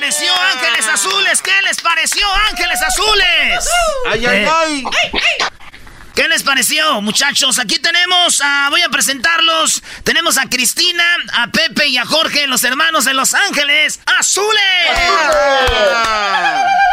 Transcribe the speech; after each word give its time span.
¿Qué 0.00 0.06
les 0.06 0.14
pareció, 0.16 0.32
Ángeles 0.34 0.88
Azules? 0.88 1.42
¿Qué 1.42 1.62
les 1.62 1.80
pareció, 1.82 2.26
Ángeles 2.48 2.80
Azules? 2.80 3.68
¡Ay, 4.10 4.24
ay, 4.24 4.46
ay! 4.48 4.84
¿Qué 6.14 6.26
les 6.26 6.42
pareció, 6.42 7.02
muchachos? 7.02 7.58
Aquí 7.58 7.78
tenemos, 7.78 8.40
a, 8.42 8.68
voy 8.70 8.80
a 8.80 8.88
presentarlos. 8.88 9.82
Tenemos 10.02 10.38
a 10.38 10.48
Cristina, 10.48 11.04
a 11.34 11.48
Pepe 11.48 11.88
y 11.88 11.98
a 11.98 12.06
Jorge, 12.06 12.46
los 12.46 12.64
hermanos 12.64 13.04
de 13.04 13.12
Los 13.12 13.34
Ángeles 13.34 14.00
Azules. 14.18 14.58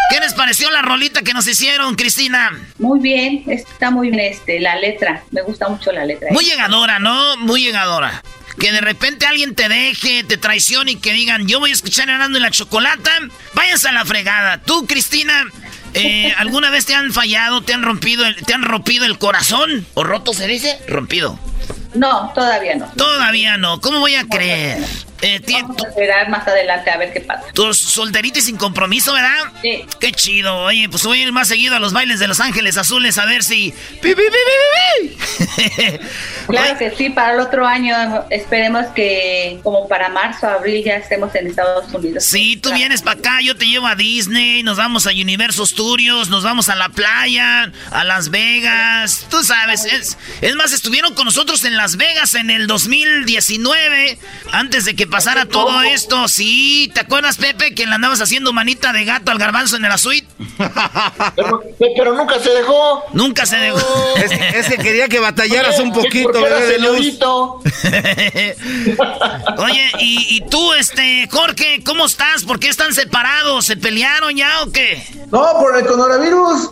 ¿Qué 0.09 0.19
les 0.19 0.33
pareció 0.33 0.69
la 0.69 0.81
rolita 0.81 1.21
que 1.21 1.33
nos 1.33 1.47
hicieron, 1.47 1.95
Cristina? 1.95 2.59
Muy 2.77 2.99
bien, 2.99 3.45
está 3.47 3.89
muy 3.89 4.09
bien 4.09 4.19
este, 4.19 4.59
la 4.59 4.75
letra. 4.75 5.23
Me 5.31 5.43
gusta 5.43 5.69
mucho 5.69 5.93
la 5.93 6.03
letra. 6.03 6.27
Muy 6.31 6.43
llegadora, 6.43 6.99
¿no? 6.99 7.37
Muy 7.37 7.63
llegadora. 7.63 8.21
Que 8.59 8.71
de 8.71 8.81
repente 8.81 9.25
alguien 9.25 9.53
te 9.53 9.69
deje, 9.69 10.23
te 10.23 10.37
traicione 10.37 10.91
y 10.91 10.95
que 10.95 11.13
digan, 11.13 11.47
yo 11.47 11.59
voy 11.59 11.69
a 11.69 11.73
escuchar 11.73 12.09
Herando 12.09 12.39
y 12.39 12.41
la 12.41 12.51
Chocolata. 12.51 13.11
Váyanse 13.53 13.89
a 13.89 13.91
la 13.91 14.05
fregada. 14.05 14.59
Tú, 14.59 14.87
Cristina, 14.87 15.45
eh, 15.93 16.33
¿alguna 16.37 16.69
vez 16.69 16.85
te 16.85 16.95
han 16.95 17.13
fallado, 17.13 17.61
te 17.61 17.73
han 17.73 17.83
rompido, 17.83 18.25
el, 18.25 18.35
te 18.35 18.53
han 18.53 18.63
rompido 18.63 19.05
el 19.05 19.17
corazón? 19.19 19.85
¿O 19.93 20.03
roto 20.03 20.33
se 20.33 20.47
dice? 20.47 20.79
Rompido. 20.87 21.39
No, 21.93 22.31
todavía 22.33 22.75
no. 22.75 22.87
Todavía 22.95 23.57
no. 23.57 23.81
¿Cómo 23.81 23.99
voy 23.99 24.15
a 24.15 24.25
creer? 24.27 24.83
Eh, 25.21 25.41
Vamos 25.51 25.83
a 25.83 25.89
esperar 25.89 26.29
más 26.29 26.47
adelante 26.47 26.91
a 26.91 26.97
ver 26.97 27.11
qué 27.11 27.21
pasa. 27.21 27.43
Tus 27.53 27.77
solteritos 27.77 28.43
sin 28.43 28.57
compromiso, 28.57 29.13
¿verdad? 29.13 29.51
Sí. 29.61 29.83
Qué 29.99 30.11
chido. 30.11 30.55
Oye, 30.59 30.87
pues 30.89 31.03
voy 31.03 31.21
a 31.21 31.23
ir 31.23 31.31
más 31.31 31.47
seguido 31.47 31.75
a 31.75 31.79
los 31.79 31.93
bailes 31.93 32.19
de 32.19 32.27
Los 32.27 32.39
Ángeles 32.39 32.77
Azules 32.77 33.17
a 33.17 33.25
ver 33.25 33.43
si... 33.43 33.73
¡Pi, 34.01 34.13
claro 36.47 36.77
que 36.77 36.91
sí, 36.91 37.09
para 37.09 37.33
el 37.33 37.39
otro 37.39 37.65
año 37.65 38.25
esperemos 38.29 38.87
que 38.87 39.59
como 39.63 39.87
para 39.87 40.09
marzo, 40.09 40.47
abril 40.47 40.83
ya 40.83 40.95
estemos 40.95 41.33
en 41.35 41.47
Estados 41.47 41.93
Unidos. 41.93 42.23
Sí, 42.23 42.57
tú 42.57 42.73
vienes 42.73 43.01
para 43.01 43.19
acá, 43.19 43.39
yo 43.41 43.55
te 43.55 43.65
llevo 43.65 43.87
a 43.87 43.95
Disney, 43.95 44.63
nos 44.63 44.77
vamos 44.77 45.07
a 45.07 45.11
Universal 45.11 45.67
Studios, 45.67 46.29
nos 46.29 46.43
vamos 46.43 46.69
a 46.69 46.75
la 46.75 46.89
playa, 46.89 47.71
a 47.91 48.03
Las 48.03 48.29
Vegas. 48.29 49.25
Tú 49.29 49.43
sabes, 49.43 49.85
es, 49.85 50.17
es 50.41 50.55
más, 50.55 50.73
estuvieron 50.73 51.13
con 51.13 51.25
nosotros 51.25 51.63
en 51.65 51.75
Las 51.75 51.97
Vegas 51.97 52.35
en 52.35 52.49
el 52.49 52.67
2019, 52.67 54.17
antes 54.51 54.85
de 54.85 54.95
que 54.95 55.06
pasara 55.07 55.45
todo 55.45 55.81
esto. 55.81 56.27
Sí, 56.27 56.91
¿te 56.93 57.01
acuerdas, 57.01 57.37
Pepe, 57.37 57.73
que 57.73 57.85
le 57.85 57.93
andabas 57.93 58.21
haciendo 58.21 58.53
manita 58.53 58.93
de 58.93 59.05
gato 59.05 59.31
al 59.31 59.37
garbanzo 59.37 59.75
en 59.75 59.83
la 59.83 59.97
suite? 59.97 60.27
pero, 61.35 61.63
pero, 61.95 62.13
nunca 62.13 62.39
se 62.39 62.49
dejó. 62.51 63.03
Nunca 63.13 63.45
se 63.45 63.57
dejó. 63.57 64.15
es, 64.17 64.67
que 64.67 64.77
quería 64.77 65.07
que 65.07 65.19
batallaras 65.19 65.79
un 65.79 65.93
poquito, 65.93 66.33
bebé 66.33 66.67
de 66.67 66.79
luz. 66.79 66.97
Oye, 69.57 69.91
y, 69.99 70.37
y, 70.37 70.41
tú, 70.49 70.73
este, 70.73 71.27
Jorge, 71.31 71.81
¿cómo 71.85 72.05
estás? 72.05 72.43
¿Por 72.43 72.59
qué 72.59 72.69
están 72.69 72.93
separados? 72.93 73.65
¿Se 73.65 73.77
pelearon 73.77 74.35
ya 74.35 74.61
o 74.61 74.71
qué? 74.71 75.03
No, 75.31 75.45
por 75.59 75.77
el 75.77 75.85
coronavirus. 75.85 76.71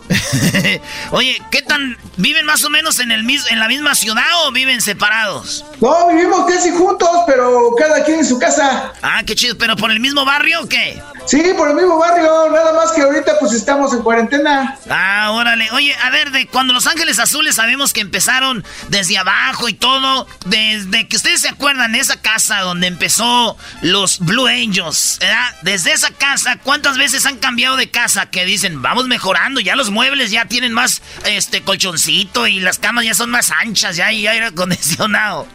Oye, 1.10 1.40
¿qué 1.50 1.62
tan 1.62 1.96
viven 2.16 2.46
más 2.46 2.64
o 2.64 2.70
menos 2.70 2.98
en 3.00 3.12
el 3.12 3.26
en 3.26 3.58
la 3.58 3.68
misma 3.68 3.94
ciudad 3.94 4.46
o 4.46 4.52
viven 4.52 4.80
separados? 4.80 5.64
No, 5.80 6.08
vivimos 6.08 6.46
casi 6.46 6.70
juntos, 6.70 7.08
pero 7.26 7.72
cada 7.78 8.04
quien 8.04 8.20
en 8.20 8.25
su 8.26 8.38
casa. 8.38 8.92
Ah, 9.02 9.22
qué 9.24 9.34
chido, 9.34 9.56
pero 9.56 9.76
por 9.76 9.90
el 9.90 10.00
mismo 10.00 10.24
barrio 10.24 10.62
o 10.62 10.68
qué? 10.68 11.00
Sí, 11.26 11.42
por 11.56 11.68
el 11.68 11.74
mismo 11.74 11.98
barrio, 11.98 12.48
nada 12.50 12.72
más 12.72 12.92
que 12.92 13.02
ahorita 13.02 13.38
pues 13.40 13.52
estamos 13.52 13.92
en 13.92 14.02
cuarentena. 14.02 14.78
Ah, 14.88 15.30
órale. 15.32 15.68
Oye, 15.72 15.94
a 16.04 16.10
ver, 16.10 16.30
de 16.30 16.46
cuando 16.46 16.72
Los 16.72 16.86
Ángeles 16.86 17.18
Azules 17.18 17.56
sabemos 17.56 17.92
que 17.92 18.00
empezaron 18.00 18.64
desde 18.88 19.18
abajo 19.18 19.68
y 19.68 19.74
todo, 19.74 20.26
desde 20.44 21.08
que 21.08 21.16
ustedes 21.16 21.40
se 21.40 21.48
acuerdan 21.48 21.92
de 21.92 21.98
esa 21.98 22.20
casa 22.20 22.60
donde 22.60 22.86
empezó 22.86 23.56
los 23.82 24.20
Blue 24.20 24.46
Angels, 24.46 25.18
¿verdad? 25.20 25.54
Desde 25.62 25.92
esa 25.92 26.10
casa, 26.10 26.58
¿cuántas 26.62 26.96
veces 26.96 27.26
han 27.26 27.38
cambiado 27.38 27.76
de 27.76 27.90
casa 27.90 28.26
que 28.26 28.44
dicen, 28.44 28.82
vamos 28.82 29.08
mejorando, 29.08 29.60
ya 29.60 29.74
los 29.74 29.90
muebles 29.90 30.30
ya 30.30 30.46
tienen 30.46 30.72
más 30.72 31.02
este 31.24 31.62
colchoncito 31.62 32.46
y 32.46 32.60
las 32.60 32.78
camas 32.78 33.04
ya 33.04 33.14
son 33.14 33.30
más 33.30 33.50
anchas, 33.50 33.96
ya 33.96 34.06
hay 34.06 34.26
aire 34.26 34.46
acondicionado? 34.46 35.46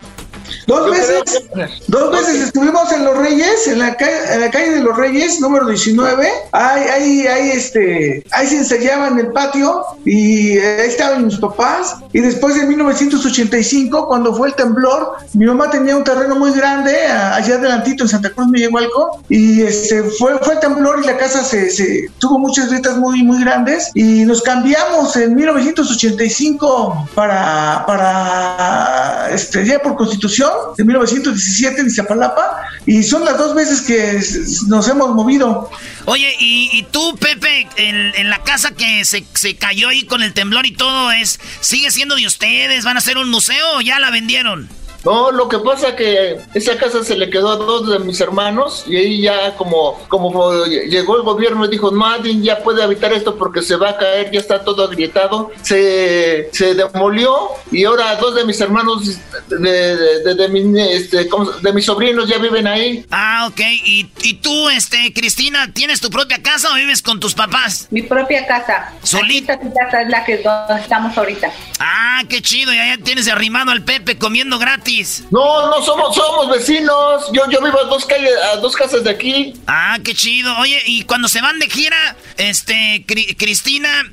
Dos 0.68 0.92
veces, 0.92 1.44
dos 1.88 2.12
veces 2.12 2.42
estuvimos 2.42 2.92
en 2.92 3.06
Los 3.06 3.18
Reyes, 3.18 3.68
en 3.68 3.80
la, 3.80 3.96
calle, 3.96 4.34
en 4.34 4.42
la 4.42 4.52
calle 4.52 4.72
de 4.72 4.82
Los 4.82 4.98
Reyes, 4.98 5.40
número 5.40 5.68
19. 5.68 6.28
Ahí, 6.52 6.84
ahí, 6.84 7.28
ahí, 7.28 7.50
este, 7.52 8.24
ahí 8.32 8.48
se 8.48 8.58
ensayaba 8.58 9.08
en 9.08 9.20
el 9.20 9.28
patio 9.28 9.84
y 10.06 10.58
ahí 10.58 10.88
estaban 10.88 11.26
mis 11.26 11.38
papás. 11.38 11.98
Y 12.14 12.20
después 12.20 12.56
de 12.56 12.66
1985, 12.66 14.08
cuando 14.08 14.34
fue 14.34 14.50
el 14.50 14.56
temblor, 14.56 15.16
mi 15.34 15.46
mamá 15.46 15.70
tenía 15.70 15.96
un 15.96 16.04
terreno 16.04 16.36
muy 16.36 16.52
grande 16.52 16.96
allá 17.06 17.56
adelantito 17.56 18.04
en 18.04 18.10
Santa 18.10 18.30
Cruz, 18.30 18.48
Miguelhualco, 18.48 19.22
y 19.30 19.62
este, 19.62 20.04
fue, 20.04 20.38
fue 20.40 20.56
el 20.56 20.60
temblor 20.60 21.00
y 21.04 21.08
la 21.08 21.18
casa 21.18 21.44
se, 21.44 21.70
se 21.70 22.10
tuvo 22.20 22.40
muchas 22.40 22.70
grietas 22.70 22.98
muy, 22.98 23.24
muy 23.24 23.42
grandes 23.44 23.92
y 23.94 24.26
nos 24.26 24.42
cambiamos 24.42 25.16
en 25.16 25.36
1985 25.36 27.10
para, 27.14 27.84
para, 27.86 29.30
este, 29.32 29.66
ya 29.66 29.80
por 29.80 29.96
constitución 29.96 30.41
de 30.78 30.84
1917 30.84 31.82
en 31.82 31.88
Iztapalapa 31.88 32.62
y 32.86 33.04
son 33.04 33.26
las 33.26 33.38
dos 33.38 33.56
veces 33.56 33.82
que 33.82 34.20
nos 34.68 34.88
hemos 34.88 35.14
movido. 35.14 35.70
Oye, 36.06 36.34
y, 36.40 36.86
tú, 36.92 37.16
Pepe, 37.18 37.68
en, 37.76 38.30
la 38.30 38.44
casa 38.44 38.72
que 38.72 39.06
se, 39.06 39.24
se, 39.34 39.56
cayó 39.56 39.90
ahí 39.90 40.06
con 40.06 40.24
el 40.24 40.34
temblor 40.34 40.66
y 40.66 40.72
todo, 40.72 41.12
es 41.12 41.40
¿sigue 41.60 41.92
siendo 41.92 42.16
de 42.16 42.26
ustedes? 42.26 42.84
¿Van 42.84 42.96
a 42.96 43.00
hacer 43.00 43.18
un 43.18 43.30
museo 43.30 43.78
o 43.78 43.82
ya 43.82 44.00
la 44.00 44.10
vendieron? 44.10 44.70
No, 45.04 45.32
lo 45.32 45.48
que 45.48 45.60
pasa 45.60 45.96
que 45.96 46.38
esa 46.54 46.78
casa 46.78 47.04
se 47.04 47.16
le 47.16 47.30
quedó 47.30 47.52
a 47.52 47.56
dos 47.56 47.90
de 47.90 48.00
mis 48.00 48.20
hermanos 48.22 48.86
y 48.88 48.98
ahí 48.98 49.22
ya 49.22 49.56
como, 49.56 50.00
como 50.08 50.66
llegó 50.66 51.18
el 51.18 51.24
gobierno 51.24 51.66
y 51.66 51.70
dijo, 51.70 51.92
nadie 51.92 52.40
ya 52.42 52.60
puede 52.60 52.84
habitar 52.84 53.12
esto 53.14 53.38
porque 53.38 53.62
se 53.62 53.76
va 53.76 53.92
a 53.92 53.98
caer, 53.98 54.32
ya 54.32 54.40
está 54.40 54.64
todo 54.64 54.84
agrietado, 54.84 55.52
se, 55.62 56.50
se 56.52 56.76
demolió 56.76 57.36
y 57.72 57.86
ahora 57.86 58.16
dos 58.18 58.36
de 58.36 58.46
mis 58.46 58.60
hermanos 58.62 59.20
de, 59.50 59.98
de, 59.98 60.36
de, 60.36 60.50
mi, 60.50 60.80
este, 60.80 61.28
de 61.62 61.74
mis 61.74 61.86
sobrinos 61.86 62.30
ya 62.30 62.38
viven 62.38 62.68
ahí. 62.68 63.06
Ah, 63.12 63.48
ok. 63.50 63.60
¿Y, 63.86 64.10
¿Y, 64.22 64.34
tú, 64.36 64.70
este, 64.70 65.14
Cristina, 65.14 65.72
tienes 65.74 66.02
tu 66.02 66.10
propia 66.10 66.42
casa 66.42 66.72
o 66.72 66.76
vives 66.76 67.02
con 67.02 67.20
tus 67.20 67.34
papás? 67.34 67.88
Mi 67.92 68.04
propia 68.04 68.46
casa. 68.46 68.94
¿Solita? 69.04 69.58
Mi 69.58 69.72
casa 69.74 70.02
es 70.02 70.10
la 70.10 70.24
que 70.24 70.44
estamos 70.80 71.18
ahorita. 71.18 71.52
Ah, 71.80 72.01
qué 72.28 72.42
chido, 72.42 72.74
ya, 72.74 72.96
ya 72.96 73.04
tienes 73.04 73.28
arrimado 73.28 73.72
al 73.72 73.84
Pepe 73.84 74.18
comiendo 74.18 74.60
gratis. 74.60 75.24
No, 75.32 75.70
no 75.70 75.84
somos, 75.84 76.16
somos 76.16 76.50
vecinos. 76.50 77.26
Yo, 77.34 77.50
yo 77.50 77.62
vivo 77.62 77.80
a 77.80 77.86
dos 77.86 78.06
calles, 78.06 78.32
a 78.54 78.58
dos 78.58 78.76
casas 78.76 79.04
de 79.04 79.10
aquí. 79.10 79.54
Ah, 79.68 79.98
qué 80.04 80.14
chido. 80.14 80.56
Oye, 80.58 80.82
y 80.86 81.04
cuando 81.04 81.28
se 81.28 81.42
van 81.42 81.60
de 81.60 81.70
gira, 81.70 82.16
este, 82.38 83.06
Cristina, 83.38 84.12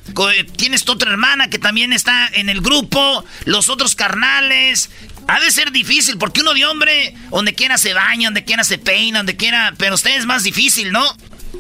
tienes 0.56 0.84
tu 0.84 0.92
otra 0.92 1.10
hermana 1.10 1.50
que 1.50 1.58
también 1.58 1.92
está 1.92 2.28
en 2.32 2.48
el 2.48 2.60
grupo, 2.60 3.24
los 3.44 3.68
otros 3.68 3.94
carnales. 3.94 4.90
Ha 5.26 5.40
de 5.40 5.50
ser 5.50 5.72
difícil, 5.72 6.16
porque 6.16 6.40
uno 6.40 6.54
de 6.54 6.64
hombre, 6.64 7.14
donde 7.30 7.54
quiera 7.54 7.76
se 7.76 7.92
baña, 7.92 8.28
donde 8.28 8.44
quiera 8.44 8.64
se 8.64 8.78
peina, 8.78 9.18
donde 9.18 9.36
quiera, 9.36 9.74
pero 9.76 9.94
usted 9.94 10.16
es 10.16 10.24
más 10.24 10.42
difícil, 10.42 10.90
¿no? 10.90 11.04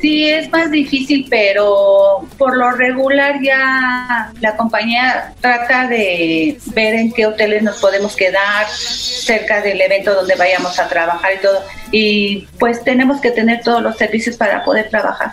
Sí, 0.00 0.28
es 0.28 0.48
más 0.50 0.70
difícil, 0.70 1.26
pero 1.28 2.26
por 2.36 2.56
lo 2.56 2.70
regular 2.72 3.40
ya 3.42 4.30
la 4.40 4.56
compañía 4.56 5.32
trata 5.40 5.88
de 5.88 6.56
ver 6.66 6.94
en 6.94 7.12
qué 7.12 7.26
hoteles 7.26 7.64
nos 7.64 7.80
podemos 7.80 8.14
quedar 8.14 8.68
cerca 8.68 9.60
del 9.60 9.80
evento 9.80 10.14
donde 10.14 10.36
vayamos 10.36 10.78
a 10.78 10.88
trabajar 10.88 11.32
y 11.34 11.42
todo. 11.42 11.64
Y 11.92 12.46
pues 12.58 12.84
tenemos 12.84 13.20
que 13.20 13.30
tener 13.30 13.62
todos 13.62 13.82
los 13.82 13.96
servicios 13.96 14.36
para 14.36 14.64
poder 14.64 14.88
trabajar. 14.90 15.32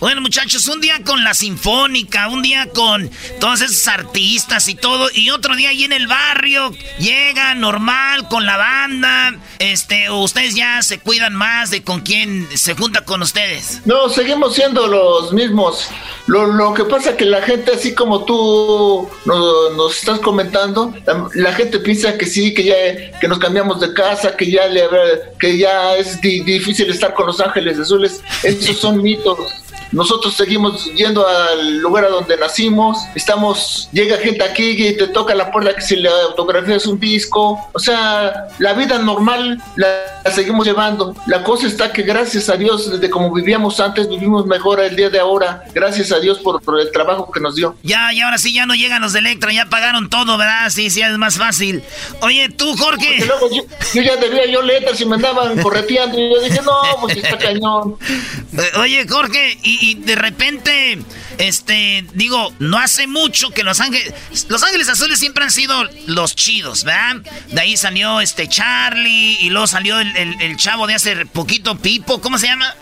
Bueno 0.00 0.20
muchachos, 0.20 0.68
un 0.68 0.80
día 0.80 1.02
con 1.04 1.24
la 1.24 1.34
Sinfónica, 1.34 2.28
un 2.28 2.42
día 2.42 2.68
con 2.74 3.10
todos 3.40 3.60
esos 3.60 3.86
artistas 3.88 4.68
y 4.68 4.74
todo, 4.74 5.08
y 5.14 5.30
otro 5.30 5.54
día 5.56 5.70
ahí 5.70 5.84
en 5.84 5.92
el 5.92 6.06
barrio, 6.06 6.72
llega 6.98 7.54
normal 7.54 8.28
con 8.28 8.46
la 8.46 8.56
banda, 8.56 9.34
este, 9.58 10.08
o 10.08 10.18
ustedes 10.22 10.54
ya 10.54 10.82
se 10.82 10.98
cuidan 10.98 11.34
más 11.34 11.70
de 11.70 11.82
con 11.82 12.00
quién 12.00 12.48
se 12.54 12.74
junta 12.74 13.04
con 13.04 13.22
ustedes. 13.22 13.80
No, 13.84 14.08
seguimos 14.08 14.54
siendo 14.54 14.86
los 14.86 15.32
mismos. 15.32 15.88
Lo, 16.26 16.46
lo 16.46 16.72
que 16.74 16.84
pasa 16.84 17.16
que 17.16 17.24
la 17.24 17.42
gente, 17.42 17.72
así 17.72 17.94
como 17.94 18.24
tú 18.24 19.08
nos, 19.24 19.96
estás 19.96 20.20
comentando, 20.20 20.94
la, 21.34 21.52
gente 21.52 21.78
piensa 21.80 22.16
que 22.16 22.26
sí, 22.26 22.54
que 22.54 22.64
ya 22.64 23.18
que 23.20 23.28
nos 23.28 23.38
cambiamos 23.38 23.80
de 23.80 23.92
casa, 23.92 24.36
que 24.36 24.50
ya 24.50 24.66
le 24.66 24.82
que 25.38 25.58
ya 25.58 25.91
es 25.96 26.20
difícil 26.20 26.90
estar 26.90 27.14
con 27.14 27.26
los 27.26 27.40
ángeles 27.40 27.78
azules. 27.78 28.22
Esos 28.42 28.78
son 28.78 29.02
mitos. 29.02 29.38
Nosotros 29.92 30.34
seguimos 30.34 30.86
yendo 30.94 31.26
al 31.26 31.78
lugar 31.78 32.06
a 32.06 32.08
donde 32.08 32.36
nacimos. 32.36 32.98
Estamos, 33.14 33.88
llega 33.92 34.16
gente 34.16 34.42
aquí 34.42 34.70
y 34.70 34.96
te 34.96 35.08
toca 35.08 35.34
la 35.34 35.50
puerta 35.50 35.74
que 35.74 35.82
si 35.82 35.96
le 35.96 36.08
autografías 36.08 36.86
un 36.86 36.98
disco. 36.98 37.60
O 37.72 37.78
sea, 37.78 38.48
la 38.58 38.72
vida 38.72 38.98
normal 38.98 39.62
la, 39.76 40.30
seguimos 40.32 40.66
llevando. 40.66 41.14
La 41.26 41.42
cosa 41.42 41.66
está 41.66 41.92
que 41.92 42.02
gracias 42.02 42.48
a 42.48 42.56
Dios, 42.56 42.90
desde 42.90 43.10
como 43.10 43.32
vivíamos 43.32 43.80
antes, 43.80 44.08
vivimos 44.08 44.46
mejor 44.46 44.80
el 44.80 44.96
día 44.96 45.10
de 45.10 45.20
ahora. 45.20 45.64
Gracias 45.74 46.12
a 46.12 46.20
Dios 46.20 46.38
por, 46.38 46.62
el 46.80 46.90
trabajo 46.90 47.30
que 47.30 47.40
nos 47.40 47.56
dio. 47.56 47.76
Ya, 47.82 48.12
y 48.12 48.20
ahora 48.20 48.38
sí 48.38 48.52
ya 48.52 48.66
no 48.66 48.74
llegan 48.74 49.02
los 49.02 49.12
de 49.12 49.18
Electra, 49.18 49.52
ya 49.52 49.66
pagaron 49.66 50.08
todo, 50.08 50.38
¿verdad? 50.38 50.70
Sí, 50.70 50.90
sí, 50.90 51.02
es 51.02 51.18
más 51.18 51.36
fácil. 51.36 51.82
Oye, 52.20 52.48
tú, 52.48 52.74
Jorge. 52.76 53.18
yo, 53.94 54.02
ya 54.02 54.16
debía 54.16 54.46
yo 54.46 54.62
letras 54.62 55.00
y 55.00 55.06
me 55.06 55.16
andaban 55.16 55.60
correteando. 55.60 56.18
Y 56.18 56.32
yo 56.32 56.40
dije, 56.40 56.60
no, 56.62 57.00
pues 57.00 57.16
está 57.16 57.36
cañón. 57.42 57.96
Oye, 58.78 59.06
Jorge, 59.08 59.58
y, 59.62 59.81
y 59.82 59.94
de 59.94 60.14
repente, 60.14 60.96
este, 61.38 62.06
digo, 62.14 62.54
no 62.60 62.78
hace 62.78 63.08
mucho 63.08 63.50
que 63.50 63.64
Los 63.64 63.80
Ángeles, 63.80 64.14
Los 64.48 64.62
Ángeles 64.62 64.88
Azules 64.88 65.18
siempre 65.18 65.42
han 65.42 65.50
sido 65.50 65.74
los 66.06 66.36
chidos, 66.36 66.84
¿verdad? 66.84 67.16
De 67.48 67.60
ahí 67.60 67.76
salió 67.76 68.20
este 68.20 68.48
Charlie 68.48 69.38
y 69.40 69.50
luego 69.50 69.66
salió 69.66 69.98
el, 69.98 70.56
chavo 70.56 70.86
de 70.86 70.94
hace 70.94 71.26
poquito, 71.26 71.76
Pipo, 71.78 72.20
¿cómo 72.20 72.38
se 72.38 72.46
llama? 72.46 72.72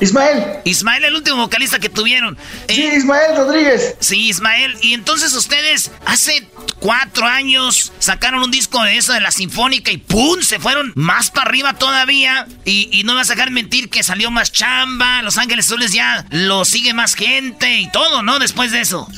Ismael. 0.00 0.60
Ismael, 0.64 1.04
el 1.04 1.14
último 1.14 1.38
vocalista 1.38 1.78
que 1.78 1.88
tuvieron. 1.88 2.36
Sí, 2.68 2.88
Ismael 2.94 3.36
Rodríguez. 3.36 3.96
Sí, 4.00 4.28
Ismael. 4.28 4.76
Y 4.80 4.94
entonces 4.94 5.32
ustedes 5.34 5.90
hace 6.06 6.48
cuatro 6.80 7.26
años 7.26 7.92
sacaron 7.98 8.42
un 8.42 8.50
disco 8.50 8.82
de 8.82 8.96
eso 8.96 9.12
de 9.12 9.20
la 9.20 9.30
Sinfónica 9.30 9.90
y 9.90 9.98
¡pum! 9.98 10.40
Se 10.40 10.58
fueron 10.58 10.92
más 10.94 11.30
para 11.30 11.48
arriba 11.48 11.74
todavía. 11.74 12.46
Y, 12.64 13.02
no 13.04 13.12
me 13.12 13.20
vas 13.20 13.30
a 13.30 13.34
dejar 13.34 13.50
mentir 13.50 13.88
que 13.88 14.02
salió 14.02 14.30
más 14.30 14.52
chamba. 14.52 15.22
Los 15.22 15.38
Ángeles 15.38 15.66
Azules 15.66 15.92
ya 15.92 16.26
lo 16.30 16.64
sigue 16.64 16.94
más 16.94 17.14
gente 17.14 17.80
y 17.80 17.90
todo, 17.90 18.22
¿no? 18.22 18.38
Después 18.38 18.70
de 18.70 18.80
eso. 18.80 19.08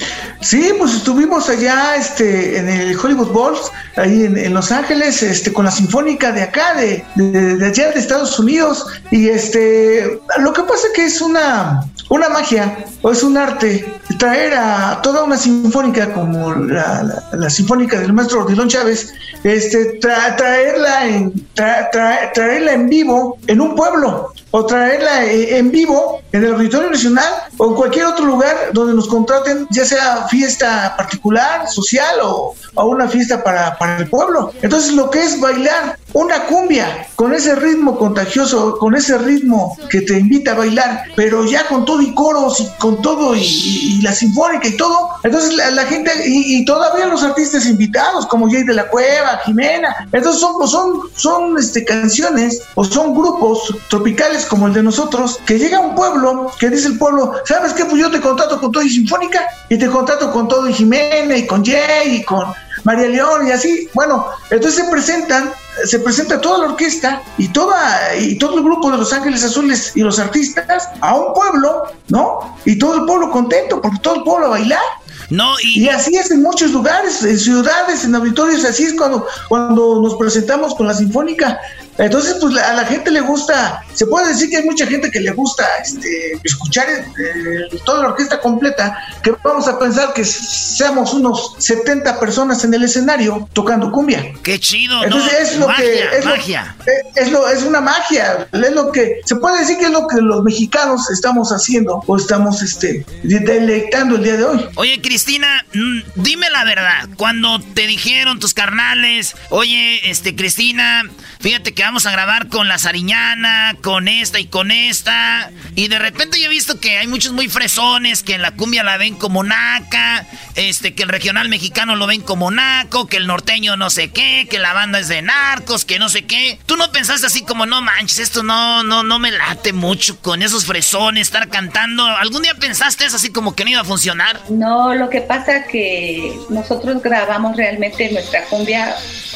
Sí, 0.40 0.70
pues 0.78 0.94
estuvimos 0.94 1.48
allá 1.48 1.96
este, 1.96 2.58
en 2.58 2.68
el 2.68 2.96
Hollywood 2.96 3.28
Bowls, 3.28 3.72
ahí 3.96 4.24
en, 4.24 4.54
Los 4.54 4.72
Ángeles, 4.72 5.22
este, 5.22 5.52
con 5.52 5.64
la 5.64 5.70
Sinfónica 5.70 6.32
de 6.32 6.42
acá, 6.42 6.74
de, 6.74 7.04
de, 7.16 7.66
allá 7.66 7.90
de 7.90 8.00
Estados 8.00 8.38
Unidos. 8.38 8.86
Y 9.10 9.28
este, 9.28 10.20
lo 10.38 10.52
que 10.52 10.62
pasa 10.70 10.88
que 10.94 11.04
es 11.04 11.20
una, 11.20 11.84
una 12.08 12.28
magia 12.28 12.84
o 13.02 13.10
es 13.10 13.22
un 13.22 13.36
arte 13.36 14.00
traer 14.18 14.54
a 14.54 15.00
toda 15.02 15.24
una 15.24 15.36
sinfónica 15.36 16.12
como 16.12 16.52
la 16.52 17.50
sinfónica 17.50 17.98
del 17.98 18.12
maestro 18.12 18.44
Odilon 18.44 18.68
Chávez, 18.68 19.12
este, 19.42 19.98
traerla, 20.00 21.06
en, 21.06 21.32
traerla 21.54 22.72
en 22.72 22.88
vivo 22.88 23.38
en 23.46 23.60
un 23.60 23.74
pueblo 23.74 24.32
o 24.52 24.66
traerla 24.66 25.24
eh, 25.24 25.58
en 25.58 25.70
vivo 25.70 26.20
en 26.32 26.44
el 26.44 26.54
Auditorio 26.54 26.90
Nacional 26.90 27.32
o 27.56 27.68
en 27.68 27.74
cualquier 27.74 28.06
otro 28.06 28.24
lugar 28.24 28.56
donde 28.72 28.94
nos 28.94 29.08
contraten, 29.08 29.66
ya 29.70 29.84
sea 29.84 30.26
fiesta 30.28 30.94
particular, 30.96 31.68
social 31.68 32.16
o, 32.22 32.54
una 32.74 33.08
fiesta 33.08 33.42
para, 33.42 33.78
para, 33.78 33.98
el 33.98 34.08
pueblo. 34.08 34.52
Entonces 34.62 34.92
lo 34.92 35.10
que 35.10 35.22
es 35.22 35.40
bailar 35.40 35.98
una 36.12 36.46
cumbia 36.46 37.06
con 37.16 37.34
ese 37.34 37.54
ritmo 37.54 37.98
contagioso, 37.98 38.78
con 38.78 38.94
ese 38.94 39.18
ritmo 39.18 39.76
que 39.88 40.02
te 40.02 40.18
invita 40.18 40.52
a 40.52 40.54
bailar, 40.54 41.04
pero 41.16 41.44
ya 41.44 41.66
con 41.66 41.84
todo 41.84 42.02
y 42.02 42.14
coros 42.14 42.60
y 42.60 42.68
con 42.78 43.00
todo 43.02 43.34
y, 43.34 44.00
la 44.02 44.12
sinfónica 44.12 44.68
y 44.68 44.76
todo, 44.76 45.10
entonces 45.22 45.54
la, 45.54 45.84
gente 45.84 46.10
y, 46.24 46.64
todavía 46.64 47.06
los 47.06 47.22
artistas 47.22 47.66
invitados 47.66 48.26
como 48.26 48.50
Jay 48.50 48.62
de 48.64 48.74
la 48.74 48.88
Cueva, 48.88 49.40
Jimena, 49.44 50.08
entonces 50.12 50.40
son, 50.40 50.66
son, 50.66 51.00
son 51.14 51.58
este, 51.58 51.84
canciones 51.84 52.62
o 52.74 52.84
son 52.84 53.14
grupos 53.14 53.74
tropicales 53.88 54.46
como 54.46 54.66
el 54.66 54.72
de 54.72 54.82
nosotros, 54.82 55.38
que 55.46 55.58
llega 55.58 55.78
a 55.78 55.80
un 55.80 55.94
pueblo, 55.94 56.50
que 56.58 56.70
dice 56.70 56.88
el 56.88 56.98
pueblo, 56.98 57.34
¿sabes 57.44 57.74
qué? 57.74 57.84
Pues 57.84 58.00
yo 58.00 58.10
te 58.10 58.20
contrato 58.20 58.60
con 58.60 58.72
todo 58.72 58.82
y 58.82 58.90
Sinfónica, 58.90 59.46
y 59.68 59.78
te 59.78 59.88
contrato 59.88 60.32
con 60.32 60.48
todo 60.48 60.68
y 60.68 60.72
Jimena, 60.72 61.36
y 61.36 61.46
con 61.46 61.64
Jay, 61.64 62.16
y 62.16 62.24
con 62.24 62.46
María 62.84 63.08
León, 63.08 63.46
y 63.46 63.52
así. 63.52 63.88
Bueno, 63.94 64.26
entonces 64.50 64.84
se 64.84 64.90
presentan, 64.90 65.52
se 65.84 65.98
presenta 66.00 66.40
toda 66.40 66.58
la 66.58 66.72
orquesta 66.72 67.22
y, 67.38 67.48
toda, 67.48 68.16
y 68.16 68.36
todo 68.38 68.58
el 68.58 68.64
grupo 68.64 68.90
de 68.90 68.98
Los 68.98 69.12
Ángeles 69.12 69.44
Azules 69.44 69.92
y 69.94 70.00
los 70.00 70.18
artistas 70.18 70.88
a 71.00 71.14
un 71.14 71.32
pueblo, 71.32 71.84
¿no? 72.08 72.56
Y 72.64 72.78
todo 72.78 73.00
el 73.00 73.06
pueblo 73.06 73.30
contento, 73.30 73.80
porque 73.80 73.98
todo 74.02 74.16
el 74.16 74.22
pueblo 74.22 74.46
a 74.46 74.50
bailar. 74.50 74.80
No, 75.28 75.54
y... 75.62 75.88
así 75.88 76.16
es 76.16 76.30
en 76.30 76.42
muchos 76.42 76.70
lugares, 76.70 77.22
en 77.22 77.38
ciudades, 77.38 78.04
en 78.04 78.14
auditorios, 78.14 78.64
así 78.64 78.84
es 78.84 78.94
cuando, 78.94 79.26
cuando 79.48 80.00
nos 80.02 80.16
presentamos 80.16 80.74
con 80.74 80.86
la 80.86 80.94
Sinfónica. 80.94 81.58
Entonces, 81.98 82.36
pues 82.40 82.56
a 82.56 82.72
la 82.74 82.84
gente 82.86 83.10
le 83.10 83.20
gusta, 83.20 83.84
se 83.92 84.06
puede 84.06 84.28
decir 84.28 84.48
que 84.48 84.56
hay 84.58 84.64
mucha 84.64 84.86
gente 84.86 85.10
que 85.10 85.20
le 85.20 85.32
gusta 85.32 85.66
este, 85.84 86.32
escuchar 86.42 86.88
eh, 86.88 87.78
toda 87.84 88.02
la 88.02 88.08
orquesta 88.08 88.40
completa, 88.40 88.96
que 89.22 89.34
vamos 89.44 89.68
a 89.68 89.78
pensar 89.78 90.14
que 90.14 90.24
seamos 90.24 91.12
unos 91.12 91.56
70 91.58 92.18
personas 92.18 92.64
en 92.64 92.72
el 92.72 92.84
escenario 92.84 93.48
tocando 93.52 93.92
cumbia. 93.92 94.32
Qué 94.42 94.58
chido, 94.58 95.04
Entonces 95.04 95.32
es 95.40 95.56
lo 95.58 95.66
que 95.68 96.04
es 96.16 96.24
magia. 96.24 96.74
es, 97.16 97.30
lo, 97.30 97.46
es 97.46 97.62
una 97.64 97.82
magia, 97.82 98.48
es 98.50 98.72
lo 98.72 98.90
que 98.92 99.20
se 99.26 99.36
puede 99.36 99.60
decir 99.60 99.76
que 99.76 99.84
es 99.84 99.90
lo 99.90 100.06
que 100.06 100.22
los 100.22 100.42
mexicanos 100.42 101.10
estamos 101.10 101.50
haciendo 101.50 102.02
o 102.06 102.16
estamos 102.16 102.62
este 102.62 103.04
deleitando 103.24 104.16
el 104.16 104.24
día 104.24 104.36
de 104.38 104.44
hoy. 104.44 104.68
Oye, 104.76 105.02
Cristina, 105.10 105.66
mm, 105.74 106.00
dime 106.14 106.50
la 106.50 106.62
verdad, 106.62 107.08
cuando 107.16 107.58
te 107.58 107.88
dijeron 107.88 108.38
tus 108.38 108.54
carnales, 108.54 109.34
oye, 109.48 110.08
este 110.08 110.36
Cristina, 110.36 111.02
fíjate 111.40 111.74
que 111.74 111.82
vamos 111.82 112.06
a 112.06 112.12
grabar 112.12 112.46
con 112.46 112.68
la 112.68 112.78
Sariñana, 112.78 113.74
con 113.82 114.06
esta 114.06 114.38
y 114.38 114.46
con 114.46 114.70
esta. 114.70 115.50
Y 115.74 115.88
de 115.88 115.98
repente 115.98 116.38
yo 116.38 116.46
he 116.46 116.48
visto 116.48 116.78
que 116.78 116.98
hay 116.98 117.08
muchos 117.08 117.32
muy 117.32 117.48
fresones 117.48 118.22
que 118.22 118.34
en 118.34 118.42
la 118.42 118.52
cumbia 118.52 118.84
la 118.84 118.98
ven 118.98 119.16
como 119.16 119.42
naca, 119.42 120.28
este, 120.54 120.94
que 120.94 121.02
el 121.02 121.08
regional 121.08 121.48
mexicano 121.48 121.96
lo 121.96 122.06
ven 122.06 122.20
como 122.20 122.52
naco, 122.52 123.08
que 123.08 123.16
el 123.16 123.26
norteño 123.26 123.76
no 123.76 123.90
sé 123.90 124.12
qué, 124.12 124.46
que 124.48 124.60
la 124.60 124.74
banda 124.74 125.00
es 125.00 125.08
de 125.08 125.22
narcos, 125.22 125.84
que 125.84 125.98
no 125.98 126.08
sé 126.08 126.24
qué. 126.24 126.60
¿Tú 126.66 126.76
no 126.76 126.92
pensaste 126.92 127.26
así 127.26 127.42
como, 127.42 127.66
no 127.66 127.82
manches, 127.82 128.20
esto 128.20 128.44
no, 128.44 128.84
no, 128.84 129.02
no 129.02 129.18
me 129.18 129.32
late 129.32 129.72
mucho 129.72 130.20
con 130.20 130.42
esos 130.42 130.66
fresones, 130.66 131.26
estar 131.26 131.48
cantando? 131.48 132.06
¿Algún 132.06 132.42
día 132.42 132.54
pensaste 132.54 133.06
eso 133.06 133.16
así 133.16 133.32
como 133.32 133.56
que 133.56 133.64
no 133.64 133.70
iba 133.70 133.80
a 133.80 133.84
funcionar? 133.84 134.40
No, 134.50 134.89
lo 134.94 135.08
que 135.08 135.20
pasa 135.20 135.64
que 135.64 136.38
nosotros 136.48 137.02
grabamos 137.02 137.56
realmente 137.56 138.10
nuestra 138.12 138.44
cumbia 138.44 138.94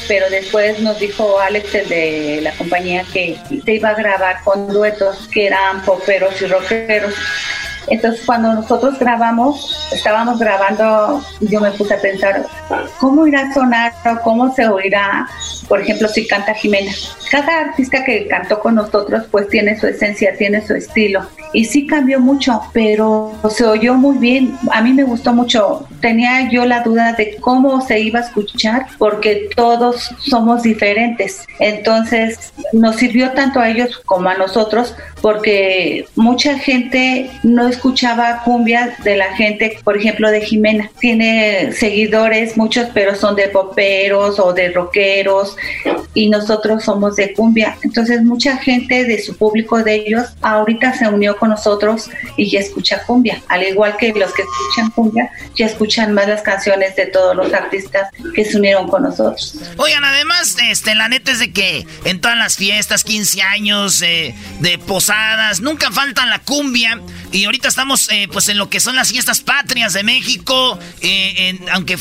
pero 0.08 0.28
después 0.30 0.80
nos 0.80 0.98
dijo 0.98 1.38
Alex, 1.40 1.74
el 1.74 1.88
de 1.88 2.40
la 2.42 2.52
compañía, 2.52 3.04
que 3.12 3.38
se 3.64 3.74
iba 3.74 3.90
a 3.90 3.94
grabar 3.94 4.42
con 4.44 4.68
duetos 4.68 5.28
que 5.32 5.46
eran 5.46 5.82
poperos 5.82 6.40
y 6.42 6.46
rockeros. 6.46 7.14
Entonces 7.86 8.24
cuando 8.24 8.54
nosotros 8.54 8.98
grabamos, 8.98 9.88
estábamos 9.92 10.38
grabando, 10.38 11.22
yo 11.40 11.60
me 11.60 11.70
puse 11.72 11.94
a 11.94 12.00
pensar, 12.00 12.46
¿cómo 12.98 13.26
irá 13.26 13.42
a 13.42 13.52
sonar 13.52 13.92
cómo 14.22 14.54
se 14.54 14.66
oirá, 14.66 15.28
por 15.68 15.80
ejemplo, 15.80 16.08
si 16.08 16.26
canta 16.26 16.54
Jimena? 16.54 16.92
Cada 17.30 17.60
artista 17.60 18.04
que 18.04 18.26
cantó 18.26 18.60
con 18.60 18.74
nosotros 18.76 19.24
pues 19.30 19.48
tiene 19.48 19.78
su 19.78 19.86
esencia, 19.86 20.36
tiene 20.36 20.66
su 20.66 20.74
estilo. 20.74 21.26
Y 21.52 21.66
sí 21.66 21.86
cambió 21.86 22.20
mucho, 22.20 22.60
pero 22.72 23.32
se 23.48 23.64
oyó 23.64 23.94
muy 23.94 24.18
bien. 24.18 24.56
A 24.72 24.82
mí 24.82 24.92
me 24.92 25.04
gustó 25.04 25.32
mucho. 25.32 25.86
Tenía 26.00 26.50
yo 26.50 26.64
la 26.64 26.82
duda 26.82 27.12
de 27.12 27.36
cómo 27.40 27.80
se 27.80 28.00
iba 28.00 28.20
a 28.20 28.22
escuchar 28.22 28.86
porque 28.98 29.48
todos 29.54 30.10
somos 30.18 30.62
diferentes. 30.62 31.46
Entonces 31.60 32.52
nos 32.72 32.96
sirvió 32.96 33.30
tanto 33.32 33.60
a 33.60 33.68
ellos 33.68 34.02
como 34.04 34.28
a 34.28 34.34
nosotros 34.34 34.94
porque 35.20 36.06
mucha 36.16 36.58
gente 36.58 37.30
no 37.42 37.68
escuchaba 37.68 38.42
cumbia 38.44 38.96
de 39.04 39.16
la 39.16 39.34
gente, 39.36 39.78
por 39.84 39.96
ejemplo, 39.96 40.30
de 40.30 40.40
Jimena. 40.40 40.90
Tiene 40.98 41.72
seguidores, 41.72 42.56
muchos, 42.56 42.88
pero 42.92 43.14
son 43.14 43.36
de 43.36 43.48
poperos 43.48 44.38
o 44.38 44.52
de 44.52 44.70
rockeros 44.70 45.53
y 46.14 46.28
nosotros 46.28 46.84
somos 46.84 47.16
de 47.16 47.32
cumbia. 47.32 47.76
Entonces 47.82 48.22
mucha 48.22 48.56
gente 48.58 49.04
de 49.04 49.22
su 49.22 49.36
público 49.36 49.82
de 49.82 49.96
ellos 49.96 50.26
ahorita 50.42 50.96
se 50.96 51.08
unió 51.08 51.36
con 51.36 51.50
nosotros 51.50 52.10
y 52.36 52.50
ya 52.50 52.60
escucha 52.60 53.02
cumbia, 53.04 53.42
al 53.48 53.62
igual 53.62 53.96
que 53.96 54.12
los 54.12 54.32
que 54.32 54.42
escuchan 54.42 54.90
cumbia 54.90 55.30
ya 55.54 55.66
escuchan 55.66 56.12
más 56.12 56.28
las 56.28 56.42
canciones 56.42 56.96
de 56.96 57.06
todos 57.06 57.36
los 57.36 57.52
artistas 57.52 58.08
que 58.34 58.44
se 58.44 58.56
unieron 58.56 58.88
con 58.88 59.02
nosotros. 59.02 59.56
Oigan, 59.76 60.04
además, 60.04 60.56
este, 60.62 60.94
la 60.94 61.08
neta 61.08 61.32
es 61.32 61.38
de 61.38 61.52
que 61.52 61.86
en 62.04 62.20
todas 62.20 62.36
las 62.36 62.56
fiestas, 62.56 63.04
15 63.04 63.42
años, 63.42 64.02
eh, 64.02 64.34
de 64.60 64.78
posadas, 64.78 65.60
nunca 65.60 65.90
falta 65.90 66.26
la 66.26 66.38
cumbia. 66.38 67.00
Y 67.34 67.46
ahorita 67.46 67.66
estamos 67.66 68.08
eh, 68.12 68.28
pues 68.32 68.48
en 68.48 68.58
lo 68.58 68.70
que 68.70 68.78
son 68.78 68.94
las 68.94 69.10
fiestas 69.10 69.40
patrias 69.40 69.92
de 69.92 70.04
México, 70.04 70.78
eh, 71.00 71.58
aunque 71.72 71.98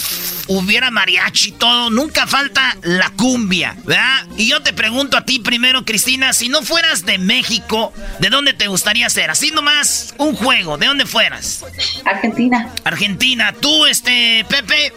hubiera 0.47 0.91
mariachi 0.91 1.49
y 1.49 1.51
todo, 1.53 1.89
nunca 1.89 2.27
falta 2.27 2.77
la 2.83 3.09
cumbia, 3.09 3.75
¿verdad? 3.83 4.27
Y 4.37 4.47
yo 4.47 4.61
te 4.61 4.73
pregunto 4.73 5.17
a 5.17 5.25
ti 5.25 5.39
primero, 5.39 5.85
Cristina, 5.85 6.33
si 6.33 6.49
no 6.49 6.61
fueras 6.61 7.07
de 7.07 7.17
México, 7.17 7.91
¿de 8.19 8.29
dónde 8.29 8.53
te 8.53 8.67
gustaría 8.67 9.09
ser? 9.09 9.31
Así 9.31 9.49
nomás, 9.49 10.13
un 10.19 10.35
juego, 10.35 10.77
¿de 10.77 10.85
dónde 10.85 11.07
fueras? 11.07 11.65
Argentina. 12.05 12.71
Argentina, 12.83 13.55
tú, 13.59 13.87
este, 13.87 14.45
Pepe. 14.47 14.93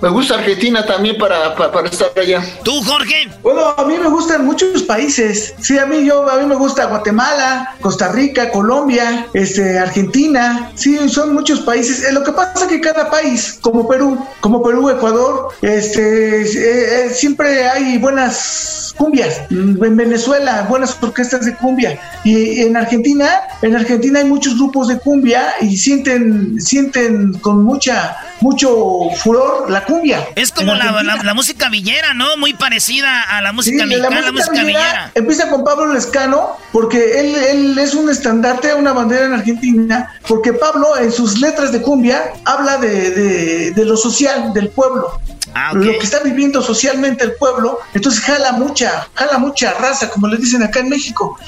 Me 0.00 0.10
gusta 0.10 0.34
Argentina 0.34 0.86
también 0.86 1.18
para, 1.18 1.56
para, 1.56 1.88
estar 1.88 2.12
allá. 2.16 2.40
¿Tú, 2.62 2.84
Jorge? 2.84 3.28
Bueno, 3.42 3.74
a 3.76 3.84
mí 3.84 3.98
me 3.98 4.08
gustan 4.10 4.44
muchos 4.44 4.84
países. 4.84 5.54
Sí, 5.60 5.76
a 5.76 5.86
mí 5.86 6.06
yo, 6.06 6.30
a 6.30 6.36
mí 6.36 6.46
me 6.46 6.54
gusta 6.54 6.84
Guatemala, 6.84 7.74
Costa 7.80 8.12
Rica, 8.12 8.52
Colombia, 8.52 9.23
este, 9.32 9.78
Argentina. 9.78 10.70
Sí, 10.74 10.98
son 11.08 11.34
muchos 11.34 11.60
países. 11.60 12.04
Eh, 12.04 12.12
lo 12.12 12.22
que 12.22 12.32
pasa 12.32 12.64
es 12.64 12.66
que 12.66 12.80
cada 12.80 13.10
país, 13.10 13.58
como 13.60 13.88
Perú, 13.88 14.18
como 14.40 14.62
Perú, 14.62 14.90
Ecuador, 14.90 15.48
este, 15.62 16.42
eh, 16.42 17.06
eh, 17.06 17.10
siempre 17.10 17.68
hay 17.68 17.98
buenas 17.98 18.94
cumbias. 18.96 19.42
En 19.50 19.96
Venezuela, 19.96 20.66
buenas 20.68 20.96
orquestas 21.00 21.44
de 21.44 21.54
cumbia. 21.54 21.98
Y 22.24 22.60
en 22.60 22.76
Argentina, 22.76 23.28
en 23.62 23.76
Argentina 23.76 24.20
hay 24.20 24.24
muchos 24.24 24.56
grupos 24.56 24.88
de 24.88 24.98
cumbia 24.98 25.54
y 25.60 25.76
sienten, 25.76 26.60
sienten 26.60 27.32
con 27.38 27.64
mucha, 27.64 28.16
mucho 28.40 29.10
furor 29.16 29.70
la 29.70 29.84
cumbia. 29.84 30.26
Es 30.36 30.52
como 30.52 30.74
la, 30.74 31.02
la, 31.02 31.34
música 31.34 31.68
villera, 31.68 32.14
¿no? 32.14 32.36
Muy 32.36 32.54
parecida 32.54 33.22
a 33.22 33.42
la 33.42 33.52
música 33.52 33.86
mexicana, 33.86 34.20
la, 34.20 34.32
música, 34.32 34.62
villera, 34.62 35.10
Empieza 35.14 35.48
con 35.50 35.64
Pablo 35.64 35.92
Lescano, 35.92 36.56
porque 36.72 37.20
él, 37.20 37.34
él 37.34 37.78
es 37.78 37.94
un 37.94 38.10
estandarte, 38.10 38.74
una 38.74 38.92
bandera 38.92 39.13
en 39.22 39.32
Argentina, 39.32 40.18
porque 40.26 40.52
Pablo 40.52 40.96
en 40.98 41.12
sus 41.12 41.40
letras 41.40 41.72
de 41.72 41.80
cumbia 41.80 42.32
habla 42.44 42.78
de, 42.78 43.10
de, 43.10 43.70
de 43.70 43.84
lo 43.84 43.96
social 43.96 44.52
del 44.52 44.68
pueblo. 44.70 45.20
Ah, 45.54 45.72
lo 45.72 45.82
que 45.82 45.98
está 45.98 46.18
viviendo 46.18 46.60
socialmente 46.60 47.22
el 47.22 47.34
pueblo, 47.34 47.78
entonces 47.92 48.20
jala 48.20 48.52
mucha, 48.52 49.08
jala 49.14 49.38
mucha 49.38 49.72
raza, 49.74 50.10
como 50.10 50.26
le 50.26 50.36
dicen 50.36 50.62
acá 50.64 50.80
en 50.80 50.88
México. 50.88 51.38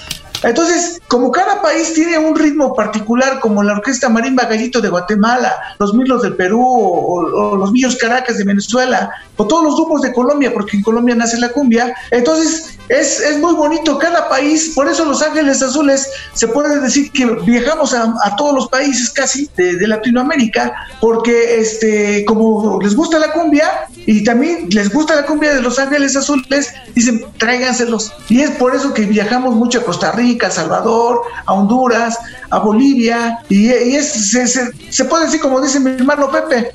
Entonces, 0.47 1.01
como 1.09 1.33
cada 1.33 1.61
país 1.61 1.93
tiene 1.93 2.19
un 2.19 2.37
ritmo 2.37 2.73
particular, 2.73 3.41
como 3.41 3.65
la 3.65 3.73
Orquesta 3.73 4.09
Marimba 4.09 4.45
Gallito 4.45 4.81
de 4.81 4.89
Guatemala, 4.89 5.53
los 5.81 5.93
Milos 5.93 6.23
del 6.23 6.37
Perú, 6.37 6.63
o, 6.65 7.57
los 7.57 7.73
Millos 7.73 7.97
Caracas 7.97 8.39
de 8.39 8.45
Venezuela, 8.45 9.11
o 9.37 9.47
todos 9.47 9.65
los 9.65 9.75
grupos 9.75 10.03
de 10.03 10.13
Colombia, 10.13 10.53
porque 10.55 10.77
en 10.77 10.85
Colombia 10.85 11.17
nace 11.17 11.37
la 11.39 11.49
cumbia, 11.49 11.93
entonces 12.13 12.79
es, 12.89 13.21
es 13.21 13.39
muy 13.41 13.55
bonito 13.55 13.99
cada 13.99 14.29
país, 14.29 14.73
por 14.75 14.89
eso 14.89 15.05
Los 15.05 15.21
Ángeles 15.21 15.63
Azules 15.63 16.09
se 16.33 16.47
puede 16.47 16.81
decir 16.81 17.11
que 17.11 17.27
viajamos 17.27 17.93
a, 17.93 18.15
todos 18.37 18.55
los 18.55 18.69
países 18.69 19.11
casi 19.11 19.51
de, 19.57 19.87
Latinoamérica, 19.87 20.75
porque 21.01 21.61
este, 21.61 22.25
como 22.25 22.79
les 22.81 22.95
gusta 22.95 23.19
la 23.19 23.33
cumbia 23.33 23.87
y 24.07 24.23
también 24.23 24.69
les 24.71 24.93
gusta 24.93 25.17
la 25.17 25.27
cumbia 25.27 25.55
de 25.55 25.63
Los 25.63 25.79
Ángeles 25.79 26.17
Azules, 26.17 26.73
dicen 26.95 27.25
tráiganselos. 27.39 28.13
Y 28.29 28.41
es 28.41 28.51
por 28.53 28.75
eso 28.75 28.95
que 28.95 29.03
viajamos 29.03 29.55
mucho 29.55 29.81
a 29.81 29.85
Costa 29.85 30.13
Rica, 30.13 30.36
a 30.45 30.51
Salvador, 30.51 31.23
a 31.47 31.53
Honduras, 31.55 32.19
a 32.51 32.59
Bolivia, 32.59 33.39
y, 33.49 33.71
es, 33.71 34.31
se, 34.31 34.47
se, 34.47 35.05
puede 35.07 35.27
decir, 35.27 35.41
como 35.41 35.61
dice 35.61 35.81
mi 35.81 35.93
hermano 35.93 36.31
Pepe, 36.31 36.73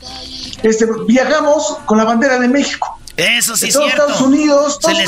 este, 0.63 0.87
viajamos 1.07 1.77
con 1.85 1.97
la 1.97 2.05
bandera 2.05 2.39
de 2.39 2.47
México. 2.47 3.00
Eso 3.17 3.57
sí 3.57 3.67
es 3.67 3.73
cierto. 3.73 3.89
Estados 3.89 4.21
Unidos, 4.21 4.79
el, 4.87 5.01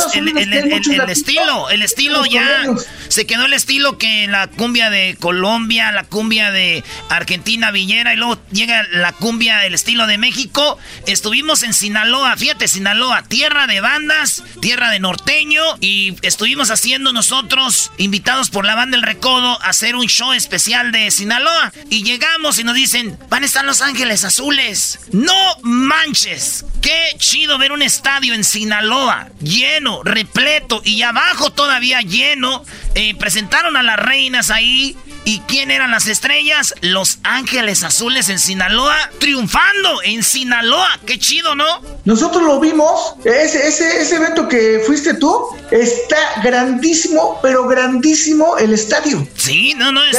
estilo, 1.10 1.70
el 1.70 1.82
estilo 1.82 2.26
ya 2.26 2.66
se 3.08 3.26
quedó 3.26 3.46
el 3.46 3.54
estilo 3.54 3.98
que 3.98 4.28
la 4.28 4.48
cumbia 4.48 4.90
de 4.90 5.16
Colombia, 5.20 5.92
la 5.92 6.04
cumbia 6.04 6.52
de 6.52 6.84
Argentina 7.10 7.72
Villera 7.72 8.14
y 8.14 8.18
luego 8.18 8.38
llega 8.52 8.84
la 8.92 9.14
cumbia 9.14 9.66
el 9.66 9.74
estilo 9.74 10.08
de 10.08 10.18
México. 10.18 10.78
Estuvimos 11.06 11.64
en 11.64 11.74
Sinaloa, 11.74 12.36
fíjate, 12.38 12.68
Sinaloa, 12.68 13.24
tierra 13.24 13.68
de 13.68 13.82
bandas, 13.82 14.44
tierra 14.62 14.90
de 14.90 15.00
norteño 15.00 15.64
y 15.80 16.16
estuvimos 16.22 16.72
haciendo 16.72 17.14
nosotros 17.14 17.92
invitados 17.98 18.50
por 18.50 18.66
la 18.66 18.76
banda 18.76 18.98
El 18.98 19.04
Recodo 19.04 19.62
a 19.62 19.70
hacer 19.70 19.96
un 19.96 20.08
show 20.08 20.34
especial 20.34 20.92
de 20.92 21.10
Sinaloa 21.12 21.72
y 21.90 22.04
llegamos 22.04 22.60
y 22.60 22.64
nos 22.64 22.76
dicen, 22.76 23.18
"Van 23.30 23.44
a 23.44 23.46
estar 23.46 23.66
Los 23.66 23.82
Ángeles 23.82 24.24
Azules." 24.24 25.00
No 25.12 25.36
manches. 25.62 26.66
Qué 26.82 27.16
chido 27.18 27.58
ver 27.58 27.72
un 27.72 27.82
estadio 27.94 28.34
en 28.34 28.44
Sinaloa, 28.44 29.30
lleno, 29.40 30.02
repleto, 30.04 30.82
y 30.84 31.04
abajo 31.04 31.52
todavía 31.52 32.02
lleno. 32.02 32.64
Eh, 32.96 33.16
presentaron 33.16 33.78
a 33.78 33.84
las 33.84 33.98
reinas 33.98 34.50
ahí 34.50 34.98
¿Y 35.26 35.40
quién 35.42 35.72
eran 35.72 35.92
las 35.92 36.08
estrellas? 36.08 36.76
Los 36.82 37.20
Ángeles 37.24 37.84
Azules 37.84 38.28
en 38.30 38.40
Sinaloa, 38.40 38.96
triunfando 39.20 40.02
en 40.04 40.22
Sinaloa. 40.22 41.00
Qué 41.06 41.18
chido, 41.18 41.56
¿no? 41.56 41.82
Nosotros 42.04 42.44
lo 42.44 42.60
vimos, 42.60 43.16
ese, 43.24 43.68
ese, 43.68 44.02
ese 44.02 44.18
evento 44.18 44.50
que 44.50 44.82
fuiste 44.86 45.14
tú, 45.14 45.34
está 45.72 46.18
grandísimo, 46.44 47.40
pero 47.42 47.66
grandísimo 47.68 48.58
el 48.58 48.74
estadio. 48.74 49.26
Sí, 49.38 49.74
no, 49.78 49.94
no, 49.94 50.04
es 50.04 50.18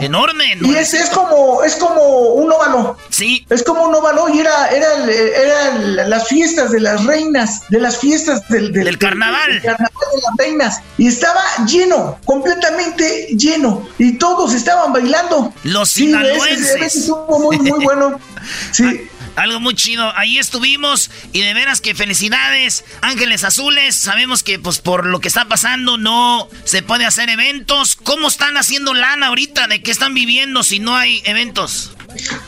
enorme, 0.00 0.58
Y 0.62 0.74
es, 0.74 0.94
es, 0.94 1.10
como, 1.10 1.62
es 1.62 1.76
como 1.76 2.02
un 2.30 2.50
óvalo. 2.50 2.96
Sí. 3.10 3.46
Es 3.50 3.62
como 3.62 3.84
un 3.84 3.94
óvalo 3.94 4.28
y 4.30 4.40
era, 4.40 4.68
era, 4.68 5.04
era 5.04 5.74
las 6.06 6.28
fiestas 6.28 6.70
de 6.70 6.80
las 6.80 7.04
reinas, 7.04 7.62
de 7.68 7.80
las 7.80 7.98
fiestas 7.98 8.48
del, 8.48 8.72
del, 8.72 8.98
carnaval. 8.98 9.52
Del 9.52 9.62
carnaval 9.62 9.92
de 10.14 10.22
las 10.22 10.36
reinas. 10.38 10.80
Y 10.96 11.08
estaba 11.08 11.42
lleno, 11.66 12.18
completamente 12.24 13.28
lleno. 13.36 13.86
Y 13.98 14.16
todo 14.18 14.45
estaban 14.54 14.92
bailando. 14.92 15.52
Los 15.62 15.90
sinaloenses. 15.90 16.94
estuvo 16.96 17.38
muy, 17.38 17.58
muy 17.58 17.84
bueno. 17.84 18.20
Sí. 18.72 19.08
Algo 19.36 19.60
muy 19.60 19.74
chido. 19.74 20.10
Ahí 20.16 20.38
estuvimos 20.38 21.10
y 21.32 21.42
de 21.42 21.52
veras 21.52 21.82
que 21.82 21.94
felicidades, 21.94 22.84
Ángeles 23.02 23.44
Azules. 23.44 23.94
Sabemos 23.94 24.42
que 24.42 24.58
pues 24.58 24.78
por 24.78 25.04
lo 25.04 25.20
que 25.20 25.28
está 25.28 25.44
pasando 25.44 25.98
no 25.98 26.48
se 26.64 26.82
puede 26.82 27.04
hacer 27.04 27.28
eventos. 27.28 27.96
¿Cómo 27.96 28.28
están 28.28 28.56
haciendo 28.56 28.94
lana 28.94 29.26
ahorita? 29.26 29.68
¿De 29.68 29.82
qué 29.82 29.90
están 29.90 30.14
viviendo 30.14 30.62
si 30.62 30.78
no 30.78 30.96
hay 30.96 31.22
eventos? 31.26 31.95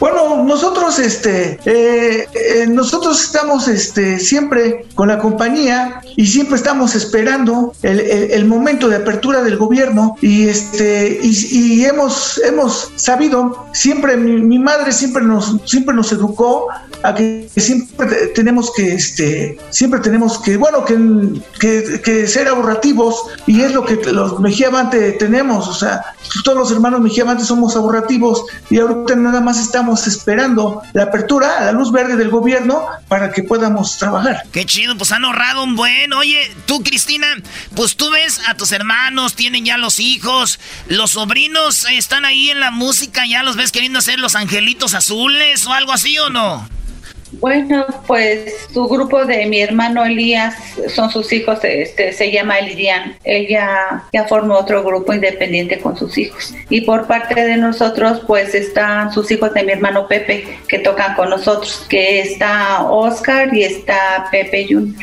Bueno, 0.01 0.45
nosotros, 0.45 0.99
este, 0.99 1.59
eh, 1.65 2.29
eh, 2.33 2.67
nosotros 2.69 3.21
estamos, 3.23 3.69
este, 3.69 4.19
siempre 4.19 4.87
con 4.95 5.09
la 5.09 5.19
compañía 5.19 6.01
y 6.17 6.27
siempre 6.27 6.57
estamos 6.57 6.95
esperando 6.95 7.75
el, 7.83 8.45
momento 8.45 8.89
de 8.89 8.97
apertura 8.97 9.43
del 9.43 9.57
gobierno 9.57 10.17
y, 10.21 10.49
este, 10.49 11.19
y, 11.23 11.85
hemos, 11.85 12.41
hemos 12.45 12.93
sabido, 12.97 13.67
siempre 13.73 14.17
mi, 14.17 14.59
madre 14.59 14.93
siempre 14.93 15.23
nos, 15.23 15.57
siempre 15.65 15.95
nos 15.95 16.13
educó 16.13 16.69
a 17.03 17.15
que 17.15 17.49
siempre 17.57 18.29
tenemos 18.35 18.73
que, 18.75 18.95
este, 18.95 19.59
siempre 19.71 20.01
tenemos 20.01 20.39
que, 20.39 20.57
bueno, 20.57 20.85
que, 20.85 22.01
que, 22.05 22.27
ser 22.27 22.49
ahorrativos 22.49 23.23
y 23.47 23.63
es 23.63 23.73
lo 23.73 23.85
que 23.85 23.97
los 24.13 24.41
mejiamantes 24.41 25.19
tenemos, 25.19 25.69
o 25.69 25.75
sea, 25.75 26.03
todos 26.45 26.59
los 26.59 26.71
hermanos 26.71 27.01
mejiamantes 27.01 27.47
somos 27.47 27.77
ahorrativos 27.77 28.45
y 28.71 28.79
ahorita 28.79 29.17
nada 29.17 29.41
más 29.41 29.59
estamos 29.59 30.07
esperando 30.07 30.83
la 30.93 31.05
apertura, 31.05 31.65
la 31.65 31.73
luz 31.73 31.93
verde 31.93 32.17
del 32.17 32.31
gobierno 32.31 32.87
para 33.09 33.33
que 33.33 33.43
podamos 33.43 33.99
trabajar. 33.99 34.43
Qué 34.53 34.65
chido, 34.65 34.97
pues 34.97 35.13
han 35.13 35.25
ahorrado 35.25 35.63
un 35.65 35.77
buen. 35.77 36.13
Oye, 36.13 36.51
tú, 36.67 36.83
Cristina, 36.83 37.27
pues 37.75 37.97
tú 37.97 38.11
ves 38.11 38.41
a 38.49 38.55
tus 38.55 38.73
hermanos, 38.73 39.35
tienen 39.35 39.65
ya 39.65 39.79
los 39.79 40.01
hijos, 40.01 40.59
los 40.89 41.13
sobrinos 41.13 41.87
están 41.91 42.25
ahí 42.25 42.51
en 42.51 42.61
la 42.61 42.71
música, 42.71 43.27
ya 43.27 43.43
los 43.43 43.57
ves 43.57 43.73
queriendo 43.73 43.99
hacer 43.99 44.19
los 44.19 44.35
angelitos 44.35 44.95
azules 44.95 45.67
o 45.67 45.73
algo 45.73 45.93
así 45.93 46.19
o 46.19 46.31
no? 46.31 46.78
Bueno, 47.33 47.87
pues 48.07 48.69
su 48.73 48.89
grupo 48.89 49.25
de 49.25 49.47
mi 49.47 49.61
hermano 49.61 50.05
Elías 50.05 50.55
son 50.89 51.11
sus 51.11 51.33
hijos, 51.33 51.59
este 51.63 52.13
se 52.13 52.33
llama 52.33 52.59
Elidian. 52.59 53.17
Ella 53.25 54.05
ya 54.13 54.25
formó 54.25 54.59
otro 54.59 54.83
grupo 54.83 55.13
independiente 55.13 55.79
con 55.79 55.97
sus 55.97 56.17
hijos. 56.17 56.55
Y 56.71 56.83
por 56.83 57.07
parte 57.07 57.35
de 57.45 57.57
nosotros, 57.57 58.23
pues 58.27 58.55
están 58.55 59.13
sus 59.13 59.31
hijos 59.31 59.53
de 59.53 59.63
mi 59.63 59.73
hermano 59.73 60.09
Pepe 60.09 60.59
que 60.69 60.79
tocan 60.79 61.15
con 61.15 61.31
nosotros, 61.31 61.85
que 61.89 62.21
está 62.21 62.85
Oscar 62.85 63.55
y 63.55 63.63
está 63.63 64.29
Pepe 64.31 64.67
Jun. 64.69 64.97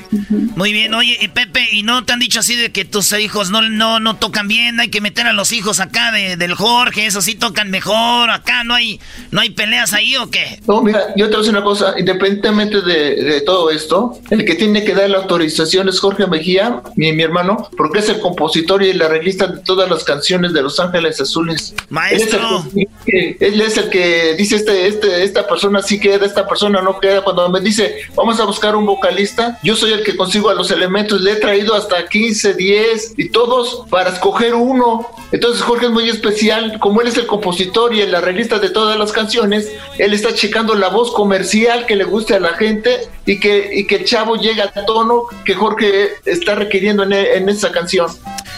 Muy 0.56 0.74
bien, 0.74 0.94
oye, 0.94 1.18
y 1.22 1.28
Pepe, 1.28 1.68
¿y 1.72 1.84
no 1.84 2.06
te 2.06 2.14
han 2.14 2.20
dicho 2.20 2.40
así 2.40 2.56
de 2.56 2.72
que 2.72 2.86
tus 2.86 3.14
hijos 3.14 3.52
no, 3.52 3.62
no, 3.62 4.00
no 4.00 4.16
tocan 4.16 4.48
bien? 4.48 4.80
Hay 4.80 4.90
que 4.90 5.02
meter 5.02 5.28
a 5.28 5.34
los 5.34 5.52
hijos 5.52 5.80
acá 5.80 6.12
de, 6.12 6.38
del 6.38 6.56
Jorge, 6.56 7.06
esos 7.06 7.26
sí 7.26 7.36
tocan 7.36 7.70
mejor, 7.70 8.30
acá 8.30 8.64
no 8.64 8.74
hay, 8.74 9.00
no 9.32 9.42
hay 9.42 9.52
peleas 9.52 9.94
ahí 9.94 10.16
o 10.16 10.30
qué? 10.32 10.60
No, 10.68 10.82
mira, 10.82 11.14
yo 11.16 11.26
te 11.26 11.36
voy 11.36 11.36
a 11.36 11.38
decir 11.40 11.52
una 11.52 11.64
cosa, 11.64 11.94
independientemente 11.98 12.15
independientemente 12.16 12.82
de, 12.82 13.42
todo 13.42 13.70
esto, 13.70 14.18
el 14.30 14.46
que 14.46 14.56
tiene 14.56 14.84
que 14.84 14.96
dar 14.96 15.10
la 15.10 15.18
autorización 15.18 15.90
es 15.90 16.00
Jorge 16.00 16.28
Mejía, 16.28 16.82
mi, 16.96 17.12
mi 17.14 17.24
hermano, 17.24 17.70
porque 17.78 18.00
es 18.00 18.10
el 18.10 18.20
compositor 18.20 18.82
y 18.84 18.90
el 18.90 19.02
arreglista 19.02 19.48
de 19.48 19.60
todas 19.60 19.90
las 19.90 20.04
canciones 20.04 20.54
de 20.54 20.62
Los 20.62 20.80
Ángeles 20.80 21.20
Azules. 21.22 21.74
Maestro. 21.90 22.66
Él 23.06 23.62
es 23.62 23.78
el 23.78 23.90
que, 23.90 24.36
dice 24.38 24.56
este, 24.56 24.88
este, 24.88 25.24
esta 25.24 25.48
persona 25.48 25.82
sí 25.82 26.00
queda, 26.00 26.26
esta 26.26 26.48
persona 26.48 26.82
no 26.82 27.00
queda. 27.00 27.22
Cuando 27.22 27.50
me 27.50 27.60
dice, 27.60 27.98
vamos 28.16 28.40
a 28.40 28.46
buscar 28.46 28.76
un 28.76 28.86
vocalista, 28.86 29.60
yo 29.64 29.76
soy 29.76 29.94
el 29.94 30.04
que 30.04 30.16
consigo 30.16 30.50
a 30.50 30.56
los 30.56 30.72
elementos, 30.72 31.22
le 31.22 31.34
he 31.34 31.36
traído 31.36 31.76
hasta 31.76 32.08
15, 32.08 32.54
10 32.54 33.14
y 33.18 33.30
todos 33.30 33.86
para 33.90 34.12
escoger 34.12 34.56
uno. 34.56 35.08
Entonces 35.32 35.62
Jorge 35.62 35.88
es 35.88 35.92
muy 35.92 36.10
especial, 36.10 36.80
como 36.80 37.02
él 37.02 37.08
es 37.08 37.18
el 37.18 37.28
compositor 37.28 37.94
y 37.94 38.02
el 38.02 38.16
arreglista 38.16 38.60
de 38.60 38.70
todas 38.70 38.98
las 38.98 39.12
canciones, 39.12 39.72
él 39.98 40.14
está 40.14 40.34
checando 40.34 40.76
la 40.76 40.90
voz 40.90 41.12
comercial 41.12 41.86
que 41.86 41.96
le 41.96 42.05
guste 42.06 42.36
a 42.36 42.40
la 42.40 42.54
gente 42.56 43.10
y 43.26 43.40
que, 43.40 43.70
y 43.74 43.86
que 43.88 43.96
el 43.96 44.06
chavo 44.06 44.36
llegue 44.36 44.62
al 44.62 44.72
tono 44.86 45.24
que 45.44 45.54
Jorge 45.54 46.14
está 46.26 46.56
requiriendo 46.56 47.04
en, 47.04 47.14
en 47.14 47.50
esa 47.50 47.72
canción. 47.72 48.08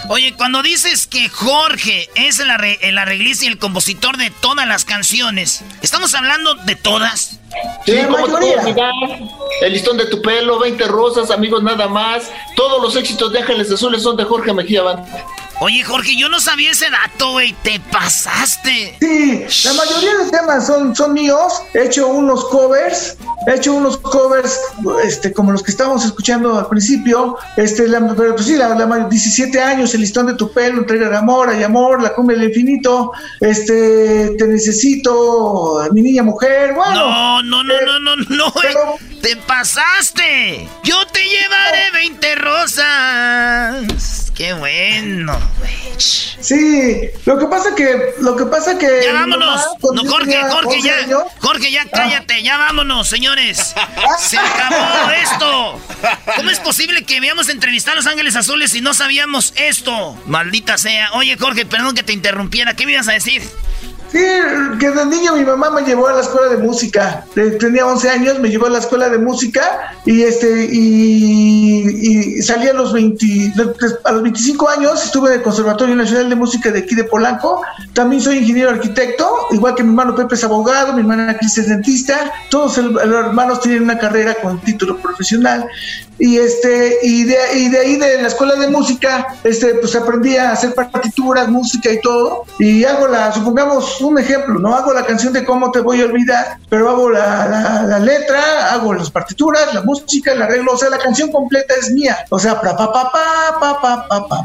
Oye, 0.09 0.33
cuando 0.37 0.61
dices 0.61 1.07
que 1.07 1.27
Jorge 1.27 2.09
es 2.15 2.39
el, 2.39 2.49
el 2.81 2.97
arreglista 2.97 3.45
y 3.45 3.49
el 3.49 3.57
compositor 3.57 4.17
de 4.17 4.29
todas 4.29 4.67
las 4.67 4.85
canciones, 4.85 5.63
¿estamos 5.81 6.13
hablando 6.15 6.55
de 6.55 6.75
todas? 6.75 7.39
Sí, 7.85 7.97
como 8.09 8.37
El 9.61 9.73
listón 9.73 9.97
de 9.97 10.05
tu 10.05 10.21
pelo, 10.21 10.59
20 10.59 10.85
rosas, 10.85 11.31
amigos 11.31 11.63
nada 11.63 11.87
más. 11.87 12.29
Todos 12.55 12.81
los 12.81 12.95
éxitos 12.95 13.31
de 13.31 13.39
Ángeles 13.39 13.71
Azules 13.71 14.03
son 14.03 14.15
de 14.15 14.23
Jorge 14.23 14.53
Mejía 14.53 14.83
Band. 14.83 15.05
Oye, 15.59 15.83
Jorge, 15.83 16.15
yo 16.15 16.29
no 16.29 16.39
sabía 16.39 16.69
ese 16.71 16.87
dato, 16.91 17.31
güey. 17.31 17.53
Te 17.63 17.79
pasaste. 17.91 18.95
Sí, 18.99 19.43
la 19.65 19.73
mayoría 19.73 20.17
de 20.17 20.29
temas 20.29 20.67
son, 20.67 20.95
son 20.95 21.13
míos. 21.13 21.61
He 21.73 21.85
hecho 21.85 22.07
unos 22.07 22.45
covers. 22.45 23.17
He 23.47 23.55
hecho 23.55 23.73
unos 23.73 23.97
covers, 23.97 24.59
este, 25.03 25.33
como 25.33 25.51
los 25.51 25.63
que 25.63 25.71
estábamos 25.71 26.05
escuchando 26.05 26.59
al 26.59 26.67
principio. 26.67 27.37
Este, 27.55 27.87
la, 27.87 27.99
pero 28.15 28.35
pues 28.35 28.45
sí, 28.45 28.55
la, 28.55 28.75
17 29.09 29.59
años, 29.59 29.95
el 29.95 30.01
listón 30.01 30.27
de 30.27 30.35
tu 30.35 30.51
pelo, 30.51 30.79
entrega 30.79 31.09
de 31.09 31.17
amor, 31.17 31.49
hay 31.49 31.63
amor, 31.63 32.03
la 32.03 32.13
cumbia 32.13 32.37
del 32.37 32.49
infinito. 32.49 33.11
Este, 33.39 34.35
te 34.37 34.47
necesito, 34.47 35.87
mi 35.91 36.03
niña 36.03 36.21
mujer. 36.21 36.73
Bueno. 36.75 36.93
No, 36.93 37.41
no, 37.41 37.63
no, 37.63 37.99
no, 37.99 38.15
no, 38.15 38.15
no. 38.29 38.53
te 39.21 39.35
pasaste. 39.37 40.69
Yo 40.83 41.07
te 41.07 41.23
llevaré 41.23 41.91
20 41.93 42.35
rosas. 42.35 44.26
Qué 44.37 44.53
bueno, 44.53 45.33
güey. 45.57 45.95
Sí, 45.97 47.09
lo 47.25 47.39
que 47.39 47.47
pasa 47.47 47.73
que, 47.73 48.13
lo 48.19 48.35
que 48.35 48.45
pasa 48.45 48.77
que. 48.77 49.01
Ya 49.03 49.13
vámonos. 49.13 49.65
no, 49.95 50.03
Jorge, 50.05 50.39
Jorge, 50.51 50.81
ya. 50.83 50.93
Jorge, 51.39 51.71
ya 51.71 51.85
cállate. 51.89 52.43
Ya 52.43 52.55
vámonos, 52.57 53.09
señores. 53.09 53.73
Se 54.19 54.37
acabó 54.37 55.09
esto. 55.09 55.81
¿Cómo 56.35 56.51
es 56.51 56.59
posible 56.59 57.03
que 57.03 57.19
veamos 57.19 57.49
entrevistar 57.49 57.93
a 57.93 57.95
Los 57.95 58.05
Ángeles 58.05 58.35
Azules 58.35 58.69
si 58.69 58.79
no 58.79 58.93
sabíamos 58.93 59.53
esto? 59.55 60.15
Maldita 60.27 60.77
sea. 60.77 61.13
Oye, 61.13 61.35
Jorge, 61.35 61.65
perdón 61.65 61.95
que 61.95 62.03
te 62.03 62.13
interrumpiera. 62.13 62.75
¿Qué 62.75 62.85
me 62.85 62.91
ibas 62.91 63.07
a 63.07 63.13
decir? 63.13 63.41
Sí, 64.11 64.23
que 64.79 64.89
de 64.89 65.05
niño 65.05 65.35
mi 65.35 65.43
mamá 65.43 65.69
me 65.69 65.81
llevó 65.81 66.07
a 66.07 66.13
la 66.13 66.21
escuela 66.21 66.47
de 66.47 66.57
música. 66.57 67.25
Tenía 67.59 67.85
11 67.85 68.09
años, 68.09 68.39
me 68.39 68.49
llevó 68.49 68.67
a 68.67 68.69
la 68.69 68.79
escuela 68.79 69.09
de 69.09 69.17
música 69.17 69.93
y 70.05 70.23
este 70.23 70.65
y, 70.71 72.41
salí 72.41 72.67
a 72.69 72.73
los 72.73 72.93
20, 72.93 73.53
a 74.05 74.11
los 74.13 74.23
25 74.23 74.69
años, 74.69 75.03
estuve 75.03 75.29
en 75.29 75.35
el 75.39 75.41
Conservatorio 75.41 75.95
Nacional 75.95 76.29
de 76.29 76.35
Música 76.35 76.71
de 76.71 76.79
aquí 76.79 76.95
de 76.95 77.03
Polanco. 77.03 77.61
También 77.93 78.21
soy 78.21 78.37
ingeniero 78.37 78.69
arquitecto, 78.69 79.47
igual 79.51 79.75
que 79.75 79.83
mi 79.83 79.89
hermano 79.89 80.15
Pepe 80.15 80.35
es 80.35 80.43
abogado, 80.43 80.93
mi 80.93 81.01
hermana 81.01 81.37
Cris 81.37 81.57
es 81.57 81.67
dentista. 81.67 82.31
Todos 82.49 82.77
los 82.77 83.03
hermanos 83.03 83.59
tienen 83.59 83.83
una 83.83 83.99
carrera 83.99 84.35
con 84.35 84.59
título 84.61 84.97
profesional 84.97 85.67
y 86.19 86.37
este 86.37 86.97
y 87.03 87.23
de, 87.23 87.37
y 87.55 87.69
de 87.69 87.79
ahí 87.79 87.95
de 87.95 88.21
la 88.21 88.27
escuela 88.27 88.55
de 88.55 88.67
música 88.67 89.35
este 89.43 89.75
pues 89.75 89.95
aprendí 89.95 90.35
a 90.35 90.51
hacer 90.51 90.73
partituras 90.73 91.47
música 91.47 91.91
y 91.91 92.01
todo 92.01 92.45
y 92.59 92.83
hago 92.85 93.07
la 93.07 93.31
supongamos 93.31 94.01
un 94.01 94.17
ejemplo 94.17 94.59
no 94.59 94.75
hago 94.75 94.93
la 94.93 95.05
canción 95.05 95.33
de 95.33 95.45
cómo 95.45 95.71
te 95.71 95.79
voy 95.79 96.01
a 96.01 96.05
olvidar 96.05 96.57
pero 96.69 96.89
hago 96.89 97.09
la, 97.09 97.47
la, 97.47 97.83
la 97.83 97.99
letra 97.99 98.73
hago 98.73 98.93
las 98.93 99.11
partituras 99.11 99.73
la 99.73 99.83
música 99.83 100.33
el 100.33 100.41
arreglo 100.41 100.73
o 100.73 100.77
sea 100.77 100.89
la 100.89 100.97
canción 100.97 101.31
completa 101.31 101.73
es 101.79 101.91
mía 101.91 102.17
o 102.29 102.39
sea 102.39 102.59
pa 102.59 102.75
pa 102.75 102.91
pa 102.91 103.11
pa 103.11 103.59
pa 103.59 103.79
pa 103.79 104.37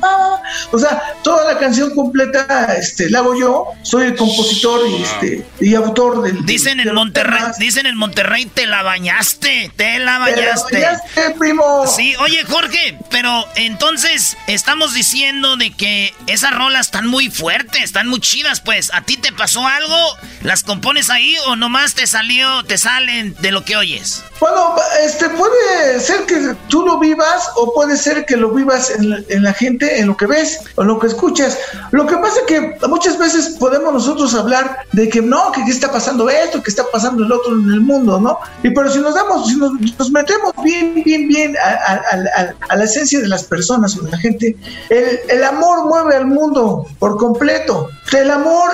pa 0.00 0.40
o 0.72 0.78
sea 0.78 1.02
toda 1.22 1.52
la 1.52 1.58
canción 1.58 1.94
completa 1.94 2.74
este 2.76 3.08
la 3.10 3.20
hago 3.20 3.38
yo 3.38 3.66
soy 3.82 4.06
el 4.06 4.16
compositor 4.16 4.80
y 4.88 5.02
este 5.02 5.46
y 5.60 5.74
autor 5.74 6.22
del 6.22 6.44
dicen 6.44 6.80
en 6.80 6.92
Monterrey 6.92 7.42
dicen 7.58 7.86
en 7.86 7.96
Monterrey 7.96 8.46
te 8.46 8.66
la 8.66 8.82
bañaste, 8.96 9.70
te 9.76 9.98
la 9.98 10.18
bañaste. 10.18 10.82
Te 11.14 11.30
primo. 11.38 11.86
Sí, 11.86 12.16
oye, 12.16 12.42
Jorge, 12.44 12.98
pero 13.10 13.44
entonces 13.54 14.38
estamos 14.46 14.94
diciendo 14.94 15.58
de 15.58 15.70
que 15.76 16.14
esas 16.26 16.54
rolas 16.54 16.86
están 16.86 17.06
muy 17.06 17.28
fuertes, 17.28 17.82
están 17.82 18.08
muy 18.08 18.20
chidas, 18.20 18.62
pues. 18.62 18.90
¿A 18.94 19.02
ti 19.02 19.18
te 19.18 19.32
pasó 19.32 19.66
algo? 19.66 19.96
¿Las 20.42 20.62
compones 20.62 21.10
ahí 21.10 21.36
o 21.46 21.56
nomás 21.56 21.92
te 21.92 22.06
salió, 22.06 22.64
te 22.64 22.78
salen 22.78 23.36
de 23.40 23.52
lo 23.52 23.66
que 23.66 23.76
oyes? 23.76 24.24
Bueno, 24.40 24.76
este 25.02 25.30
puede 25.30 25.98
ser 26.00 26.26
que 26.26 26.54
tú 26.68 26.84
lo 26.84 26.98
vivas 26.98 27.50
o 27.56 27.72
puede 27.72 27.96
ser 27.96 28.26
que 28.26 28.36
lo 28.36 28.50
vivas 28.50 28.90
en 28.90 29.42
la, 29.42 29.52
gente, 29.54 29.98
en 29.98 30.06
lo 30.08 30.16
que 30.16 30.26
ves 30.26 30.60
o 30.74 30.84
lo 30.84 30.98
que 30.98 31.06
escuchas. 31.06 31.58
Lo 31.90 32.06
que 32.06 32.16
pasa 32.16 32.40
es 32.40 32.46
que 32.46 32.86
muchas 32.86 33.18
veces 33.18 33.56
podemos 33.58 33.92
nosotros 33.94 34.34
hablar 34.34 34.84
de 34.92 35.08
que 35.08 35.22
no, 35.22 35.52
que 35.52 35.62
está 35.62 35.90
pasando 35.90 36.28
esto, 36.28 36.62
que 36.62 36.70
está 36.70 36.84
pasando 36.92 37.24
el 37.24 37.32
otro 37.32 37.54
en 37.54 37.72
el 37.72 37.80
mundo, 37.80 38.20
¿no? 38.20 38.38
Y 38.62 38.70
pero 38.70 38.85
si 38.90 38.98
nos 38.98 39.14
damos, 39.14 39.48
si 39.48 39.56
nos, 39.56 40.10
metemos 40.10 40.52
bien, 40.62 41.02
bien, 41.04 41.28
bien 41.28 41.56
a, 41.56 42.76
la 42.76 42.84
esencia 42.84 43.20
de 43.20 43.28
las 43.28 43.44
personas 43.44 43.96
o 43.96 44.02
de 44.02 44.10
la 44.10 44.18
gente, 44.18 44.56
el, 44.90 45.18
el 45.28 45.44
amor 45.44 45.86
mueve 45.86 46.16
al 46.16 46.26
mundo 46.26 46.86
por 46.98 47.16
completo. 47.16 47.88
El 48.12 48.30
amor 48.30 48.70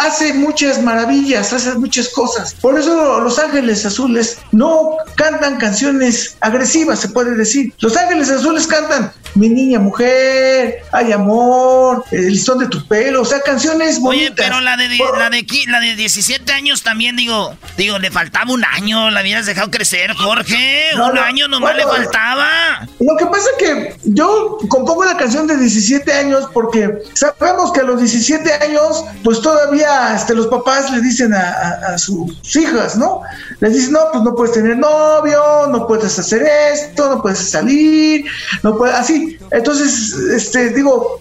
hace 0.00 0.32
muchas 0.34 0.82
maravillas, 0.82 1.52
hace 1.52 1.74
muchas 1.74 2.08
cosas. 2.08 2.54
Por 2.54 2.78
eso 2.78 3.20
los 3.20 3.38
ángeles 3.38 3.84
azules 3.84 4.38
no 4.50 4.96
cantan 5.14 5.56
canciones 5.58 6.36
agresivas, 6.40 7.00
se 7.00 7.08
puede 7.08 7.34
decir. 7.34 7.72
Los 7.78 7.96
ángeles 7.96 8.30
azules 8.30 8.66
cantan 8.66 9.12
Mi 9.34 9.48
niña 9.48 9.78
mujer, 9.78 10.82
Hay 10.92 11.12
amor, 11.12 12.04
El 12.10 12.28
listón 12.28 12.58
de 12.58 12.66
tu 12.66 12.86
pelo, 12.86 13.22
o 13.22 13.24
sea, 13.24 13.40
canciones 13.40 13.98
bonitas. 14.00 14.30
Oye, 14.30 14.34
pero 14.36 14.60
la 14.60 14.76
de, 14.76 14.88
la 14.88 15.30
de, 15.30 15.46
la 15.68 15.80
de 15.80 15.96
17 15.96 16.52
años 16.52 16.82
también, 16.82 17.16
digo, 17.16 17.56
digo, 17.76 17.98
le 17.98 18.10
faltaba 18.10 18.52
un 18.52 18.64
año, 18.64 19.10
la 19.10 19.20
habías 19.20 19.46
dejado 19.54 19.70
crecer, 19.70 20.12
Jorge. 20.14 20.90
un 20.94 21.18
año 21.18 21.48
nomás 21.48 21.76
le 21.76 21.84
faltaba. 21.84 22.86
Lo 22.98 23.16
que 23.16 23.26
pasa 23.26 23.48
es 23.50 23.56
que 23.58 23.96
yo 24.04 24.58
compongo 24.68 25.04
la 25.04 25.16
canción 25.16 25.46
de 25.46 25.56
17 25.56 26.12
años 26.12 26.48
porque 26.52 27.02
sabemos 27.14 27.72
que 27.72 27.80
a 27.80 27.84
los 27.84 27.98
17 28.00 28.52
años, 28.54 29.04
pues 29.24 29.40
todavía 29.40 30.14
este, 30.14 30.34
los 30.34 30.46
papás 30.46 30.90
le 30.90 31.00
dicen 31.00 31.34
a, 31.34 31.98
sus 31.98 32.56
hijas, 32.56 32.96
¿no? 32.96 33.22
Les 33.60 33.74
dicen, 33.74 33.92
no, 33.92 34.00
pues 34.12 34.24
no 34.24 34.34
puedes 34.34 34.54
tener 34.54 34.76
novio, 34.76 35.66
no 35.68 35.86
puedes 35.86 36.18
hacer 36.18 36.42
esto, 36.72 37.08
no 37.08 37.22
puedes 37.22 37.38
salir, 37.38 38.24
no 38.62 38.76
puedes, 38.76 38.94
así. 38.94 39.38
Entonces, 39.50 40.14
este, 40.34 40.70
digo, 40.70 41.20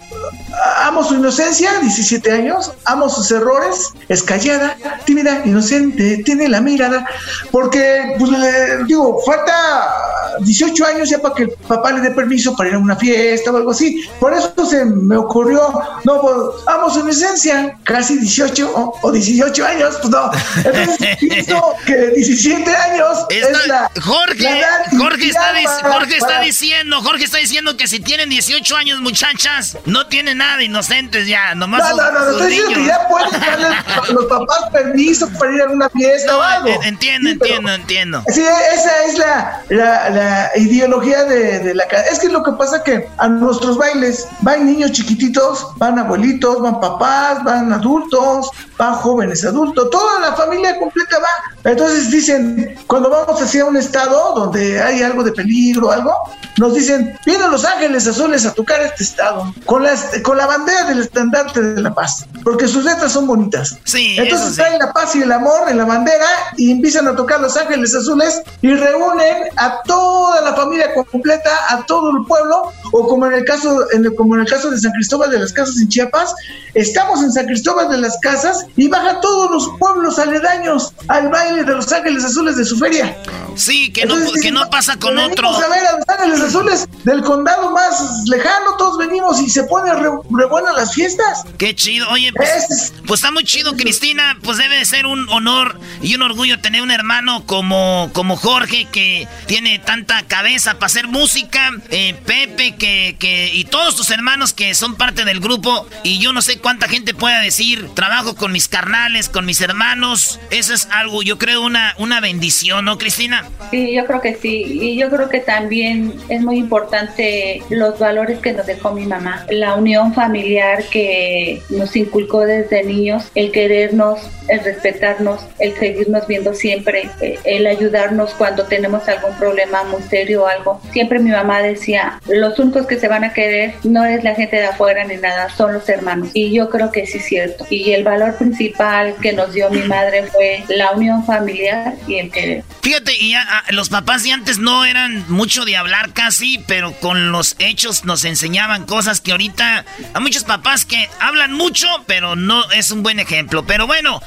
amo 0.83 1.03
su 1.03 1.15
inocencia, 1.15 1.79
17 1.79 2.31
años, 2.31 2.71
amo 2.85 3.09
sus 3.09 3.31
errores, 3.31 3.93
es 4.09 4.23
callada, 4.23 4.77
tímida, 5.05 5.41
inocente, 5.45 6.21
tiene 6.23 6.47
la 6.47 6.61
mirada, 6.61 7.05
porque, 7.51 8.15
pues, 8.25 8.39
le, 8.39 8.83
digo, 8.85 9.19
falta 9.25 10.37
18 10.39 10.85
años 10.85 11.09
ya 11.09 11.19
para 11.19 11.35
que 11.35 11.43
el 11.43 11.49
papá 11.67 11.91
le 11.91 12.01
dé 12.01 12.11
permiso 12.11 12.55
para 12.55 12.69
ir 12.69 12.75
a 12.75 12.79
una 12.79 12.95
fiesta 12.95 13.51
o 13.51 13.57
algo 13.57 13.71
así. 13.71 14.07
Por 14.19 14.33
eso 14.33 14.53
se 14.65 14.85
me 14.85 15.17
ocurrió, 15.17 15.61
no, 16.03 16.21
pues, 16.21 16.67
amo 16.67 16.89
su 16.89 16.99
inocencia, 16.99 17.77
casi 17.83 18.17
18 18.17 18.99
o, 19.01 19.11
18 19.11 19.65
años, 19.65 19.95
pues 20.01 20.09
no. 20.09 20.31
Entonces, 20.57 21.17
pienso 21.19 21.73
que 21.85 21.95
17 22.15 22.75
años 22.75 23.25
es 23.29 23.67
la. 23.67 23.89
Jorge, 24.01 24.63
Jorge, 24.97 25.27
está, 25.27 25.53
Jorge 25.91 26.17
está 26.17 26.41
diciendo, 26.41 27.01
Jorge 27.01 27.25
está 27.25 27.37
diciendo 27.37 27.75
que 27.75 27.87
si 27.87 27.99
tienen 27.99 28.29
18 28.29 28.75
años, 28.75 29.01
muchachas, 29.01 29.77
no 29.85 30.07
tienen 30.07 30.37
nada 30.37 30.57
de 30.57 30.65
inocentes 30.65 31.27
ya, 31.27 31.55
nomás. 31.55 31.89
No, 31.89 31.95
no, 31.95 32.11
no, 32.11 32.25
no 32.25 32.31
estoy 32.31 32.47
diciendo 32.51 32.75
que 32.75 32.85
ya 32.85 33.07
pueden 33.07 33.31
darle 33.31 33.67
a 33.67 34.11
los 34.11 34.25
papás 34.25 34.69
permiso 34.71 35.29
para 35.39 35.53
ir 35.53 35.61
a 35.61 35.65
una 35.65 35.89
fiesta 35.89 36.37
o 36.37 36.41
algo. 36.41 36.83
Entiendo, 36.83 37.29
entiendo, 37.29 37.73
entiendo. 37.73 38.10
Sí, 38.27 38.43
esa 38.73 39.05
es 39.05 39.17
la, 39.17 39.63
la, 39.69 40.09
la 40.09 40.51
ideología 40.55 41.23
de, 41.25 41.59
de, 41.59 41.73
la 41.73 41.83
Es 42.11 42.19
que 42.19 42.29
lo 42.29 42.43
que 42.43 42.51
pasa 42.53 42.83
que 42.83 43.07
a 43.17 43.27
nuestros 43.27 43.77
bailes 43.77 44.27
van 44.41 44.65
niños 44.65 44.91
chiquititos, 44.91 45.67
van 45.77 45.99
abuelitos, 45.99 46.61
van 46.61 46.79
papás, 46.79 47.43
van 47.43 47.71
adultos, 47.71 48.49
van 48.81 48.95
jóvenes 48.95 49.45
adultos, 49.45 49.91
toda 49.91 50.19
la 50.21 50.33
familia 50.33 50.75
completa 50.79 51.19
va. 51.19 51.69
Entonces 51.69 52.09
dicen, 52.09 52.75
cuando 52.87 53.11
vamos 53.11 53.39
hacia 53.39 53.63
un 53.63 53.77
estado 53.77 54.33
donde 54.33 54.81
hay 54.81 55.03
algo 55.03 55.23
de 55.23 55.31
peligro, 55.31 55.91
algo, 55.91 56.11
nos 56.57 56.73
dicen, 56.73 57.15
vienen 57.23 57.51
los 57.51 57.63
ángeles 57.63 58.07
azules 58.07 58.43
a 58.43 58.53
tocar 58.53 58.81
este 58.81 59.03
estado, 59.03 59.53
con 59.67 59.83
la, 59.83 59.93
con 60.23 60.35
la 60.35 60.47
bandera 60.47 60.85
del 60.85 61.01
estandarte 61.01 61.61
de 61.61 61.79
la 61.79 61.93
paz, 61.93 62.25
porque 62.43 62.67
sus 62.67 62.83
letras 62.83 63.11
son 63.11 63.27
bonitas. 63.27 63.77
Sí, 63.83 64.15
Entonces 64.17 64.55
traen 64.55 64.79
la 64.79 64.91
paz 64.91 65.15
y 65.15 65.21
el 65.21 65.31
amor 65.31 65.69
en 65.69 65.77
la 65.77 65.85
bandera 65.85 66.25
y 66.57 66.71
empiezan 66.71 67.07
a 67.07 67.15
tocar 67.15 67.39
los 67.39 67.55
ángeles 67.57 67.93
azules 67.93 68.41
y 68.63 68.73
reúnen 68.73 69.43
a 69.57 69.83
toda 69.83 70.41
la 70.41 70.55
familia 70.55 70.91
completa, 70.95 71.51
a 71.69 71.85
todo 71.85 72.09
el 72.17 72.25
pueblo, 72.25 72.63
o 72.93 73.07
como 73.07 73.27
en 73.27 73.33
el 73.33 73.45
caso, 73.45 73.85
en 73.91 74.13
como 74.15 74.33
en 74.35 74.41
el 74.41 74.47
caso 74.47 74.71
de 74.71 74.79
San 74.79 74.91
Cristóbal 74.93 75.29
de 75.29 75.37
las 75.37 75.53
Casas 75.53 75.77
en 75.79 75.87
Chiapas, 75.87 76.33
estamos 76.73 77.21
en 77.21 77.31
San 77.31 77.45
Cristóbal 77.45 77.87
de 77.89 77.99
las 77.99 78.17
Casas 78.21 78.65
y 78.75 78.87
bajan 78.87 79.21
todos 79.21 79.51
los 79.51 79.77
pueblos 79.77 80.17
aledaños 80.19 80.93
al 81.07 81.29
baile 81.29 81.63
de 81.63 81.73
los 81.73 81.91
ángeles 81.91 82.23
azules 82.23 82.55
de 82.55 82.65
su 82.65 82.77
feria. 82.77 83.17
Sí, 83.55 83.91
que, 83.91 84.05
no, 84.05 84.15
que 84.41 84.51
no 84.51 84.69
pasa 84.69 84.97
con 84.97 85.17
otro. 85.17 85.49
a 85.49 85.67
ver 85.67 85.85
a 85.85 85.97
los 85.97 86.07
ángeles 86.07 86.41
azules 86.41 86.87
del 87.03 87.21
condado 87.21 87.71
más 87.71 88.23
lejano, 88.27 88.75
todos 88.77 88.97
venimos 88.97 89.41
y 89.41 89.49
se 89.49 89.63
ponen 89.63 89.95
re, 89.97 90.45
buenas 90.45 90.75
las 90.75 90.93
fiestas. 90.93 91.43
Qué 91.57 91.75
chido, 91.75 92.09
oye, 92.09 92.31
pues, 92.33 92.93
pues, 93.05 93.19
está 93.19 93.31
muy 93.31 93.43
chido, 93.43 93.75
Cristina, 93.75 94.37
pues 94.43 94.57
debe 94.57 94.77
de 94.77 94.85
ser 94.85 95.05
un 95.05 95.27
honor 95.29 95.79
y 96.01 96.15
un 96.15 96.21
orgullo 96.21 96.59
tener 96.59 96.81
un 96.81 96.91
hermano 96.91 97.45
como, 97.45 98.09
como 98.13 98.37
Jorge 98.37 98.87
que 98.91 99.27
tiene 99.47 99.79
tanta 99.79 100.23
cabeza 100.23 100.75
para 100.75 100.85
hacer 100.85 101.07
música, 101.07 101.71
eh, 101.89 102.15
Pepe 102.25 102.75
que, 102.75 103.17
que, 103.19 103.51
y 103.53 103.65
todos 103.65 103.95
tus 103.95 104.11
hermanos 104.11 104.53
que 104.53 104.73
son 104.75 104.95
parte 104.95 105.25
del 105.25 105.39
grupo 105.39 105.87
y 106.03 106.19
yo 106.19 106.33
no 106.33 106.41
sé 106.41 106.59
cuánta 106.59 106.87
gente 106.87 107.13
pueda 107.13 107.39
decir, 107.41 107.89
trabajo 107.93 108.35
con 108.35 108.51
mis 108.51 108.60
carnales, 108.67 109.29
con 109.29 109.45
mis 109.45 109.61
hermanos, 109.61 110.39
eso 110.49 110.73
es 110.73 110.87
algo, 110.91 111.23
yo 111.23 111.37
creo, 111.37 111.63
una, 111.63 111.95
una 111.97 112.19
bendición, 112.19 112.85
¿no, 112.85 112.97
Cristina? 112.97 113.45
Sí, 113.69 113.93
yo 113.93 114.05
creo 114.05 114.21
que 114.21 114.35
sí, 114.35 114.63
y 114.81 114.97
yo 114.97 115.09
creo 115.09 115.29
que 115.29 115.39
también 115.39 116.13
es 116.29 116.41
muy 116.41 116.57
importante 116.57 117.61
los 117.69 117.99
valores 117.99 118.39
que 118.39 118.53
nos 118.53 118.65
dejó 118.65 118.91
mi 118.91 119.05
mamá, 119.05 119.45
la 119.49 119.75
unión 119.75 120.13
familiar 120.13 120.83
que 120.91 121.61
nos 121.69 121.95
inculcó 121.95 122.41
desde 122.41 122.83
niños, 122.83 123.31
el 123.35 123.51
querernos, 123.51 124.19
el 124.47 124.63
respetarnos, 124.63 125.41
el 125.59 125.73
seguirnos 125.75 126.27
viendo 126.27 126.53
siempre, 126.53 127.09
eh, 127.21 127.39
el 127.45 127.67
ayudarnos 127.67 128.33
cuando 128.33 128.65
tenemos 128.65 129.07
algún 129.07 129.33
problema 129.37 129.83
muy 129.85 130.01
serio 130.03 130.43
o 130.43 130.47
algo. 130.47 130.81
Siempre 130.91 131.19
mi 131.19 131.31
mamá 131.31 131.61
decía, 131.61 132.19
los 132.27 132.57
únicos 132.59 132.87
que 132.87 132.99
se 132.99 133.07
van 133.07 133.23
a 133.23 133.33
querer 133.33 133.75
no 133.83 134.05
es 134.05 134.23
la 134.23 134.35
gente 134.35 134.57
de 134.57 134.65
afuera 134.65 135.05
ni 135.05 135.17
nada, 135.17 135.49
son 135.49 135.73
los 135.73 135.87
hermanos. 135.89 136.29
Y 136.33 136.51
yo 136.51 136.69
creo 136.69 136.91
que 136.91 137.05
sí 137.05 137.17
es 137.17 137.25
cierto. 137.25 137.65
Y 137.69 137.91
el 137.91 138.03
valor 138.03 138.35
principal 138.41 139.15
que 139.21 139.33
nos 139.33 139.53
dio 139.53 139.69
mi 139.69 139.83
madre 139.83 140.27
fue 140.31 140.63
la 140.69 140.91
unión 140.91 141.25
familiar 141.25 141.93
y 142.07 142.15
el 142.15 142.31
querer. 142.31 142.63
Fíjate, 142.81 143.15
y 143.17 143.35
ah, 143.35 143.63
los 143.69 143.89
papás 143.89 144.23
de 144.23 144.31
antes 144.31 144.57
no 144.57 144.85
eran 144.85 145.23
mucho 145.29 145.65
de 145.65 145.77
hablar 145.77 146.13
casi, 146.13 146.57
pero 146.67 146.93
con 146.93 147.31
los 147.31 147.55
hechos 147.59 148.05
nos 148.05 148.25
enseñaban 148.25 148.85
cosas 148.85 149.21
que 149.21 149.31
ahorita 149.31 149.85
hay 150.13 150.21
muchos 150.21 150.43
papás 150.43 150.85
que 150.85 151.09
hablan 151.19 151.53
mucho, 151.53 151.87
pero 152.07 152.35
no 152.35 152.69
es 152.71 152.89
un 152.91 153.03
buen 153.03 153.19
ejemplo. 153.19 153.65
Pero 153.65 153.85
bueno, 153.85 154.21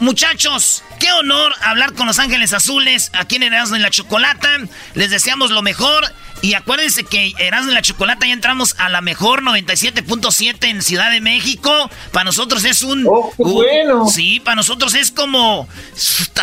muchachos, 0.00 0.82
qué 0.98 1.12
honor 1.12 1.52
hablar 1.62 1.94
con 1.94 2.06
los 2.06 2.18
Ángeles 2.18 2.52
Azules 2.52 3.10
aquí 3.14 3.36
en 3.36 3.44
Erasmo 3.44 3.76
en 3.76 3.82
la 3.82 3.90
Chocolata. 3.90 4.48
Les 4.94 5.10
deseamos 5.10 5.50
lo 5.50 5.62
mejor. 5.62 6.04
Y 6.42 6.54
acuérdense 6.54 7.04
que 7.04 7.34
Erasmo 7.38 7.68
en 7.68 7.74
la 7.74 7.82
Chocolata 7.82 8.26
ya 8.26 8.32
entramos 8.32 8.74
a 8.78 8.88
la 8.88 9.00
mejor 9.02 9.42
97.7 9.42 10.68
en 10.68 10.82
Ciudad 10.82 11.10
de 11.10 11.20
México. 11.20 11.70
Para 12.12 12.24
nosotros 12.24 12.64
es 12.64 12.82
un... 12.82 13.06
Oh, 13.06 13.32
bueno. 13.36 14.08
Sí, 14.08 14.40
para 14.40 14.56
nosotros 14.56 14.94
es 14.94 15.10
como... 15.10 15.68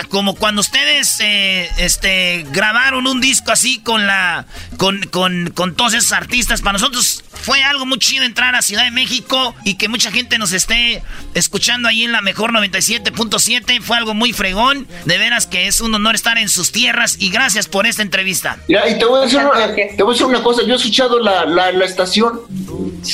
Como 0.09 0.35
cuando 0.35 0.61
ustedes 0.61 1.19
eh, 1.19 1.69
este, 1.77 2.45
grabaron 2.51 3.07
un 3.07 3.21
disco 3.21 3.51
así 3.51 3.79
con 3.79 4.05
la... 4.05 4.45
Con, 4.77 5.01
con, 5.03 5.49
con 5.55 5.75
todos 5.75 5.93
esos 5.95 6.11
artistas. 6.11 6.61
Para 6.61 6.73
nosotros 6.73 7.23
fue 7.47 7.63
algo 7.63 7.85
muy 7.85 7.97
chido 7.97 8.25
entrar 8.25 8.55
a 8.55 8.61
Ciudad 8.61 8.83
de 8.83 8.91
México 8.91 9.55
y 9.63 9.75
que 9.75 9.87
mucha 9.87 10.11
gente 10.11 10.37
nos 10.37 10.51
esté 10.51 11.01
escuchando 11.33 11.87
ahí 11.87 12.03
en 12.03 12.11
la 12.11 12.19
mejor 12.19 12.51
97.7. 12.51 13.79
Fue 13.79 13.95
algo 13.95 14.13
muy 14.13 14.33
fregón. 14.33 14.85
De 15.05 15.17
veras 15.17 15.47
que 15.47 15.67
es 15.67 15.79
un 15.79 15.95
honor 15.95 16.15
estar 16.15 16.37
en 16.37 16.49
sus 16.49 16.73
tierras 16.73 17.15
y 17.21 17.29
gracias 17.29 17.69
por 17.69 17.87
esta 17.87 18.01
entrevista. 18.01 18.59
y 18.67 18.99
te 18.99 19.05
voy 19.05 19.19
a 19.19 19.21
decir 19.21 19.39
una, 19.39 19.73
te 19.73 20.03
voy 20.03 20.09
a 20.09 20.11
decir 20.11 20.25
una 20.25 20.43
cosa. 20.43 20.63
Yo 20.63 20.73
he 20.73 20.75
escuchado 20.75 21.21
la, 21.21 21.45
la, 21.45 21.71
la 21.71 21.85
estación. 21.85 22.41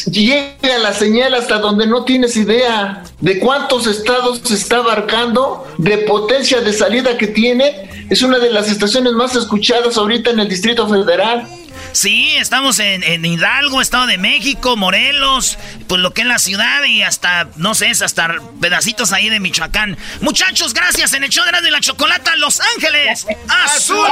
Llega 0.07 0.79
la 0.81 0.93
señal 0.93 1.35
hasta 1.35 1.59
donde 1.59 1.85
no 1.85 2.03
tienes 2.03 2.35
idea 2.35 3.03
de 3.21 3.37
cuántos 3.37 3.85
estados 3.85 4.41
se 4.43 4.55
está 4.55 4.77
abarcando, 4.77 5.67
de 5.77 5.99
potencia 5.99 6.59
de 6.61 6.73
salida 6.73 7.19
que 7.19 7.27
tiene. 7.27 8.07
Es 8.09 8.23
una 8.23 8.39
de 8.39 8.49
las 8.49 8.67
estaciones 8.71 9.13
más 9.13 9.35
escuchadas 9.35 9.95
ahorita 9.95 10.31
en 10.31 10.39
el 10.39 10.49
Distrito 10.49 10.89
Federal. 10.89 11.47
Sí, 11.93 12.35
estamos 12.37 12.79
en, 12.79 13.23
Hidalgo, 13.23 13.79
Estado 13.79 14.07
de 14.07 14.17
México, 14.17 14.75
Morelos, 14.75 15.59
pues 15.87 16.01
lo 16.01 16.11
que 16.13 16.21
es 16.21 16.27
la 16.27 16.39
ciudad 16.39 16.83
y 16.85 17.03
hasta, 17.03 17.47
no 17.55 17.75
sé, 17.75 17.91
hasta 17.91 18.35
pedacitos 18.59 19.13
ahí 19.13 19.29
de 19.29 19.39
Michoacán. 19.39 19.97
Muchachos, 20.19 20.73
gracias 20.73 21.13
en 21.13 21.23
el 21.23 21.29
show 21.29 21.45
de 21.45 21.71
la 21.71 21.79
chocolata, 21.79 22.35
Los 22.35 22.59
Ángeles 22.75 23.27
Azules. 23.47 24.11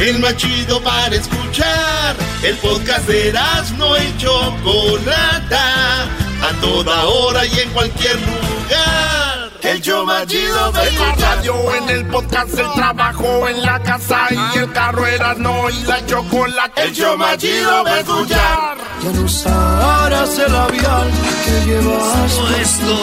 el 0.00 0.18
más 0.18 0.36
chido 0.36 0.80
para 0.82 1.14
escuchar. 1.14 2.16
El 2.42 2.56
podcast 2.56 3.06
de 3.06 3.32
no 3.76 3.96
y 3.96 4.16
Chocolata, 4.16 6.04
a 6.04 6.60
toda 6.60 7.04
hora 7.04 7.44
y 7.44 7.58
en 7.58 7.70
cualquier 7.70 8.16
lugar. 8.16 9.50
El 9.62 9.80
show 9.82 10.06
más 10.06 10.26
chido 10.26 10.72
de 10.72 10.90
la 10.92 11.12
radio, 11.16 11.74
en 11.74 11.90
el 11.90 12.06
podcast, 12.06 12.58
el 12.58 12.72
trabajo, 12.72 13.46
en 13.46 13.62
la 13.62 13.82
casa 13.82 14.26
y 14.30 14.58
el 14.58 14.72
carro 14.72 15.04
no 15.36 15.68
y 15.68 15.82
la 15.82 16.04
chocolate. 16.06 16.82
El 16.82 16.94
show 16.94 17.16
más 17.18 17.36
chido 17.36 17.84
de 17.84 18.00
escuchar. 18.00 18.78
Ya 19.02 19.10
no 19.12 19.28
sabrás 19.28 20.38
el 20.38 20.52
labial 20.52 21.10
que 21.44 21.66
llevas 21.66 22.32
puesto. 22.32 22.96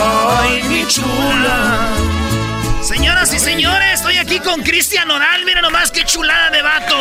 Ay, 0.00 0.62
mi 0.68 0.86
chula. 0.86 2.35
Señoras 2.86 3.34
y 3.34 3.40
señores, 3.40 3.94
estoy 3.94 4.16
aquí 4.16 4.38
con 4.38 4.62
Cristian 4.62 5.10
Oral. 5.10 5.44
Mira 5.44 5.60
nomás 5.60 5.90
qué 5.90 6.04
chulada 6.04 6.50
de 6.50 6.62
vato. 6.62 6.94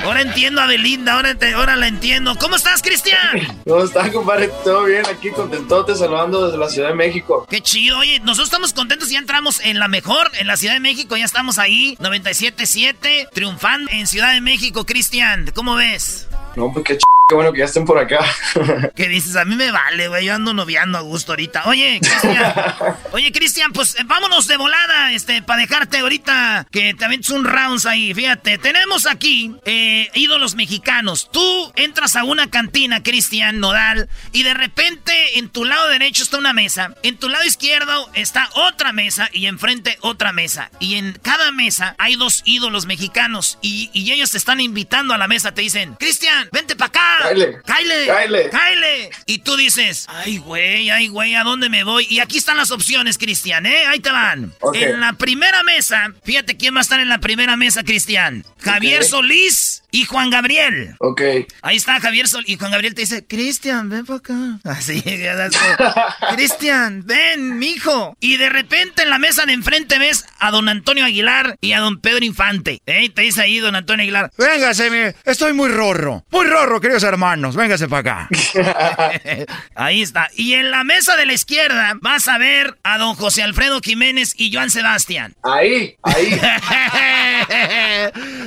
ahora 0.04 0.22
entiendo 0.22 0.62
a 0.62 0.66
Belinda, 0.66 1.12
ahora, 1.12 1.36
ahora 1.54 1.76
la 1.76 1.86
entiendo. 1.86 2.34
¿Cómo 2.36 2.56
estás, 2.56 2.80
Cristian? 2.80 3.60
¿Cómo 3.68 3.84
estás, 3.84 4.10
compadre? 4.10 4.50
Todo 4.64 4.84
bien, 4.84 5.04
aquí 5.04 5.30
contentote, 5.30 5.94
saludando 5.94 6.46
desde 6.46 6.56
la 6.56 6.70
Ciudad 6.70 6.88
de 6.88 6.94
México. 6.94 7.46
Qué 7.50 7.60
chido. 7.60 7.98
Oye, 7.98 8.20
nosotros 8.20 8.46
estamos 8.46 8.72
contentos, 8.72 9.10
ya 9.10 9.18
entramos 9.18 9.60
en 9.60 9.78
la 9.78 9.86
mejor, 9.86 10.30
en 10.38 10.46
la 10.46 10.56
Ciudad 10.56 10.72
de 10.72 10.80
México, 10.80 11.18
ya 11.18 11.26
estamos 11.26 11.58
ahí, 11.58 11.98
97.7, 12.00 13.28
triunfando 13.34 13.90
en 13.92 14.06
Ciudad 14.06 14.32
de 14.32 14.40
México, 14.40 14.86
Cristian. 14.86 15.52
¿Cómo 15.54 15.74
ves? 15.74 16.26
No, 16.56 16.72
pues 16.72 16.86
qué 16.86 16.96
ch... 16.96 17.09
Qué 17.30 17.36
bueno 17.36 17.52
que 17.52 17.60
ya 17.60 17.66
estén 17.66 17.84
por 17.84 17.96
acá. 17.96 18.18
¿Qué 18.96 19.06
dices? 19.06 19.36
A 19.36 19.44
mí 19.44 19.54
me 19.54 19.70
vale, 19.70 20.08
güey. 20.08 20.24
Yo 20.24 20.34
ando 20.34 20.52
noviando 20.52 20.98
a 20.98 21.02
gusto 21.02 21.30
ahorita. 21.30 21.62
Oye, 21.66 22.00
Cristian. 22.02 22.54
Oye, 23.12 23.30
Cristian, 23.30 23.72
pues 23.72 23.94
eh, 23.94 24.02
vámonos 24.04 24.48
de 24.48 24.56
volada, 24.56 25.12
este, 25.12 25.40
para 25.40 25.60
dejarte 25.60 25.98
ahorita 25.98 26.66
que 26.72 26.92
también 26.94 27.20
es 27.20 27.30
un 27.30 27.44
rounds 27.44 27.86
ahí. 27.86 28.12
Fíjate, 28.14 28.58
tenemos 28.58 29.06
aquí 29.06 29.54
eh, 29.64 30.10
ídolos 30.14 30.56
mexicanos. 30.56 31.30
Tú 31.30 31.72
entras 31.76 32.16
a 32.16 32.24
una 32.24 32.50
cantina, 32.50 33.04
Cristian 33.04 33.60
Nodal, 33.60 34.08
y 34.32 34.42
de 34.42 34.54
repente 34.54 35.38
en 35.38 35.50
tu 35.50 35.64
lado 35.64 35.86
derecho 35.86 36.24
está 36.24 36.36
una 36.36 36.52
mesa. 36.52 36.96
En 37.04 37.16
tu 37.16 37.28
lado 37.28 37.44
izquierdo 37.44 38.10
está 38.14 38.50
otra 38.54 38.90
mesa 38.90 39.28
y 39.32 39.46
enfrente 39.46 39.98
otra 40.00 40.32
mesa. 40.32 40.72
Y 40.80 40.96
en 40.96 41.12
cada 41.22 41.52
mesa 41.52 41.94
hay 41.98 42.16
dos 42.16 42.42
ídolos 42.44 42.86
mexicanos. 42.86 43.56
Y, 43.62 43.88
y 43.92 44.10
ellos 44.10 44.32
te 44.32 44.38
están 44.38 44.60
invitando 44.60 45.14
a 45.14 45.18
la 45.18 45.28
mesa. 45.28 45.54
Te 45.54 45.62
dicen, 45.62 45.94
Cristian, 45.94 46.48
vente 46.50 46.74
para 46.74 46.88
acá 46.88 47.19
Kyle. 47.28 47.60
Kyle. 47.64 48.50
Kyle. 48.50 49.10
Y 49.26 49.38
tú 49.38 49.56
dices, 49.56 50.06
ay, 50.08 50.38
güey, 50.38 50.90
ay, 50.90 51.08
güey, 51.08 51.34
¿a 51.34 51.44
dónde 51.44 51.68
me 51.68 51.84
voy? 51.84 52.06
Y 52.08 52.20
aquí 52.20 52.38
están 52.38 52.56
las 52.56 52.70
opciones, 52.70 53.18
Cristian, 53.18 53.66
¿eh? 53.66 53.86
Ahí 53.86 54.00
te 54.00 54.10
van. 54.10 54.52
En 54.74 55.00
la 55.00 55.12
primera 55.14 55.62
mesa, 55.62 56.12
fíjate 56.24 56.56
quién 56.56 56.74
va 56.74 56.78
a 56.78 56.82
estar 56.82 57.00
en 57.00 57.08
la 57.08 57.18
primera 57.18 57.56
mesa, 57.56 57.82
Cristian. 57.82 58.44
Javier 58.62 59.04
Solís 59.04 59.82
y 59.90 60.04
Juan 60.04 60.30
Gabriel. 60.30 60.94
Ok. 60.98 61.22
Ahí 61.62 61.76
está 61.76 62.00
Javier 62.00 62.28
Solís. 62.28 62.48
Y 62.48 62.56
Juan 62.56 62.70
Gabriel 62.70 62.94
te 62.94 63.02
dice, 63.02 63.26
Cristian, 63.26 63.88
ven 63.88 64.06
para 64.06 64.18
acá. 64.18 64.34
Así, 64.64 65.02
Cristian, 66.34 67.04
ven, 67.06 67.58
mijo. 67.58 68.16
Y 68.20 68.36
de 68.36 68.48
repente 68.48 69.02
en 69.02 69.10
la 69.10 69.18
mesa 69.18 69.46
de 69.46 69.52
enfrente 69.52 69.98
ves 69.98 70.26
a 70.38 70.50
don 70.50 70.68
Antonio 70.68 71.04
Aguilar 71.04 71.56
y 71.60 71.72
a 71.72 71.80
don 71.80 72.00
Pedro 72.00 72.24
Infante. 72.24 72.80
¿Eh? 72.86 73.10
Te 73.10 73.22
dice 73.22 73.42
ahí 73.42 73.58
don 73.58 73.74
Antonio 73.76 74.02
Aguilar. 74.02 74.30
Véngase, 74.36 75.14
estoy 75.24 75.52
muy 75.52 75.68
rorro. 75.68 76.24
Muy 76.30 76.46
rorro, 76.46 76.80
queridos 76.80 77.04
hermanos. 77.10 77.56
Véngase 77.56 77.88
para 77.88 78.26
acá. 78.26 78.28
ahí 79.74 80.02
está. 80.02 80.28
Y 80.34 80.54
en 80.54 80.70
la 80.70 80.84
mesa 80.84 81.16
de 81.16 81.26
la 81.26 81.32
izquierda 81.32 81.94
vas 82.00 82.28
a 82.28 82.38
ver 82.38 82.78
a 82.82 82.98
don 82.98 83.14
José 83.14 83.42
Alfredo 83.42 83.80
Jiménez 83.82 84.34
y 84.36 84.52
Joan 84.52 84.70
Sebastián. 84.70 85.34
Ahí, 85.42 85.96
ahí. 86.02 86.40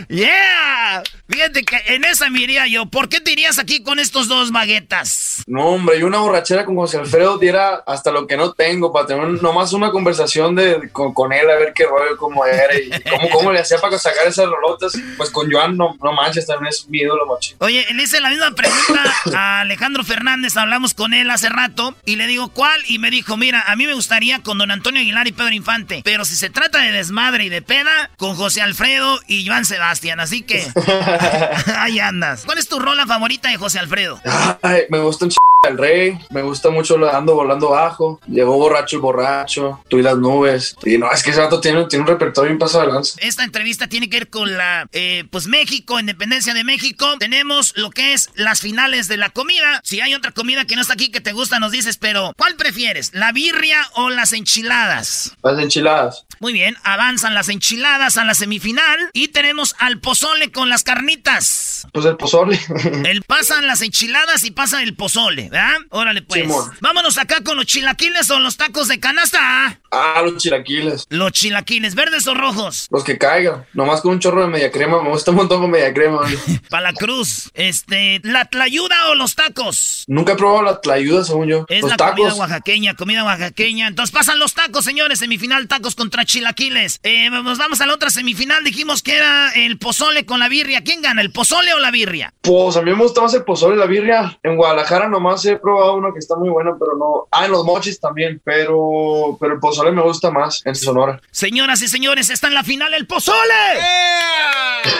¡Yeah! 0.09 1.03
Fíjate 1.27 1.63
que 1.63 1.77
en 1.87 2.03
esa 2.03 2.29
me 2.29 2.41
iría 2.41 2.67
yo. 2.67 2.85
¿Por 2.85 3.09
qué 3.09 3.19
te 3.19 3.31
irías 3.31 3.57
aquí 3.57 3.81
con 3.81 3.99
estos 3.99 4.27
dos 4.27 4.51
maguetas? 4.51 5.43
No, 5.47 5.67
hombre, 5.67 5.97
y 5.97 6.03
una 6.03 6.19
borrachera 6.19 6.65
con 6.65 6.75
José 6.75 6.97
Alfredo 6.97 7.37
diera 7.37 7.83
hasta 7.87 8.11
lo 8.11 8.27
que 8.27 8.37
no 8.37 8.53
tengo 8.53 8.91
para 8.91 9.07
tener 9.07 9.41
nomás 9.41 9.73
una 9.73 9.91
conversación 9.91 10.55
de, 10.55 10.89
con, 10.91 11.33
él 11.33 11.49
a 11.49 11.55
ver 11.55 11.73
qué 11.73 11.85
rollo, 11.85 12.17
cómo 12.17 12.45
era 12.45 12.75
y 12.77 12.89
cómo, 13.09 13.29
cómo 13.29 13.51
le 13.51 13.59
hacía 13.59 13.79
para 13.79 13.97
sacar 13.97 14.27
esas 14.27 14.45
rolotas. 14.45 14.93
Pues 15.17 15.29
con 15.29 15.51
Joan 15.51 15.77
no, 15.77 15.97
no 16.01 16.13
manches, 16.13 16.45
también 16.45 16.69
es 16.69 16.87
mi 16.87 16.99
ídolo, 16.99 17.25
mochi. 17.25 17.55
Oye, 17.59 17.85
le 17.93 18.03
hice 18.03 18.19
la 18.19 18.29
misma 18.29 18.52
pregunta 18.53 19.01
a 19.35 19.61
Alejandro 19.61 20.03
Fernández, 20.03 20.57
hablamos 20.57 20.93
con 20.93 21.13
él 21.13 21.29
hace 21.29 21.49
rato 21.49 21.95
y 22.05 22.15
le 22.15 22.27
digo, 22.27 22.49
¿cuál? 22.49 22.79
Y 22.87 22.99
me 22.99 23.11
dijo, 23.11 23.37
mira, 23.37 23.63
a 23.67 23.75
mí 23.75 23.85
me 23.85 23.93
gustaría 23.93 24.41
con 24.41 24.57
don 24.57 24.71
Antonio 24.71 25.01
Aguilar 25.01 25.27
y 25.27 25.31
Pedro 25.31 25.51
Infante, 25.51 26.01
pero 26.03 26.25
si 26.25 26.35
se 26.35 26.49
trata 26.49 26.79
de 26.79 26.91
desmadre 26.91 27.45
y 27.45 27.49
de 27.49 27.61
peda, 27.61 28.11
con 28.17 28.35
José 28.35 28.61
Alfredo 28.61 29.19
y 29.27 29.47
Joan 29.47 29.65
Sebastián, 29.65 30.19
así 30.19 30.41
que 30.41 30.65
ahí 31.77 31.99
andas. 31.99 32.43
¿Cuál 32.45 32.57
es 32.57 32.67
tu 32.67 32.79
rola 32.79 33.05
favorita 33.05 33.49
de 33.49 33.57
José 33.57 33.79
Alfredo? 33.79 34.19
Ay, 34.61 34.83
me 34.89 34.99
gusta 34.99 35.25
un 35.25 35.31
ch... 35.31 35.37
El 35.63 35.77
rey, 35.77 36.19
me 36.29 36.41
gusta 36.41 36.69
mucho 36.71 36.97
lo 36.97 37.09
ando 37.09 37.35
volando 37.35 37.69
bajo. 37.69 38.19
Llegó 38.27 38.57
borracho 38.57 38.97
el 38.97 39.01
borracho, 39.01 39.79
tú 39.87 39.97
y 39.97 40.01
las 40.01 40.17
nubes. 40.17 40.75
Y 40.83 40.97
no, 40.97 41.09
es 41.09 41.23
que 41.23 41.31
ese 41.31 41.39
rato 41.39 41.61
tiene, 41.61 41.85
tiene 41.85 42.03
un 42.03 42.07
repertorio 42.09 42.49
bien 42.49 42.59
pasado 42.59 42.91
de 42.91 43.09
Esta 43.25 43.45
entrevista 43.45 43.87
tiene 43.87 44.09
que 44.09 44.17
ver 44.17 44.29
con 44.29 44.57
la, 44.57 44.87
eh, 44.91 45.23
pues 45.31 45.47
México, 45.47 45.97
independencia 46.01 46.53
de 46.53 46.65
México. 46.65 47.17
Tenemos 47.17 47.71
lo 47.77 47.91
que 47.91 48.11
es 48.11 48.29
las 48.35 48.59
finales 48.59 49.07
de 49.07 49.15
la 49.15 49.29
comida. 49.29 49.79
Si 49.85 50.01
hay 50.01 50.13
otra 50.13 50.31
comida 50.31 50.65
que 50.65 50.75
no 50.75 50.81
está 50.81 50.95
aquí 50.95 51.11
que 51.11 51.21
te 51.21 51.31
gusta, 51.31 51.59
nos 51.59 51.71
dices, 51.71 51.97
pero 51.97 52.33
¿cuál 52.37 52.55
prefieres? 52.55 53.13
¿La 53.13 53.31
birria 53.31 53.87
o 53.95 54.09
las 54.09 54.33
enchiladas? 54.33 55.33
Las 55.43 55.59
enchiladas. 55.59 56.25
Muy 56.41 56.51
bien, 56.51 56.75
avanzan 56.83 57.33
las 57.33 57.47
enchiladas 57.47 58.17
a 58.17 58.25
la 58.25 58.33
semifinal 58.33 58.99
y 59.13 59.29
tenemos 59.29 59.75
al 59.79 60.01
pozole 60.01 60.51
con 60.51 60.67
las 60.67 60.83
carnitas. 60.83 61.87
Pues 61.93 62.05
el 62.05 62.17
pozole. 62.17 62.59
el 63.05 63.21
pasan 63.21 63.65
las 63.65 63.81
enchiladas 63.81 64.43
y 64.43 64.51
pasan 64.51 64.83
el 64.83 64.93
pozole. 64.93 65.49
¿Verdad? 65.53 65.77
Órale, 65.89 66.21
pues. 66.23 66.47
Vámonos 66.81 67.17
acá 67.19 67.41
con 67.43 67.57
los 67.57 67.67
chilaquiles 67.67 68.29
o 68.31 68.39
los 68.39 68.57
tacos 68.57 68.87
de 68.87 68.99
canasta. 68.99 69.79
Ah, 69.91 70.21
los 70.23 70.41
chilaquiles. 70.41 71.05
Los 71.09 71.31
chilaquiles, 71.31 71.93
¿verdes 71.93 72.25
o 72.25 72.33
rojos? 72.33 72.87
Los 72.89 73.03
que 73.03 73.19
caigan. 73.19 73.63
Nomás 73.73 74.01
con 74.01 74.13
un 74.13 74.19
chorro 74.19 74.41
de 74.41 74.47
media 74.47 74.71
crema. 74.71 75.01
Me 75.03 75.09
gusta 75.09 75.29
un 75.29 75.37
montón 75.37 75.61
con 75.61 75.69
media 75.69 75.93
crema. 75.93 76.21
Para 76.71 76.91
la 76.91 76.93
cruz. 76.93 77.51
Este, 77.53 78.19
¿la 78.23 78.45
tlayuda 78.45 79.09
o 79.09 79.15
los 79.15 79.35
tacos? 79.35 80.05
Nunca 80.07 80.33
he 80.33 80.35
probado 80.35 80.63
la 80.63 80.81
tlayuda, 80.81 81.23
según 81.23 81.47
yo. 81.47 81.65
Es 81.69 81.83
la 81.83 81.97
comida 81.97 82.33
oaxaqueña, 82.33 82.95
comida 82.95 83.23
oaxaqueña. 83.23 83.87
Entonces 83.87 84.11
pasan 84.11 84.39
los 84.39 84.55
tacos, 84.55 84.83
señores. 84.83 85.19
Semifinal, 85.19 85.67
tacos 85.67 85.93
contra 85.93 86.25
chilaquiles. 86.25 86.99
Eh, 87.03 87.29
nos 87.29 87.59
vamos 87.59 87.79
a 87.79 87.85
la 87.85 87.93
otra 87.93 88.09
semifinal. 88.09 88.63
Dijimos 88.63 89.03
que 89.03 89.15
era 89.17 89.51
el 89.51 89.77
pozole 89.77 90.25
con 90.25 90.39
la 90.39 90.49
birria. 90.49 90.83
¿Quién 90.83 91.03
gana, 91.03 91.21
el 91.21 91.31
pozole 91.31 91.71
o 91.75 91.79
la 91.79 91.91
birria? 91.91 92.33
Pues 92.41 92.75
a 92.75 92.81
mí 92.81 92.89
me 92.91 93.03
gusta 93.03 93.21
más 93.21 93.35
el 93.35 93.43
pozole 93.43 93.75
y 93.75 93.79
la 93.79 93.85
birria. 93.85 94.39
En 94.41 94.55
Guadalajara 94.55 95.07
nomás 95.07 95.42
he 95.45 95.57
probado 95.57 95.95
uno 95.95 96.13
que 96.13 96.19
está 96.19 96.35
muy 96.35 96.49
bueno, 96.49 96.75
pero 96.79 96.97
no. 96.97 97.27
Ah, 97.31 97.45
en 97.45 97.51
los 97.51 97.63
mochis 97.65 97.99
también, 97.99 98.41
pero, 98.43 99.37
pero 99.39 99.53
el 99.53 99.59
pozole 99.59 99.91
me 99.91 100.01
gusta 100.01 100.31
más 100.31 100.61
en 100.65 100.75
Sonora. 100.75 101.19
Señoras 101.31 101.81
y 101.81 101.87
señores, 101.87 102.29
está 102.29 102.47
en 102.47 102.53
la 102.53 102.63
final 102.63 102.93
el 102.93 103.05
pozole. 103.07 103.37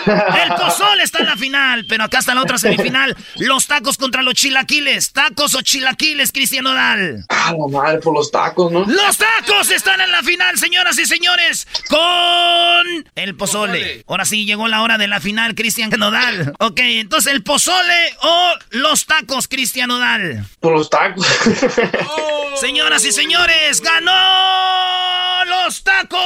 El 0.06 0.56
pozole 0.56 1.04
está 1.04 1.20
en 1.20 1.26
la 1.26 1.38
final, 1.38 1.86
pero 1.88 2.04
acá 2.04 2.20
está 2.20 2.34
la 2.36 2.42
otra 2.42 2.58
semifinal. 2.58 3.16
Los 3.36 3.68
tacos 3.68 3.98
contra 3.98 4.22
los 4.22 4.34
chilaquiles. 4.36 5.12
¿Tacos 5.12 5.56
o 5.56 5.62
chilaquiles, 5.62 6.32
Cristian 6.32 6.66
Odal? 6.66 7.26
Ah, 7.30 7.54
la 7.58 7.68
madre, 7.68 8.00
por 8.00 8.14
los 8.14 8.32
tacos, 8.32 8.72
¿no? 8.72 8.86
Los 8.86 9.18
tacos 9.18 9.72
están 9.72 10.02
en 10.02 10.12
la 10.12 10.24
final, 10.24 10.58
señoras 10.58 10.98
y 11.00 11.06
señores, 11.06 11.68
con 11.90 13.06
el 13.16 13.36
pozole. 13.36 14.04
Ahora 14.08 14.26
sí, 14.26 14.46
llegó 14.46 14.68
la 14.68 14.82
hora 14.82 14.98
de 14.98 15.08
la 15.08 15.20
final, 15.20 15.56
Cristian 15.56 15.90
Nodal. 15.92 16.54
Ok, 16.60 16.80
entonces 16.80 17.34
el 17.34 17.44
pozole 17.44 18.16
o 18.22 18.54
los 18.72 19.06
tacos, 19.06 19.48
Cristian 19.48 19.92
Por 20.60 20.74
los 20.74 20.90
tacos. 20.90 21.26
Señoras 22.60 23.04
y 23.06 23.12
señores, 23.12 23.82
ganó 23.82 25.46
los 25.46 25.84
tacos. 25.84 26.20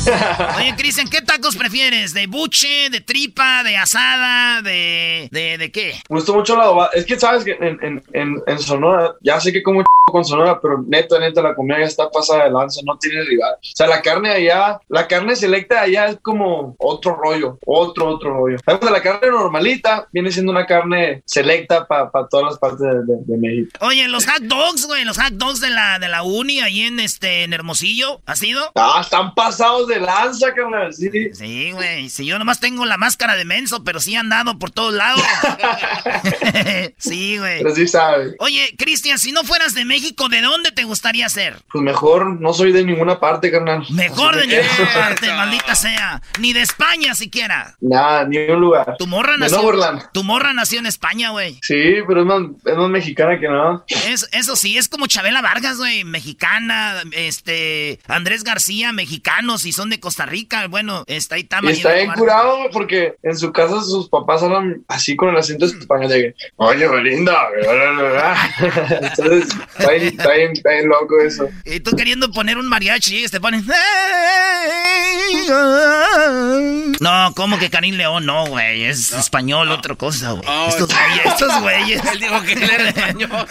Oye, 0.58 0.74
Cristian, 0.76 1.08
¿qué 1.08 1.20
tacos 1.20 1.56
prefieres? 1.56 2.14
¿De 2.14 2.26
buche, 2.26 2.90
de 2.90 3.00
tripa, 3.00 3.62
de 3.62 3.76
asada, 3.76 4.62
de, 4.62 5.28
de, 5.30 5.58
de 5.58 5.72
qué? 5.72 6.00
Me 6.08 6.16
gustó 6.16 6.34
mucho 6.34 6.56
la 6.56 6.90
Es 6.94 7.06
que 7.06 7.18
sabes 7.18 7.44
que 7.44 7.52
en, 7.52 7.78
en, 7.82 8.02
en, 8.12 8.42
en 8.46 8.58
Sonora, 8.58 9.14
ya 9.22 9.40
sé 9.40 9.52
que 9.52 9.62
como 9.62 9.82
con 10.12 10.24
Sonora, 10.24 10.60
pero 10.60 10.84
neta, 10.86 11.18
neta, 11.18 11.42
la 11.42 11.54
comida 11.54 11.80
ya 11.80 11.86
está 11.86 12.08
pasada 12.08 12.44
de 12.44 12.50
lanza, 12.50 12.80
no 12.84 12.96
tiene 12.96 13.24
rival. 13.24 13.54
O 13.54 13.58
sea, 13.74 13.88
la 13.88 14.00
carne 14.00 14.30
allá, 14.30 14.80
la 14.88 15.08
carne 15.08 15.34
selecta 15.34 15.80
allá 15.80 16.06
es 16.06 16.18
como 16.22 16.76
otro 16.78 17.16
rollo, 17.16 17.58
otro, 17.66 18.08
otro 18.08 18.34
rollo. 18.34 18.56
La 18.66 19.02
carne 19.02 19.28
normalita 19.28 20.06
viene 20.12 20.30
siendo 20.30 20.52
una 20.52 20.64
carne 20.64 21.22
selecta 21.26 21.86
para 21.88 22.10
todas 22.30 22.46
las 22.46 22.58
partes 22.58 22.86
de, 22.86 23.36
México. 23.36 23.70
Oye, 23.80 24.06
los 24.08 24.26
hot 24.26 24.42
dogs, 24.42 24.86
güey, 24.86 25.04
los 25.04 25.18
hot 25.18 25.32
dogs 25.32 25.60
de 25.60 25.70
la, 25.70 25.98
de 25.98 26.08
la 26.08 26.22
uni 26.22 26.60
ahí 26.60 26.82
en, 26.82 27.00
este, 27.00 27.42
en 27.42 27.52
Hermosillo, 27.52 28.20
¿ha 28.26 28.36
sido? 28.36 28.70
Ah, 28.76 29.00
están 29.02 29.34
pasados 29.34 29.88
de 29.88 29.95
lanza, 30.00 30.54
carnal, 30.54 30.94
sí. 30.94 31.10
Sí, 31.32 31.72
güey, 31.72 32.08
si 32.08 32.26
yo 32.26 32.38
nomás 32.38 32.60
tengo 32.60 32.86
la 32.86 32.96
máscara 32.96 33.36
de 33.36 33.44
menso, 33.44 33.82
pero 33.84 34.00
sí 34.00 34.14
han 34.14 34.28
dado 34.28 34.58
por 34.58 34.70
todos 34.70 34.94
lados. 34.94 35.22
sí, 36.98 37.38
güey. 37.38 37.58
Pero 37.62 37.74
sí 37.74 37.88
sabe. 37.88 38.34
Oye, 38.38 38.74
Cristian, 38.78 39.18
si 39.18 39.32
no 39.32 39.42
fueras 39.44 39.74
de 39.74 39.84
México, 39.84 39.96
México, 39.96 40.28
¿de 40.28 40.42
dónde 40.42 40.72
te 40.72 40.84
gustaría 40.84 41.26
ser? 41.30 41.56
Pues 41.72 41.82
mejor, 41.82 42.38
no 42.38 42.52
soy 42.52 42.70
de 42.70 42.84
ninguna 42.84 43.18
parte, 43.18 43.50
carnal. 43.50 43.82
Mejor 43.88 44.36
de 44.36 44.46
ninguna 44.46 44.92
parte, 44.92 45.32
maldita 45.32 45.74
sea. 45.74 46.20
Ni 46.38 46.52
de 46.52 46.60
España 46.60 47.14
siquiera. 47.14 47.74
Nada, 47.80 48.26
ni 48.26 48.36
un 48.36 48.60
lugar. 48.60 48.94
Tu 48.98 49.06
morra 49.06 49.38
nació. 49.38 49.62
Tu 50.12 50.22
morra 50.22 50.52
nació 50.52 50.80
en 50.80 50.86
España, 50.86 51.30
güey. 51.30 51.58
Sí, 51.62 51.94
pero 52.06 52.20
es 52.20 52.26
más, 52.26 52.42
es 52.66 52.76
más 52.76 52.90
mexicana 52.90 53.40
que 53.40 53.48
nada. 53.48 53.84
Es, 54.06 54.28
eso 54.32 54.54
sí, 54.54 54.76
es 54.76 54.86
como 54.86 55.06
Chabela 55.06 55.40
Vargas, 55.40 55.78
güey. 55.78 56.04
Mexicana, 56.04 57.02
este. 57.12 57.98
Andrés 58.06 58.44
García, 58.44 58.92
mexicanos, 58.92 59.64
y 59.64 59.72
son 59.72 59.85
de 59.90 60.00
Costa 60.00 60.26
Rica. 60.26 60.66
Bueno, 60.68 61.04
está 61.06 61.36
ahí 61.36 61.44
también. 61.44 61.76
Está 61.76 61.94
bien 61.94 62.12
curado 62.12 62.58
porque 62.72 63.14
en 63.22 63.36
su 63.36 63.52
casa 63.52 63.82
sus 63.82 64.08
papás 64.08 64.42
hablan 64.42 64.84
así 64.88 65.16
con 65.16 65.30
el 65.30 65.36
acento 65.36 65.66
español 65.66 66.08
de 66.08 66.20
que, 66.20 66.34
oye, 66.56 66.88
Belinda. 66.88 67.48
Entonces, 69.16 69.56
Está 69.78 69.90
bien, 69.92 70.52
está, 70.52 70.70
bien, 70.70 70.88
loco 70.88 71.20
eso. 71.20 71.48
Y 71.64 71.80
tú 71.80 71.94
queriendo 71.96 72.30
poner 72.30 72.58
un 72.58 72.66
mariachi 72.66 73.24
y 73.24 73.28
te 73.28 73.40
ponen. 73.40 73.64
No, 77.00 77.32
¿cómo 77.34 77.58
que 77.58 77.70
Karim 77.70 77.96
León? 77.96 78.26
No, 78.26 78.46
güey. 78.46 78.84
Es 78.84 79.12
español, 79.12 79.70
otra 79.70 79.94
cosa, 79.94 80.32
güey. 80.32 80.44
Oh, 80.46 80.66
estos 80.68 80.88
güeyes, 80.88 81.26
estos 81.26 81.60
güeyes. 81.60 82.04
Él 82.12 82.20
dijo 82.20 82.42
que 82.42 82.52
él 82.52 82.62
era 82.62 82.88
español. 82.88 83.46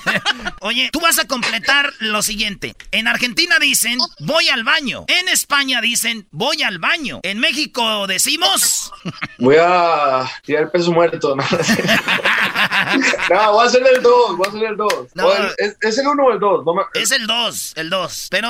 Oye, 0.60 0.90
tú 0.92 1.00
vas 1.00 1.18
a 1.18 1.26
completar 1.26 1.92
lo 2.00 2.22
siguiente. 2.22 2.74
En 2.90 3.08
Argentina 3.08 3.56
dicen, 3.58 3.98
voy 4.20 4.48
al 4.48 4.64
baño. 4.64 5.04
En 5.08 5.28
España 5.28 5.79
dicen, 5.80 6.26
voy 6.30 6.62
al 6.62 6.78
baño. 6.78 7.20
En 7.22 7.38
México 7.38 8.06
decimos. 8.06 8.92
Voy 9.38 9.56
a 9.58 10.30
tirar 10.44 10.64
el 10.64 10.70
peso 10.70 10.92
muerto. 10.92 11.34
No, 11.34 11.42
no 13.30 13.52
voy 13.52 13.64
a 13.64 13.66
hacer 13.66 13.82
el 13.94 14.02
2, 14.02 14.36
voy 14.36 14.46
a 14.46 14.50
hacer 14.50 14.64
el 14.64 14.76
2. 14.76 14.92
No, 15.14 15.32
¿Es, 15.80 15.98
el 15.98 16.06
1 16.06 16.22
o 16.22 16.32
el 16.32 16.38
2? 16.38 16.64
Es 16.94 17.10
el 17.10 17.26
2, 17.26 17.72
el 17.76 17.88
2. 17.88 18.26
Pero 18.30 18.48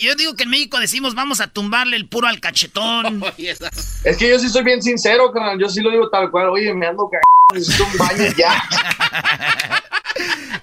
yo 0.00 0.14
digo 0.14 0.36
que 0.36 0.44
en 0.44 0.50
México 0.50 0.78
decimos, 0.78 1.16
vamos 1.16 1.40
a 1.40 1.48
tumbarle 1.48 1.96
el 1.96 2.06
puro 2.06 2.28
al 2.28 2.38
cachetón. 2.38 3.24
es 4.04 4.16
que 4.16 4.28
yo 4.28 4.38
sí 4.38 4.48
soy 4.48 4.62
bien 4.62 4.80
sincero, 4.80 5.32
carnal. 5.32 5.58
Yo 5.58 5.68
sí 5.68 5.80
lo 5.80 5.90
digo 5.90 6.08
tal 6.08 6.30
cual. 6.30 6.50
Oye, 6.50 6.72
me 6.72 6.86
ando 6.86 7.08
cagando, 7.10 7.54
necesito 7.54 7.84
un 7.84 7.98
baño 7.98 8.32
ya. 8.36 8.62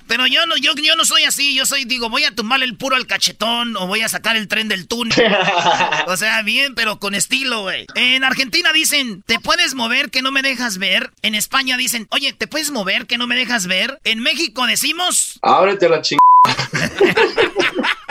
Pero 0.07 0.27
yo 0.27 0.45
no, 0.45 0.57
yo, 0.57 0.73
yo 0.75 0.95
no 0.95 1.05
soy 1.05 1.23
así, 1.23 1.55
yo 1.55 1.65
soy, 1.65 1.85
digo, 1.85 2.09
voy 2.09 2.23
a 2.23 2.35
tomarle 2.35 2.65
el 2.65 2.77
puro 2.77 2.95
al 2.95 3.07
cachetón 3.07 3.75
o 3.77 3.87
voy 3.87 4.01
a 4.01 4.09
sacar 4.09 4.35
el 4.35 4.47
tren 4.47 4.67
del 4.67 4.87
túnel. 4.87 5.15
o 6.07 6.17
sea, 6.17 6.41
bien, 6.41 6.75
pero 6.75 6.99
con 6.99 7.15
estilo, 7.15 7.61
güey. 7.61 7.85
En 7.95 8.23
Argentina 8.23 8.71
dicen, 8.73 9.23
¿te 9.25 9.39
puedes 9.39 9.73
mover 9.73 10.11
que 10.11 10.21
no 10.21 10.31
me 10.31 10.41
dejas 10.41 10.77
ver? 10.77 11.11
En 11.21 11.35
España 11.35 11.77
dicen, 11.77 12.07
oye, 12.11 12.33
¿te 12.33 12.47
puedes 12.47 12.71
mover 12.71 13.07
que 13.07 13.17
no 13.17 13.27
me 13.27 13.35
dejas 13.35 13.67
ver? 13.67 13.99
En 14.03 14.19
México 14.19 14.65
decimos... 14.67 15.39
Ábrete 15.41 15.89
la 15.89 16.01
chingada. 16.01 16.25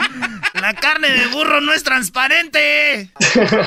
La 0.65 0.73
carne 0.73 1.11
de 1.11 1.27
burro 1.27 1.61
no 1.61 1.73
es 1.73 1.83
transparente. 1.83 3.11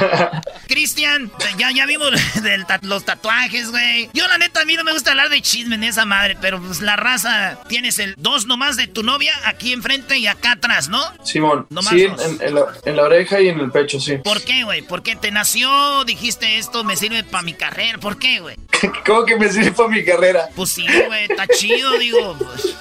Cristian, 0.66 1.30
ya, 1.56 1.70
ya 1.70 1.86
vimos 1.86 2.10
los 2.82 3.04
tatuajes, 3.04 3.70
güey. 3.70 4.10
Yo, 4.12 4.26
la 4.26 4.36
neta, 4.36 4.62
a 4.62 4.64
mí 4.64 4.74
no 4.74 4.82
me 4.82 4.92
gusta 4.92 5.12
hablar 5.12 5.28
de 5.28 5.40
chisme 5.40 5.76
en 5.76 5.84
esa 5.84 6.04
madre, 6.06 6.36
pero 6.40 6.60
pues 6.60 6.80
la 6.80 6.96
raza, 6.96 7.60
tienes 7.68 8.00
el 8.00 8.16
dos 8.18 8.46
nomás 8.46 8.76
de 8.76 8.88
tu 8.88 9.04
novia 9.04 9.32
aquí 9.44 9.72
enfrente 9.72 10.18
y 10.18 10.26
acá 10.26 10.52
atrás, 10.52 10.88
¿no? 10.88 11.00
Simón, 11.22 11.68
sí, 11.88 12.08
en, 12.40 12.96
la, 12.96 13.02
oreja 13.04 13.40
y 13.40 13.46
en 13.46 13.60
el 13.60 13.70
pecho, 13.70 14.00
sí. 14.00 14.16
¿Por 14.16 14.42
qué, 14.42 14.64
güey? 14.64 14.82
¿Por 14.82 15.04
qué 15.04 15.14
te 15.14 15.30
nació? 15.30 16.04
Dijiste 16.04 16.58
esto 16.58 16.82
me 16.82 16.96
sirve 16.96 17.22
para 17.22 17.44
mi 17.44 17.54
carrera. 17.54 17.98
¿Por 17.98 18.18
qué, 18.18 18.40
güey? 18.40 18.56
¿Cómo 19.06 19.24
que 19.24 19.36
me 19.36 19.48
sirve 19.52 19.70
para 19.70 19.88
mi 19.88 20.04
carrera? 20.04 20.48
Pues 20.56 20.70
sí, 20.70 20.84
güey, 21.06 21.26
está 21.30 21.46
chido, 21.46 21.96
digo. 21.96 22.36
Pues. 22.36 22.74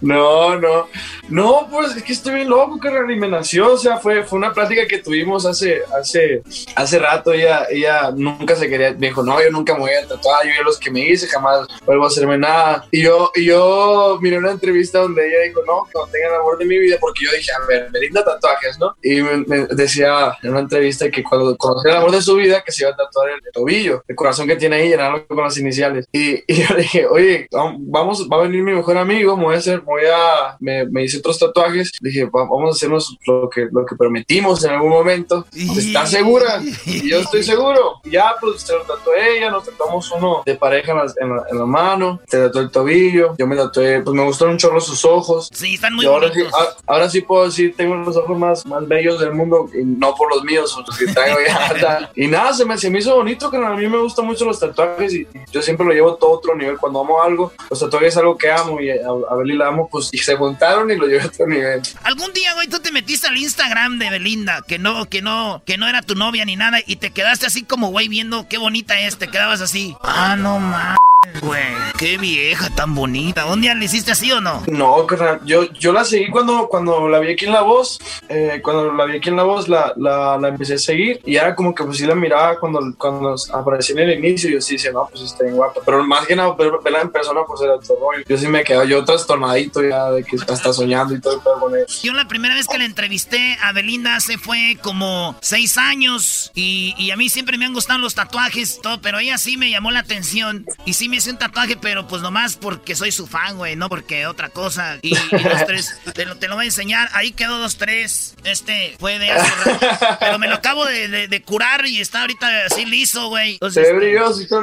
no, 0.00 0.56
no. 0.56 0.88
No, 1.28 1.63
pues 1.70 1.96
es 1.96 2.02
que 2.02 2.12
estoy 2.12 2.34
bien 2.34 2.48
loco, 2.48 2.78
que 2.80 2.88
y 2.88 3.16
me 3.16 3.28
nació. 3.28 3.72
O 3.72 3.78
sea, 3.78 3.98
fue, 3.98 4.24
fue 4.24 4.38
una 4.38 4.52
plática 4.52 4.86
que 4.86 4.98
tuvimos 4.98 5.46
hace, 5.46 5.82
hace, 5.98 6.42
hace 6.74 6.98
rato. 6.98 7.32
Ella, 7.32 7.66
ella 7.70 8.10
nunca 8.10 8.56
se 8.56 8.68
quería, 8.68 8.92
me 8.92 9.08
dijo, 9.08 9.22
no, 9.22 9.42
yo 9.42 9.50
nunca 9.50 9.74
me 9.74 9.80
voy 9.80 9.90
a 9.90 10.06
tatuar. 10.06 10.44
Yo 10.44 10.50
ya 10.56 10.62
los 10.62 10.78
que 10.78 10.90
me 10.90 11.00
hice, 11.00 11.26
jamás 11.26 11.66
vuelvo 11.84 12.04
a 12.04 12.08
hacerme 12.08 12.38
nada. 12.38 12.86
Y 12.90 13.02
yo, 13.02 13.30
y 13.34 13.44
yo 13.46 14.18
miré 14.20 14.38
una 14.38 14.52
entrevista 14.52 15.00
donde 15.00 15.28
ella 15.28 15.42
dijo, 15.48 15.60
no, 15.66 15.84
que 15.84 15.98
no 15.98 16.06
tenga 16.06 16.28
el 16.28 16.34
amor 16.34 16.58
de 16.58 16.64
mi 16.64 16.78
vida, 16.78 16.96
porque 17.00 17.24
yo 17.24 17.30
dije, 17.36 17.50
a 17.52 17.66
ver, 17.66 17.90
me 17.90 18.00
linda 18.00 18.24
tatuajes, 18.24 18.78
¿no? 18.78 18.96
Y 19.02 19.22
me, 19.22 19.66
decía 19.70 20.36
en 20.42 20.50
una 20.50 20.60
entrevista 20.60 21.10
que 21.10 21.22
cuando 21.22 21.56
conocía 21.56 21.92
el 21.92 21.96
amor 21.98 22.10
de 22.10 22.22
su 22.22 22.34
vida, 22.36 22.62
que 22.62 22.72
se 22.72 22.84
iba 22.84 22.92
a 22.92 22.96
tatuar 22.96 23.30
el, 23.30 23.40
tobillo, 23.52 24.02
el 24.06 24.16
corazón 24.16 24.46
que 24.46 24.56
tiene 24.56 24.76
ahí, 24.76 24.88
llenarlo 24.88 25.26
con 25.26 25.42
las 25.42 25.58
iniciales. 25.58 26.06
Y, 26.12 26.42
y 26.46 26.62
yo 26.62 26.74
dije, 26.76 27.06
oye, 27.06 27.48
vamos, 27.50 28.28
va 28.30 28.38
a 28.38 28.42
venir 28.42 28.62
mi 28.62 28.72
mejor 28.72 28.96
amigo, 28.96 29.36
me 29.36 29.44
voy 29.44 29.54
a 29.54 29.58
hacer, 29.58 29.80
voy 29.80 30.02
a, 30.06 30.56
me, 30.60 30.84
me 30.86 31.04
hice 31.04 31.18
otros 31.18 31.38
tatuajes, 31.38 31.53
dije, 32.00 32.28
vamos 32.30 32.68
a 32.68 32.72
hacernos 32.72 33.16
lo 33.26 33.48
que, 33.48 33.68
lo 33.70 33.84
que 33.86 33.96
prometimos 33.96 34.64
en 34.64 34.72
algún 34.72 34.90
momento. 34.90 35.46
¿Estás 35.52 36.10
segura? 36.10 36.62
Y 36.86 37.10
yo 37.10 37.20
estoy 37.20 37.42
seguro. 37.42 38.00
ya, 38.04 38.34
pues 38.40 38.62
se 38.62 38.72
lo 38.72 38.82
tatué 38.82 39.38
ella, 39.38 39.50
nos 39.50 39.64
tatuamos 39.64 40.10
uno 40.12 40.42
de 40.44 40.54
pareja 40.54 40.92
en 40.92 40.98
la, 41.30 41.44
en 41.50 41.58
la, 41.58 41.66
mano, 41.66 42.20
te 42.28 42.38
tatué 42.38 42.62
el 42.62 42.70
tobillo, 42.70 43.34
yo 43.38 43.46
me 43.46 43.56
tatué, 43.56 44.02
pues 44.02 44.14
me 44.14 44.24
gustaron 44.24 44.54
un 44.54 44.58
chorro 44.58 44.80
sus 44.80 45.04
ojos. 45.04 45.48
Sí, 45.52 45.74
están 45.74 45.94
muy 45.94 46.06
ahora 46.06 46.32
sí, 46.32 46.40
ahora 46.86 47.10
sí 47.10 47.20
puedo 47.22 47.46
decir, 47.46 47.74
tengo 47.76 47.94
los 47.96 48.16
ojos 48.16 48.38
más, 48.38 48.66
más 48.66 48.86
bellos 48.86 49.20
del 49.20 49.32
mundo, 49.32 49.68
y 49.72 49.84
no 49.84 50.14
por 50.14 50.34
los 50.34 50.44
míos, 50.44 50.76
los 50.86 50.96
que 50.96 51.06
traigo 51.06 51.38
ya. 51.46 52.10
y 52.14 52.26
nada, 52.26 52.52
se 52.52 52.64
me, 52.64 52.76
se 52.76 52.90
me 52.90 52.98
hizo 52.98 53.14
bonito, 53.16 53.50
que 53.50 53.56
a 53.56 53.70
mí 53.70 53.86
me 53.88 53.98
gustan 53.98 54.26
mucho 54.26 54.44
los 54.44 54.60
tatuajes 54.60 55.14
y, 55.14 55.26
yo 55.50 55.62
siempre 55.62 55.86
lo 55.86 55.92
llevo 55.92 56.16
todo 56.16 56.32
otro 56.32 56.54
nivel. 56.54 56.78
Cuando 56.78 57.00
amo 57.00 57.22
algo, 57.22 57.52
los 57.70 57.80
tatuajes 57.80 58.08
es 58.08 58.16
algo 58.16 58.36
que 58.36 58.50
amo 58.50 58.80
y 58.80 58.90
a, 58.90 58.96
a 59.30 59.36
Beli 59.36 59.56
la 59.56 59.68
amo, 59.68 59.88
pues 59.90 60.10
y 60.12 60.18
se 60.18 60.36
juntaron 60.36 60.90
y 60.90 60.96
lo 60.96 61.06
llevé 61.06 61.22
a 61.22 61.30
otro 61.34 61.46
nivel. 61.46 61.82
Algún 62.02 62.32
día, 62.32 62.54
güey, 62.54 62.68
tú 62.68 62.78
te 62.80 62.92
metiste 62.92 63.26
al 63.26 63.36
Instagram 63.36 63.98
de 63.98 64.10
Belinda, 64.10 64.62
que 64.66 64.78
no, 64.78 65.08
que 65.08 65.22
no, 65.22 65.62
que 65.66 65.76
no 65.76 65.88
era 65.88 66.02
tu 66.02 66.14
novia 66.14 66.44
ni 66.44 66.56
nada, 66.56 66.78
y 66.86 66.96
te 66.96 67.10
quedaste 67.10 67.46
así 67.46 67.62
como, 67.62 67.88
güey, 67.88 68.08
viendo 68.08 68.48
qué 68.48 68.58
bonita 68.58 69.00
es, 69.00 69.18
te 69.18 69.28
quedabas 69.28 69.60
así. 69.60 69.96
Ah, 70.02 70.36
no 70.36 70.58
mames. 70.58 70.98
Güey, 71.40 71.62
qué 71.98 72.18
vieja 72.18 72.70
tan 72.70 72.94
bonita. 72.94 73.46
¿Un 73.46 73.60
día 73.60 73.74
le 73.74 73.84
hiciste 73.84 74.12
así 74.12 74.30
o 74.32 74.40
no? 74.40 74.62
No, 74.66 75.06
yo, 75.44 75.70
yo 75.72 75.92
la 75.92 76.04
seguí 76.04 76.30
cuando, 76.30 76.68
cuando 76.68 77.08
la 77.08 77.18
vi 77.18 77.32
aquí 77.32 77.46
en 77.46 77.52
La 77.52 77.62
Voz. 77.62 77.98
Eh, 78.28 78.60
cuando 78.62 78.92
la 78.92 79.04
vi 79.04 79.16
aquí 79.16 79.28
en 79.28 79.36
La 79.36 79.42
Voz, 79.42 79.68
la, 79.68 79.92
la, 79.96 80.38
la, 80.38 80.48
empecé 80.48 80.74
a 80.74 80.78
seguir. 80.78 81.20
Y 81.24 81.36
era 81.36 81.54
como 81.54 81.74
que 81.74 81.84
pues 81.84 81.98
sí 81.98 82.06
la 82.06 82.14
miraba 82.14 82.58
cuando, 82.58 82.80
cuando 82.96 83.34
apareció 83.52 83.96
en 83.98 84.08
el 84.08 84.18
inicio. 84.18 84.50
Yo 84.50 84.60
sí 84.60 84.74
decía, 84.74 84.92
no, 84.92 85.08
pues 85.10 85.22
está 85.24 85.44
bien 85.44 85.56
guapa. 85.56 85.80
Pero 85.84 86.04
más 86.04 86.26
que 86.26 86.36
nada, 86.36 86.54
verla 86.54 87.00
en 87.02 87.10
persona, 87.10 87.40
pues 87.46 87.60
era 87.62 87.74
otro 87.74 87.96
rollo. 88.00 88.24
Yo 88.28 88.36
sí 88.36 88.46
me 88.46 88.64
quedo 88.64 88.84
yo 88.84 89.04
trastornadito 89.04 89.82
ya 89.82 90.10
de 90.10 90.24
que 90.24 90.36
está 90.36 90.72
soñando 90.72 91.14
y 91.14 91.20
todo 91.20 91.68
el. 91.74 91.86
Yo 92.02 92.12
la 92.12 92.28
primera 92.28 92.54
vez 92.54 92.66
que 92.66 92.78
la 92.78 92.84
entrevisté 92.84 93.56
a 93.62 93.72
Belinda 93.72 94.16
hace 94.16 94.38
fue 94.38 94.78
como 94.82 95.36
seis 95.40 95.76
años. 95.76 96.52
Y, 96.54 96.94
y 96.98 97.10
a 97.10 97.16
mí 97.16 97.28
siempre 97.28 97.58
me 97.58 97.66
han 97.66 97.74
gustado 97.74 97.98
los 97.98 98.14
tatuajes, 98.14 98.80
todo. 98.82 99.00
Pero 99.00 99.18
ella 99.18 99.38
sí 99.38 99.56
me 99.56 99.70
llamó 99.70 99.90
la 99.90 100.00
atención. 100.00 100.66
Y 100.84 100.94
sí 100.94 101.08
me 101.08 101.13
hice 101.14 101.30
un 101.30 101.38
tatuaje, 101.38 101.76
pero 101.76 102.06
pues 102.06 102.22
nomás 102.22 102.56
porque 102.56 102.94
soy 102.94 103.12
su 103.12 103.26
fan, 103.26 103.56
güey, 103.56 103.76
no 103.76 103.88
porque 103.88 104.26
otra 104.26 104.48
cosa. 104.48 104.98
Y, 105.02 105.14
los 105.30 105.66
tres, 105.66 105.98
te 106.14 106.26
lo, 106.26 106.36
te 106.36 106.48
lo, 106.48 106.56
voy 106.56 106.64
a 106.64 106.66
enseñar. 106.66 107.08
Ahí 107.12 107.32
quedó 107.32 107.58
dos, 107.58 107.76
tres. 107.76 108.34
Este 108.44 108.96
fue 108.98 109.18
de 109.18 109.30
hace 109.30 109.78
Pero 110.20 110.38
me 110.38 110.48
lo 110.48 110.56
acabo 110.56 110.84
de, 110.84 111.28
de, 111.28 111.42
curar 111.42 111.86
y 111.86 112.00
está 112.00 112.22
ahorita 112.22 112.66
así 112.66 112.84
liso, 112.84 113.28
güey. 113.28 113.58
Se 113.70 113.92
brilloso 113.92 114.42
y 114.42 114.48
todo 114.48 114.62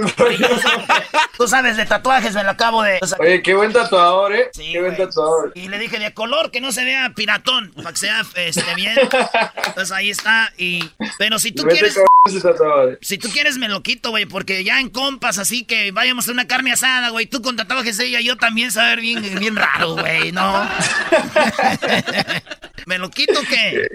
Tú 1.38 1.48
sabes 1.48 1.78
de 1.78 1.86
tatuajes, 1.86 2.34
me 2.36 2.44
lo 2.44 2.52
acabo 2.52 2.84
de. 2.84 3.00
Oye, 3.20 3.42
qué 3.42 3.54
buen 3.54 3.74
tatuador, 3.74 4.34
eh. 4.34 4.50
qué 4.54 4.80
buen 4.80 4.96
tatuador. 4.96 5.52
Y 5.56 5.68
le 5.68 5.80
dije 5.80 6.00
de 6.00 6.14
color 6.14 6.52
que 6.52 6.62
no 6.62 6.72
se 6.72 6.86
vea 6.86 7.12
piratón, 7.16 7.72
para 7.76 7.92
que 7.92 7.98
sea 7.98 8.24
este, 8.36 8.76
bien. 8.76 8.96
Entonces 9.66 9.92
ahí 9.92 10.10
está. 10.10 10.54
Y. 10.58 10.90
Pero 11.18 11.40
si 11.40 11.52
tú 11.52 11.64
quieres. 11.64 11.98
Si 13.02 13.18
tú 13.18 13.30
quieres 13.30 13.58
me 13.58 13.68
lo 13.68 13.82
quito, 13.82 14.12
güey, 14.12 14.28
porque 14.28 14.64
ya 14.64 14.80
en 14.80 14.92
compas, 14.92 15.40
así 15.40 15.64
que 15.64 15.92
vayamos 15.92 16.28
a 16.28 16.32
una 16.32 16.46
carne 16.46 16.72
asada, 16.72 17.10
güey. 17.10 17.26
Tú 17.26 17.42
con 17.42 17.56
tatuajes 17.56 17.98
ella, 17.98 18.22
yo 18.22 18.38
también 18.38 18.72
saber 18.72 19.02
bien, 19.02 19.40
bien 19.40 19.56
raro, 19.56 19.96
güey, 19.96 20.32
¿no? 20.32 20.54
¿Me 22.86 22.98
lo 22.98 23.10
quito 23.10 23.40
o 23.40 23.44
qué? 23.44 23.88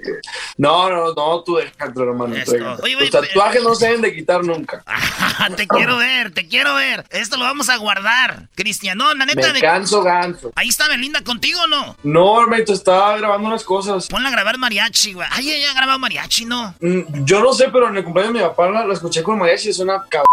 No, 0.57 0.91
no, 0.91 1.13
no, 1.15 1.43
tú 1.45 1.57
déjalo, 1.57 2.03
hermano. 2.03 2.35
Los 2.35 3.11
tatuajes 3.11 3.63
no 3.63 3.75
se 3.75 3.87
deben 3.87 4.03
de 4.03 4.15
quitar 4.15 4.45
nunca. 4.45 4.83
te 5.57 5.69
quiero 5.69 5.99
ver, 5.99 6.33
te 6.33 6.49
quiero 6.49 6.75
ver. 6.75 7.05
Esto 7.11 7.37
lo 7.37 7.45
vamos 7.45 7.69
a 7.69 7.77
guardar, 7.77 8.49
Cristian. 8.55 8.99
No, 8.99 9.15
la 9.15 9.27
neta. 9.27 9.53
Me 9.53 9.61
canso 9.61 10.03
ganso. 10.03 10.53
Ahí 10.57 10.69
está 10.69 10.89
Belinda 10.89 11.23
contigo 11.23 11.61
o 11.63 11.67
no? 11.67 11.97
No, 12.03 12.41
hermanito, 12.41 12.73
estaba 12.73 13.17
grabando 13.19 13.49
unas 13.49 13.65
cosas. 13.65 14.09
Ponla 14.09 14.29
a 14.29 14.33
grabar 14.33 14.59
mariachi, 14.59 15.13
güey. 15.13 15.29
Ay, 15.31 15.51
ella 15.51 15.71
ha 15.71 15.75
grabado 15.75 15.99
mariachi, 15.99 16.45
¿no? 16.45 16.75
Mm, 16.81 17.25
yo 17.25 17.41
no 17.41 17.53
sé, 17.53 17.69
pero 17.69 17.89
en 17.89 17.97
el 17.97 18.05
cumpleaños 18.17 18.35
de 18.35 18.41
mi 18.41 18.49
papá 18.49 18.71
la, 18.71 18.93
escuché 18.93 19.23
con 19.23 19.39
mariachi. 19.39 19.71
Es 19.71 19.79
una 19.79 20.05
cabrón. 20.09 20.27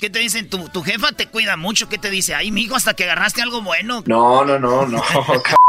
¿Qué, 0.00 0.10
te 0.10 0.18
dicen? 0.18 0.50
¿Tu, 0.50 0.68
¿Tu, 0.68 0.82
jefa 0.82 1.12
te 1.12 1.28
cuida 1.28 1.56
mucho? 1.56 1.88
¿Qué 1.88 1.98
te 1.98 2.10
dice? 2.10 2.34
Ay, 2.34 2.50
mijo, 2.50 2.74
hasta 2.74 2.94
que 2.94 3.04
agarraste 3.04 3.42
algo 3.42 3.62
bueno. 3.62 4.02
No, 4.06 4.44
no, 4.44 4.58
no, 4.58 4.86
no. 4.86 5.02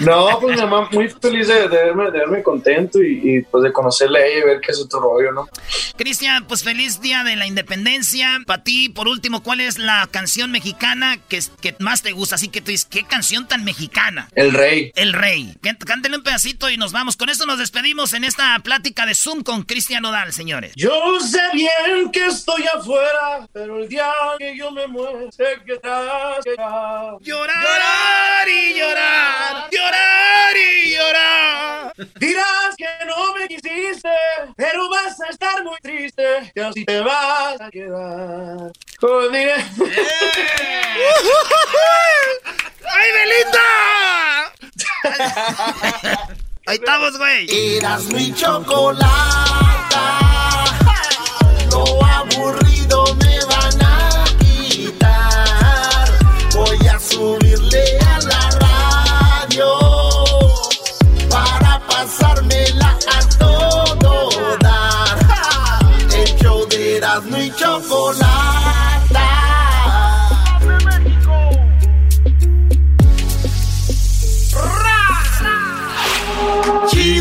no, 0.00 0.38
pues 0.40 0.56
mi 0.56 0.62
mamá 0.62 0.88
muy 0.92 1.08
feliz 1.08 1.48
de, 1.48 1.68
verme, 1.68 2.42
contento 2.42 3.02
y, 3.02 3.42
pues 3.50 3.64
de 3.64 3.72
conocerle 3.72 4.18
a 4.20 4.26
ella 4.26 4.38
y 4.38 4.42
ver 4.42 4.60
que 4.60 4.72
es 4.72 4.80
otro 4.80 5.00
rollo, 5.00 5.32
¿no? 5.32 5.48
Cristian, 5.96 6.46
pues 6.46 6.62
feliz 6.62 7.00
día 7.00 7.24
de 7.24 7.36
la 7.36 7.46
independencia. 7.46 8.40
Para 8.46 8.62
ti, 8.62 8.88
por 8.88 9.08
último, 9.08 9.42
¿cuál 9.42 9.60
es 9.60 9.78
la 9.78 10.08
canción 10.10 10.50
mexicana 10.50 11.18
que, 11.28 11.40
que 11.60 11.74
más 11.78 12.02
te 12.02 12.12
gusta? 12.12 12.36
Así 12.36 12.48
que 12.48 12.60
tú 12.60 12.70
dices, 12.70 12.86
¿qué 12.90 13.04
canción 13.04 13.46
tan 13.46 13.64
mexicana? 13.64 14.28
El 14.34 14.52
Rey. 14.52 14.92
El 14.94 15.12
Rey. 15.12 15.56
Cántale 15.60 16.16
un 16.16 16.22
pedacito 16.22 16.70
y 16.70 16.76
nos 16.76 16.92
vamos. 16.92 17.16
Con 17.16 17.28
esto 17.28 17.46
nos 17.46 17.58
despedimos 17.58 18.12
en 18.12 18.24
esta 18.24 18.58
plática 18.60 19.06
de 19.06 19.14
Zoom 19.14 19.42
con 19.42 19.62
Cristian 19.62 20.04
Odal, 20.04 20.32
señores. 20.32 20.72
Yo 20.76 21.20
sé 21.20 21.40
bien 21.52 22.10
que 22.12 22.26
estoy 22.26 22.64
afuera, 22.66 23.48
pero 23.52 23.82
el 23.82 23.88
día 23.88 24.10
que 24.38 24.56
yo 24.56 24.70
me 24.70 24.86
muero, 24.86 25.30
sé 25.32 25.44
que. 25.64 25.74
Llorar, 25.84 27.20
llorar 27.20 28.48
y 28.48 28.78
llorar 28.78 29.23
llorar, 29.70 30.56
y 30.56 30.94
llorar. 30.94 31.92
Dirás 32.18 32.74
que 32.76 32.86
no 33.06 33.34
me 33.34 33.48
quisiste, 33.48 34.10
pero 34.56 34.88
vas 34.90 35.20
a 35.20 35.28
estar 35.30 35.62
muy 35.64 35.76
triste, 35.82 36.52
y 36.54 36.60
así 36.60 36.84
te 36.84 37.00
vas 37.00 37.60
a 37.60 37.70
quedar. 37.70 38.72
Oh, 39.02 39.28
diré. 39.28 39.54
¡Ay, 42.90 43.10
Belinda! 43.12 43.60
Ahí 46.66 46.76
estamos, 46.76 47.18
güey. 47.18 47.76
Eras 47.76 48.06
mi 48.06 48.32
chocolate. 48.32 49.04
Lo 51.70 52.04
aburrido 52.04 53.14
me 53.16 53.44
van 53.44 53.82
a 53.82 54.24
quitar. 54.38 56.08
Voy 56.54 56.86
a 56.86 56.98
subirle 56.98 57.63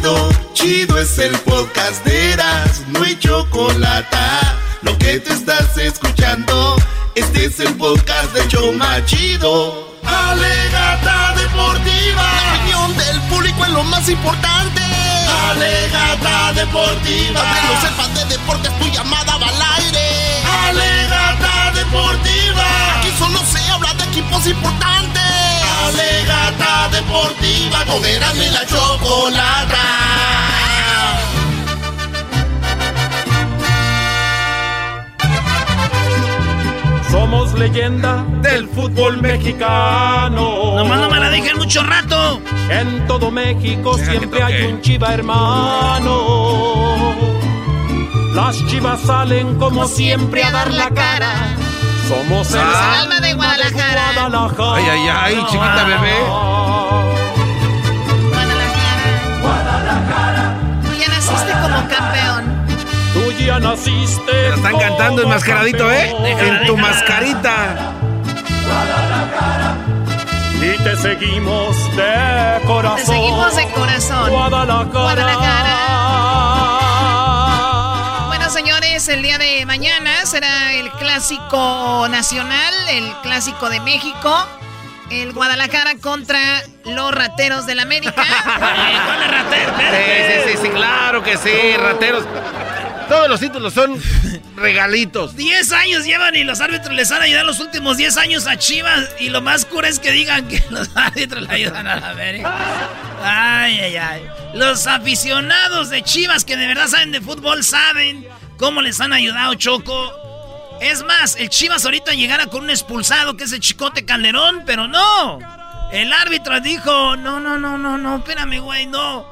Chido, 0.04 0.30
chido 0.54 1.00
es 1.00 1.18
el 1.18 1.32
podcast 1.40 2.04
de 2.04 2.34
Erasmo 2.34 3.06
y 3.06 3.18
Chocolata. 3.20 4.58
Lo 4.82 4.98
que 4.98 5.18
te 5.22 5.32
estás 5.32 5.78
escuchando, 5.78 6.76
este 7.16 7.46
es 7.46 7.58
el 7.62 7.74
podcast 7.76 8.34
de 8.34 8.46
Choma 8.50 9.06
Chido. 9.06 9.96
Alegata 10.04 11.36
deportiva. 11.38 12.22
La 12.22 12.54
opinión 12.54 12.98
del 12.98 13.22
público 13.30 13.64
es 13.64 13.72
lo 13.72 13.84
más 13.86 14.10
importante. 14.10 14.82
Alegata 15.50 16.52
deportiva. 16.52 17.40
Aunque 17.40 17.62
no 17.74 17.82
sepas 17.82 18.14
de 18.14 18.26
deportes, 18.26 18.80
tu 18.80 18.86
llamada 18.90 19.38
va 19.38 19.48
al 19.48 19.84
aire. 19.84 20.44
Alegata 20.68 21.72
deportiva. 21.76 23.00
Aquí 23.00 23.10
solo 23.18 23.40
se 23.46 23.72
habla 23.72 23.94
de 23.94 24.04
equipos 24.04 24.46
importantes. 24.48 25.43
Alegata 25.88 26.90
deportiva. 26.92 27.86
Con 27.86 28.06
Erasmo 28.06 28.44
y 28.44 28.50
la 28.50 28.66
chocolata. 28.66 29.86
Somos 37.12 37.54
leyenda 37.54 38.26
del 38.42 38.68
fútbol 38.70 39.22
mexicano. 39.22 40.76
Nomás 40.78 41.00
no 41.00 41.10
me 41.10 41.20
la 41.20 41.30
dejen 41.30 41.58
mucho 41.58 41.84
rato. 41.84 42.42
En 42.70 43.06
todo 43.08 43.30
México 43.30 43.98
siempre 43.98 44.42
hay 44.42 44.64
un 44.64 44.82
chiva 44.82 45.14
hermano. 45.14 46.16
Las 48.34 48.66
chivas 48.66 49.00
salen 49.02 49.60
como 49.60 49.88
siempre 49.88 50.44
a 50.44 50.52
dar 50.52 50.74
la 50.74 50.90
cara. 50.90 51.34
Somos 52.14 52.54
el 52.54 52.60
Ah. 52.62 53.00
alma 53.02 53.20
de 53.20 53.34
Guadalajara. 53.34 54.14
Guadalajara. 54.14 54.76
Ay, 54.76 54.86
ay, 54.92 55.08
ay, 55.10 55.36
chiquita 55.50 55.84
bebé. 55.86 56.16
Tú 60.84 60.94
ya 61.00 61.08
naciste 61.10 61.52
como 61.62 61.88
campeón. 61.88 62.44
Tú 63.14 63.32
ya 63.32 63.60
naciste. 63.60 64.32
Te 64.32 64.50
están 64.56 64.78
cantando 64.78 65.24
enmascaradito, 65.24 65.92
¿eh? 65.92 66.16
En 66.40 66.66
tu 66.68 66.78
mascarita. 66.78 67.92
Y 70.62 70.78
te 70.84 70.96
seguimos 70.98 71.76
de 71.96 72.62
corazón. 72.68 72.98
Te 72.98 73.06
seguimos 73.06 73.56
de 73.56 73.70
corazón. 73.72 74.30
Guadalajara. 74.30 74.90
Guadalajara. 74.92 75.78
Bueno, 78.28 78.50
señores, 78.50 79.08
el 79.10 79.22
día 79.24 79.38
de 79.38 79.66
mañana 79.66 80.12
será 80.34 80.74
el 80.74 80.90
clásico 80.94 82.08
nacional, 82.10 82.74
el 82.90 83.14
clásico 83.22 83.70
de 83.70 83.80
México. 83.82 84.36
El 85.12 85.32
Guadalajara 85.32 85.94
contra 86.02 86.64
los 86.86 87.14
rateros 87.14 87.68
del 87.68 87.80
América. 87.80 88.16
¿Cuál 88.16 89.22
es 89.22 89.30
ratero? 89.30 89.74
Sí, 89.78 89.84
sí, 89.94 90.52
sí, 90.52 90.60
sí, 90.64 90.70
claro 90.70 91.22
que 91.22 91.38
sí, 91.38 91.78
rateros. 91.78 92.26
Todos 93.08 93.30
los 93.30 93.40
títulos 93.40 93.76
son 93.76 94.02
regalitos. 94.56 95.36
10 95.36 95.72
años 95.72 96.04
llevan 96.04 96.36
y 96.36 96.44
los 96.44 96.62
árbitros 96.62 96.96
les 96.96 97.12
han 97.12 97.22
ayudado 97.22 97.46
los 97.46 97.60
últimos 97.60 97.98
10 97.98 98.18
años 98.18 98.48
a 98.48 98.58
Chivas. 98.58 99.10
Y 99.20 99.30
lo 99.30 99.40
más 99.40 99.66
cura 99.66 99.88
es 99.88 100.00
que 100.00 100.10
digan 100.12 100.48
que 100.48 100.64
los 100.72 100.90
árbitros 100.96 101.44
le 101.44 101.54
ayudan 101.54 101.86
a 101.86 101.98
la 101.98 102.10
América. 102.10 102.56
Ay, 103.22 103.80
ay, 103.82 103.98
ay. 103.98 104.22
Los 104.56 104.88
aficionados 104.88 105.92
de 105.92 106.02
Chivas 106.02 106.44
que 106.44 106.58
de 106.58 106.66
verdad 106.66 106.88
saben 106.88 107.12
de 107.12 107.22
fútbol 107.22 107.64
saben 107.64 108.28
cómo 108.58 108.82
les 108.82 109.00
han 109.02 109.14
ayudado, 109.14 109.54
Choco. 109.56 110.12
Es 110.82 111.04
más, 111.04 111.36
el 111.38 111.50
Chivas 111.50 111.86
ahorita 111.86 112.14
llegara 112.14 112.48
con 112.48 112.64
un 112.64 112.70
expulsado 112.70 113.38
que 113.38 113.46
es 113.46 113.52
el 113.54 113.60
Chicote 113.60 114.06
Calderón, 114.06 114.64
pero 114.66 114.88
no. 114.88 115.40
El 115.92 116.12
árbitro 116.12 116.60
dijo, 116.60 117.16
no, 117.16 117.40
no, 117.40 117.58
no, 117.58 117.78
no, 117.78 117.98
no, 117.98 118.18
espérame, 118.18 118.60
güey, 118.60 118.88
no. 118.88 119.32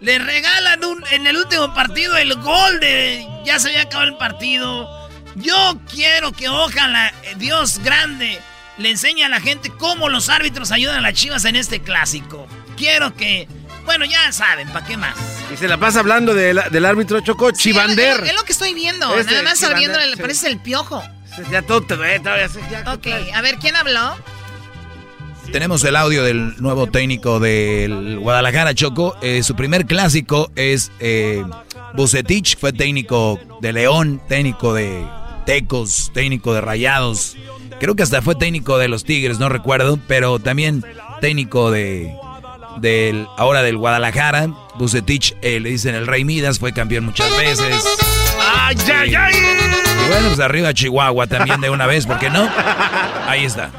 Le 0.00 0.18
regalan 0.18 0.80
en 1.10 1.26
el 1.26 1.36
último 1.36 1.72
partido 1.74 2.16
el 2.16 2.34
gol 2.34 2.80
de... 2.80 3.26
Ya 3.44 3.58
se 3.58 3.68
había 3.68 3.82
acabado 3.82 4.10
el 4.10 4.16
partido. 4.16 5.08
Yo 5.36 5.78
quiero 5.90 6.32
que 6.32 6.48
ojalá 6.48 7.08
eh, 7.08 7.34
Dios 7.36 7.78
grande 7.78 8.38
le 8.78 8.90
enseñe 8.90 9.22
a 9.22 9.28
la 9.28 9.40
gente 9.40 9.70
cómo 9.70 10.08
los 10.08 10.28
árbitros 10.28 10.72
ayudan 10.72 10.96
a 10.96 11.00
las 11.00 11.14
chivas 11.14 11.44
en 11.44 11.56
este 11.56 11.80
clásico. 11.80 12.46
Quiero 12.76 13.14
que... 13.14 13.48
Bueno, 13.84 14.04
ya 14.04 14.30
saben, 14.32 14.68
¿para 14.68 14.86
qué 14.86 14.96
más? 14.96 15.14
Y 15.52 15.56
se 15.56 15.68
la 15.68 15.76
pasa 15.78 16.00
hablando 16.00 16.34
de 16.34 16.54
la- 16.54 16.68
del 16.68 16.84
árbitro 16.86 17.20
Choco 17.20 17.50
Chivander. 17.50 18.12
Es 18.14 18.20
lo, 18.20 18.24
es 18.26 18.34
lo 18.36 18.44
que 18.44 18.52
estoy 18.52 18.74
viendo. 18.74 19.14
Ese, 19.16 19.30
Nada 19.30 19.42
más 19.42 19.62
abriendo, 19.62 19.98
sí. 20.00 20.20
parece 20.20 20.48
el 20.48 20.58
piojo. 20.60 21.02
Ya 21.50 21.62
todo 21.62 21.82
te 21.82 21.96
ve, 21.96 22.20
todavía 22.20 22.48
se- 22.48 22.60
ya- 22.70 22.84
Ok, 22.92 23.06
a 23.34 23.40
ver, 23.42 23.56
¿quién 23.58 23.74
habló? 23.76 24.16
Tenemos 25.50 25.82
el 25.84 25.96
audio 25.96 26.22
del 26.22 26.60
nuevo 26.62 26.86
técnico 26.86 27.40
del 27.40 28.18
Guadalajara, 28.20 28.74
Choco. 28.74 29.16
Eh, 29.22 29.42
su 29.42 29.54
primer 29.56 29.86
clásico 29.86 30.50
es 30.54 30.90
eh, 31.00 31.44
Bucetich, 31.94 32.56
fue 32.58 32.72
técnico 32.72 33.38
de 33.60 33.72
León, 33.72 34.22
técnico 34.28 34.72
de 34.72 35.04
Tecos, 35.44 36.10
técnico 36.14 36.54
de 36.54 36.60
Rayados. 36.60 37.36
Creo 37.80 37.96
que 37.96 38.02
hasta 38.04 38.22
fue 38.22 38.34
técnico 38.36 38.78
de 38.78 38.88
los 38.88 39.04
Tigres, 39.04 39.38
no 39.40 39.48
recuerdo, 39.48 39.98
pero 40.06 40.38
también 40.38 40.84
técnico 41.20 41.70
de 41.70 42.14
del 42.78 43.26
ahora 43.36 43.62
del 43.62 43.76
Guadalajara. 43.76 44.48
Bucetich, 44.76 45.36
eh, 45.42 45.60
le 45.60 45.70
dicen 45.70 45.94
el 45.94 46.06
Rey 46.06 46.24
Midas, 46.24 46.58
fue 46.58 46.72
campeón 46.72 47.04
muchas 47.04 47.30
veces. 47.36 47.84
¡Ay, 48.40 48.76
ay, 48.94 49.14
ay! 49.14 49.34
Y 49.34 50.08
bueno, 50.08 50.28
pues 50.28 50.40
arriba 50.40 50.72
Chihuahua 50.72 51.26
también 51.26 51.60
de 51.60 51.70
una 51.70 51.86
vez, 51.86 52.06
¿por 52.06 52.18
qué 52.18 52.30
no? 52.30 52.48
Ahí 53.26 53.44
está. 53.44 53.70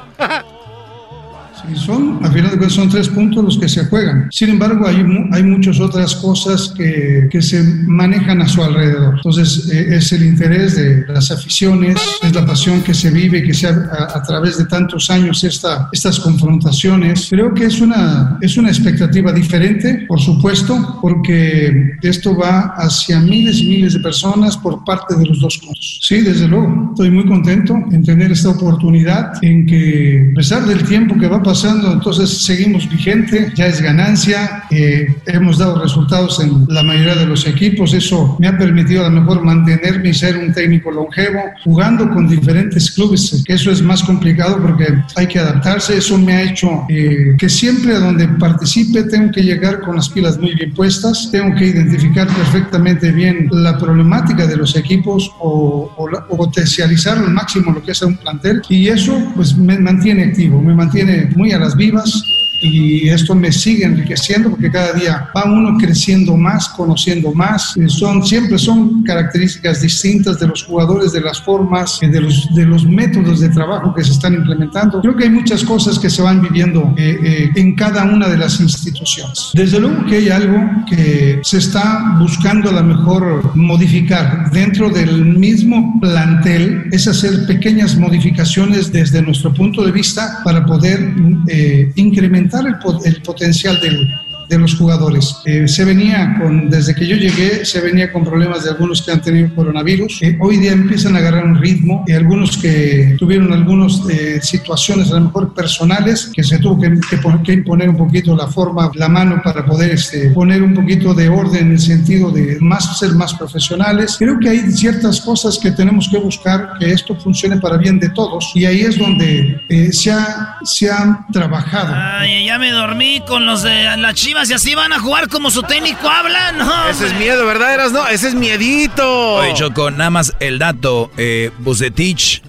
Son, 1.76 2.20
a 2.24 2.30
final 2.30 2.52
de 2.52 2.58
cuentas, 2.58 2.74
son 2.74 2.90
tres 2.90 3.10
puntos 3.10 3.44
los 3.44 3.58
que 3.58 3.68
se 3.70 3.86
juegan. 3.86 4.28
Sin 4.32 4.50
embargo, 4.50 4.88
hay, 4.88 4.98
hay 5.32 5.44
muchas 5.44 5.80
otras 5.80 6.16
cosas 6.16 6.74
que, 6.76 7.28
que 7.32 7.42
se 7.42 7.64
manejan 7.88 8.42
a 8.42 8.48
su 8.48 8.64
alrededor. 8.64 9.16
Entonces, 9.16 9.70
eh, 9.72 9.96
es 9.96 10.12
el 10.12 10.24
interés 10.26 10.76
de 10.76 11.06
las 11.08 11.32
aficiones, 11.32 11.98
es 12.22 12.34
la 12.34 12.46
pasión 12.46 12.82
que 12.82 12.94
se 12.94 13.10
vive, 13.10 13.44
que 13.44 13.54
se 13.54 13.68
a, 13.68 13.74
a 14.14 14.24
través 14.24 14.58
de 14.58 14.66
tantos 14.66 15.10
años 15.10 15.44
esta, 15.44 15.90
estas 15.92 16.20
confrontaciones. 16.20 17.28
Creo 17.30 17.54
que 17.54 17.66
es 17.66 17.82
una, 17.82 18.38
es 18.42 18.58
una 18.58 18.70
expectativa 18.70 19.32
diferente, 19.32 20.06
por 20.08 20.20
supuesto, 20.20 21.00
porque 21.02 21.94
esto 22.02 22.38
va 22.38 22.74
hacia 22.78 23.20
miles 23.20 23.60
y 23.60 23.68
miles 23.68 23.94
de 23.94 24.00
personas 24.00 24.58
por 24.58 24.84
parte 24.84 25.16
de 25.16 25.26
los 25.26 25.40
dos 25.40 25.58
puntos. 25.58 26.00
Sí, 26.02 26.22
desde 26.22 26.48
luego, 26.48 26.90
estoy 26.92 27.12
muy 27.12 27.26
contento 27.26 27.76
en 27.92 28.04
tener 28.04 28.32
esta 28.32 28.50
oportunidad, 28.50 29.34
en 29.42 29.66
que 29.66 30.30
a 30.32 30.36
pesar 30.36 30.66
del 30.66 30.84
tiempo 30.84 31.18
que 31.18 31.28
va 31.28 31.42
pasando, 31.54 31.94
entonces 31.94 32.46
seguimos 32.46 32.90
vigente, 32.90 33.52
ya 33.54 33.68
es 33.68 33.80
ganancia, 33.80 34.64
eh, 34.72 35.06
hemos 35.28 35.60
dado 35.60 35.80
resultados 35.80 36.40
en 36.40 36.66
la 36.68 36.82
mayoría 36.82 37.14
de 37.14 37.28
los 37.28 37.46
equipos, 37.46 37.94
eso 37.94 38.36
me 38.40 38.48
ha 38.48 38.58
permitido 38.58 39.06
a 39.06 39.10
lo 39.10 39.22
mejor 39.22 39.44
mantenerme 39.44 40.10
y 40.10 40.14
ser 40.16 40.36
un 40.36 40.52
técnico 40.52 40.90
longevo, 40.90 41.42
jugando 41.64 42.10
con 42.10 42.28
diferentes 42.28 42.90
clubes, 42.90 43.44
que 43.46 43.54
eso 43.54 43.70
es 43.70 43.84
más 43.84 44.02
complicado 44.02 44.60
porque 44.64 44.88
hay 45.16 45.28
que 45.28 45.38
adaptarse, 45.38 45.96
eso 45.96 46.18
me 46.18 46.34
ha 46.34 46.42
hecho 46.42 46.86
eh, 46.90 47.36
que 47.38 47.48
siempre 47.48 47.98
a 47.98 48.00
donde 48.00 48.28
participe 48.30 49.04
tengo 49.04 49.32
que 49.32 49.44
llegar 49.44 49.82
con 49.82 49.96
las 49.96 50.10
pilas 50.10 50.40
muy 50.40 50.56
bien 50.56 50.74
puestas, 50.74 51.30
tengo 51.32 51.54
que 51.56 51.68
identificar 51.68 52.26
perfectamente 52.26 53.12
bien 53.12 53.48
la 53.52 53.78
problemática 53.78 54.48
de 54.48 54.58
los 54.58 54.76
equipos 54.76 55.30
o, 55.40 55.94
o 55.98 56.08
o 56.30 56.38
potencializar 56.38 57.18
al 57.18 57.32
máximo 57.32 57.72
lo 57.72 57.84
que 57.84 57.92
es 57.92 58.02
un 58.02 58.18
plantel 58.18 58.62
y 58.70 58.88
eso 58.88 59.16
pues 59.36 59.56
me 59.56 59.78
mantiene 59.78 60.24
activo, 60.24 60.62
me 60.62 60.74
mantiene 60.74 61.30
muy 61.36 61.43
a 61.52 61.60
las 61.60 61.76
vivas 61.76 62.43
y 62.64 63.10
esto 63.10 63.36
me 63.36 63.52
sigue 63.52 63.86
enriqueciendo 63.86 64.50
porque 64.52 64.72
cada 64.72 64.94
día 64.94 65.30
va 65.36 65.46
uno 65.46 65.78
creciendo 65.78 66.38
más, 66.38 66.70
conociendo 66.70 67.34
más. 67.34 67.76
Eh, 67.78 67.90
Son, 67.90 68.26
siempre 68.26 68.58
son 68.58 69.04
características 69.04 69.82
distintas 69.82 70.40
de 70.40 70.48
los 70.48 70.64
jugadores, 70.64 71.12
de 71.12 71.22
las 71.22 71.42
formas, 71.42 72.00
eh, 72.02 72.08
de 72.08 72.22
los, 72.22 72.54
de 72.56 72.66
los 72.66 72.86
métodos 72.86 73.40
de 73.42 73.50
trabajo 73.50 73.94
que 73.94 74.04
se 74.04 74.12
están 74.12 74.34
implementando. 74.34 75.02
Creo 75.02 75.16
que 75.16 75.26
hay 75.26 75.30
muchas 75.30 75.64
cosas 75.64 76.00
que 76.00 76.10
se 76.10 76.22
van 76.22 76.42
viviendo 76.42 76.94
eh, 76.98 77.20
eh, 77.24 77.50
en 77.56 77.76
cada 77.76 78.04
una 78.06 78.28
de 78.28 78.38
las 78.38 78.60
instituciones. 78.60 79.52
Desde 79.54 79.80
luego 79.80 80.06
que 80.06 80.18
hay 80.18 80.30
algo 80.30 80.58
que 80.90 81.40
se 81.44 81.58
está 81.58 82.16
buscando 82.20 82.70
a 82.70 82.74
lo 82.74 82.84
mejor 82.84 83.56
modificar 83.56 84.52
dentro 84.52 84.90
del 84.90 85.26
mismo 85.26 86.00
plantel, 86.00 86.86
es 86.92 87.08
hacer 87.08 87.46
pequeñas 87.48 87.98
modificaciones 87.98 88.92
desde 88.92 89.22
nuestro 89.22 89.54
punto 89.54 89.84
de 89.84 89.92
vista 89.92 90.40
para 90.44 90.66
poder 90.66 91.14
eh, 91.48 91.92
incrementar 91.96 92.53
el, 92.60 92.78
el 93.06 93.22
potencial 93.22 93.80
del, 93.80 94.14
de 94.56 94.62
los 94.62 94.76
jugadores. 94.76 95.36
Eh, 95.46 95.68
se 95.68 95.86
venía 95.86 96.38
con, 96.40 96.70
desde 96.70 96.96
que 96.96 97.08
yo 97.08 97.16
llegué, 97.16 97.66
se 97.66 97.82
venía 97.82 98.12
con 98.12 98.24
problemas 98.24 98.64
de 98.64 98.72
algunos 98.72 99.02
que 99.02 99.12
han 99.12 99.22
tenido 99.22 99.54
coronavirus. 99.56 100.22
Eh, 100.22 100.38
hoy 100.40 100.58
día 100.58 100.72
empiezan 100.72 101.16
a 101.16 101.20
agarrar 101.20 101.46
un 101.46 101.60
ritmo 101.60 102.04
y 102.08 102.14
algunos 102.14 102.58
que 102.58 103.16
tuvieron 103.18 103.52
algunas 103.52 104.02
situaciones 104.42 105.12
a 105.12 105.16
lo 105.16 105.26
mejor 105.26 105.54
personales 105.54 106.32
que 106.34 106.44
se 106.44 106.60
tuvo 106.60 106.80
que, 106.80 106.90
que 107.10 107.18
que 107.44 107.54
imponer 107.54 107.90
un 107.90 107.98
poquito 107.98 108.36
la 108.36 108.48
forma, 108.48 108.92
la 108.96 109.10
mano 109.10 109.42
para 109.44 109.66
poder 109.66 109.92
este, 109.92 110.30
poner 110.30 110.62
un 110.62 110.74
poquito 110.74 111.14
de 111.14 111.30
orden 111.30 111.68
en 111.68 111.72
el 111.74 111.80
sentido 111.80 112.32
de 112.32 112.58
más, 112.60 113.00
ser 113.00 113.12
más 113.12 113.34
profesionales. 113.34 114.16
Creo 114.20 114.40
que 114.40 114.50
hay 114.50 114.72
ciertas 114.72 115.22
cosas 115.22 115.58
que 115.58 115.72
tenemos 115.72 116.10
que 116.10 116.18
buscar 116.18 116.74
que 116.80 116.92
esto 116.92 117.16
funcione 117.16 117.58
para 117.58 117.78
bien 117.78 118.00
de 118.00 118.10
todos 118.10 118.52
y 118.56 118.66
ahí 118.66 118.82
es 118.82 118.98
donde 118.98 119.62
eh, 119.70 119.92
se, 119.92 120.12
ha, 120.12 120.58
se 120.64 120.90
ha 120.90 121.26
trabajado. 121.32 121.94
Ay, 121.96 122.46
ya 122.46 122.58
me 122.60 122.72
dormí 122.72 123.22
con 123.28 123.46
los 123.46 123.64
de 123.64 123.98
las 123.98 124.14
chivas 124.44 124.50
y 124.50 124.54
así 124.54 124.76
van 124.76 124.94
a 124.94 125.00
jugar 125.00 125.30
como 125.30 125.50
su 125.50 125.64
técnico 125.64 126.08
habla. 126.08 126.52
No, 126.54 126.90
Ese 126.90 127.08
es 127.08 127.14
miedo, 127.16 127.46
¿verdad, 127.46 127.74
Eras? 127.74 127.92
No, 127.92 128.08
ese 128.08 128.30
es 128.30 128.36
miedito. 128.36 129.36
Oye, 129.36 129.54
Choco, 129.54 129.92
nada 129.92 130.10
más 130.10 130.36
el 130.40 130.60
dato. 130.60 131.12
Eh, 131.18 131.52
Bucetich 131.60 132.42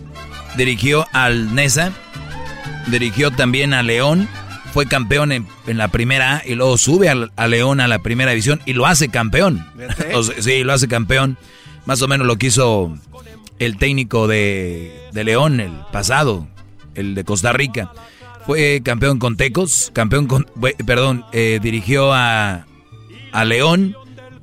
dirigió 0.57 1.07
al 1.13 1.55
Nesa 1.55 1.93
Dirigió 2.87 3.31
también 3.31 3.75
a 3.75 3.83
León. 3.83 4.29
Fue 4.73 4.87
campeón 4.87 5.31
en, 5.31 5.47
la 5.67 5.89
primera 5.89 6.39
A 6.39 6.43
y 6.45 6.57
luego 6.57 6.77
sube 6.79 7.09
a, 7.09 7.47
León 7.47 7.81
a 7.81 7.87
la 7.87 8.01
primera 8.01 8.33
división 8.33 8.61
y 8.67 8.73
lo 8.73 8.87
hace 8.87 9.09
campeón. 9.09 9.65
sí, 10.41 10.65
lo 10.65 10.73
hace 10.73 10.89
campeón. 10.89 11.39
Más 11.87 12.03
o 12.03 12.09
menos 12.09 12.27
lo 12.27 12.37
que 12.37 12.49
hizo 12.49 12.93
el 13.61 13.77
técnico 13.77 14.27
de, 14.27 15.11
León, 15.13 15.61
el 15.61 15.73
pasado, 15.93 16.49
el 16.95 17.15
de 17.15 17.25
Costa 17.25 17.53
Rica. 17.53 17.93
Fue 18.47 18.83
campeón 18.85 19.19
con 19.19 19.37
Tecos, 19.37 19.91
campeón 19.95 20.27
con, 20.27 20.47
perdón, 20.87 21.25
eh, 21.33 21.61
dirigió 21.63 22.13
a, 22.13 22.67
a 23.33 23.45
León, 23.45 23.97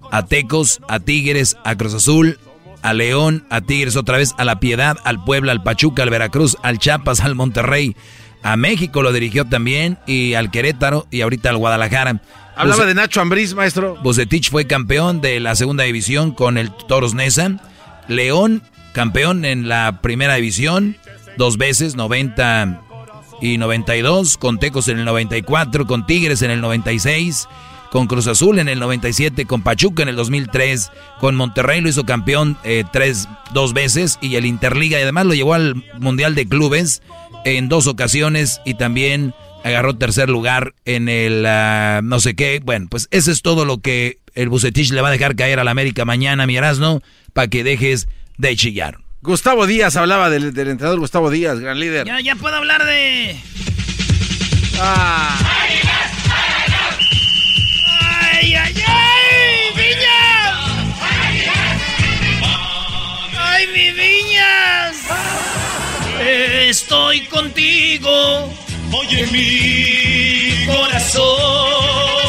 a 0.09 0.25
Tecos, 0.25 0.81
a 0.87 0.99
Tigres, 0.99 1.55
a 1.63 1.75
Cruz 1.75 1.93
Azul, 1.93 2.39
a 2.81 2.93
León, 2.93 3.45
a 3.49 3.61
Tigres 3.61 3.95
otra 3.95 4.17
vez, 4.17 4.33
a 4.37 4.45
La 4.45 4.59
Piedad, 4.59 4.97
al 5.03 5.23
Puebla, 5.23 5.51
al 5.51 5.61
Pachuca, 5.61 6.01
al 6.01 6.09
Veracruz, 6.09 6.57
al 6.63 6.79
Chiapas, 6.79 7.19
al 7.19 7.35
Monterrey, 7.35 7.95
a 8.43 8.57
México 8.57 9.03
lo 9.03 9.13
dirigió 9.13 9.45
también 9.45 9.99
y 10.07 10.33
al 10.33 10.49
Querétaro 10.49 11.07
y 11.11 11.21
ahorita 11.21 11.49
al 11.49 11.57
Guadalajara. 11.57 12.21
Hablaba 12.55 12.85
de 12.85 12.95
Nacho 12.95 13.21
Ambriz, 13.21 13.53
maestro. 13.53 13.97
Bucetich 14.03 14.49
fue 14.49 14.65
campeón 14.65 15.21
de 15.21 15.39
la 15.39 15.55
segunda 15.55 15.83
división 15.83 16.31
con 16.31 16.57
el 16.57 16.71
Toros 16.87 17.13
Nesa. 17.13 17.59
León, 18.07 18.63
campeón 18.93 19.45
en 19.45 19.69
la 19.69 19.99
primera 20.01 20.35
división, 20.35 20.97
dos 21.37 21.57
veces, 21.57 21.95
90 21.95 22.81
y 23.41 23.57
92, 23.57 24.37
con 24.37 24.59
Tecos 24.59 24.87
en 24.87 24.99
el 24.99 25.05
94, 25.05 25.85
con 25.87 26.05
Tigres 26.05 26.41
en 26.41 26.51
el 26.51 26.61
96 26.61 27.47
con 27.91 28.07
Cruz 28.07 28.27
Azul 28.27 28.57
en 28.57 28.69
el 28.69 28.79
97, 28.79 29.45
con 29.45 29.63
Pachuca 29.63 30.01
en 30.01 30.07
el 30.07 30.15
2003, 30.15 30.91
con 31.19 31.35
Monterrey 31.35 31.81
lo 31.81 31.89
hizo 31.89 32.05
campeón 32.05 32.57
eh, 32.63 32.85
tres, 32.89 33.27
dos 33.53 33.73
veces 33.73 34.17
y 34.21 34.35
el 34.35 34.45
Interliga 34.45 34.97
y 34.97 35.03
además 35.03 35.25
lo 35.25 35.33
llevó 35.33 35.55
al 35.55 35.83
Mundial 35.99 36.33
de 36.33 36.47
Clubes 36.47 37.01
en 37.43 37.67
dos 37.67 37.87
ocasiones 37.87 38.61
y 38.65 38.75
también 38.75 39.33
agarró 39.65 39.97
tercer 39.97 40.29
lugar 40.29 40.73
en 40.85 41.09
el 41.09 41.45
ah, 41.45 41.99
no 42.01 42.21
sé 42.21 42.33
qué. 42.33 42.61
Bueno, 42.63 42.87
pues 42.89 43.09
eso 43.11 43.29
es 43.29 43.41
todo 43.41 43.65
lo 43.65 43.79
que 43.79 44.19
el 44.35 44.47
Bucetich 44.47 44.91
le 44.91 45.01
va 45.01 45.09
a 45.09 45.11
dejar 45.11 45.35
caer 45.35 45.59
a 45.59 45.65
la 45.65 45.71
América 45.71 46.05
mañana, 46.05 46.47
mi 46.47 46.55
Erasno, 46.55 47.01
para 47.33 47.49
que 47.49 47.65
dejes 47.65 48.07
de 48.37 48.55
chillar. 48.55 48.99
Gustavo 49.23 49.67
Díaz 49.67 49.95
hablaba 49.97 50.31
del, 50.31 50.45
entrenador 50.45 50.99
Gustavo 50.99 51.29
Díaz, 51.29 51.59
gran 51.59 51.79
líder. 51.79 52.07
Ya, 52.07 52.19
ya 52.21 52.35
puedo 52.35 52.55
hablar 52.55 52.83
de... 52.85 53.39
Ah. 54.79 55.37
¡Ay, 58.33 58.55
ay, 58.55 58.73
ay! 58.87 59.73
¡Viñas! 59.75 60.57
¡Ay, 63.37 63.67
mi 63.67 63.91
Viñas! 63.91 64.95
Estoy 66.19 67.27
contigo, 67.27 68.51
oye 68.91 69.27
mi 69.27 70.65
corazón. 70.65 72.20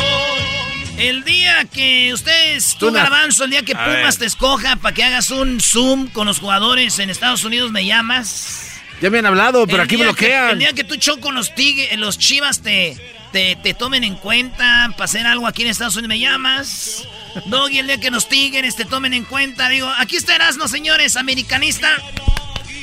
El 1.03 1.25
día 1.25 1.65
que 1.65 2.13
ustedes, 2.13 2.77
tú 2.79 2.93
Garbanzo, 2.93 3.45
el 3.45 3.51
día 3.51 3.63
que 3.63 3.75
Pumas 3.75 4.19
te 4.19 4.27
escoja 4.27 4.77
para 4.77 4.95
que 4.95 5.03
hagas 5.03 5.31
un 5.31 5.61
Zoom 5.61 6.09
con 6.09 6.27
los 6.27 6.39
jugadores 6.39 6.99
en 6.99 7.11
Estados 7.11 7.45
Unidos, 7.45 7.73
me 7.73 7.85
llamas. 7.85 8.81
Ya 9.01 9.11
me 9.11 9.19
han 9.19 9.27
hablado, 9.27 9.67
pero 9.67 9.83
aquí 9.83 9.97
bloquean. 9.97 10.51
el 10.51 10.59
día 10.61 10.73
que 10.73 10.85
tú 10.85 10.97
choco 10.97 11.33
los 11.33 11.55
tigres, 11.55 11.99
los 11.99 12.19
chivas 12.19 12.63
te 12.63 12.97
te, 13.33 13.75
tomen 13.75 14.05
en 14.05 14.15
cuenta 14.15 14.91
para 14.93 15.05
hacer 15.07 15.27
algo 15.27 15.47
aquí 15.47 15.63
en 15.63 15.69
Estados 15.69 15.97
Unidos, 15.97 16.09
me 16.09 16.21
llamas. 16.21 17.09
Doggy, 17.47 17.79
el 17.79 17.87
día 17.87 17.99
que 17.99 18.11
nos 18.11 18.29
tigres 18.29 18.77
te 18.77 18.85
tomen 18.85 19.15
en 19.15 19.25
cuenta. 19.25 19.69
Digo, 19.71 19.91
aquí 19.99 20.17
está 20.17 20.35
Erasmo, 20.35 20.69
señores, 20.69 21.17
americanista 21.17 21.97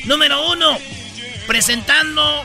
número 0.05 0.51
uno, 0.51 0.77
presentando 1.45 2.43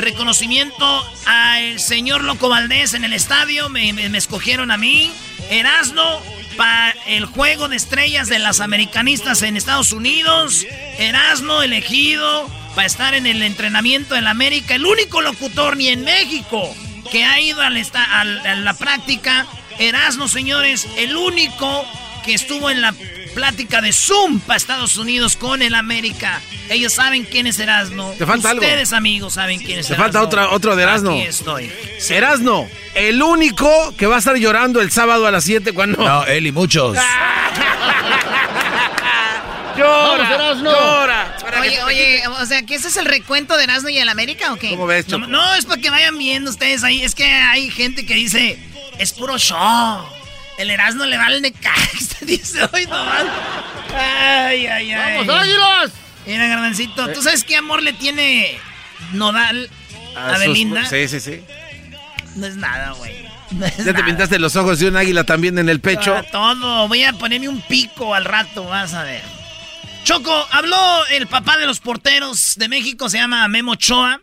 reconocimiento 0.00 1.06
al 1.26 1.78
señor 1.78 2.24
Loco 2.24 2.48
Valdés 2.48 2.94
en 2.94 3.04
el 3.04 3.12
estadio. 3.12 3.68
Me, 3.68 3.90
escogieron 4.16 4.70
a 4.70 4.76
mí, 4.76 5.12
Erasmo, 5.50 6.22
para 6.56 6.94
el 7.06 7.26
juego 7.26 7.68
de 7.68 7.76
estrellas 7.76 8.28
de 8.28 8.38
las 8.38 8.60
americanistas 8.60 9.42
en 9.42 9.56
Estados 9.56 9.92
Unidos. 9.92 10.66
Erasmo 10.98 11.62
elegido 11.62 12.48
para 12.74 12.86
estar 12.86 13.14
en 13.14 13.26
el 13.26 13.42
entrenamiento 13.42 14.16
en 14.16 14.26
América, 14.26 14.74
el 14.74 14.86
único 14.86 15.20
locutor 15.20 15.76
ni 15.76 15.88
en 15.88 16.04
México 16.04 16.74
que 17.10 17.24
ha 17.24 17.40
ido 17.40 17.60
a 17.60 17.70
la, 17.70 18.74
práctica. 18.74 19.46
Erasmo, 19.78 20.28
señores, 20.28 20.86
el 20.96 21.16
único 21.16 21.84
que 22.24 22.34
estuvo 22.34 22.70
en 22.70 22.82
la 22.82 22.94
plática 23.34 23.80
de 23.80 23.92
Zoom 23.92 24.40
para 24.40 24.56
Estados 24.56 24.96
Unidos 24.96 25.36
con 25.36 25.62
el 25.62 25.74
América. 25.74 26.40
Ellos 26.68 26.92
saben 26.92 27.24
quién 27.24 27.46
es 27.46 27.58
Erasmo. 27.58 28.14
Te 28.18 28.26
falta 28.26 28.50
algo. 28.50 28.62
Ustedes, 28.62 28.92
amigos, 28.92 29.34
saben 29.34 29.60
quién 29.60 29.80
es 29.80 29.88
Te 29.88 29.94
falta 29.94 30.22
otra, 30.22 30.50
otro 30.50 30.76
de 30.76 30.82
Erasmo. 30.82 31.12
Aquí 31.12 31.22
estoy. 31.22 31.70
Erasmo, 32.10 32.68
el 32.94 33.22
único 33.22 33.94
que 33.96 34.06
va 34.06 34.16
a 34.16 34.18
estar 34.18 34.36
llorando 34.36 34.80
el 34.80 34.90
sábado 34.90 35.26
a 35.26 35.30
las 35.30 35.44
7 35.44 35.72
cuando... 35.72 36.04
No, 36.04 36.24
él 36.24 36.46
y 36.46 36.52
muchos. 36.52 36.96
llora, 39.76 40.54
llora. 40.54 41.36
Oye, 41.60 41.82
oye, 41.82 42.22
o 42.28 42.46
sea, 42.46 42.62
¿que 42.62 42.74
ese 42.74 42.88
es 42.88 42.96
el 42.96 43.06
recuento 43.06 43.56
de 43.56 43.64
Erasmo 43.64 43.88
y 43.88 43.98
el 43.98 44.08
América 44.08 44.52
o 44.52 44.56
qué? 44.56 44.70
¿Cómo 44.70 44.86
ves, 44.86 45.08
no, 45.08 45.54
es 45.54 45.66
para 45.66 45.80
que 45.80 45.90
vayan 45.90 46.16
viendo 46.18 46.50
ustedes 46.50 46.84
ahí. 46.84 47.02
Es 47.02 47.14
que 47.14 47.24
hay 47.24 47.70
gente 47.70 48.06
que 48.06 48.14
dice, 48.14 48.58
es 48.98 49.12
puro 49.12 49.38
show. 49.38 50.19
El 50.60 50.70
Erasmo 50.70 51.06
le 51.06 51.16
va 51.16 51.26
al 51.26 51.40
Necaxa. 51.40 52.18
Dice, 52.20 52.58
hoy 52.70 52.84
no 52.86 52.96
Ay, 53.94 54.66
ay, 54.66 54.92
ay. 54.92 55.26
¡Vamos, 55.26 55.42
águilas! 55.42 55.90
Mira, 56.26 56.46
Garbancito, 56.48 57.08
¿tú 57.08 57.22
sabes 57.22 57.44
qué 57.44 57.56
amor 57.56 57.82
le 57.82 57.94
tiene 57.94 58.58
Nodal 59.12 59.70
a, 60.14 60.36
Belinda? 60.36 60.84
Sí, 60.84 61.08
sí, 61.08 61.18
sí. 61.18 61.42
No 62.36 62.46
es 62.46 62.56
nada, 62.56 62.92
güey. 62.92 63.24
¿Ya 63.78 63.94
te 63.94 64.04
pintaste 64.04 64.38
los 64.38 64.54
ojos 64.54 64.78
de 64.78 64.88
un 64.88 64.96
águila 64.96 65.24
también 65.24 65.58
en 65.58 65.70
el 65.70 65.80
pecho? 65.80 66.14
Ah, 66.14 66.24
todo. 66.30 66.88
Voy 66.88 67.04
a 67.04 67.14
ponerme 67.14 67.48
un 67.48 67.62
pico 67.62 68.14
al 68.14 68.26
rato, 68.26 68.64
vas 68.64 68.92
a 68.92 69.02
ver. 69.02 69.22
Choco, 70.04 70.46
habló 70.52 71.06
el 71.06 71.26
papá 71.26 71.56
de 71.56 71.66
los 71.66 71.80
porteros 71.80 72.54
de 72.56 72.68
México, 72.68 73.08
se 73.08 73.16
llama 73.16 73.48
Memo 73.48 73.76
Choa. 73.76 74.20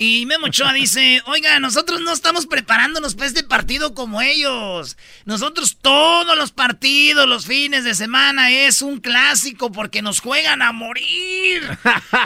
Y 0.00 0.26
Memo 0.26 0.46
Choa 0.46 0.72
dice, 0.74 1.20
oiga, 1.26 1.58
nosotros 1.58 2.00
no 2.00 2.12
estamos 2.12 2.46
preparándonos 2.46 3.16
para 3.16 3.26
este 3.26 3.42
partido 3.42 3.94
como 3.94 4.22
ellos. 4.22 4.96
Nosotros 5.24 5.78
todos 5.82 6.38
los 6.38 6.52
partidos, 6.52 7.28
los 7.28 7.46
fines 7.46 7.82
de 7.82 7.96
semana, 7.96 8.52
es 8.52 8.80
un 8.80 9.00
clásico 9.00 9.72
porque 9.72 10.00
nos 10.00 10.20
juegan 10.20 10.62
a 10.62 10.70
morir. 10.70 11.68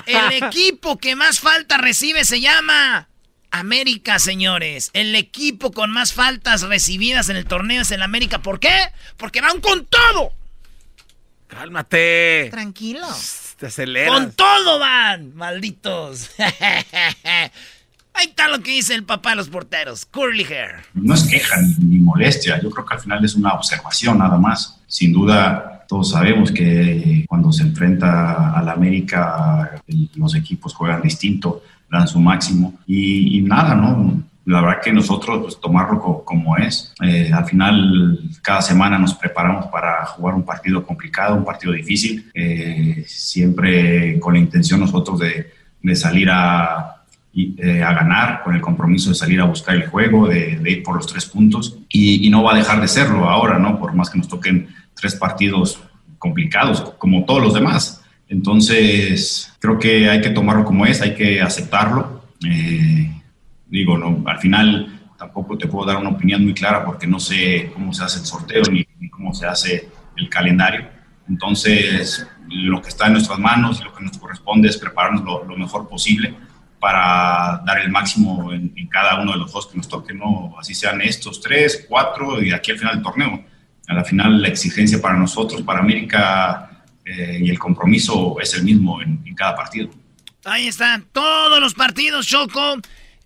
El 0.04 0.44
equipo 0.44 0.98
que 0.98 1.16
más 1.16 1.40
falta 1.40 1.78
recibe 1.78 2.26
se 2.26 2.42
llama 2.42 3.08
América, 3.50 4.18
señores. 4.18 4.90
El 4.92 5.14
equipo 5.14 5.72
con 5.72 5.90
más 5.90 6.12
faltas 6.12 6.60
recibidas 6.60 7.30
en 7.30 7.36
el 7.36 7.46
torneo 7.46 7.80
es 7.80 7.90
el 7.90 8.02
América. 8.02 8.42
¿Por 8.42 8.60
qué? 8.60 8.92
Porque 9.16 9.40
van 9.40 9.62
con 9.62 9.86
todo. 9.86 10.34
Cálmate. 11.48 12.48
Tranquilo. 12.50 13.08
Te 13.62 13.68
aceleras. 13.68 14.12
Con 14.12 14.32
todo 14.32 14.80
van, 14.80 15.36
malditos. 15.36 16.32
Ahí 18.12 18.26
está 18.26 18.48
lo 18.48 18.60
que 18.60 18.72
dice 18.72 18.92
el 18.92 19.04
papá 19.04 19.30
de 19.30 19.36
los 19.36 19.50
porteros, 19.50 20.04
Curly 20.04 20.42
Hair. 20.42 20.80
No 20.94 21.14
es 21.14 21.22
queja 21.22 21.60
ni, 21.78 22.00
molestia, 22.00 22.60
yo 22.60 22.70
creo 22.70 22.84
que 22.84 22.94
al 22.94 23.00
final 23.00 23.24
es 23.24 23.36
una 23.36 23.52
observación 23.52 24.18
nada 24.18 24.36
más. 24.36 24.80
Sin 24.88 25.12
duda, 25.12 25.84
todos 25.86 26.10
sabemos 26.10 26.50
que 26.50 27.24
cuando 27.28 27.52
se 27.52 27.62
enfrenta 27.62 28.50
a 28.50 28.60
la 28.62 28.72
América, 28.72 29.80
los 30.16 30.34
equipos 30.34 30.74
juegan 30.74 31.00
distinto, 31.00 31.62
dan 31.88 32.08
su 32.08 32.18
máximo 32.18 32.80
y, 32.84 33.38
y 33.38 33.42
nada, 33.42 33.76
¿no? 33.76 34.24
La 34.44 34.60
verdad 34.60 34.80
que 34.82 34.92
nosotros 34.92 35.40
pues, 35.42 35.60
tomarlo 35.60 36.24
como 36.24 36.56
es. 36.56 36.92
Eh, 37.02 37.30
al 37.32 37.44
final, 37.44 38.18
cada 38.42 38.62
semana 38.62 38.98
nos 38.98 39.14
preparamos 39.14 39.66
para 39.66 40.04
jugar 40.06 40.34
un 40.34 40.44
partido 40.44 40.84
complicado, 40.84 41.36
un 41.36 41.44
partido 41.44 41.72
difícil, 41.72 42.30
eh, 42.34 43.04
siempre 43.06 44.18
con 44.18 44.34
la 44.34 44.40
intención 44.40 44.80
nosotros 44.80 45.20
de, 45.20 45.52
de 45.80 45.96
salir 45.96 46.28
a, 46.30 47.04
eh, 47.34 47.82
a 47.82 47.92
ganar, 47.92 48.42
con 48.42 48.54
el 48.54 48.60
compromiso 48.60 49.10
de 49.10 49.14
salir 49.14 49.40
a 49.40 49.44
buscar 49.44 49.76
el 49.76 49.86
juego, 49.86 50.26
de, 50.26 50.60
ir 50.66 50.82
por 50.82 50.96
los 50.96 51.06
tres 51.06 51.26
puntos, 51.26 51.78
y, 51.88 52.26
y, 52.26 52.30
no 52.30 52.42
va 52.42 52.54
a 52.54 52.58
dejar 52.58 52.80
de 52.80 52.88
serlo 52.88 53.28
ahora, 53.28 53.58
¿no? 53.58 53.78
Por 53.78 53.94
más 53.94 54.10
que 54.10 54.18
nos 54.18 54.28
toquen 54.28 54.68
tres 54.94 55.14
partidos 55.14 55.80
complicados, 56.18 56.80
como 56.98 57.24
todos 57.24 57.42
los 57.42 57.54
demás. 57.54 58.02
Entonces, 58.28 59.52
creo 59.60 59.78
que 59.78 60.08
hay 60.08 60.20
que 60.20 60.30
tomarlo 60.30 60.64
como 60.64 60.84
es, 60.86 61.00
hay 61.00 61.14
que 61.14 61.40
aceptarlo. 61.40 62.22
Digo, 63.72 63.96
no, 63.96 64.22
al 64.26 64.38
final 64.38 65.00
tampoco 65.16 65.56
te 65.56 65.66
puedo 65.66 65.86
dar 65.86 65.96
una 65.96 66.10
opinión 66.10 66.44
muy 66.44 66.52
clara 66.52 66.84
porque 66.84 67.06
no 67.06 67.18
sé 67.18 67.70
cómo 67.72 67.94
se 67.94 68.04
hace 68.04 68.18
el 68.18 68.26
sorteo 68.26 68.62
ni, 68.70 68.84
cómo 69.08 69.32
se 69.32 69.46
hace 69.46 69.88
el 70.14 70.28
calendario. 70.28 70.86
Entonces, 71.26 72.26
lo 72.50 72.82
que 72.82 72.90
está 72.90 73.06
en 73.06 73.14
nuestras 73.14 73.38
manos 73.38 73.80
y 73.80 73.84
lo 73.84 73.94
que 73.94 74.04
nos 74.04 74.18
corresponde 74.18 74.68
es 74.68 74.76
prepararnos 74.76 75.24
lo, 75.24 75.56
mejor 75.56 75.88
posible 75.88 76.34
para 76.78 77.62
dar 77.64 77.78
el 77.78 77.90
máximo 77.90 78.52
en, 78.52 78.74
cada 78.88 79.22
uno 79.22 79.32
de 79.32 79.38
los 79.38 79.50
juegos 79.50 79.70
que 79.70 79.78
nos 79.78 79.88
toquen, 79.88 80.18
¿no? 80.18 80.54
así 80.60 80.74
sean 80.74 81.00
estos 81.00 81.40
tres, 81.40 81.86
cuatro 81.88 82.42
y 82.42 82.52
aquí 82.52 82.72
al 82.72 82.78
final 82.78 82.96
del 82.96 83.02
torneo. 83.02 83.42
A 83.88 83.94
la 83.94 84.04
final 84.04 84.42
la 84.42 84.48
exigencia 84.48 85.00
para 85.00 85.14
nosotros, 85.16 85.62
para 85.62 85.80
América 85.80 86.84
eh, 87.06 87.38
y 87.40 87.48
el 87.48 87.58
compromiso 87.58 88.36
es 88.38 88.52
el 88.52 88.64
mismo 88.64 89.00
en, 89.00 89.22
en 89.24 89.34
cada 89.34 89.56
partido. 89.56 89.88
Ahí 90.44 90.66
están 90.66 91.06
todos 91.10 91.58
los 91.58 91.72
partidos, 91.72 92.26
Choco. 92.26 92.76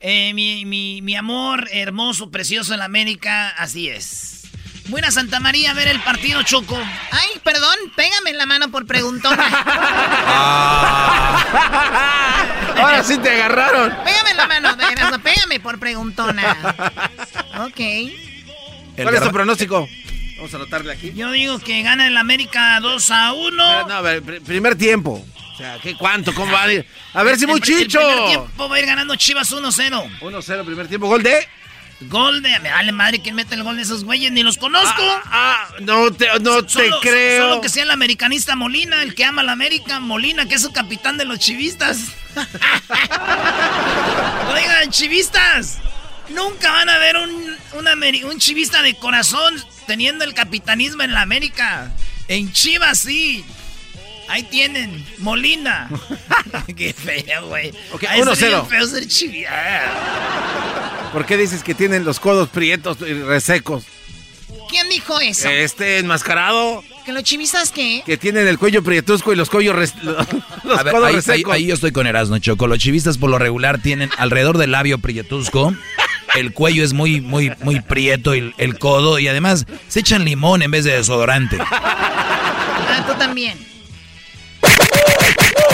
Eh, 0.09 0.32
mi, 0.34 0.64
mi, 0.64 1.02
mi 1.02 1.16
amor 1.16 1.68
hermoso, 1.72 2.30
precioso 2.30 2.72
en 2.72 2.78
la 2.78 2.84
América, 2.84 3.48
así 3.59 3.88
es. 3.88 4.42
Buena 4.86 5.11
Santa 5.11 5.40
María 5.40 5.72
a 5.72 5.74
ver 5.74 5.88
el 5.88 5.98
partido 5.98 6.44
Choco. 6.44 6.78
Ay, 7.11 7.40
perdón, 7.42 7.74
pégame 7.96 8.30
en 8.30 8.38
la 8.38 8.46
mano 8.46 8.70
por 8.70 8.86
preguntona. 8.86 9.44
Ahora 12.76 13.02
sí 13.02 13.18
te 13.18 13.30
agarraron. 13.30 13.96
Pégame 14.04 14.30
en 14.30 14.36
la 14.36 14.46
mano, 14.46 14.76
pégame 15.24 15.59
por 15.59 15.80
preguntona. 15.80 16.57
Ok. 17.62 17.80
¿Cuál 19.02 19.12
es 19.12 19.22
tu 19.22 19.32
pronóstico? 19.32 19.88
Vamos 20.36 20.54
a 20.54 20.57
anotarle 20.57 20.92
aquí. 20.92 21.14
Yo 21.16 21.32
digo 21.32 21.59
que 21.59 21.82
gana 21.82 22.07
el 22.07 22.16
América 22.16 22.78
2 22.78 23.11
a 23.11 23.32
1. 23.32 23.88
No, 23.88 23.92
a 23.92 24.00
ver, 24.02 24.22
primer 24.22 24.78
tiempo. 24.78 25.26
O 25.57 25.59
sea, 25.59 25.78
¿qué 25.82 25.94
cuánto? 25.94 26.34
¿Cómo 26.34 26.52
va 26.52 26.64
a 26.64 26.72
ir? 26.72 26.86
A 27.14 27.22
ver 27.22 27.38
si 27.38 27.46
muchicho. 27.46 27.98
El 27.98 28.07
primer 28.07 28.28
tiempo 28.28 28.68
va 28.68 28.76
a 28.76 28.78
ir 28.78 28.84
ganando 28.84 29.16
Chivas 29.16 29.50
1-0. 29.50 30.18
1-0, 30.20 30.64
primer 30.66 30.86
tiempo. 30.86 31.07
Gol 31.07 31.22
de. 31.22 31.48
Gol 32.02 32.42
de. 32.42 32.61
Me 32.61 32.70
vale 32.70 32.92
madre 32.92 33.20
quién 33.20 33.34
mete 33.34 33.54
el 33.54 33.62
gol 33.62 33.76
de 33.76 33.82
esos 33.84 34.04
güeyes, 34.04 34.30
ni 34.32 34.42
los 34.42 34.59
conozco. 34.59 35.00
Ah, 35.00 35.22
ah 35.30 35.68
no 35.80 36.12
te, 36.12 36.28
no 36.40 36.62
te 36.62 36.90
creo. 37.00 37.48
Solo 37.48 37.62
que 37.62 37.70
sea 37.70 37.84
el 37.84 37.90
americanista 37.90 38.54
Molina, 38.54 39.02
el 39.02 39.14
que 39.14 39.24
ama 39.24 39.40
a 39.40 39.46
la 39.46 39.52
América, 39.52 39.98
Molina, 39.98 40.46
que 40.46 40.57
es 40.57 40.64
el 40.64 40.72
capitán 40.72 41.16
de 41.16 41.24
los 41.24 41.38
chivistas. 41.38 42.00
Oigan, 44.54 44.90
chivistas. 44.90 45.78
Nunca 46.28 46.70
van 46.70 46.90
a 46.90 46.98
ver 46.98 47.16
un, 47.16 47.57
un 48.24 48.38
chivista 48.38 48.82
de 48.82 48.94
corazón 48.94 49.54
teniendo 49.86 50.26
el 50.26 50.34
capitanismo 50.34 51.02
en 51.02 51.14
la 51.14 51.22
América. 51.22 51.90
En 52.28 52.52
Chivas 52.52 52.98
sí. 52.98 53.42
Ahí 54.28 54.42
tienen, 54.44 55.04
Molina. 55.18 55.88
Qué 56.76 56.92
feo, 56.92 57.46
güey. 57.48 57.70
Ok, 57.92 58.02
1-0. 58.02 58.66
feo 58.66 58.86
ser 58.86 59.06
chivia. 59.06 59.50
¿Por 61.12 61.24
qué 61.26 61.36
dices 61.36 61.62
que 61.62 61.74
tienen 61.74 62.04
los 62.04 62.20
codos 62.20 62.48
prietos 62.48 62.98
y 63.00 63.12
resecos? 63.14 63.84
¿Quién 64.68 64.88
dijo 64.88 65.20
eso? 65.20 65.48
Este 65.48 65.98
enmascarado. 65.98 66.82
¿Que 67.04 67.12
los 67.12 67.22
chivistas 67.22 67.70
qué? 67.70 68.02
Que 68.04 68.16
tienen 68.16 68.48
el 68.48 68.58
cuello 68.58 68.82
prietusco 68.82 69.32
y 69.32 69.36
los, 69.36 69.48
cuellos 69.48 69.76
los, 70.02 70.26
codos 70.82 71.04
ahí, 71.04 71.14
resecos. 71.14 71.54
Ahí, 71.54 71.66
yo 71.66 71.74
estoy 71.74 71.92
con 71.92 72.06
Erasmo, 72.06 72.38
Choco. 72.38 72.66
Los 72.66 72.78
chivistas 72.78 73.16
por 73.16 73.30
lo 73.30 73.38
regular 73.38 73.78
tienen 73.78 74.10
alrededor 74.18 74.58
del 74.58 74.72
labio 74.72 74.98
prietusco. 74.98 75.72
El 76.34 76.52
cuello 76.52 76.84
es 76.84 76.92
muy, 76.92 77.20
muy, 77.20 77.52
muy 77.60 77.80
prieto, 77.80 78.34
y 78.34 78.52
el 78.58 78.78
codo. 78.78 79.18
Y 79.18 79.28
además 79.28 79.66
se 79.88 80.00
echan 80.00 80.24
limón 80.24 80.62
en 80.62 80.72
vez 80.72 80.84
de 80.84 80.92
desodorante. 80.92 81.58
Ah, 81.60 83.04
tú 83.06 83.14
también. 83.14 83.75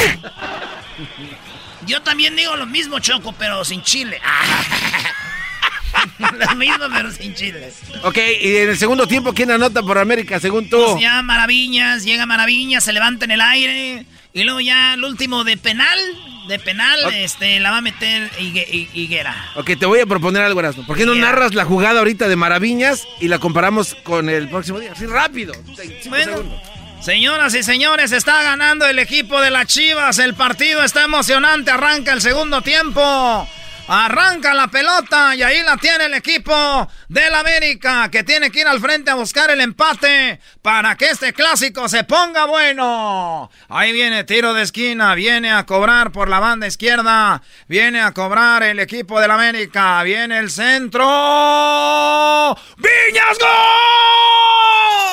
Yo 1.87 2.01
también 2.03 2.37
digo 2.37 2.57
lo 2.57 2.67
mismo, 2.67 2.99
Choco, 3.01 3.33
pero 3.33 3.65
sin 3.65 3.83
chile. 3.83 4.21
lo 6.19 6.57
mismo, 6.57 6.85
pero 6.95 7.11
sin 7.11 7.35
chile. 7.35 7.73
Ok, 8.05 8.19
y 8.41 8.57
en 8.57 8.71
el 8.71 8.79
segundo 8.79 9.07
tiempo, 9.07 9.33
¿quién 9.33 9.51
anota 9.51 9.83
por 9.83 9.99
América, 9.99 10.39
según 10.39 10.69
tú? 10.69 10.83
Pues 10.93 11.03
ya 11.03 11.23
Maravillas, 11.23 12.05
llega 12.05 12.27
Maravillas, 12.27 12.85
se 12.85 12.93
levanta 12.93 13.25
en 13.25 13.33
el 13.33 13.41
aire. 13.41 14.07
Y 14.35 14.45
luego 14.45 14.61
ya 14.61 14.95
el 14.95 15.05
último 15.05 15.45
de 15.45 15.59
penal, 15.59 15.99
de 16.49 16.59
penal, 16.59 16.99
este, 17.13 17.61
la 17.61 17.71
va 17.71 17.79
a 17.79 17.83
meter 17.83 18.31
Higuera. 18.39 19.51
Ok, 19.57 19.73
te 19.79 19.85
voy 19.85 20.01
a 20.01 20.07
proponer 20.07 20.43
algo, 20.43 20.61
Erasmo. 20.61 20.87
¿Por 20.87 20.97
qué 20.97 21.05
no 21.05 21.15
narras 21.15 21.55
la 21.55 21.67
jugada 21.67 21.99
ahorita 21.99 22.29
de 22.29 22.37
Maravillas 22.37 23.07
y 23.21 23.29
la 23.29 23.39
comparamos 23.39 23.95
con 24.03 24.31
el 24.31 24.49
próximo 24.49 24.81
día? 24.81 24.93
Así 24.93 25.05
rápido. 25.05 25.53
Bueno, 26.09 26.43
Señoras 27.03 27.53
y 27.55 27.65
señores, 27.65 28.13
está 28.13 28.45
ganando 28.45 28.87
el 28.87 29.01
equipo 29.01 29.41
de 29.41 29.51
las 29.51 29.67
Chivas. 29.67 30.21
El 30.21 30.35
partido 30.35 30.85
está 30.85 31.03
emocionante. 31.03 31.73
Arranca 31.73 32.13
el 32.13 32.21
segundo 32.21 32.63
tiempo. 32.63 33.49
Arranca 33.89 34.55
la 34.55 34.69
pelota 34.69 35.35
y 35.35 35.43
ahí 35.43 35.65
la 35.65 35.77
tiene 35.79 36.05
el 36.05 36.15
equipo 36.15 36.89
del 37.09 37.35
América 37.35 38.09
que 38.09 38.23
tiene 38.23 38.53
que 38.53 38.61
ir 38.61 38.69
al 38.69 38.79
frente 38.79 39.11
a 39.11 39.17
buscar 39.17 39.51
el 39.51 39.61
empate 39.61 40.39
para 40.63 40.95
que 40.97 41.07
este 41.07 41.33
clásico 41.33 41.89
se 41.89 42.05
ponga 42.05 42.45
bueno. 42.45 43.51
Ahí 43.69 43.93
viene 43.93 44.23
tiro 44.23 44.55
de 44.55 44.63
esquina, 44.63 45.17
viene 45.17 45.51
a 45.51 45.67
cobrar 45.67 46.13
por 46.13 46.29
la 46.29 46.39
banda 46.39 46.69
izquierda, 46.69 47.43
viene 47.67 48.01
a 48.01 48.13
cobrar 48.13 48.63
el 48.63 48.79
equipo 48.79 49.21
del 49.21 49.33
América, 49.33 50.01
viene 50.05 50.39
el 50.39 50.53
centro. 50.53 51.03
¡Viñas 52.77 53.39
gol! 53.41 53.49
¡Gol 53.49 55.12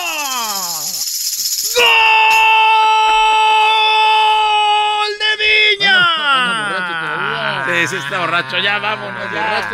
está 8.00 8.20
borracho. 8.20 8.58
Ya, 8.60 8.80
vámonos. 8.80 9.32
Ya. 9.32 9.70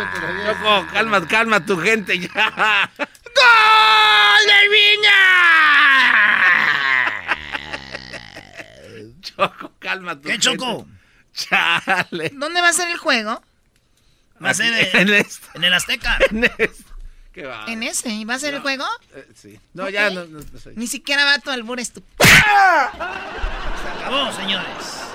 Choco, 0.46 0.86
calma, 0.92 1.26
calma 1.26 1.64
tu 1.64 1.78
gente 1.78 2.18
ya. 2.18 2.90
¡Gol 2.96 4.46
de 4.46 4.68
Viña! 4.68 5.22
Choco, 9.20 9.72
calma 9.78 10.20
tu 10.20 10.28
¿Qué, 10.28 10.38
Choco? 10.38 10.86
Chale. 11.32 12.30
¿Dónde 12.34 12.60
va 12.60 12.68
a 12.68 12.72
ser 12.72 12.88
el 12.88 12.96
juego? 12.96 13.42
Va 14.42 14.50
a 14.50 14.54
ser 14.54 14.72
en, 14.72 15.08
en, 15.08 15.26
en 15.54 15.64
el 15.64 15.74
Azteca. 15.74 16.18
En 16.30 16.44
este. 16.44 16.96
¿En 17.68 17.82
ese? 17.82 18.24
¿Va 18.24 18.34
a 18.34 18.38
ser 18.38 18.54
el 18.54 18.60
juego? 18.62 18.86
Eh, 19.14 19.28
sí. 19.34 19.60
No, 19.74 19.90
ya 19.90 20.08
no, 20.08 20.24
no, 20.24 20.40
Ni 20.74 20.86
siquiera 20.86 21.24
va 21.24 21.38
tu 21.38 21.50
albur 21.50 21.78
Se 21.84 22.00
acabó, 24.00 24.32
señores. 24.32 25.05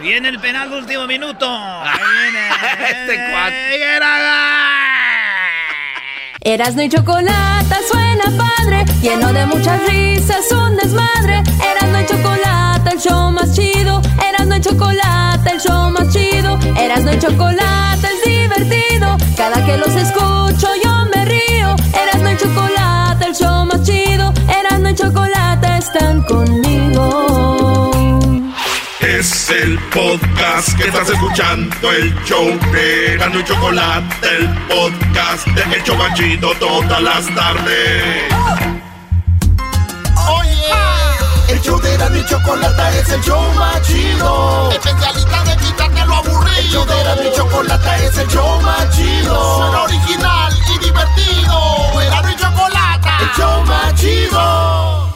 Viene 0.00 0.30
el 0.30 0.40
penal 0.40 0.70
de 0.70 0.78
último 0.78 1.06
minuto. 1.06 1.46
Ahí 1.46 2.00
viene. 2.22 2.48
este 2.90 3.30
cuate. 3.30 3.70
Erasno 6.42 6.82
y 6.82 6.88
chocolate 6.88 7.76
suena 7.86 8.24
padre, 8.38 8.86
lleno 9.02 9.30
de 9.30 9.44
muchas 9.44 9.78
risas, 9.86 10.50
un 10.52 10.74
desmadre. 10.76 11.42
Erasno 11.70 12.00
y 12.00 12.06
chocolate, 12.06 12.90
el 12.92 12.98
show 12.98 13.30
más 13.30 13.54
chido. 13.54 14.00
Erasno 14.26 14.56
y 14.56 14.60
chocolate, 14.62 15.50
el 15.50 15.60
show 15.60 15.90
más 15.90 16.08
chido. 16.10 16.58
Erasno 16.78 17.12
y 17.12 17.18
chocolate 17.18 18.08
es 18.08 18.24
divertido. 18.24 19.18
Cada 19.36 19.64
que 19.66 19.76
los 19.76 19.94
escucho 19.94 20.68
yo 20.82 21.04
me 21.14 21.26
río. 21.26 21.76
Erasno 21.92 22.30
y 22.32 22.36
chocolate, 22.38 23.26
el 23.26 23.34
show 23.34 23.66
más 23.66 23.82
chido. 23.82 24.32
Erasno 24.48 24.88
y 24.88 24.94
chocolate 24.94 25.76
están 25.76 26.22
conmigo. 26.22 27.99
Es 29.00 29.48
el 29.48 29.78
podcast 29.88 30.76
que 30.76 30.84
estás 30.84 31.08
escuchando, 31.08 31.90
el 31.90 32.14
show 32.24 32.46
de 32.70 33.16
y 33.16 33.44
Chocolate, 33.44 34.36
el 34.36 34.48
podcast 34.68 35.46
de 35.46 35.74
El 35.74 35.82
Chobachito 35.84 36.52
todas 36.58 37.02
las 37.02 37.34
tardes. 37.34 38.32
Oye, 40.28 40.72
el 41.48 41.60
show 41.62 41.80
de 41.80 41.94
Erasmo 41.94 42.16
y 42.18 42.24
Chocolate 42.26 42.98
es 42.98 43.08
el 43.08 43.22
show 43.22 43.52
más 43.54 43.80
chido. 43.82 44.70
Especialista 44.70 45.44
de 45.44 45.56
quitarte 45.56 46.06
lo 46.06 46.14
aburrido. 46.16 46.58
El 46.58 46.68
show 46.68 46.84
de 46.84 47.00
Erasmo 47.00 47.22
y 47.22 47.32
Chocolate 47.32 48.06
es 48.06 48.18
el 48.18 48.28
show 48.28 48.60
más 48.60 48.96
chido. 48.96 49.56
Suena 49.56 49.82
original 49.82 50.52
y 50.74 50.78
divertido. 50.84 51.90
Y 52.30 52.36
Chocolate, 52.36 53.08
el 53.24 53.30
show 53.34 53.64
más 53.64 53.94
chido. 53.94 55.09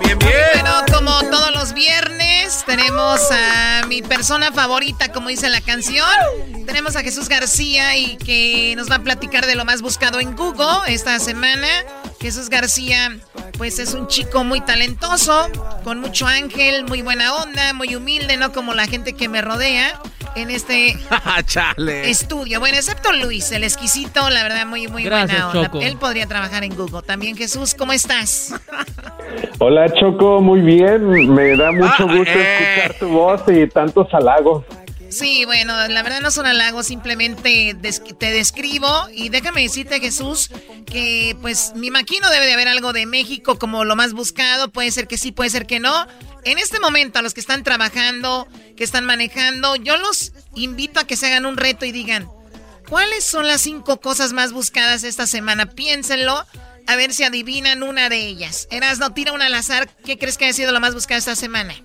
Bien, 0.00 0.18
bien. 0.18 0.32
Bueno, 0.52 0.84
como 0.92 1.20
todos 1.30 1.52
los 1.54 1.72
viernes, 1.72 2.62
tenemos 2.66 3.20
a 3.30 3.82
mi 3.86 4.02
persona 4.02 4.52
favorita, 4.52 5.10
como 5.12 5.28
dice 5.28 5.48
la 5.48 5.60
canción. 5.60 6.06
Tenemos 6.66 6.96
a 6.96 7.02
Jesús 7.02 7.28
García 7.28 7.96
y 7.96 8.16
que 8.16 8.74
nos 8.76 8.90
va 8.90 8.96
a 8.96 9.02
platicar 9.02 9.46
de 9.46 9.54
lo 9.54 9.64
más 9.64 9.82
buscado 9.82 10.20
en 10.20 10.36
Google 10.36 10.80
esta 10.86 11.18
semana. 11.18 11.68
Jesús 12.20 12.48
García, 12.48 13.16
pues 13.58 13.78
es 13.78 13.94
un 13.94 14.06
chico 14.06 14.44
muy 14.44 14.60
talentoso, 14.60 15.48
con 15.84 16.00
mucho 16.00 16.26
ángel, 16.26 16.84
muy 16.84 17.02
buena 17.02 17.34
onda, 17.34 17.72
muy 17.74 17.94
humilde, 17.94 18.36
no 18.36 18.52
como 18.52 18.74
la 18.74 18.86
gente 18.86 19.12
que 19.12 19.28
me 19.28 19.42
rodea 19.42 20.00
en 20.34 20.50
este 20.50 20.96
estudio. 22.10 22.60
Bueno, 22.60 22.76
excepto 22.76 23.12
Luis, 23.12 23.50
el 23.52 23.64
exquisito, 23.64 24.28
la 24.30 24.42
verdad, 24.42 24.66
muy, 24.66 24.88
muy 24.88 25.08
buena 25.08 25.50
onda. 25.50 25.70
Él 25.80 25.96
podría 25.96 26.26
trabajar 26.26 26.64
en 26.64 26.74
Google. 26.74 27.02
También 27.02 27.36
Jesús, 27.36 27.74
¿cómo 27.74 27.92
estás? 27.92 28.54
Hola 29.58 29.92
Choco, 29.94 30.40
muy 30.40 30.60
bien. 30.60 31.34
Me 31.34 31.56
da 31.56 31.72
mucho 31.72 32.06
gusto 32.06 32.38
escuchar 32.38 32.94
tu 32.98 33.08
voz 33.08 33.42
y 33.48 33.66
tantos 33.68 34.12
halagos. 34.12 34.64
Sí, 35.14 35.44
bueno, 35.44 35.86
la 35.86 36.02
verdad 36.02 36.20
no 36.20 36.32
son 36.32 36.44
halagos, 36.44 36.86
simplemente 36.86 37.76
te 38.18 38.32
describo 38.32 38.88
y 39.12 39.28
déjame 39.28 39.62
decirte 39.62 40.00
Jesús 40.00 40.50
que 40.86 41.36
pues 41.40 41.72
mi 41.76 41.92
maquino 41.92 42.28
debe 42.30 42.46
de 42.46 42.54
haber 42.54 42.66
algo 42.66 42.92
de 42.92 43.06
México 43.06 43.56
como 43.56 43.84
lo 43.84 43.94
más 43.94 44.12
buscado, 44.12 44.72
puede 44.72 44.90
ser 44.90 45.06
que 45.06 45.16
sí, 45.16 45.30
puede 45.30 45.50
ser 45.50 45.66
que 45.66 45.78
no. 45.78 46.08
En 46.42 46.58
este 46.58 46.80
momento 46.80 47.20
a 47.20 47.22
los 47.22 47.32
que 47.32 47.40
están 47.40 47.62
trabajando, 47.62 48.48
que 48.76 48.82
están 48.82 49.04
manejando, 49.04 49.76
yo 49.76 49.96
los 49.96 50.32
invito 50.56 50.98
a 50.98 51.06
que 51.06 51.16
se 51.16 51.26
hagan 51.26 51.46
un 51.46 51.56
reto 51.56 51.84
y 51.84 51.92
digan, 51.92 52.28
¿cuáles 52.88 53.24
son 53.24 53.46
las 53.46 53.60
cinco 53.60 54.00
cosas 54.00 54.32
más 54.32 54.52
buscadas 54.52 55.04
esta 55.04 55.28
semana? 55.28 55.70
Piénsenlo, 55.70 56.44
a 56.88 56.96
ver 56.96 57.14
si 57.14 57.22
adivinan 57.22 57.84
una 57.84 58.08
de 58.08 58.26
ellas. 58.26 58.66
Eras, 58.72 58.98
no 58.98 59.14
tira 59.14 59.32
una 59.32 59.46
al 59.46 59.54
azar, 59.54 59.88
¿qué 60.04 60.18
crees 60.18 60.38
que 60.38 60.46
ha 60.46 60.52
sido 60.52 60.72
lo 60.72 60.80
más 60.80 60.92
buscado 60.92 61.18
esta 61.18 61.36
semana? 61.36 61.76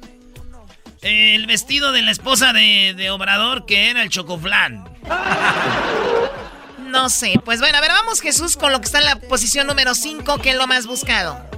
El 1.02 1.48
vestido 1.48 1.92
de 1.94 2.02
la 2.02 2.12
esposa 2.12 2.52
de, 2.52 2.94
de 2.96 3.10
Obrador, 3.10 3.66
que 3.66 3.90
era 3.90 4.04
el 4.04 4.10
chocoflán. 4.10 4.84
No 6.80 7.10
sé. 7.10 7.40
Pues 7.46 7.60
bueno, 7.60 7.78
a 7.78 7.82
ver, 7.82 7.92
vamos 7.92 8.20
Jesús 8.20 8.58
con 8.58 8.72
lo 8.72 8.80
que 8.80 8.86
está 8.86 9.00
en 9.00 9.06
la 9.06 9.16
posición 9.16 9.68
número 9.68 9.96
5, 9.96 10.40
que 10.40 10.52
es 10.52 10.56
lo 10.58 10.68
más 10.68 10.88
buscado. 10.88 11.50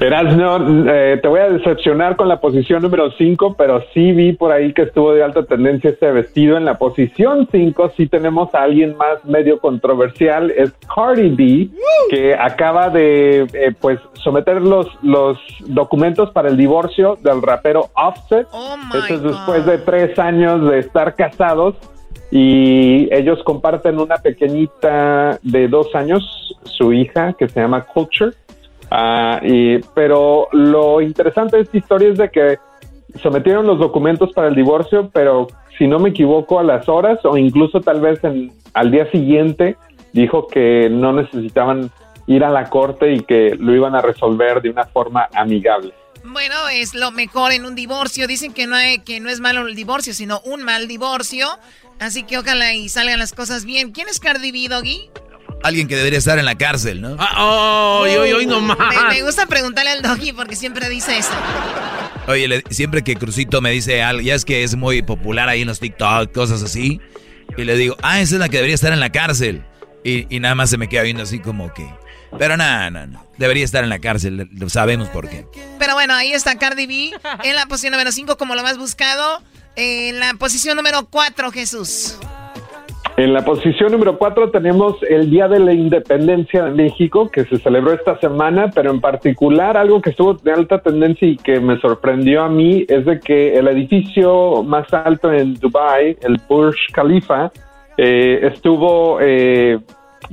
Erasno, 0.00 0.90
eh, 0.90 1.18
te 1.22 1.28
voy 1.28 1.40
a 1.40 1.50
decepcionar 1.50 2.16
con 2.16 2.26
la 2.26 2.40
posición 2.40 2.82
número 2.82 3.12
5, 3.12 3.54
pero 3.56 3.84
sí 3.94 4.12
vi 4.12 4.32
por 4.32 4.50
ahí 4.50 4.72
que 4.72 4.82
estuvo 4.82 5.12
de 5.12 5.22
alta 5.22 5.44
tendencia 5.44 5.90
este 5.90 6.10
vestido. 6.10 6.56
En 6.56 6.64
la 6.64 6.76
posición 6.76 7.48
5 7.50 7.92
sí 7.96 8.08
tenemos 8.08 8.52
a 8.54 8.62
alguien 8.62 8.96
más 8.96 9.24
medio 9.24 9.60
controversial, 9.60 10.50
es 10.50 10.72
Cardi 10.92 11.28
B, 11.30 11.68
que 12.10 12.34
acaba 12.34 12.88
de 12.88 13.42
eh, 13.52 13.74
pues 13.80 14.00
someter 14.14 14.60
los, 14.60 14.88
los 15.02 15.38
documentos 15.66 16.30
para 16.30 16.48
el 16.48 16.56
divorcio 16.56 17.16
del 17.22 17.40
rapero 17.40 17.90
Offset. 17.94 18.46
Oh 18.52 18.76
Eso 18.94 19.14
es 19.14 19.22
después 19.22 19.66
de 19.66 19.78
tres 19.78 20.18
años 20.18 20.68
de 20.68 20.80
estar 20.80 21.14
casados 21.14 21.76
y 22.32 23.12
ellos 23.14 23.42
comparten 23.44 24.00
una 24.00 24.16
pequeñita 24.16 25.38
de 25.42 25.68
dos 25.68 25.94
años, 25.94 26.56
su 26.64 26.94
hija, 26.94 27.34
que 27.34 27.46
se 27.46 27.60
llama 27.60 27.82
Culture. 27.82 28.32
Ah, 28.94 29.40
y, 29.42 29.78
pero 29.94 30.48
lo 30.52 31.00
interesante 31.00 31.56
de 31.56 31.62
esta 31.62 31.78
historia 31.78 32.10
es 32.10 32.18
de 32.18 32.30
que 32.30 32.58
sometieron 33.22 33.66
los 33.66 33.78
documentos 33.78 34.32
para 34.34 34.48
el 34.48 34.54
divorcio, 34.54 35.08
pero 35.14 35.46
si 35.78 35.86
no 35.86 35.98
me 35.98 36.10
equivoco, 36.10 36.58
a 36.58 36.62
las 36.62 36.90
horas 36.90 37.18
o 37.24 37.38
incluso 37.38 37.80
tal 37.80 38.02
vez 38.02 38.22
en, 38.22 38.52
al 38.74 38.90
día 38.90 39.10
siguiente 39.10 39.78
dijo 40.12 40.46
que 40.46 40.90
no 40.90 41.14
necesitaban 41.14 41.90
ir 42.26 42.44
a 42.44 42.50
la 42.50 42.68
corte 42.68 43.14
y 43.14 43.20
que 43.20 43.56
lo 43.58 43.74
iban 43.74 43.94
a 43.94 44.02
resolver 44.02 44.60
de 44.60 44.68
una 44.68 44.84
forma 44.84 45.26
amigable. 45.32 45.94
Bueno, 46.22 46.54
es 46.70 46.94
lo 46.94 47.12
mejor 47.12 47.52
en 47.52 47.64
un 47.64 47.74
divorcio. 47.74 48.26
Dicen 48.26 48.52
que 48.52 48.66
no, 48.66 48.76
hay, 48.76 48.98
que 48.98 49.20
no 49.20 49.30
es 49.30 49.40
malo 49.40 49.66
el 49.66 49.74
divorcio, 49.74 50.12
sino 50.12 50.40
un 50.44 50.64
mal 50.64 50.86
divorcio. 50.86 51.46
Así 51.98 52.24
que 52.24 52.36
ojalá 52.36 52.74
y 52.74 52.90
salgan 52.90 53.18
las 53.18 53.32
cosas 53.32 53.64
bien. 53.64 53.92
¿Quién 53.92 54.08
es 54.08 54.20
Cardi 54.20 54.52
B, 54.52 54.68
Doggy? 54.68 55.10
Alguien 55.62 55.86
que 55.88 55.96
debería 55.96 56.18
estar 56.18 56.38
en 56.38 56.44
la 56.44 56.56
cárcel, 56.56 57.00
¿no? 57.00 57.16
Ah, 57.18 58.02
¡Ay, 58.04 58.16
ay, 58.20 58.32
ay, 58.40 58.46
no 58.46 58.60
más! 58.60 58.76
Me, 58.78 59.14
me 59.16 59.22
gusta 59.22 59.46
preguntarle 59.46 59.90
al 59.92 60.02
Doggy 60.02 60.32
porque 60.32 60.56
siempre 60.56 60.88
dice 60.88 61.18
eso. 61.18 61.30
Oye, 62.26 62.48
le- 62.48 62.64
siempre 62.70 63.02
que 63.02 63.16
Crucito 63.16 63.60
me 63.60 63.70
dice 63.70 64.02
algo, 64.02 64.22
ya 64.22 64.34
es 64.34 64.44
que 64.44 64.62
es 64.64 64.76
muy 64.76 65.02
popular 65.02 65.48
ahí 65.48 65.62
en 65.62 65.68
los 65.68 65.80
TikTok, 65.80 66.32
cosas 66.32 66.62
así, 66.62 67.00
y 67.56 67.64
le 67.64 67.76
digo, 67.76 67.96
ah, 68.02 68.20
esa 68.20 68.34
es 68.36 68.40
la 68.40 68.48
que 68.48 68.56
debería 68.58 68.74
estar 68.74 68.92
en 68.92 69.00
la 69.00 69.10
cárcel. 69.10 69.64
Y, 70.04 70.26
y 70.34 70.40
nada 70.40 70.54
más 70.54 70.70
se 70.70 70.78
me 70.78 70.88
queda 70.88 71.02
viendo 71.02 71.22
así 71.22 71.38
como 71.38 71.72
que, 71.74 71.88
pero 72.38 72.56
nada, 72.56 72.90
no, 72.90 73.06
no, 73.06 73.26
debería 73.38 73.64
estar 73.64 73.84
en 73.84 73.90
la 73.90 73.98
cárcel, 74.00 74.48
lo 74.52 74.68
sabemos 74.68 75.08
por 75.10 75.28
qué. 75.28 75.46
Pero 75.78 75.94
bueno, 75.94 76.14
ahí 76.14 76.32
está 76.32 76.56
Cardi 76.58 76.86
B 76.86 77.12
en 77.44 77.54
la 77.54 77.66
posición 77.66 77.92
número 77.92 78.10
5 78.10 78.36
como 78.36 78.54
lo 78.56 78.62
más 78.62 78.78
buscado. 78.78 79.42
En 79.76 80.18
la 80.20 80.34
posición 80.34 80.76
número 80.76 81.06
4, 81.08 81.50
Jesús. 81.50 82.16
En 83.16 83.34
la 83.34 83.44
posición 83.44 83.92
número 83.92 84.16
4 84.16 84.50
tenemos 84.50 84.96
el 85.02 85.28
Día 85.28 85.46
de 85.46 85.58
la 85.58 85.74
Independencia 85.74 86.64
de 86.64 86.70
México, 86.70 87.28
que 87.28 87.44
se 87.44 87.58
celebró 87.58 87.92
esta 87.92 88.18
semana, 88.20 88.70
pero 88.74 88.90
en 88.90 89.02
particular 89.02 89.76
algo 89.76 90.00
que 90.00 90.10
estuvo 90.10 90.32
de 90.34 90.50
alta 90.50 90.80
tendencia 90.80 91.28
y 91.28 91.36
que 91.36 91.60
me 91.60 91.78
sorprendió 91.78 92.42
a 92.42 92.48
mí 92.48 92.86
es 92.88 93.04
de 93.04 93.20
que 93.20 93.58
el 93.58 93.68
edificio 93.68 94.62
más 94.62 94.92
alto 94.94 95.30
en 95.30 95.54
Dubai, 95.54 96.16
el 96.22 96.40
Burj 96.48 96.76
Khalifa, 96.92 97.52
eh, 97.98 98.40
estuvo 98.50 99.18
eh, 99.20 99.78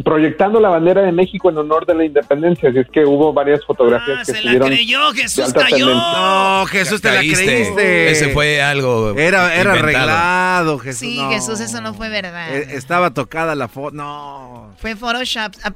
proyectando 0.03 0.59
la 0.59 0.69
bandera 0.69 1.01
de 1.01 1.11
México 1.11 1.49
en 1.49 1.57
honor 1.57 1.85
de 1.85 1.95
la 1.95 2.05
independencia, 2.05 2.69
así 2.69 2.79
es 2.79 2.87
que 2.89 3.05
hubo 3.05 3.33
varias 3.33 3.63
fotografías 3.65 4.19
que 4.19 4.25
se 4.25 4.31
la 4.33 4.37
estuvieron 4.39 4.67
creyó, 4.69 5.11
de 5.11 5.21
Jesús 5.21 5.45
alta 5.45 5.59
cayó. 5.61 5.85
tendencia. 5.87 6.11
No, 6.19 6.65
Jesús, 6.67 7.01
te 7.01 7.11
la 7.11 7.19
creíste. 7.19 8.11
Ese 8.11 8.29
fue 8.29 8.61
algo 8.61 9.11
Era, 9.17 9.53
era 9.55 9.75
inventado. 9.75 9.79
arreglado, 9.79 10.79
Jesús. 10.79 10.99
Sí, 10.99 11.17
no. 11.21 11.29
Jesús, 11.31 11.59
eso 11.59 11.81
no 11.81 11.93
fue 11.93 12.09
verdad. 12.09 12.55
Eh, 12.55 12.67
Estaba 12.71 13.13
tocada 13.13 13.55
la 13.55 13.67
foto. 13.67 13.95
No. 13.95 14.73
Fue 14.79 14.95
Photoshop. 14.95 15.53
Ah, 15.63 15.73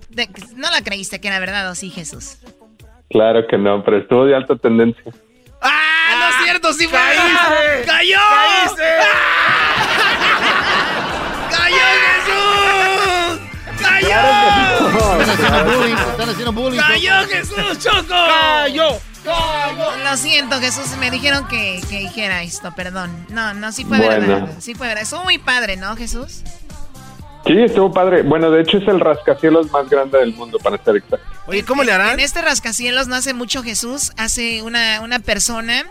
No 0.56 0.70
la 0.72 0.82
creíste 0.84 1.20
que 1.20 1.28
era 1.28 1.40
verdad, 1.40 1.70
¿o 1.70 1.76
sí, 1.76 1.90
Jesús? 1.90 2.38
Claro 3.10 3.46
que 3.48 3.58
no, 3.58 3.84
pero 3.84 3.98
estuvo 3.98 4.26
de 4.26 4.36
alta 4.36 4.56
tendencia. 4.56 5.04
¡Ah, 5.62 6.16
no 6.20 6.30
es 6.30 6.44
cierto! 6.46 6.74
¡Sí 6.74 6.88
fue! 6.88 7.00
¡Cayó! 7.86 7.86
¡Cayó 7.86 8.20
haciendo 15.34 15.64
bullying, 15.78 15.96
están 15.96 16.30
haciendo 16.30 16.52
bullying. 16.54 16.80
¡Cayó 16.80 17.28
Jesús, 17.30 17.80
Choco! 17.80 18.08
¡Cayó! 18.10 19.00
Lo 20.04 20.18
siento, 20.18 20.60
Jesús. 20.60 20.98
Me 21.00 21.10
dijeron 21.12 21.48
que, 21.48 21.82
que 21.90 22.00
dijera 22.00 22.44
esto, 22.44 22.74
perdón. 22.76 23.26
No, 23.30 23.54
no, 23.54 23.72
sí 23.72 23.86
fue 23.86 23.98
Bueno. 24.00 24.28
verdad. 24.28 24.56
Sí 24.60 24.76
fue 24.76 24.88
verdad. 24.88 25.04
Estuvo 25.04 25.24
muy 25.24 25.38
padre, 25.38 25.78
¿no, 25.78 25.96
Jesús? 25.96 26.42
Sí, 27.46 27.54
estuvo 27.62 27.92
padre. 27.92 28.24
Bueno, 28.24 28.52
de 28.52 28.62
hecho 28.62 28.78
es 28.78 28.88
el 28.88 29.00
rascacielos 29.00 29.72
más 29.72 29.90
grande 29.90 30.18
del 30.18 30.34
mundo, 30.34 30.60
para 30.60 30.82
ser 30.84 30.98
exacto. 30.98 31.26
Oye, 31.46 31.64
¿cómo 31.64 31.84
le 31.84 31.92
harán? 31.92 32.12
En 32.12 32.20
este 32.22 32.42
rascacielos 32.42 33.08
no 33.08 33.16
hace 33.16 33.34
mucho 33.34 33.64
Jesús, 33.64 34.12
hace 34.18 34.62
una, 34.62 35.02
una 35.02 35.20
persona. 35.20 35.84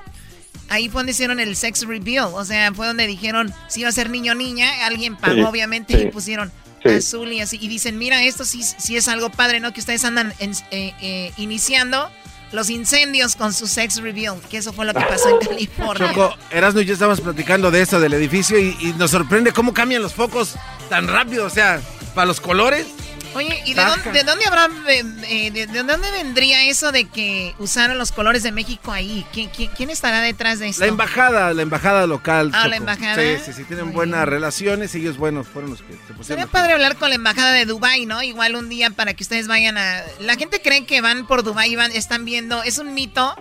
Ahí 0.70 0.88
fue 0.88 1.00
donde 1.00 1.12
hicieron 1.12 1.40
el 1.40 1.56
sex 1.56 1.86
reveal. 1.86 2.28
O 2.32 2.44
sea, 2.44 2.72
fue 2.72 2.86
donde 2.86 3.06
dijeron 3.06 3.52
si 3.68 3.80
iba 3.80 3.88
a 3.90 3.92
ser 3.92 4.08
niño 4.08 4.32
o 4.32 4.34
niña. 4.34 4.86
Alguien 4.86 5.16
pagó, 5.16 5.34
Sí, 5.34 5.42
obviamente, 5.42 5.94
sí. 5.94 6.02
y 6.04 6.10
pusieron 6.10 6.50
Sí. 6.84 6.90
azul 6.90 7.32
y 7.32 7.40
así. 7.40 7.58
Y 7.60 7.68
dicen, 7.68 7.98
mira, 7.98 8.22
esto 8.24 8.44
sí, 8.44 8.62
sí 8.62 8.96
es 8.96 9.08
algo 9.08 9.30
padre, 9.30 9.60
¿no? 9.60 9.72
Que 9.72 9.80
ustedes 9.80 10.04
andan 10.04 10.32
en- 10.38 10.52
eh, 10.70 10.92
eh, 11.00 11.32
iniciando 11.36 12.10
los 12.52 12.68
incendios 12.70 13.34
con 13.36 13.52
su 13.54 13.66
sex 13.66 13.96
reveal. 14.02 14.40
Que 14.50 14.58
eso 14.58 14.72
fue 14.72 14.84
lo 14.84 14.92
que 14.92 15.00
pasó 15.00 15.28
en 15.40 15.46
California. 15.48 16.08
Choco, 16.08 16.34
Erasmo 16.50 16.80
y 16.80 16.84
yo 16.84 16.92
estábamos 16.94 17.20
platicando 17.20 17.70
de 17.70 17.82
eso, 17.82 17.98
del 18.00 18.12
edificio, 18.14 18.58
y, 18.58 18.76
y 18.80 18.92
nos 18.98 19.10
sorprende 19.10 19.52
cómo 19.52 19.72
cambian 19.72 20.02
los 20.02 20.14
focos 20.14 20.56
tan 20.88 21.08
rápido. 21.08 21.46
O 21.46 21.50
sea, 21.50 21.80
para 22.14 22.26
los 22.26 22.40
colores. 22.40 22.86
Oye, 23.34 23.62
¿y 23.64 23.74
de 23.74 23.84
dónde, 23.84 24.12
de 24.12 24.24
dónde 24.24 24.44
habrá, 24.46 24.68
eh, 24.88 25.50
de, 25.50 25.66
de 25.66 25.82
dónde 25.82 26.10
vendría 26.10 26.64
eso 26.64 26.92
de 26.92 27.08
que 27.08 27.54
usaron 27.58 27.96
los 27.98 28.12
colores 28.12 28.42
de 28.42 28.52
México 28.52 28.92
ahí? 28.92 29.24
¿Quién, 29.32 29.48
quién, 29.48 29.70
quién 29.76 29.90
estará 29.90 30.20
detrás 30.20 30.58
de 30.58 30.68
esto? 30.68 30.82
La 30.82 30.88
embajada, 30.88 31.52
la 31.54 31.62
embajada 31.62 32.06
local. 32.06 32.50
Ah, 32.52 32.58
Choco. 32.58 32.68
la 32.68 32.76
embajada. 32.76 33.16
Sí, 33.16 33.42
sí, 33.44 33.52
sí, 33.54 33.64
tienen 33.64 33.92
buenas 33.92 34.26
relaciones. 34.28 34.94
Ellos, 34.94 35.16
bueno, 35.16 35.44
fueron 35.44 35.70
los 35.70 35.80
que 35.82 35.92
se 35.92 35.98
Sería 35.98 36.16
pusieron. 36.16 36.48
padre 36.50 36.72
hablar 36.74 36.96
con 36.96 37.08
la 37.08 37.14
embajada 37.14 37.52
de 37.52 37.64
Dubai, 37.64 38.04
¿no? 38.06 38.22
Igual 38.22 38.54
un 38.54 38.68
día 38.68 38.90
para 38.90 39.14
que 39.14 39.22
ustedes 39.22 39.48
vayan 39.48 39.78
a... 39.78 40.02
La 40.20 40.36
gente 40.36 40.60
cree 40.60 40.84
que 40.84 41.00
van 41.00 41.26
por 41.26 41.42
Dubai 41.42 41.72
y 41.72 41.76
van, 41.76 41.90
están 41.92 42.24
viendo... 42.24 42.62
Es 42.62 42.78
un 42.78 42.92
mito. 42.94 43.34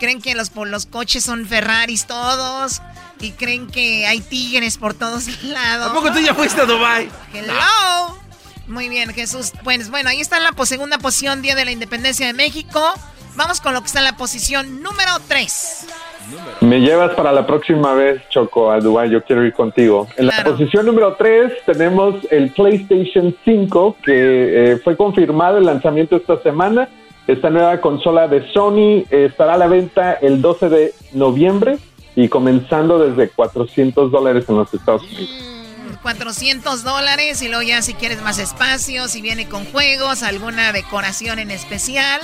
Creen 0.00 0.20
que 0.20 0.34
los, 0.34 0.50
los 0.54 0.86
coches 0.86 1.22
son 1.22 1.46
Ferraris 1.46 2.06
todos. 2.06 2.82
Y 3.20 3.30
creen 3.30 3.68
que 3.68 4.06
hay 4.08 4.20
tigres 4.20 4.76
por 4.76 4.92
todos 4.94 5.26
lados. 5.44 5.90
¿A 5.90 5.94
poco 5.94 6.12
tú 6.12 6.18
ya 6.18 6.34
fuiste 6.34 6.60
a 6.60 6.64
Dubai? 6.64 7.08
Hello. 7.32 8.18
Muy 8.66 8.88
bien, 8.88 9.10
Jesús. 9.10 9.52
Pues 9.62 9.90
bueno, 9.90 10.10
ahí 10.10 10.20
está 10.20 10.40
la 10.40 10.52
segunda 10.64 10.98
posición, 10.98 11.42
Día 11.42 11.54
de 11.54 11.64
la 11.64 11.72
Independencia 11.72 12.26
de 12.26 12.32
México. 12.32 12.80
Vamos 13.36 13.60
con 13.60 13.74
lo 13.74 13.80
que 13.80 13.86
está 13.86 13.98
en 13.98 14.04
la 14.04 14.16
posición 14.16 14.82
número 14.82 15.10
3. 15.28 15.86
Me 16.60 16.80
llevas 16.80 17.14
para 17.14 17.32
la 17.32 17.46
próxima 17.46 17.94
vez, 17.94 18.22
Choco, 18.30 18.70
a 18.70 18.80
Dubái. 18.80 19.10
Yo 19.10 19.22
quiero 19.22 19.44
ir 19.44 19.52
contigo. 19.52 20.06
En 20.16 20.26
la 20.26 20.44
posición 20.44 20.86
número 20.86 21.14
3 21.16 21.52
tenemos 21.66 22.16
el 22.30 22.50
PlayStation 22.50 23.36
5, 23.44 23.96
que 24.02 24.72
eh, 24.72 24.76
fue 24.78 24.96
confirmado 24.96 25.58
el 25.58 25.66
lanzamiento 25.66 26.16
esta 26.16 26.40
semana. 26.42 26.88
Esta 27.26 27.50
nueva 27.50 27.80
consola 27.80 28.28
de 28.28 28.50
Sony 28.52 29.04
eh, 29.10 29.26
estará 29.30 29.54
a 29.54 29.58
la 29.58 29.66
venta 29.66 30.14
el 30.14 30.40
12 30.40 30.68
de 30.68 30.94
noviembre 31.12 31.78
y 32.16 32.28
comenzando 32.28 32.98
desde 32.98 33.28
400 33.30 34.10
dólares 34.10 34.44
en 34.48 34.56
los 34.56 34.72
Estados 34.72 35.02
Unidos. 35.02 35.53
400 36.04 36.84
dólares 36.84 37.40
y 37.42 37.48
luego 37.48 37.62
ya 37.62 37.80
si 37.82 37.94
quieres 37.94 38.20
más 38.22 38.38
espacio, 38.38 39.08
si 39.08 39.22
viene 39.22 39.48
con 39.48 39.64
juegos, 39.64 40.22
alguna 40.22 40.70
decoración 40.70 41.38
en 41.38 41.50
especial. 41.50 42.20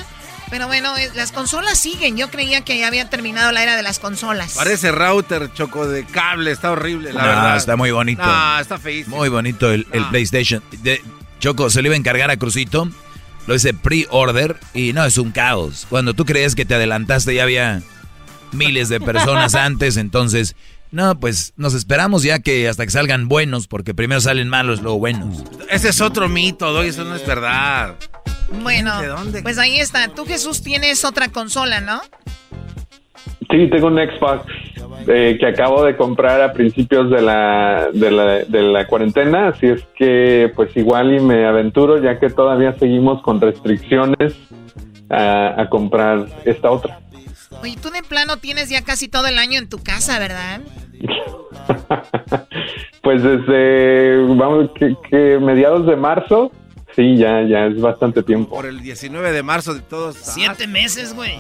Pero 0.51 0.67
bueno, 0.67 0.97
eh, 0.99 1.11
las 1.15 1.33
consolas 1.33 1.79
siguen. 1.79 2.17
Yo 2.19 2.29
creía 2.31 2.61
que 2.61 2.77
ya 2.77 2.89
había 2.89 3.09
terminado 3.09 3.53
la 3.53 3.63
era 3.63 3.77
de 3.77 3.83
las 3.83 3.99
consolas. 3.99 4.53
Parece 4.55 4.93
router, 4.93 5.51
Choco, 5.55 5.89
de 5.89 6.05
cable. 6.05 6.51
Está 6.53 6.73
horrible, 6.73 7.13
la 7.15 7.23
No, 7.23 7.27
verdad. 7.29 7.57
está 7.57 7.77
muy 7.77 7.91
bonito. 7.91 8.23
No, 8.23 8.59
está 8.59 8.79
feísimo. 8.79 9.17
Muy 9.17 9.29
bonito 9.31 9.73
el, 9.73 9.87
el 9.93 10.05
PlayStation. 10.11 10.63
De- 10.83 11.03
Choco, 11.39 11.71
se 11.71 11.81
le 11.81 11.89
iba 11.89 11.95
a 11.95 11.99
encargar 11.99 12.31
a 12.31 12.37
Crucito. 12.37 12.91
Lo 13.47 13.55
hice 13.55 13.73
pre-order 13.73 14.61
y 14.75 14.93
no, 14.93 15.05
es 15.07 15.17
un 15.17 15.31
caos. 15.33 15.87
Cuando 15.89 16.13
tú 16.13 16.27
crees 16.27 16.55
que 16.55 16.67
te 16.67 16.75
adelantaste 16.75 17.35
ya 17.35 17.45
había 17.45 17.81
miles 18.53 18.89
de 18.91 19.01
personas 19.01 19.55
antes, 19.55 19.97
entonces, 19.97 20.55
no, 20.93 21.19
pues 21.19 21.53
nos 21.57 21.75
esperamos 21.75 22.23
ya 22.23 22.41
que 22.41 22.69
hasta 22.69 22.85
que 22.85 22.91
salgan 22.91 23.29
buenos, 23.29 23.69
porque 23.69 23.95
primero 23.95 24.21
salen 24.21 24.49
malos, 24.49 24.83
luego 24.83 24.99
buenos. 24.99 25.45
Ese 25.71 25.91
es 25.91 26.01
otro 26.01 26.29
mito, 26.29 26.73
Doy, 26.73 26.89
eso 26.89 27.05
no 27.05 27.15
es 27.15 27.27
verdad. 27.27 27.95
Bueno, 28.63 29.01
¿De 29.01 29.07
dónde? 29.07 29.43
pues 29.43 29.59
ahí 29.59 29.79
está. 29.79 30.09
Tú, 30.09 30.27
Jesús, 30.27 30.63
tienes 30.63 31.05
otra 31.05 31.29
consola, 31.29 31.81
¿no? 31.81 32.01
Sí, 33.51 33.69
tengo 33.71 33.89
un 33.89 33.97
Xbox 33.97 34.45
eh, 35.09 35.37
que 35.39 35.47
acabo 35.47 35.85
de 35.85 35.97
comprar 35.97 36.41
a 36.41 36.53
principios 36.53 37.11
de 37.11 37.21
la, 37.21 37.89
de, 37.93 38.11
la, 38.11 38.25
de 38.45 38.63
la 38.63 38.87
cuarentena, 38.87 39.49
así 39.49 39.67
es 39.67 39.83
que 39.97 40.53
pues 40.55 40.77
igual 40.77 41.15
y 41.15 41.21
me 41.21 41.47
aventuro 41.47 42.01
ya 42.01 42.19
que 42.21 42.31
todavía 42.31 42.77
seguimos 42.79 43.21
con 43.23 43.41
restricciones 43.41 44.35
a, 45.09 45.63
a 45.63 45.69
comprar 45.69 46.27
esta 46.45 46.71
otra. 46.71 47.01
Oye, 47.63 47.77
tú 47.81 47.91
de 47.91 48.03
plano 48.03 48.37
tienes 48.39 48.69
ya 48.69 48.83
casi 48.83 49.09
todo 49.09 49.27
el 49.27 49.39
año 49.39 49.59
en 49.59 49.69
tu 49.69 49.83
casa, 49.83 50.19
¿verdad? 50.19 50.61
pues 53.03 53.23
desde, 53.23 54.17
vamos, 54.37 54.71
que, 54.79 55.39
mediados 55.41 55.87
de 55.87 55.97
marzo, 55.97 56.53
sí, 56.95 57.17
ya, 57.17 57.43
ya 57.43 57.67
es 57.67 57.81
bastante 57.81 58.23
tiempo. 58.23 58.55
Por 58.57 58.67
el 58.67 58.81
19 58.81 59.33
de 59.33 59.43
marzo 59.43 59.75
de 59.75 59.81
todos. 59.81 60.17
Siete 60.17 60.67
meses, 60.67 61.15
güey. 61.15 61.39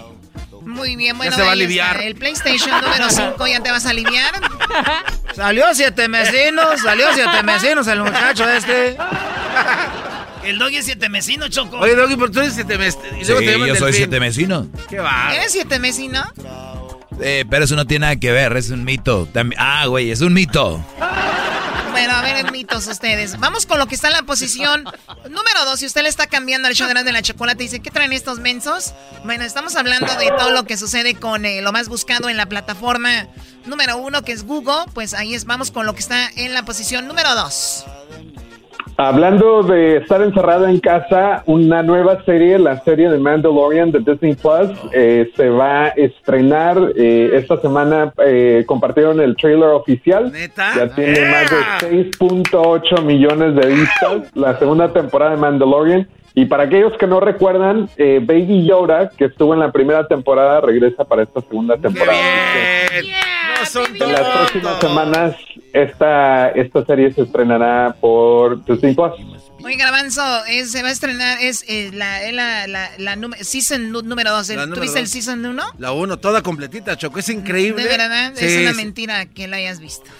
Muy 0.62 0.96
bien, 0.96 1.16
bueno. 1.16 1.30
Ya 1.30 1.36
se 1.36 1.42
va 1.42 1.48
a 1.48 1.52
aliviar. 1.52 2.02
El 2.02 2.16
PlayStation 2.16 2.80
número 2.82 3.08
5 3.08 3.46
ya 3.46 3.62
te 3.62 3.70
vas 3.70 3.86
a 3.86 3.90
aliviar. 3.90 4.34
Salió 5.34 5.64
siete 5.72 6.08
mesinos, 6.08 6.80
salió 6.80 7.06
siete 7.14 7.42
mesinos 7.44 7.86
el 7.86 8.02
muchacho 8.02 8.48
este. 8.48 8.96
El 10.44 10.58
doggy 10.58 10.76
es 10.76 10.84
siete 10.86 11.08
mesino, 11.08 11.48
Choco. 11.48 11.78
Oye, 11.78 11.94
doggy, 11.94 12.16
¿por 12.16 12.30
tú 12.30 12.40
eres 12.40 12.54
siete 12.54 12.78
mesino? 12.78 13.02
Sí, 13.22 13.44
yo 13.66 13.76
soy 13.76 13.92
siete 13.92 14.20
mesino. 14.20 14.68
¿Qué 14.88 14.98
va? 14.98 15.34
¿Eres 15.34 15.52
siete 15.52 15.78
mesino? 15.78 16.22
Eh, 17.20 17.44
pero 17.50 17.64
eso 17.64 17.76
no 17.76 17.86
tiene 17.86 18.04
nada 18.06 18.16
que 18.16 18.32
ver, 18.32 18.56
es 18.56 18.70
un 18.70 18.84
mito. 18.84 19.28
ah, 19.58 19.86
güey, 19.86 20.10
es 20.10 20.20
un 20.22 20.32
mito. 20.32 20.84
Bueno, 21.90 22.14
a 22.14 22.22
ver, 22.22 22.50
mitos 22.50 22.86
ustedes. 22.86 23.38
Vamos 23.38 23.66
con 23.66 23.78
lo 23.78 23.86
que 23.86 23.94
está 23.94 24.08
en 24.08 24.14
la 24.14 24.22
posición 24.22 24.84
número 25.24 25.64
dos. 25.66 25.80
Si 25.80 25.86
usted 25.86 26.02
le 26.02 26.08
está 26.08 26.26
cambiando 26.26 26.68
al 26.68 26.74
show 26.74 26.88
de 26.88 27.12
la 27.12 27.20
chocolate 27.20 27.62
y 27.62 27.66
dice, 27.66 27.80
¿qué 27.80 27.90
traen 27.90 28.12
estos 28.12 28.38
mensos? 28.38 28.94
Bueno, 29.24 29.44
estamos 29.44 29.76
hablando 29.76 30.14
de 30.14 30.28
todo 30.38 30.50
lo 30.50 30.64
que 30.64 30.78
sucede 30.78 31.14
con 31.14 31.44
eh, 31.44 31.60
lo 31.60 31.72
más 31.72 31.88
buscado 31.88 32.28
en 32.30 32.36
la 32.36 32.46
plataforma 32.46 33.26
número 33.66 33.98
uno, 33.98 34.22
que 34.22 34.32
es 34.32 34.44
Google. 34.44 34.86
Pues 34.94 35.12
ahí 35.12 35.34
es, 35.34 35.44
vamos 35.44 35.70
con 35.70 35.84
lo 35.84 35.94
que 35.94 36.00
está 36.00 36.30
en 36.36 36.54
la 36.54 36.64
posición 36.64 37.06
número 37.06 37.34
dos. 37.34 37.84
Hablando 39.02 39.62
de 39.62 39.96
estar 39.96 40.20
encerrado 40.20 40.68
en 40.68 40.78
casa, 40.78 41.42
una 41.46 41.82
nueva 41.82 42.22
serie, 42.26 42.58
la 42.58 42.84
serie 42.84 43.08
de 43.08 43.18
Mandalorian 43.18 43.90
de 43.90 44.00
Disney 44.00 44.34
Plus, 44.34 44.78
eh, 44.92 45.30
se 45.34 45.48
va 45.48 45.84
a 45.84 45.88
estrenar 45.88 46.76
eh, 46.94 47.30
esta 47.32 47.56
semana. 47.62 48.12
Eh, 48.26 48.62
compartieron 48.66 49.18
el 49.22 49.36
trailer 49.36 49.70
oficial. 49.70 50.30
Ya 50.54 50.88
tiene 50.94 51.18
más 51.30 51.50
de 51.80 52.10
6.8 52.10 53.02
millones 53.02 53.54
de 53.54 53.68
vistas. 53.68 54.36
La 54.36 54.58
segunda 54.58 54.92
temporada 54.92 55.30
de 55.30 55.38
Mandalorian. 55.38 56.06
Y 56.34 56.46
para 56.46 56.64
aquellos 56.64 56.96
que 56.96 57.06
no 57.06 57.20
recuerdan, 57.20 57.88
Baby 57.98 58.66
Yoda, 58.66 59.10
que 59.10 59.26
estuvo 59.26 59.52
en 59.54 59.60
la 59.60 59.72
primera 59.72 60.06
temporada, 60.06 60.60
regresa 60.60 61.04
para 61.04 61.24
esta 61.24 61.40
segunda 61.40 61.76
temporada. 61.76 62.18
en 62.96 64.12
las 64.12 64.28
próximas 64.28 64.80
semanas 64.80 65.36
esta, 65.72 66.48
esta 66.50 66.84
serie 66.84 67.12
se 67.12 67.22
estrenará 67.22 67.94
por 68.00 68.64
Disney 68.64 68.94
Plus. 68.94 69.12
Oye, 69.62 69.76
Garbanzo, 69.76 70.22
se 70.64 70.82
va 70.82 70.88
a 70.88 70.92
estrenar, 70.92 71.38
es 71.40 71.64
eh, 71.68 71.90
la, 71.92 72.20
la, 72.32 72.66
la, 72.66 72.90
la 72.98 73.16
season 73.40 73.92
número 73.92 74.30
2. 74.30 74.52
¿Tuviste 74.74 74.98
el 74.98 75.06
season 75.06 75.44
1? 75.44 75.62
La 75.78 75.92
1, 75.92 76.18
toda 76.18 76.42
completita, 76.42 76.96
Choco, 76.96 77.18
es 77.18 77.28
increíble. 77.28 77.82
De 77.82 77.88
verdad, 77.88 78.32
es 78.36 78.62
una 78.62 78.72
mentira 78.72 79.26
que 79.26 79.46
la 79.48 79.58
hayas 79.58 79.80
visto. 79.80 80.10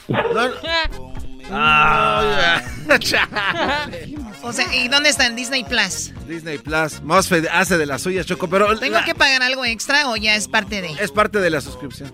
Ah. 1.51 2.63
o 4.43 4.53
sea, 4.53 4.75
¿y 4.75 4.89
dónde 4.89 5.09
está 5.09 5.27
en 5.27 5.37
Disney 5.37 5.65
Plus? 5.65 6.13
Disney 6.29 6.59
Plus. 6.59 7.03
Mosfet 7.03 7.47
hace 7.53 7.79
de 7.79 7.87
las 7.87 8.03
suyas, 8.03 8.27
Choco, 8.27 8.49
pero... 8.49 8.79
¿Tengo 8.79 8.99
que 9.05 9.15
pagar 9.15 9.43
algo 9.43 9.65
extra 9.65 10.09
o 10.09 10.17
ya 10.17 10.35
es 10.37 10.49
parte 10.49 10.81
de...? 10.83 10.91
Es 11.01 11.11
parte 11.11 11.41
de 11.41 11.51
la 11.51 11.61
suscripción. 11.61 12.13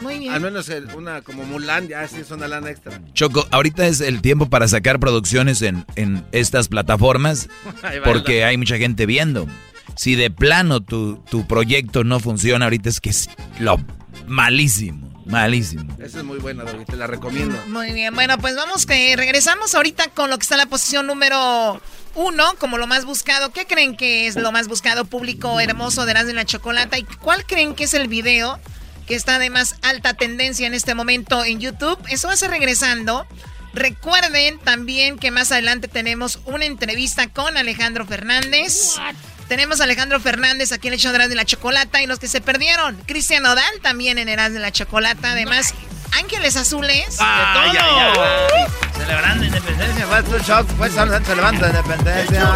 Muy 0.00 0.18
bien. 0.18 0.32
Al 0.32 0.40
menos 0.40 0.68
una 0.96 1.22
como 1.22 1.44
Mulan, 1.44 1.88
ya 1.88 2.06
sí 2.08 2.16
es 2.20 2.30
una 2.30 2.48
lana 2.48 2.70
extra. 2.70 3.00
Choco, 3.14 3.46
ahorita 3.50 3.86
es 3.86 4.00
el 4.00 4.20
tiempo 4.20 4.46
para 4.46 4.66
sacar 4.66 4.98
producciones 4.98 5.62
en, 5.62 5.84
en 5.96 6.24
estas 6.32 6.68
plataformas 6.68 7.48
porque 8.04 8.44
hay 8.44 8.56
mucha 8.56 8.78
gente 8.78 9.06
viendo. 9.06 9.46
Si 9.96 10.14
de 10.14 10.30
plano 10.30 10.80
tu, 10.80 11.16
tu 11.30 11.46
proyecto 11.46 12.02
no 12.02 12.18
funciona, 12.18 12.66
ahorita 12.66 12.88
es 12.88 13.00
que 13.00 13.10
es 13.10 13.30
lo 13.60 13.78
malísimo. 14.26 15.11
Malísimo. 15.26 15.96
Esa 15.98 16.18
es 16.18 16.24
muy 16.24 16.38
buena, 16.38 16.64
David, 16.64 16.84
te 16.86 16.96
la 16.96 17.06
recomiendo. 17.06 17.58
Muy 17.68 17.92
bien, 17.92 18.14
bueno, 18.14 18.38
pues 18.38 18.56
vamos 18.56 18.86
que 18.86 19.14
regresamos 19.16 19.74
ahorita 19.74 20.08
con 20.08 20.30
lo 20.30 20.38
que 20.38 20.42
está 20.42 20.56
en 20.56 20.60
la 20.60 20.66
posición 20.66 21.06
número 21.06 21.80
uno, 22.14 22.44
como 22.58 22.78
lo 22.78 22.86
más 22.86 23.04
buscado. 23.04 23.52
¿Qué 23.52 23.66
creen 23.66 23.96
que 23.96 24.26
es 24.26 24.36
lo 24.36 24.52
más 24.52 24.68
buscado 24.68 25.04
público 25.04 25.60
hermoso 25.60 26.04
de 26.04 26.14
las 26.14 26.26
de 26.26 26.34
la 26.34 26.44
Chocolata? 26.44 26.98
¿Y 26.98 27.04
cuál 27.04 27.46
creen 27.46 27.74
que 27.74 27.84
es 27.84 27.94
el 27.94 28.08
video 28.08 28.60
que 29.06 29.14
está 29.14 29.38
de 29.38 29.50
más 29.50 29.76
alta 29.82 30.14
tendencia 30.14 30.66
en 30.66 30.74
este 30.74 30.94
momento 30.94 31.44
en 31.44 31.60
YouTube. 31.60 31.98
Eso 32.08 32.28
va 32.28 32.34
a 32.34 32.36
ser 32.36 32.50
regresando. 32.50 33.26
Recuerden 33.74 34.58
también 34.58 35.18
que 35.18 35.30
más 35.30 35.50
adelante 35.50 35.88
tenemos 35.88 36.40
una 36.44 36.66
entrevista 36.66 37.28
con 37.28 37.56
Alejandro 37.56 38.06
Fernández. 38.06 38.96
Tenemos 39.52 39.82
a 39.82 39.84
Alejandro 39.84 40.18
Fernández 40.18 40.72
aquí 40.72 40.88
en 40.88 40.94
el 40.94 40.98
show 40.98 41.12
de 41.12 41.34
la 41.34 41.44
Chocolata 41.44 42.00
y 42.00 42.06
los 42.06 42.18
que 42.18 42.26
se 42.26 42.40
perdieron. 42.40 42.96
Cristian 43.06 43.44
Odal 43.44 43.80
también 43.82 44.16
en 44.16 44.30
Eras 44.30 44.54
de 44.54 44.60
la 44.60 44.72
Chocolata. 44.72 45.32
Además, 45.32 45.74
Ángeles 46.12 46.56
Azules. 46.56 47.18
Ah, 47.20 47.70
de 47.70 47.78
todo. 47.78 48.98
Celebrando 48.98 49.44
independencia. 49.44 50.06
Fue 50.06 50.22
tu 50.22 50.38
shock. 50.38 50.66
Fue 50.78 50.88
se 50.88 51.36
levanta 51.36 51.66
independencia. 51.68 52.50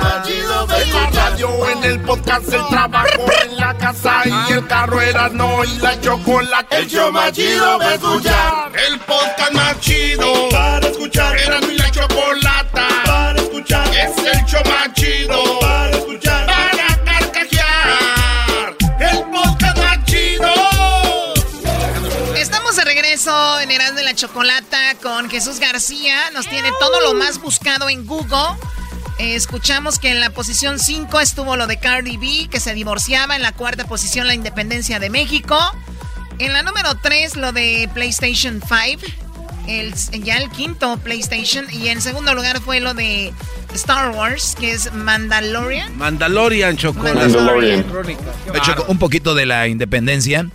El 0.78 1.14
radio, 1.14 1.68
en 1.68 1.84
el 1.84 2.00
podcast, 2.00 2.50
el 2.50 2.66
trabajo, 2.68 3.26
en 3.44 3.56
la 3.58 3.76
casa 3.76 4.22
y 4.24 4.52
el 4.54 4.66
carro 4.66 4.98
era 4.98 5.28
no 5.28 5.64
y 5.64 5.76
la 5.76 6.00
chocolate. 6.00 6.78
El 6.78 6.88
show 6.88 7.12
más 7.12 7.30
chido 7.32 7.76
para 7.76 7.94
escuchar. 7.94 8.72
El 8.88 8.98
podcast 9.00 9.52
más 9.52 9.80
chido 9.80 10.48
para 10.48 10.88
escuchar. 10.88 11.36
Era 11.36 11.60
mi 11.60 11.74
la 11.76 11.90
chocolata 11.90 12.88
para 13.04 13.38
escuchar. 13.38 13.86
Es 13.88 14.16
el 14.16 14.46
show 14.46 14.62
más 14.64 14.94
chido 14.94 15.60
para 15.60 15.90
escuchar. 15.90 16.45
En 23.26 23.72
Erasmo 23.72 23.96
de 23.96 24.04
la 24.04 24.14
Chocolata 24.14 24.94
con 25.02 25.28
Jesús 25.28 25.58
García. 25.58 26.30
Nos 26.32 26.48
tiene 26.48 26.68
todo 26.78 27.00
lo 27.00 27.14
más 27.14 27.40
buscado 27.40 27.88
en 27.88 28.06
Google. 28.06 28.54
escuchamos 29.18 29.98
que 29.98 30.10
en 30.10 30.20
la 30.20 30.30
posición 30.30 30.78
5 30.78 31.18
estuvo 31.18 31.56
lo 31.56 31.66
de 31.66 31.76
Cardi 31.76 32.18
B, 32.18 32.48
que 32.48 32.60
se 32.60 32.72
divorciaba. 32.72 33.34
En 33.34 33.42
la 33.42 33.50
cuarta 33.50 33.84
posición, 33.84 34.28
la 34.28 34.34
independencia 34.34 35.00
de 35.00 35.10
México. 35.10 35.58
En 36.38 36.52
la 36.52 36.62
número 36.62 36.94
3, 37.02 37.36
lo 37.36 37.50
de 37.50 37.90
PlayStation 37.94 38.62
5. 38.62 39.02
El, 39.66 39.92
ya 40.22 40.36
el 40.36 40.48
quinto 40.50 40.96
PlayStation. 40.98 41.66
Y 41.72 41.88
en 41.88 42.02
segundo 42.02 42.32
lugar 42.32 42.60
fue 42.60 42.78
lo 42.78 42.94
de 42.94 43.32
Star 43.74 44.10
Wars, 44.10 44.54
que 44.56 44.70
es 44.70 44.92
Mandalorian. 44.92 45.98
Mandalorian, 45.98 46.76
Chocolate. 46.76 47.18
Mandalorian. 47.18 47.84
un 48.86 48.98
poquito 49.00 49.34
de 49.34 49.46
la 49.46 49.66
independencia. 49.66 50.48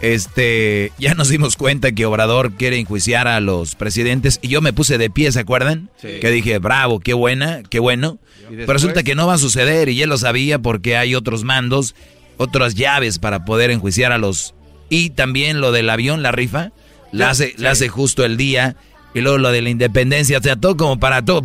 Este, 0.00 0.92
ya 0.98 1.14
nos 1.14 1.28
dimos 1.28 1.56
cuenta 1.56 1.90
que 1.92 2.06
Obrador 2.06 2.52
quiere 2.52 2.78
enjuiciar 2.78 3.26
a 3.26 3.40
los 3.40 3.74
presidentes 3.74 4.38
y 4.42 4.48
yo 4.48 4.60
me 4.60 4.72
puse 4.72 4.96
de 4.96 5.10
pie, 5.10 5.32
¿se 5.32 5.40
acuerdan? 5.40 5.90
Que 6.00 6.30
dije, 6.30 6.58
bravo, 6.58 7.00
qué 7.00 7.14
buena, 7.14 7.62
qué 7.68 7.80
bueno. 7.80 8.18
Pero 8.48 8.72
resulta 8.72 9.02
que 9.02 9.14
no 9.14 9.26
va 9.26 9.34
a 9.34 9.38
suceder 9.38 9.88
y 9.88 10.00
él 10.02 10.08
lo 10.08 10.16
sabía 10.16 10.60
porque 10.60 10.96
hay 10.96 11.14
otros 11.14 11.42
mandos, 11.44 11.94
otras 12.36 12.74
llaves 12.74 13.18
para 13.18 13.44
poder 13.44 13.70
enjuiciar 13.70 14.12
a 14.12 14.18
los... 14.18 14.54
Y 14.88 15.10
también 15.10 15.60
lo 15.60 15.72
del 15.72 15.90
avión, 15.90 16.22
la 16.22 16.32
rifa, 16.32 16.72
la 17.12 17.30
hace, 17.30 17.54
la 17.58 17.72
hace 17.72 17.88
justo 17.88 18.24
el 18.24 18.36
día. 18.36 18.76
Y 19.14 19.20
luego 19.20 19.36
lo 19.38 19.50
de 19.50 19.60
la 19.60 19.68
independencia, 19.68 20.38
o 20.38 20.42
sea, 20.42 20.56
todo 20.56 20.76
como 20.76 20.98
para 20.98 21.22
todo. 21.24 21.44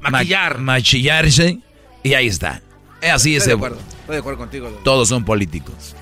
Maquillar. 0.00 0.58
machillarse. 0.58 1.60
Y 2.02 2.14
ahí 2.14 2.26
está. 2.26 2.60
Así 3.00 3.36
es. 3.36 3.46
Estoy 3.46 3.70
de 4.08 4.18
acuerdo 4.18 4.38
contigo. 4.38 4.68
Todos 4.84 5.08
son 5.08 5.24
políticos. 5.24 5.96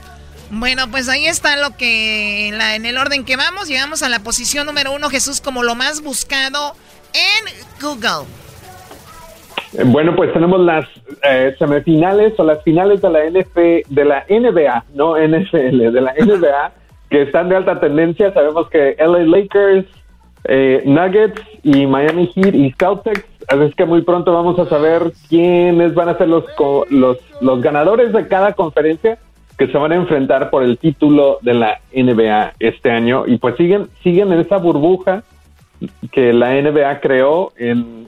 Bueno, 0.57 0.85
pues 0.89 1.09
ahí 1.09 1.27
está 1.27 1.57
lo 1.57 1.77
que 1.77 2.49
en, 2.49 2.87
el 2.87 2.97
orden 2.97 3.25
que 3.25 3.37
vamos. 3.37 3.67
Llegamos 3.69 4.05
a 4.05 4.09
la 4.09 4.21
posición 4.21 4.67
número 4.67 4.93
uno, 4.93 5.11
Jesús, 5.11 5.41
como 5.41 5.65
lo 5.65 5.75
más 5.75 6.01
buscado 6.01 6.75
en 7.13 7.83
Google. 7.83 8.29
Eh, 9.73 9.83
bueno, 9.85 10.15
pues 10.15 10.33
tenemos 10.33 10.61
las 10.61 10.87
eh, 11.25 11.57
semifinales 11.59 12.39
o 12.39 12.45
las 12.45 12.63
finales 12.63 13.03
de 13.03 13.11
la 13.11 13.25
NF, 13.29 13.55
de 13.89 14.05
la 14.05 14.25
NBA, 14.29 14.85
no 14.95 15.17
NFL, 15.17 15.93
de 15.93 16.01
la 16.01 16.15
NBA, 16.15 16.73
que 17.11 17.23
están 17.23 17.49
de 17.49 17.57
alta 17.57 17.81
tendencia. 17.81 18.33
Sabemos 18.33 18.71
que 18.71 18.95
LA 18.97 19.25
Lakers, 19.25 19.87
eh, 20.45 20.83
Nuggets 20.85 21.43
y 21.65 21.85
Miami 21.87 22.31
Heat 22.33 22.55
y 22.55 22.73
Celtics. 22.79 23.27
Así 23.49 23.63
es 23.65 23.75
que 23.75 23.87
muy 23.87 24.03
pronto 24.03 24.33
vamos 24.33 24.57
a 24.61 24.69
saber 24.69 25.13
quiénes 25.29 25.95
van 25.95 26.11
a 26.11 26.17
ser 26.17 26.29
los, 26.29 26.45
los, 26.91 27.19
los 27.41 27.61
ganadores 27.61 28.13
de 28.13 28.29
cada 28.29 28.53
conferencia 28.53 29.19
que 29.59 29.69
se 29.69 29.79
van 29.79 29.93
a 29.93 29.97
enfrentar 29.97 30.51
por 30.51 30.63
el 30.63 30.79
título 30.79 31.39
de 31.43 31.55
la 31.55 31.81
NBA 31.93 32.55
este 32.59 32.91
año 32.91 33.25
y 33.27 33.39
pues 33.39 33.57
siguen 33.57 33.89
siguen 34.03 34.33
en 34.33 34.41
esa 34.41 34.57
burbuja 34.57 35.23
que 36.11 36.33
la 36.33 36.53
NBA 36.61 37.01
creó 37.01 37.53
en, 37.57 38.05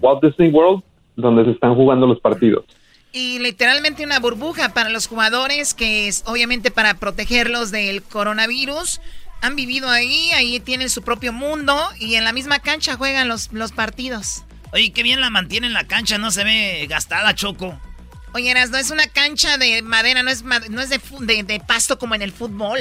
Walt 0.00 0.22
Disney 0.22 0.50
World 0.50 0.82
donde 1.16 1.44
se 1.44 1.52
están 1.52 1.74
jugando 1.74 2.06
los 2.06 2.20
partidos. 2.20 2.64
Y 3.12 3.38
literalmente 3.38 4.04
una 4.04 4.20
burbuja 4.20 4.74
para 4.74 4.90
los 4.90 5.06
jugadores 5.06 5.72
que 5.72 6.08
es 6.08 6.22
obviamente 6.26 6.70
para 6.70 6.94
protegerlos 6.94 7.70
del 7.70 8.02
coronavirus. 8.02 9.00
Han 9.40 9.56
vivido 9.56 9.88
ahí, 9.88 10.30
ahí 10.34 10.60
tienen 10.60 10.90
su 10.90 11.02
propio 11.02 11.32
mundo 11.32 11.74
y 11.98 12.16
en 12.16 12.24
la 12.24 12.32
misma 12.32 12.58
cancha 12.58 12.96
juegan 12.96 13.28
los, 13.28 13.52
los 13.52 13.72
partidos. 13.72 14.44
Oye, 14.72 14.92
qué 14.92 15.02
bien 15.02 15.20
la 15.20 15.30
mantienen 15.30 15.72
la 15.72 15.84
cancha, 15.84 16.18
no 16.18 16.30
se 16.30 16.44
ve 16.44 16.86
gastada, 16.88 17.34
Choco. 17.34 17.78
Oye, 18.36 18.50
Eras, 18.50 18.68
no 18.68 18.76
es 18.76 18.90
una 18.90 19.06
cancha 19.06 19.56
de 19.56 19.80
madera, 19.80 20.22
no 20.22 20.30
es, 20.30 20.44
no 20.44 20.82
es 20.82 20.90
de, 20.90 21.42
de, 21.42 21.58
pasto 21.58 21.98
como 21.98 22.14
en 22.14 22.20
el 22.20 22.32
fútbol. 22.32 22.80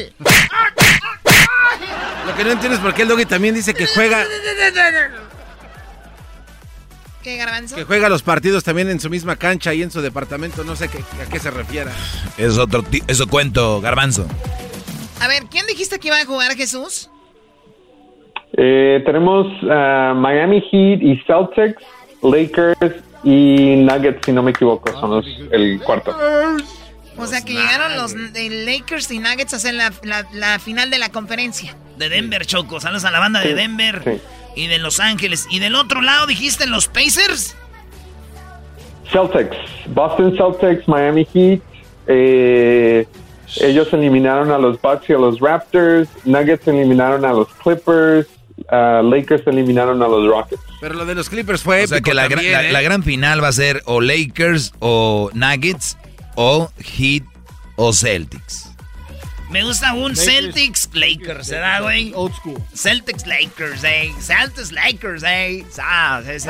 Lo 2.27 2.35
que 2.35 2.43
no 2.43 2.51
entiendes 2.51 2.79
es 2.79 2.83
por 2.83 2.93
qué 2.93 3.03
el 3.03 3.07
Doggy 3.07 3.25
también 3.25 3.55
dice 3.55 3.73
que 3.73 3.87
juega. 3.87 4.25
¿Qué, 7.23 7.37
Garbanzo? 7.37 7.77
Que 7.77 7.85
juega 7.85 8.09
los 8.09 8.21
partidos 8.21 8.65
también 8.65 8.89
en 8.89 8.99
su 8.99 9.09
misma 9.09 9.37
cancha 9.37 9.73
y 9.73 9.81
en 9.81 9.91
su 9.91 10.01
departamento. 10.01 10.65
No 10.65 10.75
sé 10.75 10.85
a 10.85 11.29
qué 11.31 11.39
se 11.39 11.51
refiera. 11.51 11.93
Es 12.37 12.57
otro 12.57 12.83
eso 13.07 13.25
cuento, 13.27 13.79
Garbanzo. 13.79 14.27
A 15.21 15.29
ver, 15.29 15.43
¿quién 15.49 15.65
dijiste 15.67 15.99
que 15.99 16.09
iba 16.09 16.19
a 16.19 16.25
jugar 16.25 16.53
Jesús? 16.57 17.09
Eh, 18.57 19.01
tenemos 19.05 19.47
Miami 19.63 20.59
Heat 20.69 21.01
y 21.01 21.23
Celtics, 21.25 21.81
Lakers 22.21 23.05
y 23.25 23.75
Nuggets, 23.77 24.23
si 24.23 24.31
no 24.31 24.43
me 24.43 24.51
equivoco, 24.51 24.91
son 24.99 25.09
los, 25.09 25.25
el 25.51 25.81
cuarto. 25.81 26.15
O 27.17 27.25
sea 27.25 27.43
que 27.43 27.53
llegaron 27.53 27.95
los 27.97 28.13
Lakers 28.13 29.09
y 29.09 29.19
Nuggets 29.19 29.53
a 29.53 29.57
hacer 29.57 29.73
la, 29.73 29.91
la, 30.31 30.59
final 30.59 30.91
de 30.91 30.99
la 30.99 31.09
conferencia. 31.09 31.75
De 31.97 32.09
Denver, 32.09 32.45
Choco. 32.45 32.79
Saludos 32.79 33.03
a 33.05 33.11
la 33.11 33.19
banda 33.19 33.41
de 33.41 33.55
Denver 33.55 34.21
y 34.55 34.67
de 34.67 34.77
Los 34.77 34.99
Ángeles. 34.99 35.47
¿Y 35.49 35.57
del 35.59 35.75
otro 35.75 36.01
lado 36.01 36.27
dijiste 36.27 36.67
los 36.67 36.87
Pacers? 36.87 37.55
Celtics. 39.11 39.57
Boston 39.87 40.35
Celtics, 40.37 40.87
Miami 40.87 41.25
Heat. 41.33 41.61
Eh, 42.05 43.07
ellos 43.57 43.91
eliminaron 43.91 44.51
a 44.51 44.59
los 44.59 44.79
Bucks 44.79 45.09
y 45.09 45.13
a 45.13 45.17
los 45.17 45.39
Raptors. 45.39 46.09
Nuggets 46.25 46.67
eliminaron 46.67 47.25
a 47.25 47.33
los 47.33 47.47
Clippers. 47.55 48.27
Lakers 48.69 49.47
eliminaron 49.47 50.03
a 50.03 50.07
los 50.07 50.27
Rockets. 50.27 50.61
Pero 50.81 50.95
lo 50.95 51.05
de 51.05 51.15
los 51.15 51.29
Clippers 51.29 51.61
fue. 51.61 51.83
O 51.83 51.87
sea 51.87 52.01
que 52.01 52.13
la, 52.13 52.25
¿eh? 52.25 52.71
la, 52.71 52.81
gran 52.81 53.03
final 53.03 53.43
va 53.43 53.47
a 53.47 53.53
ser 53.53 53.81
o 53.85 54.01
Lakers 54.01 54.73
o 54.79 55.29
Nuggets 55.33 55.97
o 56.35 56.71
Heat 56.77 57.23
o 57.75 57.93
Celtics. 57.93 58.69
Me 59.49 59.63
gusta 59.63 59.93
un 59.93 60.15
Celtics 60.15 60.89
Lakers, 60.93 61.49
¿verdad, 61.49 61.83
güey? 61.83 62.11
Old 62.15 62.33
school. 62.35 62.61
Celtics 62.75 63.25
Lakers, 63.27 63.83
eh. 63.83 64.11
Celtics 64.19 64.71
Lakers, 64.71 65.23
eh. 65.23 65.63
Ah, 65.79 66.21
ese. 66.27 66.49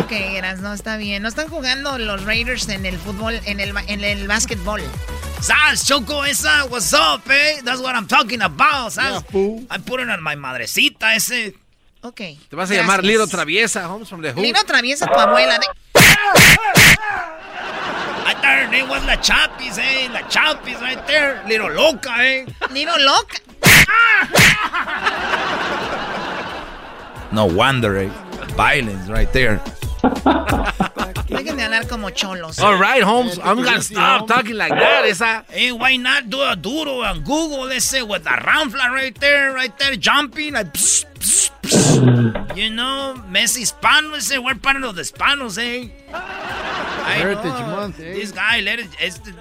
ok, 0.00 0.10
Eras, 0.10 0.60
no 0.60 0.72
está 0.72 0.96
bien. 0.96 1.22
No 1.22 1.28
están 1.28 1.48
jugando 1.48 1.98
los 1.98 2.24
Raiders 2.24 2.68
en 2.68 2.86
el 2.86 2.98
fútbol, 2.98 3.38
en 3.44 3.60
el, 3.60 3.74
en 3.86 4.02
el 4.02 4.26
básquetbol. 4.26 4.82
¿Sabes, 5.40 5.84
Choco, 5.84 6.24
esa? 6.24 6.64
What's 6.64 6.92
up, 6.92 7.30
eh? 7.30 7.60
That's 7.62 7.80
what 7.80 7.94
I'm 7.94 8.08
talking 8.08 8.42
about, 8.42 8.90
¿sabes? 8.92 9.22
Yeah, 9.32 9.60
I'm 9.70 9.82
putting 9.82 10.08
on 10.08 10.22
my 10.22 10.34
madrecita, 10.36 11.14
ese. 11.14 11.54
Ok. 12.02 12.20
Te 12.48 12.56
vas 12.56 12.70
a 12.70 12.74
llamar 12.74 13.04
Liro 13.04 13.26
Traviesa, 13.26 13.88
Homes 13.88 14.08
from 14.08 14.22
the 14.22 14.30
Hood. 14.32 14.42
Liro 14.42 14.62
Traviesa, 14.64 15.06
tu 15.06 15.18
abuela. 15.18 15.58
De... 15.58 15.66
I 18.26 18.34
thought 18.34 18.44
her 18.44 18.68
name 18.70 18.88
was 18.88 19.04
La 19.04 19.16
Chapis, 19.16 19.78
eh? 19.78 20.08
La 20.12 20.22
Chapis 20.28 20.80
right 20.80 21.04
there. 21.06 21.42
Little 21.48 21.70
Loca, 21.72 22.10
eh? 22.18 22.46
Little 22.70 23.04
Loca. 23.04 23.38
no 27.32 27.46
wonder, 27.46 27.96
eh? 27.98 28.10
Violence 28.54 29.08
right 29.08 29.32
there. 29.32 29.60
Dejen 31.28 31.56
de 31.56 31.62
hablar 31.62 31.88
como 31.88 32.10
cholos. 32.10 32.58
All 32.60 32.78
right, 32.78 33.02
Holmes. 33.02 33.38
I'm 33.42 33.62
gonna 33.62 33.82
stop 33.82 34.26
talking 34.26 34.56
like 34.56 34.72
that. 34.72 35.04
Esa. 35.04 35.44
Hey, 35.48 35.72
why 35.72 35.96
not 35.96 36.30
do 36.30 36.40
a 36.40 36.54
duro 36.56 37.02
on 37.02 37.22
Google? 37.22 37.66
Let's 37.66 37.84
say 37.84 38.02
with 38.02 38.26
a 38.26 38.30
ramfla 38.30 38.90
right 38.90 39.18
there, 39.20 39.52
right 39.52 39.76
there, 39.78 39.96
jumping. 39.96 40.54
Like, 40.54 40.72
pss, 40.72 41.04
pss, 41.18 41.50
pss. 41.62 42.56
You 42.56 42.70
know, 42.70 43.14
Messi 43.30 43.60
hispano. 43.60 44.16
Ese, 44.16 44.38
we're 44.42 44.54
part 44.54 44.82
of 44.82 44.94
the 44.94 45.02
Hispanos, 45.02 45.58
eh? 45.58 45.88
Heritage 47.08 47.66
Month, 47.66 48.00
eh? 48.00 48.14
This 48.14 48.32
guy, 48.32 48.60
let 48.60 48.78
it, 48.78 48.88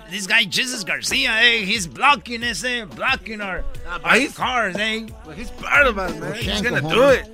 this 0.10 0.26
guy, 0.26 0.46
Jesus 0.46 0.84
Garcia, 0.84 1.32
eh? 1.32 1.66
He's 1.66 1.86
blocking 1.88 2.44
us, 2.44 2.64
eh? 2.64 2.86
Blocking 2.86 3.42
our, 3.42 3.64
our 4.04 4.28
cars, 4.30 4.76
eh? 4.78 5.08
Well, 5.26 5.36
he's 5.36 5.52
part 5.52 5.88
of 5.88 5.98
us, 5.98 6.16
man. 6.20 6.34
He's 6.36 6.62
gonna 6.62 6.82
do 6.82 7.10
it. 7.10 7.28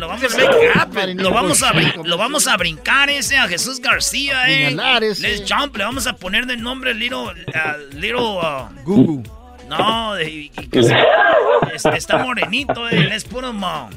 Lo 0.00 0.08
vamos 0.08 0.34
a 0.34 0.36
make 0.36 0.50
it 0.50 0.76
happen. 0.76 1.18
Lo 1.18 1.30
vamos 1.30 1.62
a, 1.62 1.72
lo 2.02 2.16
vamos 2.16 2.46
a 2.46 2.56
brincar 2.56 3.08
ese 3.10 3.36
a 3.36 3.46
Jesús 3.48 3.80
García, 3.80 4.48
eh. 4.48 4.70
Let's 4.74 5.40
jump. 5.40 5.76
Le 5.76 5.84
vamos 5.84 6.06
a 6.06 6.14
poner 6.14 6.46
de 6.46 6.56
nombre 6.56 6.94
Little, 6.94 7.28
uh, 7.28 7.76
Little, 7.92 8.38
uh, 8.38 8.68
Gugu. 8.84 9.24
No, 9.68 10.14
de, 10.14 10.50
que 10.70 10.82
se, 10.82 11.88
está 11.96 12.18
morenito, 12.18 12.88
eh. 12.88 13.08
Let's 13.08 13.24
put 13.24 13.44
him 13.44 13.62
on. 13.62 13.90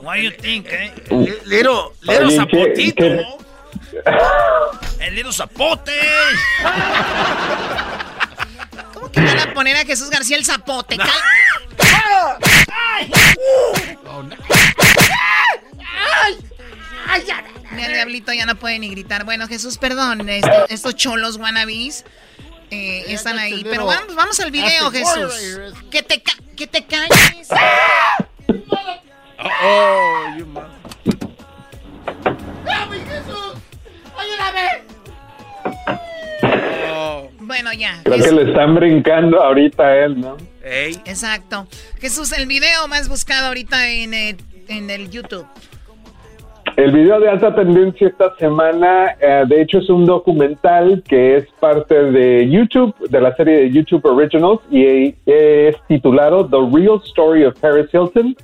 What 0.00 0.16
do 0.16 0.22
you 0.22 0.30
think, 0.30 0.66
eh? 0.68 0.92
Little, 1.44 1.92
little 2.02 2.30
zapotito. 2.30 3.04
El 5.00 5.14
little 5.14 5.32
zapote. 5.32 5.92
¿Cómo 8.94 9.10
que 9.10 9.20
van 9.20 9.38
a 9.38 9.54
poner 9.54 9.76
a 9.76 9.84
Jesús 9.84 10.10
García 10.10 10.36
el 10.36 10.44
zapote? 10.44 10.96
El 17.78 17.92
diablito 17.92 18.32
ya 18.32 18.46
no 18.46 18.56
puede 18.56 18.78
ni 18.78 18.90
gritar. 18.90 19.24
Bueno, 19.24 19.46
Jesús, 19.48 19.78
perdón. 19.78 20.28
Este, 20.28 20.50
estos 20.68 20.94
cholos 20.94 21.36
wannabis 21.36 22.04
eh, 22.70 23.04
están 23.08 23.38
ahí. 23.38 23.64
Pero 23.64 23.86
vamos, 23.86 24.14
vamos 24.14 24.40
al 24.40 24.50
video, 24.50 24.90
Jesús. 24.90 25.74
Que 25.90 26.02
te, 26.02 26.22
que 26.56 26.66
te 26.66 26.84
calles. 26.84 27.48
Oh, 29.40 29.46
oh, 29.62 30.36
you 30.36 30.46
Jesús! 33.06 33.54
¡Ayúdame! 34.18 34.82
Oh. 36.90 37.30
Bueno, 37.40 37.72
ya. 37.72 38.00
Creo 38.04 38.18
que 38.18 38.32
le 38.32 38.50
están 38.50 38.74
brincando 38.74 39.42
ahorita 39.42 39.82
a 39.84 40.04
él, 40.04 40.20
¿no? 40.20 40.36
Exacto. 40.62 41.66
Jesús, 42.00 42.32
el 42.32 42.46
video 42.46 42.88
más 42.88 43.08
buscado 43.08 43.46
ahorita 43.46 43.88
en 43.88 44.12
el, 44.14 44.36
en 44.68 44.90
el 44.90 45.10
YouTube. 45.10 45.46
El 46.76 46.92
video 46.92 47.18
de 47.20 47.28
alta 47.28 47.54
tendencia 47.54 48.08
esta 48.08 48.34
semana, 48.36 49.16
eh, 49.20 49.44
de 49.46 49.62
hecho, 49.62 49.78
es 49.78 49.88
un 49.90 50.06
documental 50.06 51.02
que 51.08 51.36
es 51.36 51.46
parte 51.60 51.94
de 51.94 52.48
YouTube, 52.48 52.94
de 53.08 53.20
la 53.20 53.34
serie 53.36 53.56
de 53.56 53.70
YouTube 53.70 54.04
Originals, 54.04 54.60
y 54.70 55.14
es 55.26 55.76
titulado 55.88 56.46
The 56.46 56.56
Real 56.72 57.00
Story 57.04 57.44
of 57.44 57.58
Paris 57.60 57.88
Hilton 57.92 58.36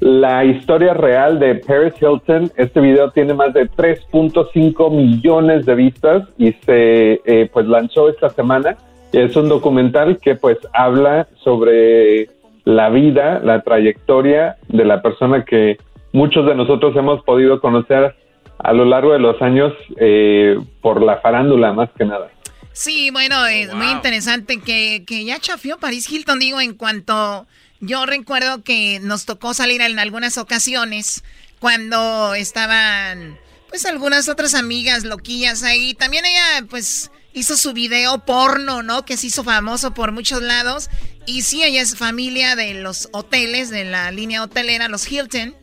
la 0.00 0.44
historia 0.44 0.94
real 0.94 1.38
de 1.38 1.56
Paris 1.56 1.94
Hilton. 2.00 2.50
Este 2.56 2.80
video 2.80 3.10
tiene 3.10 3.34
más 3.34 3.52
de 3.52 3.68
3.5 3.68 4.90
millones 4.90 5.66
de 5.66 5.74
vistas 5.74 6.28
y 6.36 6.52
se 6.52 7.20
eh, 7.24 7.50
pues 7.52 7.66
lanzó 7.66 8.08
esta 8.08 8.28
semana. 8.30 8.76
Es 9.12 9.34
un 9.36 9.48
documental 9.48 10.18
que 10.18 10.36
pues 10.36 10.58
habla 10.72 11.26
sobre 11.42 12.28
la 12.64 12.90
vida, 12.90 13.40
la 13.42 13.62
trayectoria 13.62 14.56
de 14.68 14.84
la 14.84 15.00
persona 15.02 15.44
que 15.44 15.78
muchos 16.12 16.46
de 16.46 16.54
nosotros 16.54 16.94
hemos 16.96 17.22
podido 17.24 17.60
conocer 17.60 18.14
a 18.58 18.72
lo 18.72 18.84
largo 18.84 19.12
de 19.12 19.18
los 19.18 19.40
años 19.40 19.72
eh, 19.96 20.58
por 20.80 21.02
la 21.02 21.18
farándula 21.20 21.72
más 21.72 21.90
que 21.96 22.04
nada. 22.04 22.30
Sí, 22.72 23.10
bueno, 23.10 23.44
es 23.46 23.72
muy 23.74 23.90
interesante 23.90 24.60
que, 24.60 25.04
que 25.06 25.24
ya 25.24 25.38
chafió 25.38 25.78
Paris 25.78 26.10
Hilton, 26.10 26.38
digo, 26.38 26.60
en 26.60 26.74
cuanto 26.74 27.46
yo 27.80 28.06
recuerdo 28.06 28.62
que 28.62 29.00
nos 29.00 29.24
tocó 29.24 29.54
salir 29.54 29.80
en 29.80 29.98
algunas 29.98 30.38
ocasiones 30.38 31.24
cuando 31.60 32.34
estaban, 32.34 33.38
pues, 33.68 33.86
algunas 33.86 34.28
otras 34.28 34.54
amigas 34.54 35.04
loquillas 35.04 35.62
ahí. 35.62 35.94
También 35.94 36.24
ella, 36.24 36.66
pues, 36.68 37.10
hizo 37.34 37.56
su 37.56 37.72
video 37.72 38.24
porno, 38.24 38.82
¿no? 38.82 39.04
Que 39.04 39.16
se 39.16 39.28
hizo 39.28 39.44
famoso 39.44 39.94
por 39.94 40.12
muchos 40.12 40.42
lados. 40.42 40.88
Y 41.26 41.42
sí, 41.42 41.62
ella 41.62 41.80
es 41.80 41.96
familia 41.96 42.56
de 42.56 42.74
los 42.74 43.08
hoteles, 43.12 43.70
de 43.70 43.84
la 43.84 44.10
línea 44.10 44.42
hotelera, 44.42 44.88
los 44.88 45.10
Hilton. 45.10 45.54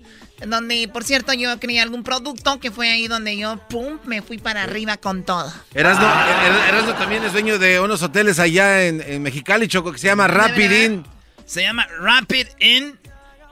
Donde, 0.45 0.89
por 0.91 1.03
cierto, 1.03 1.33
yo 1.33 1.59
quería 1.59 1.83
algún 1.83 2.03
producto 2.03 2.59
que 2.59 2.71
fue 2.71 2.89
ahí 2.89 3.07
donde 3.07 3.37
yo, 3.37 3.57
pum, 3.69 3.99
me 4.05 4.21
fui 4.21 4.37
para 4.37 4.63
arriba 4.63 4.97
con 4.97 5.23
todo. 5.23 5.51
Erasno, 5.73 6.07
Erasno 6.67 6.93
también 6.95 7.23
es 7.23 7.31
dueño 7.31 7.57
de 7.57 7.79
unos 7.79 8.01
hoteles 8.03 8.39
allá 8.39 8.83
en, 8.83 9.01
en 9.01 9.21
Mexicali, 9.23 9.67
Choco, 9.67 9.91
que 9.91 9.97
se 9.97 10.07
llama 10.07 10.27
Rapid 10.27 10.71
Inn. 10.71 11.05
Se 11.45 11.61
llama 11.61 11.87
Rapid 11.99 12.47
In 12.59 12.99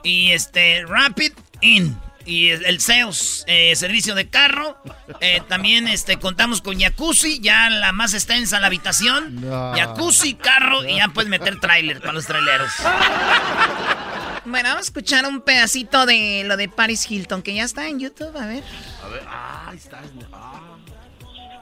y 0.02 0.32
este 0.32 0.84
Rapid 0.86 1.32
In 1.62 1.96
y 2.26 2.50
el 2.50 2.80
SEOS, 2.80 3.44
eh, 3.46 3.74
servicio 3.76 4.14
de 4.14 4.28
carro. 4.28 4.76
Eh, 5.20 5.42
también 5.48 5.88
este, 5.88 6.18
contamos 6.18 6.60
con 6.62 6.80
jacuzzi, 6.80 7.40
ya 7.40 7.68
la 7.70 7.92
más 7.92 8.14
extensa 8.14 8.60
la 8.60 8.68
habitación. 8.68 9.44
Jacuzzi, 9.76 10.34
carro 10.34 10.84
y 10.84 10.96
ya 10.96 11.08
puedes 11.08 11.28
meter 11.28 11.60
tráiler 11.60 12.00
para 12.00 12.12
los 12.12 12.26
traileros. 12.26 12.70
Bueno, 14.44 14.68
vamos 14.68 14.84
a 14.84 14.88
escuchar 14.88 15.26
un 15.26 15.40
pedacito 15.40 16.06
de 16.06 16.42
lo 16.44 16.56
de 16.56 16.68
Paris 16.68 17.10
Hilton, 17.10 17.42
que 17.42 17.54
ya 17.54 17.64
está 17.64 17.88
en 17.88 17.98
YouTube, 17.98 18.36
a 18.36 18.46
ver. 18.46 18.62
A 19.02 19.08
ver, 19.08 19.22
ah, 19.26 19.72
está. 19.74 20.00
Ah, 20.32 20.60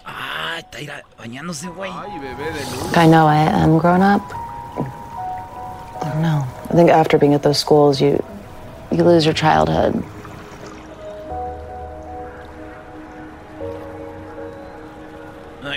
ah 0.05 0.59
está 0.59 1.05
bañándose, 1.19 1.69
güey. 1.69 1.93
Ay, 1.95 2.19
bebé 2.19 2.45
de 2.53 2.61
luz. 2.61 2.97
I 2.97 3.07
know 3.07 3.29
I 3.29 3.49
am 3.49 3.79
grown 3.79 4.03
up. 4.03 4.23
I 6.01 6.09
don't 6.09 6.23
know. 6.23 6.45
I 6.71 6.75
think 6.75 6.91
after 6.91 7.19
being 7.19 7.35
at 7.35 7.43
those 7.43 7.59
schools, 7.59 8.01
you 8.01 8.23
you 8.91 9.05
lose 9.05 9.25
your 9.25 9.35
childhood. 9.35 10.03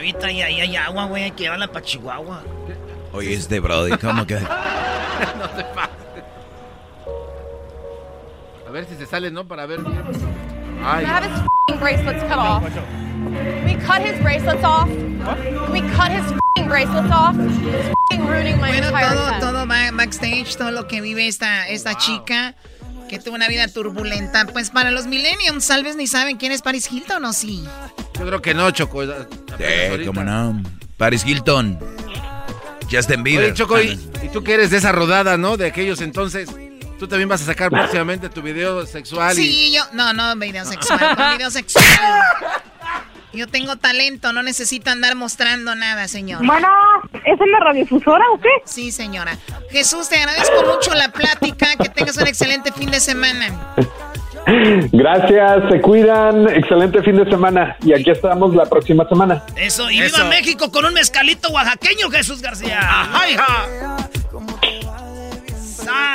chavita 0.06 0.32
y 0.32 0.41
ahí 0.41 0.62
hay 0.62 0.76
agua, 0.76 1.06
güey, 1.06 1.24
hay 1.24 1.32
que 1.32 1.43
llevarla 1.43 1.68
para 1.68 1.84
Chihuahua. 1.84 2.43
Oye, 3.14 3.34
este 3.34 3.60
Brody, 3.60 3.97
¿cómo 3.97 4.26
que? 4.26 4.36
no 5.39 5.49
te 5.49 5.64
pases. 5.64 6.14
A 8.76 8.80
ver 8.80 8.89
si 8.89 8.97
se 8.97 9.05
sale, 9.05 9.32
¿no? 9.32 9.47
Para 9.47 9.65
ver 9.65 9.82
bien. 9.82 10.03
Ay. 10.84 11.05
have 11.05 11.23
his 11.23 11.80
bracelets 11.80 12.21
cut 12.23 12.38
off. 12.38 12.61
Can 12.61 13.63
we 13.63 13.76
cut 13.76 14.01
his 14.01 14.21
bracelets 14.21 14.65
off? 14.65 14.89
Can 14.89 15.71
we 15.71 15.80
cut 15.95 16.11
his 16.11 16.26
bracelets 16.67 17.09
off? 17.09 17.38
He's 18.11 18.19
ruining 18.19 18.59
my 18.59 18.71
bueno, 18.71 18.91
todo, 18.91 19.39
todo 19.39 19.65
backstage, 19.65 20.57
todo 20.57 20.71
lo 20.71 20.89
que 20.89 20.99
vive 20.99 21.26
esta, 21.26 21.69
esta 21.69 21.95
chica 21.95 22.53
que 23.07 23.17
tuvo 23.17 23.36
una 23.36 23.47
vida 23.47 23.69
turbulenta. 23.69 24.45
Pues 24.47 24.71
para 24.71 24.91
los 24.91 25.07
millennials, 25.07 25.65
tal 25.65 25.86
vez 25.86 25.95
ni 25.95 26.07
saben 26.07 26.36
quién 26.36 26.51
es 26.51 26.61
Paris 26.61 26.91
Hilton 26.91 27.23
o 27.23 27.32
sí. 27.32 27.63
Yo 28.19 28.28
creo 28.28 28.41
que 28.41 28.53
no, 28.53 28.69
Choco. 28.71 29.05
Sí, 29.05 30.05
cómo 30.05 30.21
no. 30.26 30.61
Paris 30.97 31.26
Hilton. 31.26 31.80
Justin 32.91 33.23
Bieber. 33.23 33.45
Oye, 33.45 33.53
Choco, 33.53 33.82
y, 33.82 33.97
tú 34.34 34.43
que 34.43 34.55
eres 34.55 34.69
de 34.69 34.80
esa 34.80 34.91
rodada, 34.91 35.38
¿no? 35.38 35.55
De 35.55 35.65
aquellos 35.65 36.01
entonces. 36.01 36.49
Tú 37.00 37.08
también 37.08 37.28
vas 37.28 37.41
a 37.41 37.46
sacar 37.46 37.70
próximamente 37.70 38.30
tu 38.30 38.41
video 38.41 38.86
sexual. 38.86 39.36
Sí, 39.36 39.74
yo. 39.74 39.84
No, 39.93 40.14
no, 40.14 40.36
video 40.38 40.66
sexual. 40.66 41.16
con 41.16 41.32
video 41.32 41.52
sexual. 41.52 41.86
Yo 43.34 43.48
tengo 43.48 43.76
talento, 43.76 44.32
no 44.32 44.43
necesito 44.43 44.91
andar 44.91 45.16
mostrando 45.16 45.76
nada, 45.76 46.08
señor. 46.08 46.46
Bueno, 46.46 46.70
¿es 47.12 47.41
en 47.41 47.52
la 47.52 47.60
radiofusora 47.60 48.24
o 48.34 48.39
qué? 48.39 48.50
Sí, 48.64 48.93
señora. 48.93 49.38
Jesús, 49.72 50.08
te 50.08 50.18
agradezco 50.18 50.64
mucho 50.64 50.93
la 50.93 51.10
plática. 51.10 51.68
Que 51.76 51.89
tengas 51.89 52.16
un 52.16 52.28
excelente 52.28 52.72
fin 52.72 52.89
de 52.89 53.02
semana. 53.02 53.76
Gracias, 54.93 55.64
se 55.70 55.82
cuidan. 55.82 56.48
Excelente 56.48 57.04
fin 57.04 57.18
de 57.18 57.30
semana. 57.30 57.76
Y 57.84 57.91
aquí 57.91 58.10
estamos 58.10 58.56
la 58.56 58.66
próxima 58.66 59.06
semana. 59.10 59.43
Eso, 59.58 59.91
y 59.91 60.00
viva 60.00 60.24
México 60.26 60.72
con 60.72 60.86
un 60.86 60.93
mezcalito 60.93 61.50
oaxaqueño, 61.50 62.10
Jesús 62.12 62.41
García. 62.41 62.80
¡Ajá, 62.80 63.30
hija! 63.30 63.68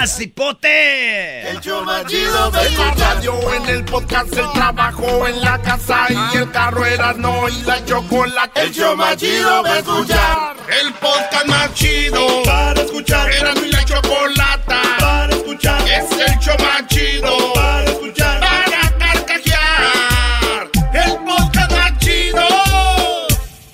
¡Cipote! 0.06 1.50
El 1.50 1.60
show 1.60 1.84
más 1.84 2.06
chido 2.06 2.50
de 2.50 2.70
la 2.70 2.90
radio, 2.94 3.54
en 3.54 3.68
el 3.68 3.84
podcast, 3.84 4.36
el 4.36 4.50
trabajo, 4.52 5.26
en 5.26 5.40
la 5.40 5.60
casa 5.60 6.06
y 6.08 6.36
el 6.38 6.50
carro 6.50 6.84
era 6.84 7.12
no 7.12 7.48
y 7.48 7.62
la 7.62 7.84
chocolate. 7.84 8.62
El 8.62 8.72
show 8.72 8.96
más 8.96 9.16
chido 9.16 9.64
escuchar. 9.66 10.56
El 10.82 10.92
podcast 10.94 11.46
más 11.46 11.74
chido 11.74 12.42
para 12.44 12.80
escuchar. 12.80 13.30
Era 13.30 13.52
y 13.54 13.70
la 13.70 13.84
chocolata 13.84 14.82
para 14.98 15.32
escuchar. 15.34 15.82
Es 15.88 16.10
el 16.12 16.38
show 16.38 16.56
más 16.58 16.86
chido 16.86 17.52
para 17.54 17.89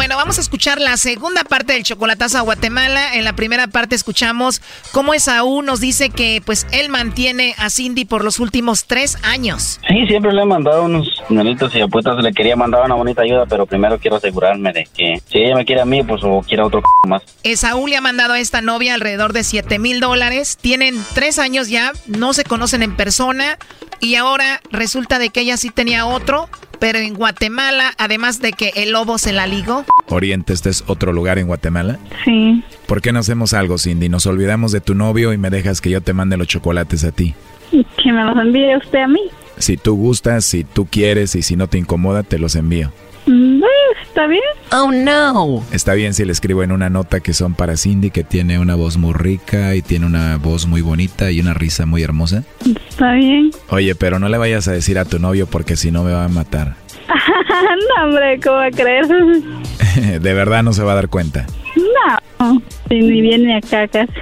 Bueno, 0.00 0.16
vamos 0.16 0.38
a 0.38 0.40
escuchar 0.40 0.80
la 0.80 0.96
segunda 0.96 1.44
parte 1.44 1.74
del 1.74 1.82
chocolatazo 1.82 2.38
a 2.38 2.40
Guatemala. 2.40 3.16
En 3.16 3.24
la 3.24 3.34
primera 3.34 3.66
parte 3.66 3.94
escuchamos 3.94 4.62
cómo 4.92 5.12
Esaú 5.12 5.60
nos 5.60 5.78
dice 5.78 6.08
que 6.08 6.40
pues 6.42 6.66
él 6.72 6.88
mantiene 6.88 7.54
a 7.58 7.68
Cindy 7.68 8.06
por 8.06 8.24
los 8.24 8.40
últimos 8.40 8.86
tres 8.86 9.18
años. 9.22 9.78
Sí, 9.86 10.06
siempre 10.06 10.32
le 10.32 10.40
he 10.40 10.46
mandado 10.46 10.84
unos 10.84 11.06
dineritos 11.28 11.74
y 11.74 11.82
apuestas. 11.82 12.16
Le 12.24 12.32
quería 12.32 12.56
mandar 12.56 12.82
una 12.86 12.94
bonita 12.94 13.20
ayuda, 13.20 13.44
pero 13.44 13.66
primero 13.66 13.98
quiero 13.98 14.16
asegurarme 14.16 14.72
de 14.72 14.88
que 14.96 15.20
si 15.26 15.38
ella 15.38 15.54
me 15.54 15.66
quiere 15.66 15.82
a 15.82 15.84
mí, 15.84 16.02
pues 16.02 16.22
o 16.24 16.40
quiere 16.48 16.62
a 16.62 16.66
otro 16.68 16.80
más. 17.06 17.22
Esaú 17.42 17.86
le 17.86 17.98
ha 17.98 18.00
mandado 18.00 18.32
a 18.32 18.40
esta 18.40 18.62
novia 18.62 18.94
alrededor 18.94 19.34
de 19.34 19.44
7 19.44 19.78
mil 19.78 20.00
dólares. 20.00 20.56
Tienen 20.58 20.94
tres 21.12 21.38
años 21.38 21.68
ya, 21.68 21.92
no 22.06 22.32
se 22.32 22.44
conocen 22.44 22.82
en 22.82 22.96
persona 22.96 23.58
y 24.00 24.14
ahora 24.14 24.62
resulta 24.70 25.18
de 25.18 25.28
que 25.28 25.40
ella 25.40 25.58
sí 25.58 25.68
tenía 25.68 26.06
otro 26.06 26.48
pero 26.80 26.98
en 26.98 27.14
Guatemala, 27.14 27.92
además 27.98 28.40
de 28.40 28.52
que 28.52 28.72
el 28.74 28.90
lobo 28.90 29.18
se 29.18 29.32
la 29.32 29.46
ligó. 29.46 29.84
Oriente, 30.08 30.52
¿este 30.52 30.70
es 30.70 30.82
otro 30.88 31.12
lugar 31.12 31.38
en 31.38 31.46
Guatemala? 31.46 31.98
Sí. 32.24 32.64
¿Por 32.86 33.00
qué 33.00 33.12
no 33.12 33.20
hacemos 33.20 33.52
algo, 33.52 33.78
Cindy? 33.78 34.08
Nos 34.08 34.26
olvidamos 34.26 34.72
de 34.72 34.80
tu 34.80 34.94
novio 34.94 35.32
y 35.32 35.38
me 35.38 35.50
dejas 35.50 35.80
que 35.80 35.90
yo 35.90 36.00
te 36.00 36.12
mande 36.12 36.36
los 36.36 36.48
chocolates 36.48 37.04
a 37.04 37.12
ti. 37.12 37.34
Que 37.70 38.12
me 38.12 38.24
los 38.24 38.36
envíe 38.36 38.76
usted 38.76 38.98
a 38.98 39.06
mí. 39.06 39.20
Si 39.58 39.76
tú 39.76 39.94
gustas, 39.94 40.44
si 40.44 40.64
tú 40.64 40.86
quieres 40.86 41.36
y 41.36 41.42
si 41.42 41.54
no 41.54 41.68
te 41.68 41.78
incomoda, 41.78 42.22
te 42.22 42.38
los 42.38 42.56
envío. 42.56 42.90
Mm, 43.26 43.62
¿Está 44.02 44.26
bien? 44.26 44.42
Oh, 44.72 44.90
no. 44.90 45.64
Está 45.72 45.94
bien 45.94 46.14
si 46.14 46.24
le 46.24 46.32
escribo 46.32 46.62
en 46.62 46.72
una 46.72 46.90
nota 46.90 47.20
que 47.20 47.32
son 47.32 47.54
para 47.54 47.76
Cindy, 47.76 48.10
que 48.10 48.24
tiene 48.24 48.58
una 48.58 48.74
voz 48.74 48.96
muy 48.96 49.12
rica 49.12 49.74
y 49.74 49.82
tiene 49.82 50.06
una 50.06 50.36
voz 50.36 50.66
muy 50.66 50.80
bonita 50.80 51.30
y 51.30 51.40
una 51.40 51.54
risa 51.54 51.86
muy 51.86 52.02
hermosa. 52.02 52.44
Está 52.88 53.12
bien. 53.12 53.50
Oye, 53.68 53.94
pero 53.94 54.18
no 54.18 54.28
le 54.28 54.38
vayas 54.38 54.68
a 54.68 54.72
decir 54.72 54.98
a 54.98 55.04
tu 55.04 55.18
novio 55.18 55.46
porque 55.46 55.76
si 55.76 55.90
no 55.90 56.04
me 56.04 56.12
va 56.12 56.24
a 56.24 56.28
matar. 56.28 56.76
no, 57.96 58.04
hombre, 58.04 58.40
¿cómo 58.42 58.56
va 58.56 58.66
a 58.66 58.70
creer? 58.70 59.06
¿De 60.20 60.34
verdad 60.34 60.62
no 60.62 60.72
se 60.72 60.82
va 60.82 60.92
a 60.92 60.96
dar 60.96 61.08
cuenta? 61.08 61.46
No, 61.76 62.62
ni 62.88 63.20
viene 63.20 63.56
acá 63.56 63.86
casi. 63.88 64.12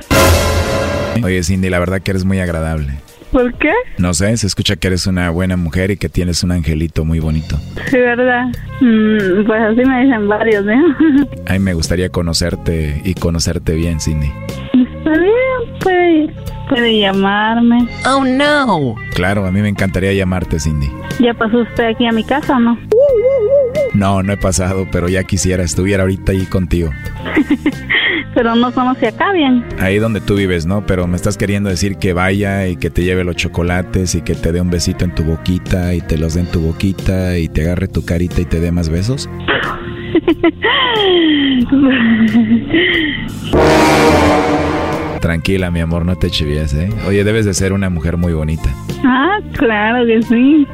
Oye, 1.22 1.42
Cindy, 1.42 1.68
la 1.68 1.78
verdad 1.78 2.00
que 2.00 2.10
eres 2.10 2.24
muy 2.24 2.40
agradable. 2.40 3.00
¿Por 3.32 3.52
qué? 3.58 3.72
No 3.98 4.14
sé, 4.14 4.36
se 4.36 4.46
escucha 4.46 4.76
que 4.76 4.88
eres 4.88 5.06
una 5.06 5.30
buena 5.30 5.56
mujer 5.56 5.90
y 5.90 5.96
que 5.96 6.08
tienes 6.08 6.42
un 6.42 6.52
angelito 6.52 7.04
muy 7.04 7.20
bonito. 7.20 7.58
Sí, 7.90 7.98
¿verdad? 7.98 8.46
Mm, 8.80 9.44
pues 9.46 9.60
así 9.60 9.84
me 9.84 10.04
dicen 10.04 10.28
varios, 10.28 10.66
¿eh? 10.66 10.80
Ay, 11.46 11.58
me 11.58 11.74
gustaría 11.74 12.08
conocerte 12.08 13.02
y 13.04 13.14
conocerte 13.14 13.74
bien, 13.74 14.00
Cindy. 14.00 14.32
Está 14.72 15.10
bien, 15.10 15.78
puede, 15.80 16.34
puede 16.68 17.00
llamarme. 17.00 17.86
Oh, 18.06 18.24
no. 18.24 18.94
Claro, 19.14 19.46
a 19.46 19.50
mí 19.50 19.60
me 19.60 19.68
encantaría 19.68 20.12
llamarte, 20.14 20.58
Cindy. 20.58 20.90
¿Ya 21.20 21.34
pasó 21.34 21.58
usted 21.58 21.84
aquí 21.84 22.06
a 22.06 22.12
mi 22.12 22.24
casa 22.24 22.56
o 22.56 22.60
no? 22.60 22.78
No, 23.94 24.22
no 24.22 24.32
he 24.32 24.36
pasado, 24.36 24.86
pero 24.90 25.08
ya 25.08 25.24
quisiera, 25.24 25.64
estuviera 25.64 26.04
ahorita 26.04 26.32
ahí 26.32 26.46
contigo. 26.46 26.90
pero 28.34 28.54
no 28.54 28.72
conoce 28.72 29.08
acá 29.08 29.32
bien. 29.32 29.64
Ahí 29.78 29.98
donde 29.98 30.20
tú 30.20 30.36
vives, 30.36 30.66
¿no? 30.66 30.84
Pero 30.86 31.06
me 31.06 31.16
estás 31.16 31.36
queriendo 31.36 31.70
decir 31.70 31.96
que 31.96 32.12
vaya 32.12 32.68
y 32.68 32.76
que 32.76 32.90
te 32.90 33.04
lleve 33.04 33.24
los 33.24 33.36
chocolates 33.36 34.14
y 34.14 34.22
que 34.22 34.34
te 34.34 34.52
dé 34.52 34.60
un 34.60 34.70
besito 34.70 35.04
en 35.04 35.14
tu 35.14 35.24
boquita 35.24 35.94
y 35.94 36.00
te 36.00 36.18
los 36.18 36.34
dé 36.34 36.40
en 36.40 36.46
tu 36.46 36.60
boquita 36.60 37.38
y 37.38 37.48
te 37.48 37.62
agarre 37.62 37.88
tu 37.88 38.04
carita 38.04 38.40
y 38.40 38.44
te 38.44 38.60
dé 38.60 38.72
más 38.72 38.88
besos. 38.88 39.28
Tranquila, 45.20 45.70
mi 45.70 45.80
amor, 45.80 46.06
no 46.06 46.16
te 46.16 46.30
chivías, 46.30 46.72
¿eh? 46.74 46.90
Oye, 47.06 47.24
debes 47.24 47.44
de 47.44 47.54
ser 47.54 47.72
una 47.72 47.90
mujer 47.90 48.16
muy 48.16 48.32
bonita. 48.32 48.70
Ah, 49.04 49.38
claro 49.54 50.06
que 50.06 50.22
sí. 50.22 50.66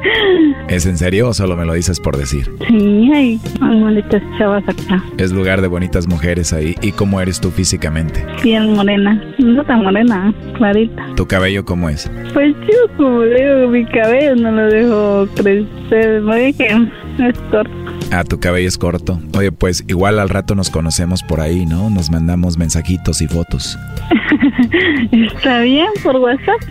¿Es 0.67 0.85
en 0.85 0.97
serio 0.97 1.29
o 1.29 1.33
solo 1.33 1.55
me 1.55 1.65
lo 1.65 1.73
dices 1.73 1.99
por 1.99 2.17
decir? 2.17 2.51
Sí, 2.67 3.11
hay 3.13 3.39
muy 3.59 3.79
bonitas 3.81 4.21
chavas 4.37 4.63
acá. 4.67 5.03
Es 5.17 5.31
lugar 5.31 5.61
de 5.61 5.67
bonitas 5.67 6.07
mujeres 6.07 6.53
ahí. 6.53 6.75
¿Y 6.81 6.91
cómo 6.91 7.21
eres 7.21 7.39
tú 7.39 7.51
físicamente? 7.51 8.25
Bien 8.43 8.73
morena. 8.73 9.21
No 9.39 9.63
tan 9.63 9.83
morena, 9.83 10.33
clarita. 10.57 11.05
¿Tu 11.15 11.25
cabello 11.27 11.65
cómo 11.65 11.89
es? 11.89 12.09
Pues 12.33 12.55
yo, 12.61 12.97
como 12.97 13.21
digo, 13.23 13.67
mi 13.69 13.85
cabello 13.85 14.35
no 14.35 14.51
lo 14.51 14.67
dejo 14.69 15.27
crecer. 15.35 16.21
Me 16.21 16.37
dije, 16.47 16.67
es 17.19 17.39
corto. 17.51 17.71
Ah, 18.11 18.23
tu 18.23 18.39
cabello 18.39 18.67
es 18.67 18.77
corto. 18.77 19.19
Oye, 19.37 19.51
pues 19.51 19.83
igual 19.87 20.19
al 20.19 20.29
rato 20.29 20.55
nos 20.55 20.69
conocemos 20.69 21.23
por 21.23 21.41
ahí, 21.41 21.65
¿no? 21.65 21.89
Nos 21.89 22.09
mandamos 22.09 22.57
mensajitos 22.57 23.21
y 23.21 23.27
fotos. 23.27 23.77
Está 25.11 25.61
bien, 25.61 25.87
por 26.03 26.15
WhatsApp. 26.17 26.61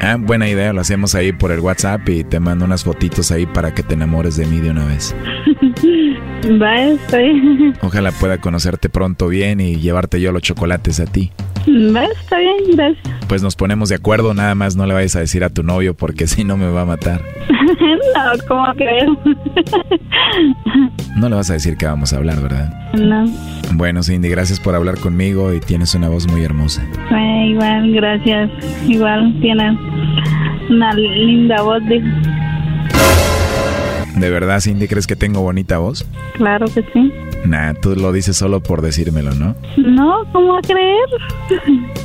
Ah, 0.00 0.16
buena 0.18 0.48
idea, 0.48 0.72
lo 0.72 0.80
hacemos 0.80 1.14
ahí 1.14 1.32
por 1.32 1.52
el 1.52 1.60
WhatsApp 1.60 2.08
y 2.08 2.24
te 2.24 2.40
mando 2.40 2.64
unas 2.64 2.82
fotitos 2.82 3.30
ahí 3.30 3.46
para 3.46 3.72
que 3.72 3.84
te 3.84 3.94
enamores 3.94 4.36
de 4.36 4.46
mí 4.46 4.58
de 4.58 4.70
una 4.70 4.84
vez. 4.84 5.14
Va, 6.60 6.82
estoy. 6.82 7.72
Ojalá 7.82 8.10
pueda 8.10 8.38
conocerte 8.38 8.88
pronto 8.88 9.28
bien 9.28 9.60
y 9.60 9.76
llevarte 9.76 10.20
yo 10.20 10.32
los 10.32 10.42
chocolates 10.42 10.98
a 10.98 11.06
ti. 11.06 11.30
Va, 11.66 12.04
está 12.04 12.38
bien, 12.38 12.56
gracias. 12.74 13.26
Pues 13.28 13.42
nos 13.42 13.56
ponemos 13.56 13.88
de 13.88 13.94
acuerdo, 13.94 14.34
nada 14.34 14.54
más 14.54 14.76
no 14.76 14.86
le 14.86 14.94
vayas 14.94 15.16
a 15.16 15.20
decir 15.20 15.44
a 15.44 15.50
tu 15.50 15.62
novio 15.62 15.94
porque 15.94 16.26
si 16.26 16.44
no 16.44 16.56
me 16.56 16.70
va 16.70 16.82
a 16.82 16.86
matar. 16.86 17.22
no, 17.48 18.46
¿cómo 18.48 18.64
crees? 18.74 19.08
no 21.16 21.28
le 21.28 21.36
vas 21.36 21.50
a 21.50 21.54
decir 21.54 21.76
que 21.76 21.86
vamos 21.86 22.12
a 22.12 22.16
hablar, 22.16 22.40
¿verdad? 22.40 22.72
No. 22.94 23.24
Bueno, 23.74 24.02
Cindy, 24.02 24.28
gracias 24.28 24.60
por 24.60 24.74
hablar 24.74 24.98
conmigo 24.98 25.52
y 25.54 25.60
tienes 25.60 25.94
una 25.94 26.08
voz 26.08 26.26
muy 26.26 26.42
hermosa. 26.44 26.82
Eh, 27.10 27.46
igual, 27.50 27.92
gracias. 27.92 28.50
Igual 28.86 29.34
tienes 29.40 29.78
una 30.68 30.92
linda 30.94 31.62
voz. 31.62 31.82
¿De 34.16 34.30
verdad, 34.30 34.60
Cindy, 34.60 34.88
crees 34.88 35.06
que 35.06 35.16
tengo 35.16 35.40
bonita 35.40 35.78
voz? 35.78 36.06
Claro 36.34 36.66
que 36.66 36.82
sí. 36.92 37.12
Nah, 37.44 37.74
tú 37.74 37.96
lo 37.96 38.12
dices 38.12 38.36
solo 38.36 38.60
por 38.60 38.82
decírmelo, 38.82 39.34
¿no? 39.34 39.56
No, 39.76 40.24
¿cómo 40.32 40.56
a 40.56 40.60
creer? 40.60 41.08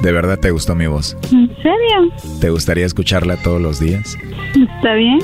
¿De 0.01 0.11
verdad 0.11 0.39
te 0.39 0.51
gustó 0.51 0.73
mi 0.73 0.87
voz? 0.87 1.15
¿En 1.31 1.47
serio? 1.57 2.39
¿Te 2.39 2.49
gustaría 2.49 2.85
escucharla 2.85 3.35
todos 3.37 3.61
los 3.61 3.79
días? 3.79 4.17
Está 4.55 4.93
bien. 4.93 5.19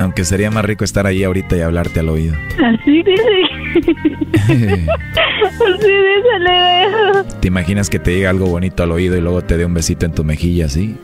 Aunque 0.00 0.24
sería 0.24 0.50
más 0.50 0.64
rico 0.64 0.84
estar 0.84 1.06
ahí 1.06 1.24
ahorita 1.24 1.56
y 1.56 1.60
hablarte 1.60 2.00
al 2.00 2.08
oído. 2.10 2.34
Así 2.62 3.02
le 3.02 3.14
veo. 3.14 3.53
¿Te 7.40 7.48
imaginas 7.48 7.90
que 7.90 7.98
te 7.98 8.12
diga 8.12 8.30
algo 8.30 8.46
bonito 8.46 8.82
al 8.82 8.92
oído 8.92 9.16
y 9.16 9.20
luego 9.20 9.42
te 9.42 9.56
dé 9.56 9.64
un 9.64 9.74
besito 9.74 10.06
en 10.06 10.12
tu 10.12 10.24
mejilla 10.24 10.66
así? 10.66 10.96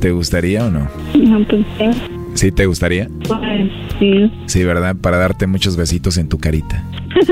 ¿Te 0.00 0.10
gustaría 0.10 0.66
o 0.66 0.70
no? 0.70 0.88
No, 1.14 1.44
pues 1.46 1.64
sí. 1.78 1.84
¿Sí 2.34 2.52
te 2.52 2.66
gustaría? 2.66 3.08
Pues 3.28 3.40
sí. 3.98 4.32
Sí, 4.46 4.64
¿verdad? 4.64 4.96
Para 4.96 5.18
darte 5.18 5.46
muchos 5.46 5.76
besitos 5.76 6.18
en 6.18 6.28
tu 6.28 6.38
carita. 6.38 6.82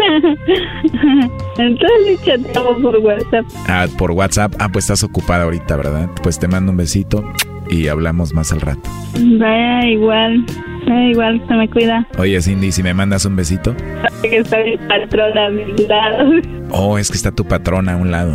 Entonces 1.58 2.20
chateamos 2.24 2.80
por 2.80 2.96
WhatsApp. 2.98 3.44
Ah, 3.66 3.86
por 3.98 4.12
WhatsApp. 4.12 4.54
Ah, 4.58 4.68
pues 4.68 4.84
estás 4.84 5.02
ocupada 5.02 5.44
ahorita, 5.44 5.76
¿verdad? 5.76 6.08
Pues 6.22 6.38
te 6.38 6.46
mando 6.46 6.70
un 6.70 6.78
besito 6.78 7.24
y 7.70 7.88
hablamos 7.88 8.34
más 8.34 8.52
al 8.52 8.60
rato. 8.60 8.88
Vaya, 9.14 9.86
igual. 9.86 10.44
Vaya, 10.86 11.08
igual, 11.10 11.42
se 11.46 11.54
me 11.54 11.68
cuida. 11.68 12.06
Oye, 12.18 12.40
Cindy, 12.40 12.72
si 12.72 12.82
me 12.82 12.94
mandas 12.94 13.24
un 13.24 13.36
besito. 13.36 13.74
Que 14.22 14.38
está 14.38 14.58
mi 14.64 14.76
patrona 14.76 15.46
a 15.46 15.50
mi 15.50 15.64
lado. 15.86 16.30
Oh, 16.70 16.98
es 16.98 17.10
que 17.10 17.16
está 17.16 17.32
tu 17.32 17.44
patrona 17.44 17.94
a 17.94 17.96
un 17.96 18.10
lado. 18.10 18.34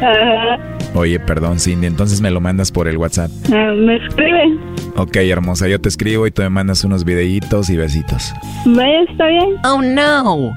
Ajá. 0.00 0.58
Oye, 0.94 1.20
perdón, 1.20 1.60
Cindy, 1.60 1.86
entonces 1.86 2.20
me 2.20 2.30
lo 2.30 2.40
mandas 2.40 2.72
por 2.72 2.88
el 2.88 2.96
WhatsApp. 2.96 3.30
Ah, 3.52 3.72
me 3.76 3.96
escribe. 3.96 4.58
Ok, 4.96 5.16
hermosa, 5.16 5.68
yo 5.68 5.80
te 5.80 5.88
escribo 5.88 6.26
y 6.26 6.30
tú 6.30 6.42
me 6.42 6.50
mandas 6.50 6.82
unos 6.84 7.04
videitos 7.04 7.70
y 7.70 7.76
besitos. 7.76 8.32
Vaya, 8.64 9.02
está 9.08 9.26
bien. 9.26 9.56
Oh, 9.64 9.82
no. 9.82 10.52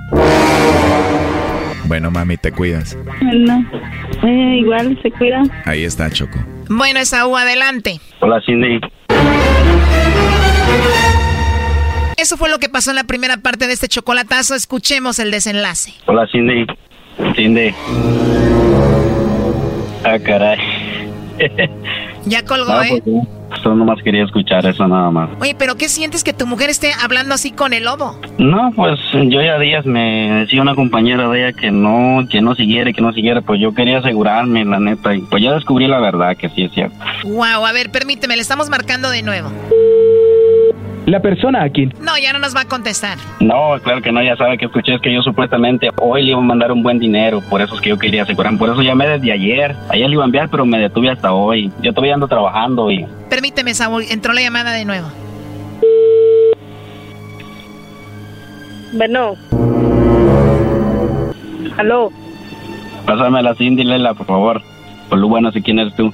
Bueno, 1.92 2.10
mami, 2.10 2.38
te 2.38 2.54
cuidas. 2.54 2.98
Bueno, 3.22 3.66
eh, 4.24 4.60
igual 4.62 4.98
se 5.04 5.12
cuida. 5.12 5.44
Ahí 5.66 5.84
está, 5.84 6.10
Choco. 6.10 6.40
Bueno, 6.70 7.02
Esaú, 7.02 7.36
adelante. 7.36 8.00
Hola, 8.22 8.42
Cindy. 8.46 8.80
Eso 12.16 12.38
fue 12.38 12.50
lo 12.50 12.60
que 12.60 12.70
pasó 12.70 12.92
en 12.92 12.96
la 12.96 13.04
primera 13.04 13.36
parte 13.36 13.68
de 13.68 13.74
este 13.74 13.90
chocolatazo. 13.90 14.56
Escuchemos 14.56 15.20
el 15.20 15.32
desenlace. 15.32 15.94
Hola, 16.06 16.26
Cindy. 16.32 16.66
Cindy. 17.36 17.74
Ah, 20.06 20.18
caray. 20.26 20.60
Ya 22.26 22.46
colgó, 22.46 22.72
No, 22.72 22.84
¿eh? 22.84 23.02
pues. 23.04 23.41
Solo 23.62 23.76
nomás 23.76 24.02
quería 24.04 24.24
escuchar 24.24 24.66
eso 24.66 24.88
nada 24.88 25.12
más. 25.12 25.30
Oye, 25.40 25.56
pero 25.58 25.76
¿qué 25.76 25.90
sientes 25.90 26.24
que 26.24 26.34
tu 26.34 26.48
mujer 26.48 26.70
esté 26.70 26.92
hablando 27.02 27.36
así 27.36 27.52
con 27.52 27.74
el 27.74 27.84
lobo? 27.84 28.20
No, 28.38 28.72
pues 28.76 29.00
yo 29.14 29.42
ya 29.42 29.60
días 29.60 29.86
me 29.86 30.32
decía 30.42 30.62
una 30.62 30.76
compañera 30.76 31.28
de 31.30 31.40
ella 31.48 31.54
que 31.58 31.72
no, 31.72 32.26
que 32.30 32.42
no 32.42 32.56
siguiera, 32.56 32.92
que 32.94 33.02
no 33.02 33.14
siguiera, 33.14 33.42
pues 33.42 33.60
yo 33.60 33.74
quería 33.74 34.00
asegurarme, 34.00 34.66
la 34.66 34.80
neta, 34.80 35.14
y 35.16 35.22
pues 35.22 35.44
ya 35.44 35.54
descubrí 35.54 35.88
la 35.88 36.00
verdad, 36.00 36.36
que 36.38 36.50
sí 36.50 36.64
es 36.64 36.72
cierto. 36.72 36.96
Wow, 37.24 37.66
a 37.66 37.72
ver, 37.72 37.92
permíteme, 37.92 38.36
le 38.36 38.42
estamos 38.42 38.70
marcando 38.70 39.10
de 39.10 39.22
nuevo. 39.22 39.52
La 41.06 41.20
persona 41.20 41.64
aquí. 41.64 41.90
No, 42.00 42.18
ya 42.18 42.32
no 42.32 42.40
nos 42.40 42.56
va 42.56 42.62
a 42.62 42.66
contestar. 42.66 43.18
No, 43.40 43.80
claro 43.84 44.02
que 44.02 44.12
no, 44.12 44.22
ya 44.22 44.36
sabe 44.36 44.58
que 44.58 44.66
escuché 44.66 44.94
es 44.94 45.02
que 45.02 45.12
yo 45.12 45.22
supuestamente 45.24 45.90
hoy 45.98 46.24
le 46.24 46.32
iba 46.32 46.40
a 46.40 46.44
mandar 46.44 46.72
un 46.72 46.84
buen 46.84 47.00
dinero, 47.00 47.42
por 47.50 47.62
eso 47.62 47.76
es 47.76 47.82
que 47.82 47.90
yo 47.90 47.98
quería 47.98 48.24
asegurar, 48.24 48.56
por 48.58 48.70
eso 48.70 48.82
llamé 48.82 49.08
desde 49.08 49.32
ayer. 49.32 49.76
Ayer 49.90 50.08
le 50.08 50.14
iba 50.14 50.24
a 50.24 50.26
enviar, 50.26 50.50
pero 50.50 50.66
me 50.66 50.78
detuve 50.78 51.10
hasta 51.10 51.34
hoy. 51.34 51.72
Yo 51.82 51.92
todavía 51.92 52.14
ando 52.14 52.28
trabajando 52.28 52.92
y... 52.92 53.06
Permíteme, 53.30 53.74
Saúl, 53.74 54.04
entró 54.10 54.34
la 54.34 54.42
llamada 54.42 54.72
de 54.72 54.86
nuevo. 54.86 55.08
Bueno. 58.94 59.36
Aló. 61.78 62.12
Pásame 63.06 63.42
la 63.42 63.56
Cindy, 63.56 63.84
Lela, 63.84 64.14
por 64.14 64.28
favor. 64.28 64.62
Por 65.10 65.18
lo 65.18 65.28
bueno, 65.28 65.52
si 65.52 65.62
quién 65.62 65.80
eres 65.80 65.96
tú. 65.96 66.14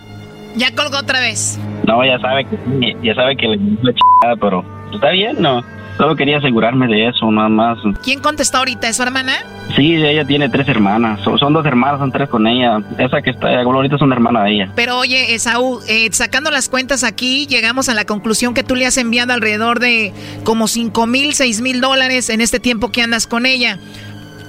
Ya 0.55 0.73
colgó 0.73 0.97
otra 0.97 1.19
vez. 1.19 1.59
No, 1.85 2.03
ya 2.05 2.19
sabe 2.19 2.45
que 2.45 2.95
ya 3.03 3.13
sabe 3.15 3.35
que 3.35 3.47
le 3.47 3.57
la 3.57 3.93
chingada, 3.93 4.35
pero 4.39 4.76
está 4.93 5.09
bien, 5.11 5.41
¿no? 5.41 5.63
Solo 5.97 6.15
quería 6.15 6.37
asegurarme 6.37 6.87
de 6.87 7.07
eso, 7.07 7.31
nada 7.31 7.49
más. 7.49 7.79
¿Quién 8.03 8.21
contestó 8.21 8.59
ahorita? 8.59 8.87
¿Es 8.87 8.97
su 8.97 9.03
hermana? 9.03 9.33
Sí, 9.75 9.95
ella 9.95 10.23
tiene 10.25 10.47
tres 10.47 10.67
hermanas. 10.67 11.19
Son, 11.21 11.39
son 11.39 11.53
dos 11.53 11.65
hermanas, 11.65 11.99
son 11.99 12.11
tres 12.11 12.29
con 12.29 12.45
ella. 12.45 12.79
Esa 12.99 13.21
que 13.23 13.31
está 13.31 13.61
ahorita 13.61 13.95
es 13.95 14.01
una 14.03 14.13
hermana 14.13 14.43
de 14.43 14.51
ella. 14.51 14.69
Pero 14.75 14.99
oye, 14.99 15.33
Esaú, 15.33 15.79
eh, 15.87 16.07
sacando 16.11 16.51
las 16.51 16.69
cuentas 16.69 17.03
aquí, 17.03 17.47
llegamos 17.47 17.89
a 17.89 17.95
la 17.95 18.05
conclusión 18.05 18.53
que 18.53 18.63
tú 18.63 18.75
le 18.75 18.85
has 18.85 18.97
enviado 18.97 19.33
alrededor 19.33 19.79
de 19.79 20.13
como 20.43 20.67
5 20.67 21.07
mil, 21.07 21.33
6 21.33 21.61
mil 21.61 21.81
dólares 21.81 22.29
en 22.29 22.41
este 22.41 22.59
tiempo 22.59 22.91
que 22.91 23.01
andas 23.01 23.25
con 23.25 23.47
ella. 23.47 23.79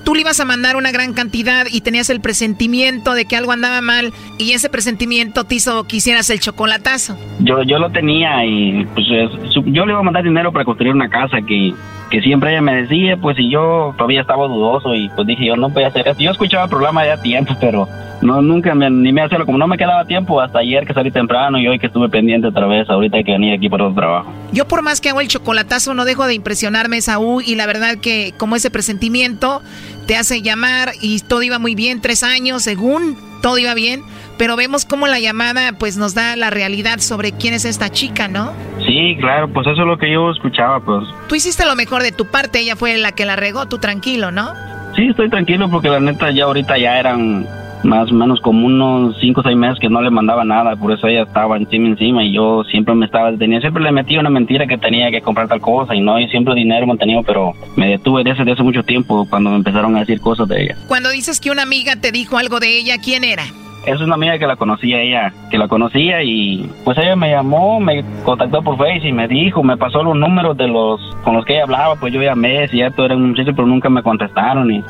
Tú 0.09 0.15
le 0.15 0.23
ibas 0.23 0.41
a 0.41 0.47
mandar 0.47 0.77
una 0.77 0.91
gran 0.91 1.13
cantidad 1.13 1.67
y 1.71 1.83
tenías 1.83 2.09
el 2.09 2.23
presentimiento 2.23 3.13
de 3.13 3.27
que 3.27 3.37
algo 3.37 3.53
andaba 3.53 3.83
mal 3.83 4.15
y 4.39 4.53
ese 4.53 4.71
presentimiento 4.71 5.45
te 5.45 5.57
hizo 5.57 5.85
que 5.85 5.97
hicieras 5.97 6.31
el 6.31 6.41
chocolatazo. 6.41 7.19
Yo, 7.41 7.63
yo 7.63 7.79
lo 7.79 7.91
tenía 7.91 8.43
y 8.47 8.87
pues 8.95 9.07
yo 9.07 9.85
le 9.85 9.93
iba 9.93 10.01
a 10.01 10.03
mandar 10.03 10.25
dinero 10.25 10.51
para 10.51 10.65
construir 10.65 10.95
una 10.95 11.11
casa 11.11 11.43
que, 11.47 11.75
que 12.11 12.23
siempre 12.23 12.53
ella 12.53 12.63
me 12.63 12.85
decía, 12.85 13.19
pues 13.19 13.39
y 13.39 13.51
yo 13.51 13.93
todavía 13.99 14.23
estaba 14.23 14.49
dudoso 14.49 14.95
y 14.95 15.11
pues 15.11 15.27
dije 15.27 15.45
yo 15.45 15.57
no 15.57 15.69
voy 15.69 15.83
a 15.83 15.89
hacer 15.89 16.09
esto. 16.09 16.23
Yo 16.23 16.31
escuchaba 16.31 16.65
el 16.65 16.71
programa 16.71 17.05
ya 17.05 17.21
tiempo, 17.21 17.55
pero 17.61 17.87
no 18.23 18.41
nunca 18.41 18.75
me 18.75 18.87
animé 18.87 19.21
a 19.21 19.27
hacerlo. 19.27 19.45
Como 19.45 19.59
no 19.59 19.67
me 19.67 19.77
quedaba 19.77 20.07
tiempo 20.07 20.41
hasta 20.41 20.61
ayer 20.61 20.87
que 20.87 20.95
salí 20.95 21.11
temprano 21.11 21.59
y 21.59 21.69
hoy 21.69 21.79
que 21.79 21.87
estuve 21.87 22.09
pendiente 22.09 22.49
otra 22.49 22.67
vez, 22.67 22.89
ahorita 22.89 23.23
que 23.23 23.33
venía 23.33 23.57
aquí 23.57 23.69
para 23.69 23.85
otro 23.85 23.97
trabajo. 23.97 24.33
Yo 24.53 24.67
por 24.67 24.83
más 24.83 25.01
que 25.01 25.11
hago 25.11 25.21
el 25.21 25.29
chocolatazo 25.29 25.93
no 25.93 26.05
dejo 26.05 26.27
de 26.27 26.35
impresionarme, 26.35 27.01
Saúl, 27.03 27.43
y 27.47 27.57
la 27.57 27.67
verdad 27.67 27.99
que 27.99 28.33
como 28.39 28.57
ese 28.57 28.71
presentimiento 28.71 29.61
te 30.09 30.17
hace 30.17 30.41
llamar 30.41 30.93
y 31.03 31.21
todo 31.21 31.43
iba 31.43 31.59
muy 31.59 31.75
bien, 31.75 32.01
tres 32.01 32.23
años, 32.23 32.63
según 32.63 33.19
todo 33.43 33.59
iba 33.59 33.75
bien, 33.75 34.03
pero 34.39 34.57
vemos 34.57 34.87
cómo 34.87 35.07
la 35.07 35.21
llamada 35.21 35.73
pues 35.79 35.99
nos 35.99 36.15
da 36.15 36.35
la 36.35 36.49
realidad 36.49 36.99
sobre 37.01 37.33
quién 37.33 37.53
es 37.53 37.67
esta 37.67 37.91
chica, 37.91 38.27
¿no? 38.27 38.55
Sí, 38.87 39.19
claro, 39.21 39.53
pues 39.53 39.67
eso 39.67 39.83
es 39.83 39.87
lo 39.87 39.99
que 39.99 40.11
yo 40.11 40.31
escuchaba, 40.31 40.81
pues 40.81 41.05
Tú 41.29 41.35
hiciste 41.35 41.67
lo 41.67 41.77
mejor 41.77 42.03
de 42.03 42.13
tu 42.13 42.25
parte, 42.25 42.61
ella 42.61 42.75
fue 42.75 42.97
la 42.97 43.13
que 43.13 43.27
la 43.27 43.37
regó, 43.37 43.67
tú 43.67 43.77
tranquilo, 43.77 44.31
¿no? 44.31 44.55
Sí, 44.97 45.09
estoy 45.09 45.29
tranquilo 45.29 45.69
porque 45.69 45.91
la 45.91 46.01
neta 46.01 46.31
ya 46.31 46.45
ahorita 46.45 46.79
ya 46.79 46.99
eran 46.99 47.47
más 47.85 48.11
o 48.11 48.15
menos 48.15 48.41
como 48.41 48.67
unos 48.67 49.17
5 49.21 49.41
o 49.41 49.45
6 49.45 49.57
meses 49.57 49.79
que 49.79 49.89
no 49.89 50.01
le 50.03 50.11
mandaba 50.11 50.45
nada, 50.45 50.77
por 50.77 50.93
eso 50.93 51.07
ella 51.07 51.23
estaba 51.23 51.57
encima 51.57 51.89
encima 51.89 52.25
y 52.25 52.33
yo 52.33 52.65
siempre 52.65 52.95
me 52.95 53.07
estaba 53.07 53.31
deteniendo, 53.31 53.63
siempre 53.63 53.83
le 53.83 53.93
metía 53.93 54.21
una 54.21 54.31
mentira 54.31 54.67
que 54.67 54.79
tenía 54.79 55.11
que 55.11 55.21
comprar 55.21 55.49
tal 55.49 55.61
cosa 55.61 55.95
y 55.95 56.01
no, 56.01 56.19
y 56.19 56.29
siempre 56.29 56.55
dinero 56.55 56.87
mantenido, 56.87 57.23
pero 57.23 57.53
me 57.77 57.89
detuve 57.89 58.25
desde 58.25 58.43
hace, 58.43 58.53
hace 58.53 58.63
mucho 58.63 58.83
tiempo 58.83 59.27
cuando 59.29 59.51
me 59.51 59.57
empezaron 59.57 59.97
a 59.97 60.01
decir 60.01 60.21
cosas 60.21 60.49
de 60.49 60.63
ella. 60.63 60.77
Cuando 60.87 61.11
dices 61.11 61.41
que 61.41 61.51
una 61.51 61.63
amiga 61.63 61.97
te 61.97 62.13
dijo 62.13 62.39
algo 62.39 62.61
de 62.61 62.79
ella, 62.79 62.97
¿quién 63.03 63.25
era? 63.25 63.45
Es 63.87 64.01
una 64.01 64.17
amiga 64.17 64.39
que 64.39 64.47
la 64.47 64.57
conocía 64.57 65.01
ella, 65.01 65.33
que 65.51 65.57
la 65.57 65.69
conocía 65.69 66.23
y 66.23 66.69
pues 66.85 66.99
ella 66.99 67.17
me 67.17 67.31
llamó, 67.31 67.81
me 67.81 68.05
contactó 68.25 68.61
por 68.63 68.77
Face 68.77 69.09
y 69.09 69.13
me 69.13 69.29
dijo, 69.29 69.63
me 69.63 69.77
pasó 69.77 70.03
los 70.03 70.17
números 70.17 70.57
de 70.57 70.69
los 70.69 71.01
con 71.25 71.35
los 71.37 71.45
que 71.45 71.55
ella 71.55 71.63
hablaba, 71.63 71.97
pues 71.97 72.13
yo 72.13 72.21
llamé, 72.21 72.69
cierto, 72.69 73.05
era 73.05 73.17
un 73.17 73.31
muchacho, 73.31 73.53
pero 73.55 73.67
nunca 73.67 73.89
me 73.89 74.03
contestaron 74.03 74.71
y 74.71 74.83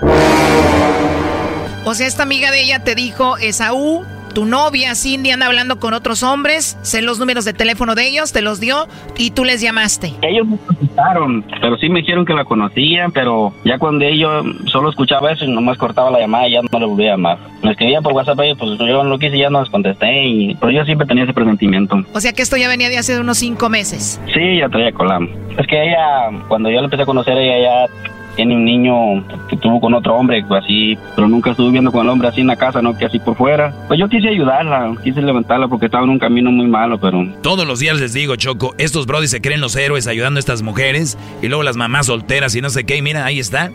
O 1.88 1.94
sea, 1.94 2.06
esta 2.06 2.22
amiga 2.22 2.50
de 2.50 2.60
ella 2.60 2.84
te 2.84 2.94
dijo, 2.94 3.38
Esaú, 3.38 4.04
tu 4.34 4.44
novia 4.44 4.94
Cindy 4.94 5.30
anda 5.30 5.46
hablando 5.46 5.80
con 5.80 5.94
otros 5.94 6.22
hombres, 6.22 6.76
sé 6.82 7.00
los 7.00 7.18
números 7.18 7.46
de 7.46 7.54
teléfono 7.54 7.94
de 7.94 8.06
ellos, 8.06 8.30
te 8.30 8.42
los 8.42 8.60
dio 8.60 8.86
y 9.16 9.30
tú 9.30 9.42
les 9.42 9.62
llamaste. 9.62 10.12
Ellos 10.20 10.46
me 10.46 10.58
contestaron, 10.58 11.46
pero 11.62 11.78
sí 11.78 11.88
me 11.88 12.00
dijeron 12.00 12.26
que 12.26 12.34
la 12.34 12.44
conocían, 12.44 13.10
pero 13.10 13.54
ya 13.64 13.78
cuando 13.78 14.04
ellos 14.04 14.44
solo 14.66 14.90
escuchaba 14.90 15.32
eso 15.32 15.46
y 15.46 15.48
nomás 15.50 15.78
cortaba 15.78 16.10
la 16.10 16.20
llamada 16.20 16.46
y 16.46 16.52
ya 16.52 16.60
no 16.70 16.78
le 16.78 16.84
volví 16.84 17.08
a 17.08 17.12
llamar. 17.12 17.38
Me 17.62 17.70
escribían 17.70 18.02
por 18.02 18.12
WhatsApp 18.12 18.40
ellos, 18.40 18.58
pues 18.58 18.78
yo 18.78 19.02
lo 19.02 19.18
quise 19.18 19.38
y 19.38 19.40
ya 19.40 19.48
no 19.48 19.62
les 19.62 19.70
contesté, 19.70 20.26
y, 20.26 20.54
pero 20.56 20.70
yo 20.70 20.84
siempre 20.84 21.06
tenía 21.06 21.24
ese 21.24 21.32
presentimiento. 21.32 22.04
O 22.12 22.20
sea 22.20 22.34
que 22.34 22.42
esto 22.42 22.58
ya 22.58 22.68
venía 22.68 22.90
de 22.90 22.98
hace 22.98 23.18
unos 23.18 23.38
cinco 23.38 23.70
meses. 23.70 24.20
Sí, 24.34 24.58
ya 24.58 24.68
traía 24.68 24.92
colam. 24.92 25.26
Es 25.56 25.66
que 25.66 25.82
ella, 25.82 26.28
cuando 26.48 26.68
yo 26.68 26.80
la 26.80 26.84
empecé 26.84 27.04
a 27.04 27.06
conocer, 27.06 27.38
ella 27.38 27.86
ya 27.86 28.08
tiene 28.38 28.54
un 28.54 28.64
niño 28.64 29.26
que 29.48 29.56
tuvo 29.56 29.80
con 29.80 29.94
otro 29.94 30.14
hombre, 30.14 30.44
pues 30.46 30.62
así, 30.62 30.96
pero 31.16 31.26
nunca 31.26 31.50
estuve 31.50 31.72
viendo 31.72 31.90
con 31.90 32.06
el 32.06 32.08
hombre 32.08 32.28
así 32.28 32.40
en 32.40 32.46
la 32.46 32.54
casa, 32.54 32.80
¿no? 32.80 32.96
Que 32.96 33.04
así 33.06 33.18
por 33.18 33.36
fuera. 33.36 33.74
Pues 33.88 33.98
yo 33.98 34.08
quise 34.08 34.28
ayudarla, 34.28 34.94
quise 35.02 35.20
levantarla 35.20 35.66
porque 35.66 35.86
estaba 35.86 36.04
en 36.04 36.10
un 36.10 36.20
camino 36.20 36.52
muy 36.52 36.68
malo, 36.68 37.00
pero 37.00 37.26
Todos 37.42 37.66
los 37.66 37.80
días 37.80 37.98
les 37.98 38.12
digo, 38.12 38.36
Choco, 38.36 38.76
estos 38.78 39.06
brodis 39.06 39.32
se 39.32 39.40
creen 39.40 39.60
los 39.60 39.74
héroes 39.74 40.06
ayudando 40.06 40.38
a 40.38 40.40
estas 40.40 40.62
mujeres 40.62 41.18
y 41.42 41.48
luego 41.48 41.64
las 41.64 41.76
mamás 41.76 42.06
solteras 42.06 42.54
y 42.54 42.60
no 42.60 42.70
sé 42.70 42.84
qué, 42.84 42.96
y 42.98 43.02
mira, 43.02 43.24
ahí 43.24 43.40
está. 43.40 43.72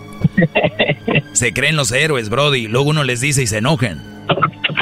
se 1.34 1.52
creen 1.52 1.76
los 1.76 1.92
héroes, 1.92 2.30
brody, 2.30 2.70
luego 2.70 2.90
uno 2.92 3.04
les 3.04 3.20
dice 3.20 3.44
y 3.44 3.48
se 3.48 3.58
enojan. 3.58 4.02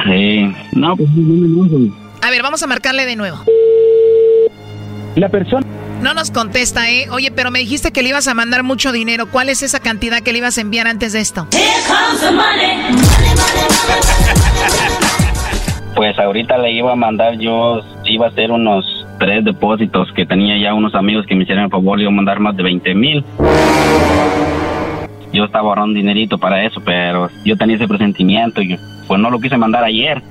sí. 0.05 0.53
No, 0.73 0.95
pues 0.95 1.09
no 1.09 1.33
me 1.33 1.47
enojo. 1.47 1.95
A 2.21 2.29
ver, 2.29 2.43
vamos 2.43 2.61
a 2.61 2.67
marcarle 2.67 3.07
de 3.07 3.15
nuevo. 3.15 3.39
La 5.15 5.27
persona. 5.29 5.65
No 6.01 6.15
nos 6.15 6.31
contesta, 6.31 6.89
¿eh? 6.89 7.07
Oye, 7.11 7.31
pero 7.31 7.51
me 7.51 7.59
dijiste 7.59 7.91
que 7.91 8.01
le 8.01 8.09
ibas 8.09 8.27
a 8.27 8.33
mandar 8.33 8.63
mucho 8.63 8.91
dinero. 8.91 9.27
¿Cuál 9.27 9.49
es 9.49 9.61
esa 9.61 9.79
cantidad 9.79 10.21
que 10.21 10.31
le 10.31 10.39
ibas 10.39 10.57
a 10.57 10.61
enviar 10.61 10.87
antes 10.87 11.13
de 11.13 11.19
esto? 11.19 11.47
Pues 15.95 16.17
ahorita 16.17 16.57
le 16.57 16.71
iba 16.71 16.93
a 16.93 16.95
mandar 16.95 17.37
yo, 17.37 17.81
iba 18.05 18.25
a 18.25 18.29
hacer 18.29 18.49
unos 18.49 18.83
tres 19.19 19.45
depósitos 19.45 20.11
que 20.15 20.25
tenía 20.25 20.57
ya 20.57 20.73
unos 20.73 20.95
amigos 20.95 21.27
que 21.27 21.35
me 21.35 21.43
hicieron 21.43 21.65
el 21.65 21.69
favor, 21.69 21.97
le 21.97 22.05
iba 22.05 22.11
a 22.11 22.15
mandar 22.15 22.39
más 22.39 22.55
de 22.57 22.63
20 22.63 22.95
mil. 22.95 23.23
Yo 25.31 25.45
estaba 25.45 25.69
ahorrando 25.69 25.93
dinerito 25.93 26.39
para 26.39 26.65
eso, 26.65 26.81
pero 26.83 27.29
yo 27.45 27.55
tenía 27.57 27.75
ese 27.75 27.87
presentimiento 27.87 28.61
y 28.61 28.79
pues 29.07 29.19
no 29.19 29.29
lo 29.29 29.39
quise 29.39 29.55
mandar 29.55 29.83
ayer. 29.83 30.21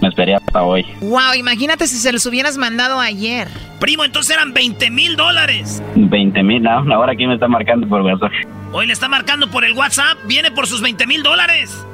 Me 0.00 0.08
esperé 0.08 0.34
hasta 0.34 0.62
hoy. 0.62 0.84
Wow, 1.00 1.34
imagínate 1.36 1.86
si 1.86 1.96
se 1.96 2.12
los 2.12 2.26
hubieras 2.26 2.56
mandado 2.58 3.00
ayer. 3.00 3.48
Primo, 3.80 4.04
entonces 4.04 4.34
eran 4.36 4.52
20 4.52 4.90
mil 4.90 5.16
dólares. 5.16 5.82
20 5.94 6.42
mil, 6.42 6.62
no, 6.62 6.94
ahora 6.94 7.12
aquí 7.12 7.26
me 7.26 7.34
está 7.34 7.48
marcando 7.48 7.88
por 7.88 8.02
WhatsApp. 8.02 8.32
Hoy 8.72 8.86
le 8.86 8.92
está 8.92 9.08
marcando 9.08 9.48
por 9.50 9.64
el 9.64 9.72
WhatsApp, 9.72 10.18
viene 10.26 10.50
por 10.50 10.66
sus 10.66 10.82
20 10.82 11.06
mil 11.06 11.22
dólares. 11.22 11.86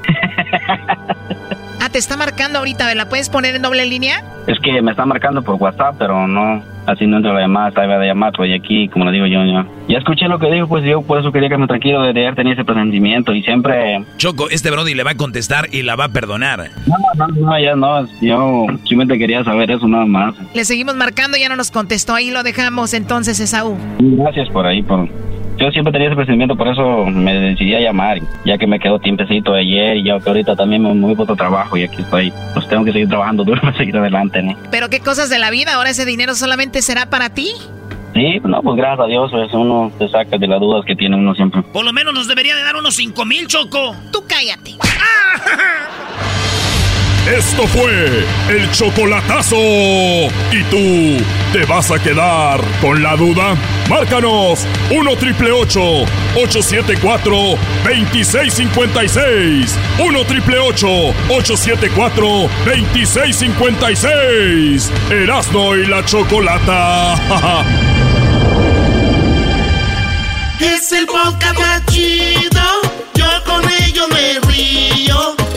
ah, 1.81 1.89
te 1.91 1.99
está 1.99 2.17
marcando 2.17 2.59
ahorita, 2.59 2.87
¿me 2.87 2.95
la 2.95 3.09
puedes 3.09 3.29
poner 3.29 3.55
en 3.55 3.63
doble 3.63 3.85
línea? 3.87 4.25
Es 4.47 4.59
que 4.61 4.81
me 4.81 4.93
está 4.93 5.05
marcando 5.05 5.43
por 5.43 5.57
WhatsApp, 5.57 5.97
pero 5.99 6.27
no, 6.27 6.63
así 6.93 7.07
no 7.07 7.19
entra 7.19 7.33
la 7.33 7.41
llamada, 7.41 7.69
estaba 7.69 7.99
de 7.99 8.07
llamar, 8.07 8.33
pues 8.37 8.51
aquí, 8.55 8.89
como 8.89 9.05
le 9.05 9.13
digo 9.13 9.27
yo, 9.27 9.45
ya, 9.45 9.67
ya 9.89 9.99
escuché 9.99 10.29
lo 10.29 10.39
que 10.39 10.51
dijo, 10.51 10.69
pues 10.69 10.85
yo 10.85 11.03
por 11.03 11.19
eso 11.21 11.33
quería 11.33 11.49
que 11.49 11.59
me 11.59 11.67
tranquilo 11.67 12.03
de 12.03 12.11
ayer 12.11 12.35
tenía 12.35 12.55
ese 12.55 12.65
presentimiento 12.65 13.33
y 13.33 13.43
siempre... 13.43 14.05
Choco, 14.17 14.51
este 14.51 14.71
Brody 14.71 14.95
le 14.95 15.05
va 15.05 15.13
a 15.13 15.17
contestar 15.17 15.69
y 15.73 15.83
la 15.83 15.97
va 15.97 16.05
a 16.05 16.09
perdonar. 16.09 16.71
No, 16.87 16.97
no, 17.17 17.27
no, 17.29 17.59
ya 17.59 17.77
no, 17.77 18.07
yo 18.21 18.67
simplemente 18.85 19.19
quería 19.19 19.45
saber 19.45 19.71
eso 19.71 19.87
nada 19.89 20.07
más. 20.07 20.35
Le 20.55 20.65
seguimos 20.65 20.97
marcando, 20.97 21.37
ya 21.37 21.49
no 21.49 21.57
nos 21.57 21.71
contestó, 21.71 22.15
ahí 22.15 22.31
lo 22.31 22.43
dejamos 22.43 22.95
entonces, 22.95 23.41
Esaú. 23.41 23.77
Gracias 23.99 24.49
por 24.51 24.67
ahí, 24.67 24.83
por 24.83 25.09
yo 25.57 25.71
siempre 25.71 25.93
tenía 25.93 26.09
ese 26.09 26.17
presentimiento, 26.17 26.57
por 26.57 26.69
eso 26.69 27.07
me 27.07 27.35
decidí 27.35 27.75
a 27.75 27.81
llamar, 27.81 28.19
ya 28.45 28.59
que 28.59 28.67
me 28.67 28.79
quedó 28.79 28.99
tiempecito 28.99 29.55
ayer 29.55 29.99
y 29.99 30.05
ya 30.05 30.19
que 30.19 30.29
ahorita 30.29 30.57
también 30.57 30.83
me 30.83 30.95
muy 30.95 31.15
poco 31.15 31.37
trabajo 31.37 31.77
y 31.77 31.85
aquí 31.85 32.03
estoy, 32.03 32.33
pues 32.55 32.67
tengo 32.69 32.85
que 32.85 32.93
seguir 32.93 33.09
trabajando 33.09 33.45
duro 33.45 33.61
para 33.63 33.77
seguir 33.77 33.97
adelante, 33.97 34.43
¿no? 34.43 34.57
Pero 34.71 34.89
qué 34.89 35.01
cosas 35.01 35.31
de 35.31 35.39
la 35.39 35.51
vida, 35.51 35.75
ahora 35.75 35.91
ese 35.91 36.05
dinero 36.05 36.35
solamente 36.35 36.83
será 36.83 37.07
para 37.07 37.31
ti. 37.31 37.53
Sí, 38.15 38.41
no, 38.43 38.63
pues 38.63 38.77
gracias 38.77 39.01
a 39.01 39.07
Dios, 39.07 39.31
pues 39.31 39.53
uno 39.55 39.93
se 39.99 40.09
saca 40.09 40.37
de 40.37 40.47
las 40.47 40.61
dudas 40.61 40.85
que 40.85 40.97
tiene 40.97 41.17
uno 41.17 41.35
siempre. 41.35 41.63
Por 41.63 41.85
lo 41.85 41.93
menos 41.93 42.13
nos 42.13 42.27
debería 42.27 42.57
de 42.57 42.63
dar 42.63 42.77
unos 42.77 42.97
cinco 42.97 43.25
mil, 43.25 43.47
Choco. 43.47 43.95
Tú 44.13 44.25
cállate. 44.27 44.73
Esto 47.27 47.67
fue 47.69 48.25
el 48.49 48.71
chocolatazo. 48.71 49.57
¿Y 49.57 50.63
tú 50.71 51.23
te 51.53 51.65
vas 51.67 51.91
a 51.91 51.99
quedar 51.99 52.61
con 52.81 53.03
la 53.03 53.15
duda? 53.17 53.55
Márcanos 53.89 54.67
1 54.91 55.17
triple 55.17 55.51
874 55.53 57.33
2656. 57.85 59.79
1 59.99 60.25
triple 60.25 60.59
874 60.59 62.49
2656. 62.65 64.91
Erasno 65.11 65.77
y 65.77 65.87
la 65.87 66.03
chocolata. 66.05 67.15
es 70.61 70.93
el 70.93 71.07
podcast 71.07 71.59
más 71.59 71.85
chido. 71.87 72.61
Yo 73.15 73.27
con 73.45 73.65
ello 73.83 74.07
me 74.09 74.39
río. 74.49 74.90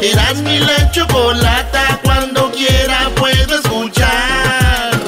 Eras 0.04 0.42
mi 0.42 0.60
la 0.60 0.92
chocolata, 0.92 1.98
cuando 2.04 2.52
quiera 2.52 3.10
puedo 3.16 3.56
escuchar. 3.56 5.00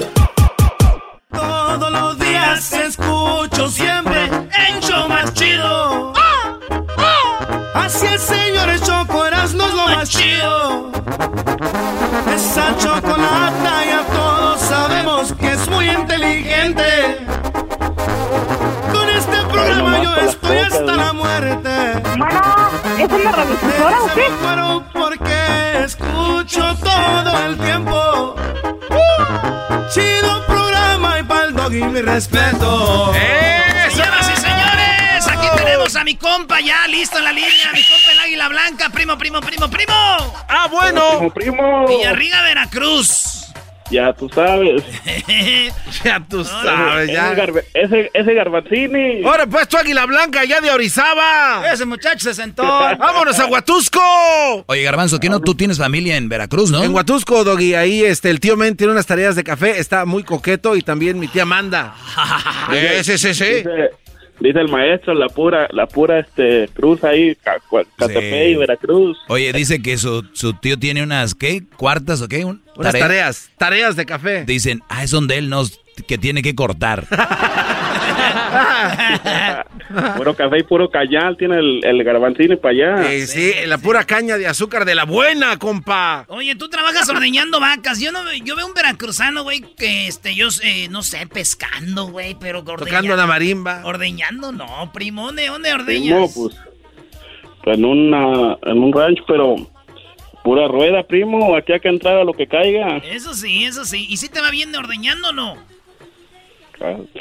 Todos 1.34 1.92
los 1.92 2.18
días 2.18 2.72
escucho 2.72 3.68
siempre 3.68 4.24
el 4.24 4.80
show 4.80 5.10
más 5.10 5.34
chido. 5.34 6.14
Así 7.74 8.06
es, 8.06 8.22
señores, 8.22 8.84
Choco, 8.84 9.26
eras 9.26 9.54
no 9.54 9.68
es 9.68 9.74
lo 9.74 9.86
más 9.86 10.10
chido. 10.10 10.92
Esa 12.34 12.78
chocolata 12.78 13.86
ya 13.86 14.02
todos 14.14 14.62
sabemos 14.62 15.34
que 15.34 15.52
es 15.52 15.68
muy 15.68 15.90
inteligente. 15.90 17.18
Con 18.94 19.10
este 19.10 19.42
programa 19.52 20.02
yo 20.02 20.16
estoy 20.16 20.58
hasta 20.60 20.96
la 20.96 21.12
muerte. 21.12 22.02
Bueno, 22.18 22.96
¿es 22.98 23.12
una 23.12 23.32
radiodifusora 23.34 24.02
o 24.02 24.08
qué? 24.16 24.85
Escucho 25.98 26.76
todo 26.84 27.46
el 27.46 27.58
tiempo. 27.58 28.36
Chido 29.94 30.46
programa 30.46 31.20
y 31.20 31.24
pa'l 31.24 31.54
doggy 31.54 31.84
mi 31.84 32.02
respeto. 32.02 33.14
Señoras 33.90 34.30
y 34.30 34.42
señores, 34.42 35.28
aquí 35.28 35.48
tenemos 35.56 35.96
a 35.96 36.04
mi 36.04 36.16
compa 36.16 36.60
ya 36.60 36.88
listo 36.88 37.18
en 37.18 37.24
la 37.24 37.32
línea, 37.32 37.72
mi 37.74 37.82
compa 37.84 38.12
el 38.12 38.20
Águila 38.20 38.50
Blanca, 38.50 38.90
primo, 38.90 39.18
primo, 39.18 39.40
primo, 39.40 39.70
primo. 39.70 39.94
Ah, 40.50 40.68
bueno. 40.70 41.10
Primo, 41.12 41.34
primo. 41.34 41.88
Villarriga, 41.88 42.42
Veracruz. 42.42 43.35
Ya 43.92 44.14
tú 44.14 44.30
sabes. 44.30 44.84
ya 46.04 46.26
tú 46.28 46.44
sabes, 46.44 47.12
ya. 47.12 47.34
Ese, 47.74 48.10
ese. 48.14 48.36
Ahora 49.26 49.46
pues 49.48 49.68
tu 49.68 49.78
águila 49.78 50.06
blanca 50.06 50.44
ya 50.44 50.60
de 50.60 50.72
Orizaba. 50.72 51.72
Ese 51.72 51.86
muchacho 51.86 52.20
se 52.20 52.34
sentó. 52.34 52.64
Vámonos 53.00 53.40
a 53.40 53.46
Huatusco. 53.46 54.02
Oye, 54.68 54.84
Garbanzo, 54.84 55.20
¿qué 55.20 55.30
no 55.30 55.40
tú 55.40 55.56
tienes 55.56 55.78
familia 55.78 56.18
en 56.18 56.30
Veracruz, 56.30 56.72
no? 56.72 56.84
En 56.84 56.94
Huatusco, 56.94 57.44
Doggy, 57.44 57.76
ahí 57.76 58.04
este, 58.04 58.30
el 58.30 58.40
tío 58.40 58.58
Men 58.58 58.76
tiene 58.76 58.94
unas 58.94 59.06
tareas 59.06 59.36
de 59.36 59.44
café, 59.44 59.80
está 59.80 60.06
muy 60.06 60.24
coqueto 60.24 60.76
y 60.76 60.82
también 60.82 61.20
mi 61.20 61.28
tía 61.28 61.44
Amanda. 61.44 61.96
Eh, 62.72 63.02
sí, 63.04 63.18
sí, 63.18 63.34
sí. 63.34 63.46
Dice, 63.46 63.92
dice 64.46 64.60
el 64.60 64.70
maestro, 64.70 65.14
la 65.14 65.28
pura, 65.28 65.68
la 65.72 65.88
pura 65.88 66.20
este, 66.20 66.70
cruz 66.74 67.04
ahí, 67.04 67.36
Catepec 67.98 68.50
y 68.50 68.56
Veracruz. 68.56 69.18
Oye, 69.28 69.52
dice 69.54 69.82
que 69.82 69.98
su, 69.98 70.26
su 70.34 70.54
tío 70.54 70.78
tiene 70.80 71.04
unas, 71.04 71.36
¿qué? 71.36 71.64
¿Cuartas 71.78 72.22
o 72.22 72.28
qué? 72.28 72.46
Un- 72.46 72.62
Unas 72.78 72.92
tarea- 72.94 73.08
tareas, 73.08 73.50
tareas 73.58 73.96
de 73.96 74.06
café. 74.06 74.46
Dicen, 74.46 74.82
ah, 74.90 75.04
es 75.04 75.12
donde 75.12 75.38
él 75.38 75.50
nos, 75.50 75.80
que 76.08 76.18
tiene 76.18 76.42
que 76.42 76.56
cortar. 76.56 77.06
puro 80.18 80.36
café 80.36 80.60
y 80.60 80.64
puro 80.64 80.90
cañal 80.90 81.38
tiene 81.38 81.58
el, 81.58 81.84
el 81.84 82.04
Garbanzini 82.04 82.56
para 82.56 82.74
allá. 82.74 83.12
Eh, 83.12 83.28
sí, 83.28 83.54
la 83.66 83.78
pura 83.78 84.04
caña 84.04 84.38
de 84.38 84.48
azúcar 84.48 84.86
de 84.86 84.96
la 84.96 85.06
buena, 85.06 85.58
compa. 85.58 86.26
Oye, 86.28 86.56
tú 86.56 86.70
trabajas 86.70 87.08
ordeñando 87.10 87.60
vacas. 87.60 88.00
Yo 88.00 88.12
no 88.12 88.22
yo 88.44 88.56
veo 88.56 88.66
un 88.66 88.74
veracruzano, 88.74 89.44
güey, 89.44 89.62
que 89.62 90.08
este, 90.08 90.36
yo 90.36 90.48
eh, 90.64 90.88
no 90.90 91.04
sé, 91.04 91.28
pescando, 91.28 92.08
güey, 92.08 92.36
pero 92.40 92.60
ordeñando. 92.60 92.86
Tocando 92.86 93.16
la 93.16 93.28
marimba. 93.28 93.82
Ordeñando, 93.86 94.52
no, 94.52 94.92
primo, 94.94 95.26
¿dónde, 95.28 95.48
dónde 95.48 95.70
Primo, 95.74 95.84
ordeñas? 95.84 96.34
pues, 96.36 96.56
pues, 97.64 97.78
en, 97.78 97.86
una, 97.86 98.58
en 98.64 98.84
un 98.84 98.94
rancho, 98.94 99.24
pero 99.28 99.56
pura 100.44 100.68
rueda, 100.68 101.04
primo. 101.04 101.56
Aquí 101.56 101.74
hay 101.74 101.80
que 101.80 101.90
entrar 101.90 102.18
a 102.18 102.24
lo 102.24 102.34
que 102.34 102.48
caiga. 102.48 102.98
Eso 102.98 103.34
sí, 103.34 103.66
eso 103.66 103.86
sí. 103.86 104.06
¿Y 104.10 104.18
si 104.18 104.30
te 104.30 104.42
va 104.42 104.52
bien 104.52 104.72
de 104.72 104.78
ordeñando 104.78 105.30
o 105.30 105.34
no? 105.34 105.58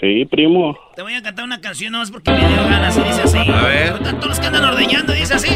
Sí, 0.00 0.24
primo. 0.26 0.76
Te 0.96 1.02
voy 1.02 1.14
a 1.14 1.22
cantar 1.22 1.44
una 1.44 1.60
canción 1.60 1.92
nomás 1.92 2.10
porque 2.10 2.30
me 2.30 2.38
dio 2.38 2.64
ganas 2.64 2.96
y 2.96 3.02
dice 3.02 3.22
así. 3.22 3.38
A 3.38 3.62
ver. 3.62 3.98
Todos 3.98 4.26
los 4.26 4.40
que 4.40 4.46
andan 4.46 4.64
ordeñando 4.64 5.12
dice 5.12 5.34
así. 5.34 5.54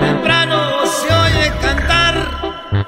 Temprano 0.00 0.86
se 0.86 1.12
oye 1.12 1.52
cantar 1.60 2.14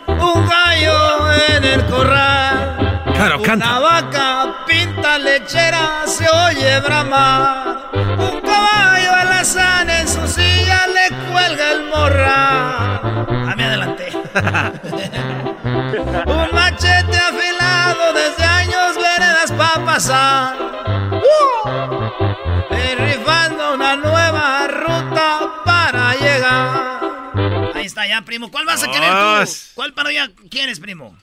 un 0.09 0.47
gallo 0.49 1.33
en 1.57 1.65
el 1.65 1.85
corral. 1.87 3.03
Claro, 3.15 3.41
Una 3.41 3.79
vaca 3.79 4.55
pinta 4.67 5.19
lechera 5.19 6.07
se 6.07 6.29
oye 6.29 6.81
bramar. 6.81 7.91
Un 7.95 8.41
caballo 8.41 9.13
alazán 9.15 9.89
en 9.91 10.07
su 10.07 10.27
silla 10.29 10.87
le 10.87 11.17
cuelga 11.33 11.73
el 11.73 11.83
morral. 11.85 13.01
Ah, 13.49 13.55
me 13.57 13.65
adelanté. 13.65 14.07
Un 16.25 16.55
machete 16.55 17.17
afilado 17.17 18.13
desde 18.15 18.45
años 18.45 18.97
veredas 18.97 19.53
pa' 19.53 19.85
pasar. 19.85 20.57
Y 22.71 22.95
rifando 22.95 23.75
una 23.75 23.97
nueva 23.97 24.67
ruta 24.69 25.63
para 25.65 26.15
llegar. 26.15 27.75
Ahí 27.75 27.85
está 27.85 28.07
ya, 28.07 28.23
primo. 28.23 28.51
¿Cuál 28.51 28.65
vas 28.65 28.83
a 28.83 28.91
querer 28.91 29.11
tú? 29.11 29.51
¿Cuál 29.75 29.93
parodia 29.93 30.31
quieres, 30.51 30.81
primo? 30.81 31.17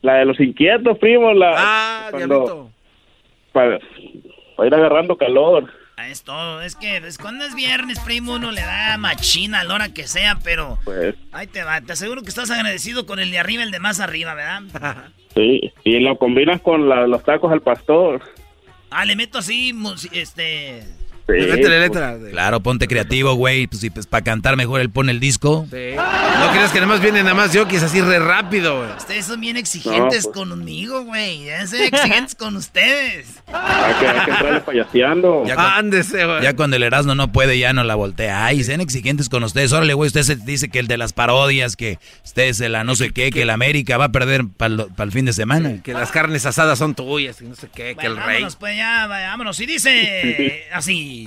La 0.00 0.14
de 0.14 0.24
los 0.24 0.40
inquietos, 0.40 0.98
primo. 0.98 1.32
La, 1.34 1.54
ah, 1.56 2.08
cuando, 2.10 2.70
para, 3.52 3.78
para 4.56 4.66
ir 4.66 4.74
agarrando 4.74 5.16
calor. 5.16 5.70
Ah, 6.02 6.08
Es 6.08 6.22
todo. 6.24 6.62
Es 6.62 6.74
que 6.74 7.00
pues, 7.00 7.16
cuando 7.18 7.44
es 7.44 7.54
viernes, 7.54 8.00
primo, 8.00 8.34
uno 8.34 8.50
le 8.50 8.60
da 8.62 8.96
machina 8.98 9.60
a 9.60 9.64
la 9.64 9.74
hora 9.74 9.88
que 9.94 10.06
sea, 10.06 10.38
pero 10.42 10.78
Pues 10.84 11.14
ahí 11.32 11.46
te 11.46 11.62
va. 11.62 11.80
Te 11.80 11.92
aseguro 11.92 12.22
que 12.22 12.28
estás 12.28 12.50
agradecido 12.50 13.06
con 13.06 13.18
el 13.20 13.30
de 13.30 13.38
arriba, 13.38 13.62
el 13.62 13.70
de 13.70 13.78
más 13.78 14.00
arriba, 14.00 14.34
¿verdad? 14.34 14.62
sí. 15.34 15.72
Y 15.84 16.00
lo 16.00 16.18
combinas 16.18 16.60
con 16.60 16.88
la- 16.88 17.06
los 17.06 17.22
tacos 17.24 17.52
al 17.52 17.60
pastor. 17.62 18.20
Ah, 18.90 19.04
le 19.04 19.16
meto 19.16 19.38
así, 19.38 19.72
este, 20.12 20.82
Métele 21.28 21.80
letra. 21.80 22.16
Claro, 22.30 22.60
ponte 22.60 22.88
creativo, 22.88 23.34
güey. 23.34 23.66
Pues, 23.66 23.86
pues 23.92 24.06
para 24.06 24.22
cantar 24.24 24.56
mejor 24.56 24.80
él 24.80 24.90
pone 24.90 25.12
el 25.12 25.20
disco. 25.20 25.66
Sí. 25.70 25.94
No 25.96 26.50
creas 26.50 26.70
que 26.72 26.80
nada 26.80 26.86
más 26.86 27.00
vienen 27.00 27.24
nada 27.24 27.34
más 27.34 27.52
yo, 27.52 27.68
que 27.68 27.76
es 27.76 27.82
así 27.82 28.00
re 28.00 28.18
rápido, 28.18 28.78
güey. 28.78 28.96
Ustedes 28.96 29.26
son 29.26 29.40
bien 29.40 29.56
exigentes 29.56 30.24
No, 30.26 30.32
pues. 30.32 30.36
conmigo, 30.48 31.04
güey. 31.04 31.44
Ya 31.44 31.62
exigentes 31.62 32.34
con 32.34 32.56
ustedes. 32.56 33.26
Hay 33.46 33.94
que, 33.94 34.06
hay 34.08 34.24
que 34.24 34.30
entrarle 34.30 34.60
payaseando. 34.60 35.44
Ya, 35.46 35.54
cuando- 35.54 35.72
Ándese, 35.76 36.24
güey. 36.26 36.42
ya 36.42 36.56
cuando 36.56 36.76
el 36.76 36.82
Erasmo 36.82 37.14
no 37.14 37.32
puede, 37.32 37.58
ya 37.58 37.72
no 37.72 37.84
la 37.84 37.94
voltea. 37.94 38.44
Ay, 38.44 38.64
sean 38.64 38.80
exigentes 38.80 39.28
con 39.28 39.42
ustedes. 39.44 39.72
Órale, 39.72 39.94
güey, 39.94 40.08
usted 40.08 40.22
se 40.22 40.36
dice 40.36 40.68
que 40.68 40.78
el 40.78 40.86
de 40.88 40.98
las 40.98 41.12
parodias, 41.12 41.76
que 41.76 41.98
usted 42.24 42.52
se 42.52 42.68
la 42.68 42.84
no 42.84 42.94
sé 42.96 43.10
qué, 43.10 43.30
que 43.30 43.42
el 43.42 43.50
América 43.50 43.96
va 43.96 44.06
a 44.06 44.12
perder 44.12 44.44
para 44.56 44.74
el 44.98 45.12
fin 45.12 45.24
de 45.24 45.32
semana. 45.32 45.82
Que 45.82 45.92
las 45.92 46.10
carnes 46.10 46.44
asadas 46.46 46.78
son 46.78 46.94
tuyas 46.94 47.40
y 47.40 47.44
no 47.44 47.54
sé 47.54 47.68
qué, 47.74 47.94
que 47.98 48.06
el 48.06 48.16
rey. 48.16 48.26
Vámonos, 48.34 48.56
pues 48.56 48.76
ya, 48.76 49.06
vámonos. 49.06 49.60
Y 49.60 49.66
dice 49.66 50.64
así. 50.72 51.21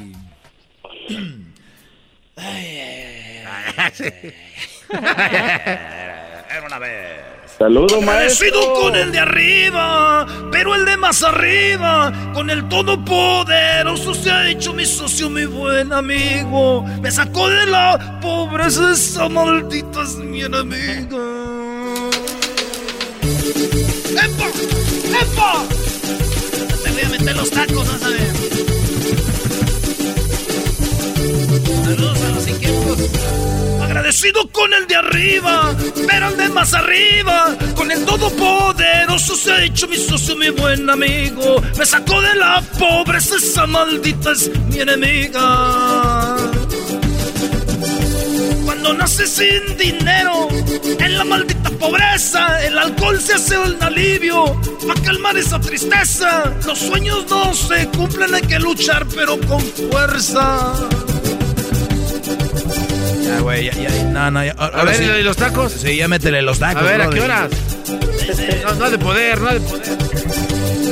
Era 6.49 6.65
una 6.65 6.79
vez. 6.79 7.35
Saludos, 7.57 8.03
maestro. 8.03 8.73
con 8.73 8.95
el 8.95 9.13
de 9.13 9.19
arriba, 9.19 10.27
pero 10.51 10.75
el 10.75 10.83
de 10.83 10.97
más 10.97 11.23
arriba, 11.23 12.11
con 12.33 12.49
el 12.49 12.67
todopoderoso 12.67 14.13
se 14.13 14.29
ha 14.29 14.49
hecho 14.49 14.73
mi 14.73 14.85
socio, 14.85 15.29
mi 15.29 15.45
buen 15.45 15.93
amigo. 15.93 16.83
Me 17.01 17.09
sacó 17.11 17.47
de 17.47 17.65
la 17.67 18.19
pobreza, 18.21 18.91
esa 18.91 19.29
maldita 19.29 20.01
es 20.03 20.15
mi 20.17 20.41
enemiga. 20.41 21.17
¡Epa! 24.11 24.47
¡Epa! 25.21 25.63
Te 26.83 26.91
voy 26.91 27.01
a 27.03 27.09
meter 27.09 27.35
los 27.37 27.51
tacos, 27.51 27.87
vas 27.87 28.03
a. 28.03 28.84
Saludos 31.65 32.21
a 32.21 32.29
los 32.29 32.47
inquietos. 32.47 32.99
Agradecido 33.81 34.47
con 34.51 34.73
el 34.73 34.87
de 34.87 34.95
arriba, 34.95 35.75
pero 36.07 36.29
el 36.29 36.37
de 36.37 36.49
más 36.49 36.73
arriba, 36.73 37.55
con 37.75 37.91
el 37.91 38.03
todopoderoso 38.05 39.35
se 39.35 39.51
ha 39.51 39.63
hecho 39.63 39.87
mi 39.87 39.97
socio, 39.97 40.35
mi 40.35 40.49
buen 40.49 40.89
amigo. 40.89 41.61
Me 41.77 41.85
sacó 41.85 42.21
de 42.21 42.35
la 42.35 42.61
pobreza, 42.77 43.35
esa 43.37 43.65
maldita 43.65 44.31
es 44.31 44.51
mi 44.67 44.79
enemiga. 44.79 46.35
Cuando 48.65 48.93
naces 48.93 49.31
sin 49.31 49.77
dinero, 49.77 50.47
en 50.99 51.17
la 51.17 51.23
maldita 51.23 51.69
pobreza, 51.71 52.63
el 52.63 52.77
alcohol 52.77 53.19
se 53.19 53.33
hace 53.33 53.57
un 53.57 53.81
alivio 53.81 54.59
para 54.87 55.01
calmar 55.01 55.37
esa 55.37 55.59
tristeza. 55.59 56.53
Los 56.65 56.79
sueños 56.79 57.25
no 57.29 57.53
se 57.53 57.87
cumplen, 57.89 58.33
hay 58.35 58.41
que 58.41 58.59
luchar, 58.59 59.05
pero 59.15 59.39
con 59.41 59.61
fuerza. 59.61 60.73
Ya, 63.35 63.41
güey, 63.41 63.65
ya, 63.65 63.73
ya, 63.73 64.03
no, 64.05 64.31
no, 64.31 64.43
ya. 64.45 64.53
A 64.53 64.83
ver, 64.85 65.19
¿y 65.19 65.23
los 65.23 65.35
tacos? 65.35 65.73
Sí, 65.73 65.97
ya 65.97 66.07
métele 66.07 66.41
los 66.41 66.57
tacos. 66.57 66.83
A 66.83 66.85
ver, 66.85 67.01
¿a 67.01 67.09
qué 67.09 67.19
horas? 67.21 67.49
No, 68.63 68.73
no 68.75 68.89
de 68.89 68.97
poder, 68.97 69.41
no 69.41 69.53
de 69.53 69.59
poder. 69.59 69.97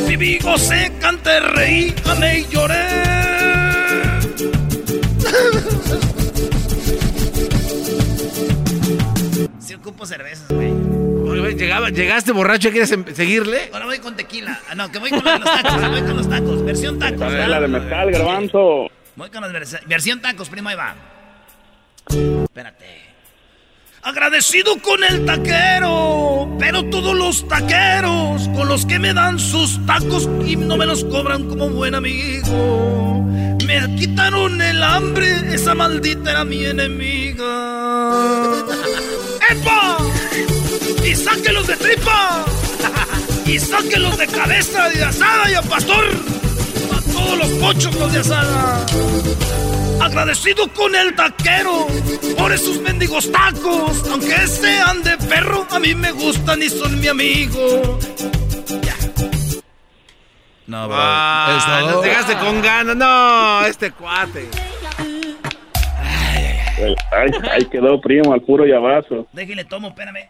Viví, 0.09 0.39
gocé, 0.39 0.91
canté, 0.99 1.39
reí, 1.39 1.95
amé 2.05 2.39
y 2.39 2.47
lloré. 2.53 2.83
Si 9.59 9.73
ocupo 9.75 10.05
cervezas, 10.05 10.47
güey. 10.49 10.73
Llegaba- 11.55 11.89
llegaste 11.89 12.31
borracho, 12.31 12.71
¿quieres 12.71 12.91
em- 12.91 13.05
seguirle? 13.13 13.69
Ahora 13.71 13.85
voy 13.85 13.99
con 13.99 14.15
tequila. 14.15 14.59
Ah, 14.69 14.75
no, 14.75 14.91
que 14.91 14.99
voy 14.99 15.09
con 15.11 15.23
los 15.23 15.43
tacos, 15.43 15.89
voy 15.91 16.01
con 16.01 16.17
los 16.17 16.29
tacos. 16.29 16.65
Versión 16.65 16.99
tacos. 16.99 17.21
A 17.21 17.25
ver, 17.27 17.37
¿verdad? 17.37 17.49
la 17.49 17.59
de 17.61 17.67
mezcal, 17.67 18.11
garbanzo. 18.11 18.89
Voy 19.15 19.29
con 19.29 19.41
las 19.41 19.51
vers- 19.51 19.85
versión 19.87 20.19
tacos, 20.21 20.49
primo, 20.49 20.69
ahí 20.69 20.75
va. 20.75 20.95
Espérate. 22.09 23.03
Agradecido 24.01 24.81
con 24.81 25.01
el 25.03 25.25
taquero, 25.25 26.57
pero 26.59 26.83
todos 26.89 27.15
los 27.15 27.47
taqueros 27.47 28.49
con 28.49 28.67
los 28.67 28.85
que 28.85 28.99
me 28.99 29.13
dan 29.13 29.39
sus 29.39 29.79
tacos 29.85 30.29
y 30.45 30.57
no 30.57 30.75
me 30.75 30.85
los 30.85 31.05
cobran 31.05 31.47
como 31.47 31.69
buen 31.69 31.95
amigo. 31.95 33.25
Me 33.65 33.95
quitaron 33.95 34.61
el 34.61 34.83
hambre, 34.83 35.55
esa 35.55 35.73
maldita 35.73 36.31
era 36.31 36.43
mi 36.43 36.65
enemiga. 36.65 37.45
¡Epa! 39.49 39.97
¡Y 41.05 41.15
sáquenlos 41.15 41.67
de 41.67 41.77
tripa! 41.77 42.45
¡Y 43.45 43.57
sáquenlos 43.57 44.17
de 44.17 44.27
cabeza 44.27 44.89
de 44.89 45.03
asada 45.03 45.49
y 45.49 45.53
a 45.53 45.61
pastor! 45.61 46.05
¡A 46.91 47.13
todos 47.13 47.37
los 47.37 47.49
pochos 47.51 47.95
los 47.95 48.11
de 48.11 48.19
asada! 48.19 48.85
Agradecido 50.03 50.67
con 50.73 50.93
el 50.95 51.15
taquero 51.15 51.87
por 52.37 52.51
esos 52.51 52.81
mendigos 52.81 53.31
tacos. 53.31 54.05
Aunque 54.11 54.35
sean 54.47 55.01
de 55.01 55.17
perro, 55.17 55.65
a 55.71 55.79
mí 55.79 55.95
me 55.95 56.11
gustan 56.11 56.61
y 56.61 56.69
son 56.69 56.99
mi 56.99 57.07
amigo. 57.07 57.99
No, 60.67 60.87
bro. 60.87 60.97
Ah, 60.99 61.55
¿Es 61.57 61.65
todo? 61.65 61.91
nos 61.95 62.05
llegaste 62.05 62.35
con 62.37 62.61
ganas. 62.61 62.95
No, 62.97 63.65
este 63.65 63.91
cuate. 63.91 64.49
Ay, 67.11 67.31
ahí 67.51 67.65
quedó, 67.69 68.01
primo, 68.01 68.33
al 68.33 68.41
puro 68.41 68.65
llavazo. 68.65 69.27
Déjale, 69.31 69.63
tomo, 69.63 69.89
espérame. 69.89 70.27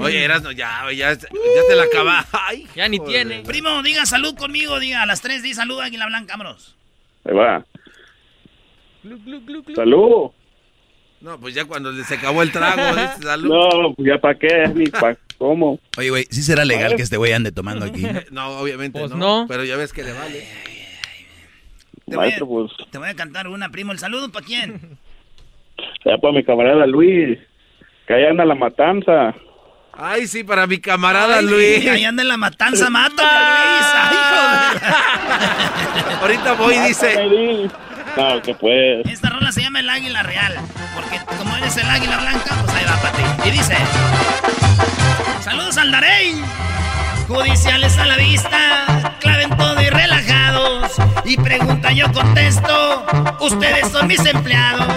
Oye, 0.00 0.24
Erasno, 0.24 0.52
ya, 0.52 0.82
ya, 0.92 1.14
ya 1.14 1.26
te 1.68 1.74
la 1.74 1.84
acaba. 1.84 2.26
Ay, 2.32 2.66
Ya 2.74 2.86
ni 2.88 2.98
tiene. 3.00 3.42
Primo, 3.44 3.82
diga 3.82 4.04
salud 4.04 4.36
conmigo, 4.36 4.78
diga 4.78 5.02
a 5.02 5.06
las 5.06 5.22
tres, 5.22 5.42
di 5.42 5.54
salud, 5.54 5.80
Águila 5.80 6.06
Blanca, 6.06 6.34
vámonos. 6.34 6.76
Ahí 7.24 7.34
va. 7.34 7.64
Salud. 9.74 10.30
No, 11.20 11.40
pues 11.40 11.54
ya 11.54 11.64
cuando 11.64 11.92
se 11.92 12.14
acabó 12.14 12.42
el 12.42 12.52
trago, 12.52 12.94
dice 13.00 13.22
salud. 13.22 13.48
No, 13.48 13.94
pues 13.94 14.08
ya 14.08 14.18
para 14.18 14.38
qué, 14.38 14.68
ni 14.74 14.86
para 14.86 15.16
cómo. 15.38 15.78
Oye, 15.98 16.10
güey, 16.10 16.24
¿sí 16.30 16.42
será 16.42 16.64
legal 16.64 16.94
que 16.96 17.02
este 17.02 17.16
güey 17.16 17.32
ande 17.32 17.52
tomando 17.52 17.86
aquí? 17.86 18.06
No, 18.30 18.58
obviamente 18.58 18.98
Pues 18.98 19.12
no, 19.12 19.16
no. 19.16 19.46
Pero 19.48 19.64
ya 19.64 19.76
ves 19.76 19.92
que 19.92 20.04
le 20.04 20.12
vale. 20.12 20.46
Te 22.06 22.14
voy, 22.14 22.26
a, 22.26 22.28
Maestro, 22.28 22.46
pues, 22.46 22.70
te 22.90 22.98
voy 22.98 23.08
a 23.08 23.14
cantar 23.14 23.48
una, 23.48 23.70
primo. 23.70 23.90
¿El 23.92 23.98
saludo 23.98 24.30
para 24.30 24.46
quién? 24.46 24.98
ya 26.04 26.18
para 26.18 26.32
mi 26.32 26.44
camarada 26.44 26.86
Luis, 26.86 27.38
que 28.06 28.14
allá 28.14 28.30
anda 28.30 28.44
la 28.44 28.54
matanza. 28.54 29.34
Ay, 29.98 30.26
sí, 30.26 30.44
para 30.44 30.66
mi 30.66 30.78
camarada 30.78 31.38
Ay, 31.38 31.46
Luis. 31.46 31.88
Ahí 31.88 32.04
anda 32.04 32.22
en 32.22 32.28
la 32.28 32.36
matanza, 32.36 32.90
mátame, 32.90 33.22
Luis. 33.22 33.86
Ay, 33.94 34.78
Ahorita 36.20 36.52
voy, 36.52 36.78
dice. 36.80 37.70
No, 38.16 38.40
que. 38.40 38.56
Esta 39.10 39.28
rola 39.28 39.52
se 39.52 39.60
llama 39.60 39.80
El 39.80 39.90
Águila 39.90 40.22
Real. 40.22 40.54
Porque 40.94 41.20
como 41.36 41.54
eres 41.54 41.76
el 41.76 41.88
Águila 41.88 42.16
Blanca, 42.16 42.56
pues 42.64 42.74
ahí 42.74 42.84
va 42.86 42.96
para 42.96 43.12
ti. 43.12 43.22
Y 43.48 43.50
dice: 43.50 43.76
Saludos 45.42 45.76
al 45.76 45.92
Darey. 45.92 46.42
Judiciales 47.28 47.98
a 47.98 48.06
la 48.06 48.16
vista, 48.16 49.16
claven 49.20 49.50
todo 49.56 49.82
y 49.82 49.90
relajados. 49.90 50.92
Y 51.26 51.36
pregunta, 51.36 51.92
yo 51.92 52.10
contesto: 52.10 53.04
Ustedes 53.40 53.92
son 53.92 54.06
mis 54.06 54.24
empleados. 54.24 54.94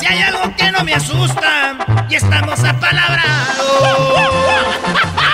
Si 0.00 0.06
hay 0.06 0.22
algo 0.22 0.56
que 0.56 0.72
no 0.72 0.84
me 0.84 0.94
asusta, 0.94 1.76
y 2.08 2.14
estamos 2.14 2.64
apalabrados. 2.64 3.24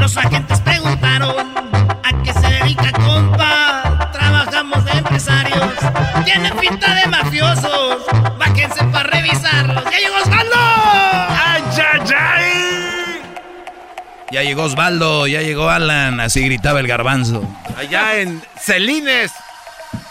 los 0.00 0.16
agentes 0.16 0.58
preguntaron 0.60 1.36
a 2.02 2.22
qué 2.22 2.32
se 2.32 2.48
dedica, 2.48 2.90
compa. 2.92 4.10
Trabajamos 4.12 4.84
de 4.86 4.92
empresarios, 4.92 5.74
tienen 6.24 6.56
pinta 6.56 6.94
de 6.94 7.06
mafiosos. 7.06 8.06
Bájense 8.38 8.82
para 8.84 9.10
revisarlos. 9.10 9.84
¡Ya 9.84 9.98
llegó 9.98 10.16
Osvaldo! 10.22 10.56
¡Ay, 10.56 11.62
ay, 11.76 12.00
ay! 12.18 13.22
Ya 14.32 14.42
llegó 14.42 14.62
Osvaldo, 14.64 15.26
ya 15.26 15.42
llegó 15.42 15.68
Alan, 15.68 16.20
así 16.20 16.40
gritaba 16.40 16.80
el 16.80 16.86
garbanzo. 16.86 17.46
Allá 17.76 18.16
en 18.16 18.42
Celines. 18.58 19.32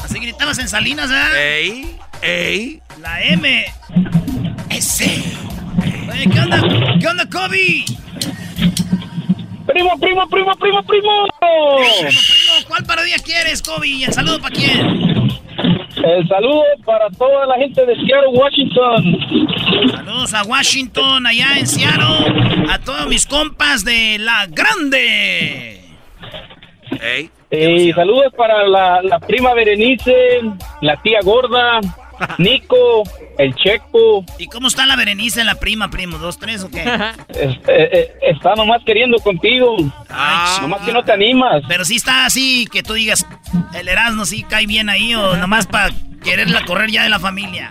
Así 0.04 0.20
gritabas 0.20 0.60
en 0.60 0.70
Salinas, 0.70 1.10
¿verdad? 1.10 1.36
Ey, 1.36 1.98
ey. 2.22 2.82
La 3.02 3.22
M. 3.22 3.66
S. 4.70 5.24
Oye, 6.12 6.30
¿qué 6.30 6.40
onda? 6.40 6.62
¿Qué 7.00 7.08
onda, 7.08 7.26
Kobe? 7.30 7.86
Primo, 9.72 9.98
primo, 10.00 10.28
primo, 10.28 10.56
primo, 10.56 10.84
primo. 10.84 11.28
Primo, 11.40 12.10
primo, 12.10 12.68
¿cuál 12.68 12.86
parodia 12.86 13.18
quieres, 13.24 13.62
Kobe? 13.62 13.88
¿Y 13.88 14.04
el 14.04 14.14
saludo 14.14 14.42
para 14.42 14.56
quién? 14.56 15.40
El 16.04 16.28
saludo 16.28 16.64
para 16.86 17.10
toda 17.12 17.46
la 17.46 17.56
gente 17.56 17.86
de 17.86 17.96
Seattle, 17.96 18.30
Washington. 18.34 19.92
Saludos 19.92 20.34
a 20.34 20.44
Washington, 20.44 21.28
allá 21.28 21.60
en 21.60 21.68
Seattle. 21.68 22.66
A 22.70 22.80
todos 22.80 23.08
mis 23.08 23.28
compas 23.28 23.84
de 23.84 24.18
La 24.20 24.48
Grande. 24.48 25.82
Ey. 27.02 27.30
Y 27.52 27.92
saludos 27.94 28.34
para 28.36 28.66
la, 28.68 29.02
la 29.04 29.20
prima 29.20 29.54
Berenice, 29.54 30.42
la 30.82 31.02
tía 31.02 31.20
gorda, 31.24 31.80
Nico, 32.38 33.04
el 33.38 33.56
Checo. 33.56 34.24
¿Y 34.38 34.48
cómo 34.48 34.68
está 34.68 34.86
la 34.86 34.96
Berenice, 34.96 35.44
la 35.44 35.56
prima, 35.56 35.90
primo? 35.90 36.18
¿Dos, 36.18 36.38
tres 36.38 36.64
o 36.64 36.70
qué? 36.70 36.82
Es- 37.30 37.58
eh, 37.68 37.90
eh, 37.94 38.12
está 38.24 38.56
nomás 38.56 38.82
queriendo 38.86 39.18
contigo. 39.20 39.76
nomás 40.62 40.82
que 40.86 40.92
no 40.94 41.04
te 41.04 41.12
animas. 41.12 41.64
Pero 41.68 41.86
sí 41.86 41.96
está 41.96 42.26
así, 42.26 42.68
que 42.72 42.84
tú 42.84 42.94
digas, 42.94 43.26
el 43.74 43.88
Erasmo 43.88 44.26
sí 44.26 44.44
cae 44.44 44.66
bien 44.66 44.90
ahí 44.90 45.16
o 45.16 45.36
nomás 45.38 45.68
para 45.68 45.94
quererla 46.24 46.66
correr 46.66 46.92
ya 46.92 47.04
de 47.04 47.10
la 47.10 47.20
familia. 47.20 47.70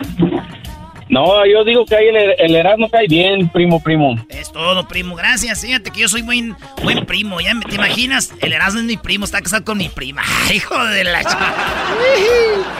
No, 1.08 1.46
yo 1.46 1.64
digo 1.64 1.86
que 1.86 1.96
ahí 1.96 2.08
el, 2.08 2.34
el 2.38 2.56
Erasmo 2.56 2.88
cae 2.90 3.06
bien, 3.08 3.48
primo, 3.48 3.82
primo. 3.82 4.16
Es 4.28 4.52
todo, 4.52 4.86
primo. 4.86 5.16
Gracias. 5.16 5.62
Fíjate 5.62 5.90
que 5.90 6.00
yo 6.00 6.08
soy 6.08 6.22
buen, 6.22 6.54
buen 6.82 7.06
primo. 7.06 7.40
¿Ya 7.40 7.54
me- 7.54 7.64
te 7.64 7.76
imaginas? 7.76 8.32
El 8.40 8.52
Erasmo 8.52 8.80
es 8.80 8.86
mi 8.86 8.96
primo, 8.98 9.24
está 9.24 9.40
casado 9.40 9.64
con 9.64 9.78
mi 9.78 9.88
prima. 9.88 10.22
Hijo 10.54 10.78
de 10.84 11.04
la 11.04 11.20
chica. 11.24 11.54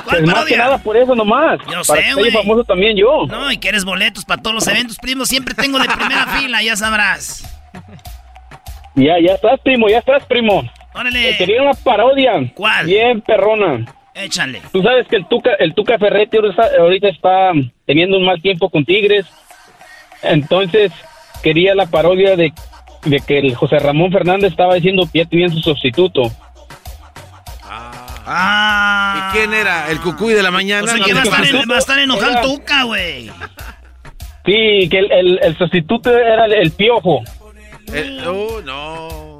Pues 0.08 0.22
más 0.26 0.44
que 0.44 0.56
nada 0.56 0.78
por 0.78 0.96
eso 0.96 1.14
nomás. 1.14 1.58
Yo 1.70 1.80
para 1.86 2.02
sé, 2.02 2.14
güey. 2.14 2.30
famoso 2.30 2.64
también 2.64 2.96
yo. 2.96 3.26
No, 3.28 3.50
y 3.50 3.58
quieres 3.58 3.84
boletos 3.84 4.24
para 4.24 4.42
todos 4.42 4.54
los 4.54 4.66
eventos, 4.68 4.98
primo. 4.98 5.24
Siempre 5.24 5.54
tengo 5.54 5.78
de 5.78 5.88
primera 5.88 6.26
fila, 6.38 6.62
ya 6.62 6.76
sabrás. 6.76 7.44
Ya, 8.94 9.14
ya 9.24 9.34
estás, 9.34 9.60
primo, 9.60 9.88
ya 9.88 9.98
estás, 9.98 10.24
primo. 10.26 10.68
Órale. 10.94 11.30
Eh, 11.30 11.36
quería 11.38 11.62
una 11.62 11.72
parodia. 11.74 12.32
¿Cuál? 12.54 12.86
Bien 12.86 13.20
perrona. 13.20 13.84
Échale. 14.18 14.60
Tú 14.72 14.82
sabes 14.82 15.06
que 15.08 15.16
el 15.16 15.26
Tuca, 15.28 15.50
el 15.58 15.74
Tuca 15.74 15.98
Ferretti 15.98 16.36
ahorita 16.78 17.08
está, 17.08 17.52
teniendo 17.86 18.16
un 18.18 18.24
mal 18.26 18.40
tiempo 18.42 18.68
con 18.68 18.84
Tigres. 18.84 19.26
Entonces, 20.22 20.90
quería 21.42 21.74
la 21.74 21.86
parodia 21.86 22.34
de, 22.36 22.52
de 23.04 23.20
que 23.20 23.38
el 23.38 23.54
José 23.54 23.78
Ramón 23.78 24.10
Fernández 24.12 24.50
estaba 24.50 24.74
diciendo 24.74 25.08
que 25.12 25.20
ya 25.20 25.24
tenían 25.26 25.50
su 25.50 25.60
sustituto. 25.60 26.22
Ah. 28.30 29.30
¿Y 29.30 29.36
quién 29.36 29.54
era? 29.54 29.90
¿El 29.90 30.00
cucuy 30.00 30.34
de 30.34 30.42
la 30.42 30.50
mañana? 30.50 30.84
O 30.84 30.86
sea, 30.96 31.04
que 31.04 31.14
va 31.14 31.20
a 31.20 31.24
estar, 31.24 31.46
en- 31.46 31.70
va 31.70 31.76
a 31.76 31.78
estar 31.78 31.98
enojado 31.98 32.38
el 32.38 32.40
Tuca, 32.42 32.82
güey. 32.84 33.26
Sí, 34.44 34.88
que 34.90 34.98
el, 34.98 35.12
el- 35.12 35.40
el 35.42 35.56
sustituto 35.56 36.10
era 36.10 36.44
el, 36.46 36.52
el 36.54 36.70
Piojo. 36.72 37.22
Oh, 38.26 38.60
no. 38.64 39.38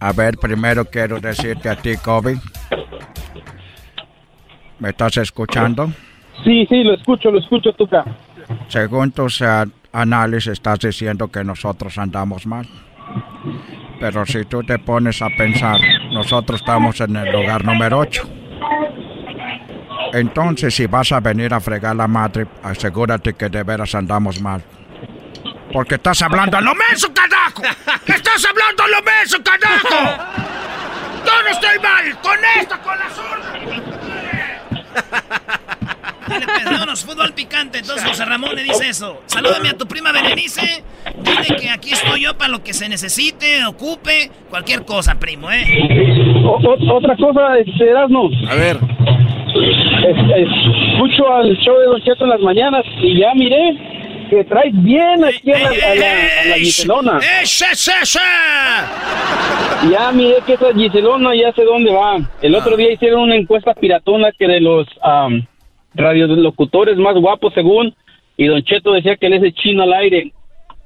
A 0.00 0.12
ver, 0.12 0.36
primero 0.36 0.84
quiero 0.84 1.18
decirte 1.18 1.68
a 1.70 1.76
ti, 1.76 1.96
Kobe. 1.96 2.36
¿Me 4.78 4.90
estás 4.90 5.16
escuchando? 5.18 5.92
Sí, 6.42 6.66
sí, 6.68 6.82
lo 6.82 6.94
escucho, 6.94 7.30
lo 7.30 7.38
escucho, 7.38 7.72
Tuca. 7.72 8.04
Según 8.68 9.12
tus 9.12 9.40
eh, 9.40 9.64
análisis, 9.92 10.52
estás 10.52 10.80
diciendo 10.80 11.28
que 11.28 11.44
nosotros 11.44 11.96
andamos 11.98 12.46
mal. 12.46 12.66
Pero 14.00 14.26
si 14.26 14.44
tú 14.44 14.62
te 14.62 14.78
pones 14.78 15.22
a 15.22 15.28
pensar, 15.28 15.78
nosotros 16.12 16.60
estamos 16.60 17.00
en 17.00 17.16
el 17.16 17.32
lugar 17.32 17.64
número 17.64 17.98
8. 18.00 18.28
Entonces, 20.12 20.74
si 20.74 20.86
vas 20.86 21.12
a 21.12 21.20
venir 21.20 21.52
a 21.54 21.60
fregar 21.60 21.96
la 21.96 22.06
madre, 22.06 22.46
asegúrate 22.62 23.34
que 23.34 23.48
de 23.48 23.62
veras 23.62 23.94
andamos 23.94 24.40
mal. 24.40 24.62
Porque 25.72 25.96
estás 25.96 26.22
hablando 26.22 26.56
a 26.56 26.60
lo 26.60 26.72
menso, 26.74 27.12
carajo. 27.12 27.62
¡Estás 28.06 28.44
hablando 28.44 28.82
a 28.84 28.88
lo 28.88 29.02
menso, 29.02 29.38
carajo! 29.42 30.22
¡Yo 31.26 31.42
no 31.42 31.48
estoy 31.48 31.78
mal! 31.80 32.20
¡Con 32.20 32.38
esto, 32.60 32.76
con 32.82 32.98
la 32.98 33.10
zurda! 33.10 33.93
Dile, 36.26 36.46
pues, 36.46 36.64
vámonos, 36.64 37.04
fútbol 37.04 37.32
picante. 37.34 37.78
Entonces 37.80 38.04
José 38.06 38.24
Ramón 38.24 38.54
le 38.54 38.62
dice 38.64 38.88
eso. 38.88 39.20
Salúdame 39.26 39.68
a 39.70 39.74
tu 39.76 39.86
prima 39.86 40.10
Berenice. 40.12 40.82
Dile 41.22 41.56
que 41.60 41.70
aquí 41.70 41.92
estoy 41.92 42.22
yo 42.22 42.36
para 42.36 42.50
lo 42.50 42.62
que 42.62 42.72
se 42.72 42.88
necesite, 42.88 43.64
ocupe, 43.66 44.30
cualquier 44.48 44.84
cosa, 44.84 45.16
primo, 45.16 45.50
¿eh? 45.50 45.64
O- 46.44 46.58
o- 46.62 46.94
otra 46.96 47.14
cosa, 47.16 47.58
este, 47.58 47.90
Erasmo. 47.90 48.30
A 48.48 48.54
ver. 48.54 48.78
Es- 49.54 50.16
es- 50.36 50.92
escucho 50.92 51.32
al 51.32 51.56
show 51.58 51.78
de 51.78 51.86
Don 51.86 52.02
Cheto 52.02 52.24
en 52.24 52.30
las 52.30 52.40
mañanas 52.40 52.84
y 53.02 53.20
ya 53.20 53.34
miré 53.34 53.93
que 54.28 54.44
traes 54.44 54.72
bien 54.82 55.24
aquí 55.24 55.52
a 55.52 55.58
la, 55.58 55.68
a 55.68 55.94
la, 55.94 56.10
a 56.42 56.44
la 56.46 56.56
Giselona. 56.56 57.18
¡Eh, 57.18 57.44
she, 57.44 57.66
she, 57.74 57.92
she! 58.04 58.18
Ya 59.90 60.12
miré 60.12 60.36
que 60.46 60.54
esa 60.54 60.72
Giselona 60.74 61.34
ya 61.34 61.52
sé 61.52 61.62
dónde 61.64 61.92
va. 61.92 62.18
El 62.42 62.54
otro 62.54 62.76
día 62.76 62.92
hicieron 62.92 63.22
una 63.22 63.36
encuesta 63.36 63.74
piratona 63.74 64.30
que 64.38 64.46
de 64.46 64.60
los 64.60 64.86
am, 65.02 65.46
radiolocutores 65.94 66.96
más 66.96 67.14
guapos 67.16 67.52
según, 67.54 67.94
y 68.36 68.46
Don 68.46 68.62
Cheto 68.64 68.92
decía 68.92 69.16
que 69.16 69.26
él 69.26 69.34
es 69.34 69.42
el 69.42 69.54
chino 69.54 69.82
al 69.82 69.92
aire. 69.92 70.32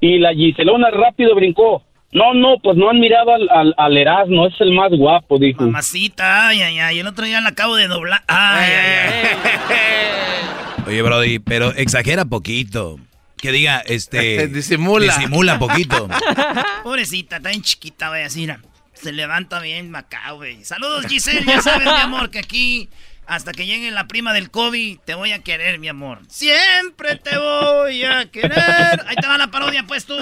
Y 0.01 0.17
la 0.19 0.33
Giselona 0.33 0.89
rápido 0.91 1.35
brincó. 1.35 1.83
No, 2.11 2.33
no, 2.33 2.57
pues 2.63 2.75
no 2.75 2.89
han 2.89 2.99
mirado 2.99 3.33
al, 3.33 3.47
al, 3.51 3.75
al 3.77 3.97
Erasmo, 3.97 4.47
es 4.47 4.59
el 4.61 4.73
más 4.73 4.89
guapo, 4.91 5.37
dijo. 5.37 5.63
Mamacita, 5.63 6.47
ay, 6.47 6.61
ay, 6.61 6.79
ay. 6.79 6.99
El 6.99 7.07
otro 7.07 7.25
día 7.25 7.39
la 7.39 7.49
acabo 7.49 7.75
de 7.75 7.87
doblar. 7.87 8.21
Ay, 8.27 8.71
ay, 8.71 9.27
ay. 9.69 10.85
Oye, 10.87 11.01
Brody, 11.03 11.37
pero 11.37 11.71
exagera 11.75 12.25
poquito. 12.25 12.97
Que 13.41 13.51
diga, 13.51 13.79
este... 13.85 14.47
Disimula. 14.49 15.15
Disimula 15.15 15.59
poquito. 15.59 16.09
Pobrecita, 16.83 17.37
está 17.37 17.49
bien 17.49 17.61
chiquita, 17.61 18.09
güey, 18.09 18.23
así, 18.23 18.41
mira. 18.41 18.59
Se 18.93 19.13
levanta 19.13 19.59
bien 19.61 19.95
acá, 19.95 20.31
güey. 20.31 20.65
Saludos, 20.65 21.05
Giselle. 21.07 21.45
Ya 21.45 21.61
sabes, 21.61 21.85
mi 21.85 22.01
amor, 22.01 22.31
que 22.31 22.39
aquí, 22.39 22.89
hasta 23.25 23.53
que 23.53 23.65
llegue 23.65 23.91
la 23.91 24.07
prima 24.07 24.33
del 24.33 24.51
COVID, 24.51 24.99
te 25.05 25.13
voy 25.13 25.31
a 25.31 25.39
querer, 25.39 25.79
mi 25.79 25.87
amor. 25.87 26.19
Siempre 26.27 27.15
te 27.15 27.37
voy 27.37 28.03
a 28.03 28.29
querer. 28.29 29.05
Ahí 29.07 29.15
te 29.15 29.25
va 29.25 29.37
la 29.37 29.47
parodia, 29.51 29.85
pues 29.87 30.05
tú. 30.05 30.17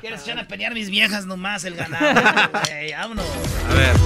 ¿Quieres 0.00 0.22
echar 0.22 0.38
a 0.38 0.46
pelear 0.46 0.72
mis 0.72 0.88
viejas 0.88 1.26
nomás 1.26 1.64
el 1.64 1.74
ganado? 1.74 2.50
güey? 2.68 2.92
Vámonos. 2.92 3.26
A 3.68 3.74
ver. 3.74 3.96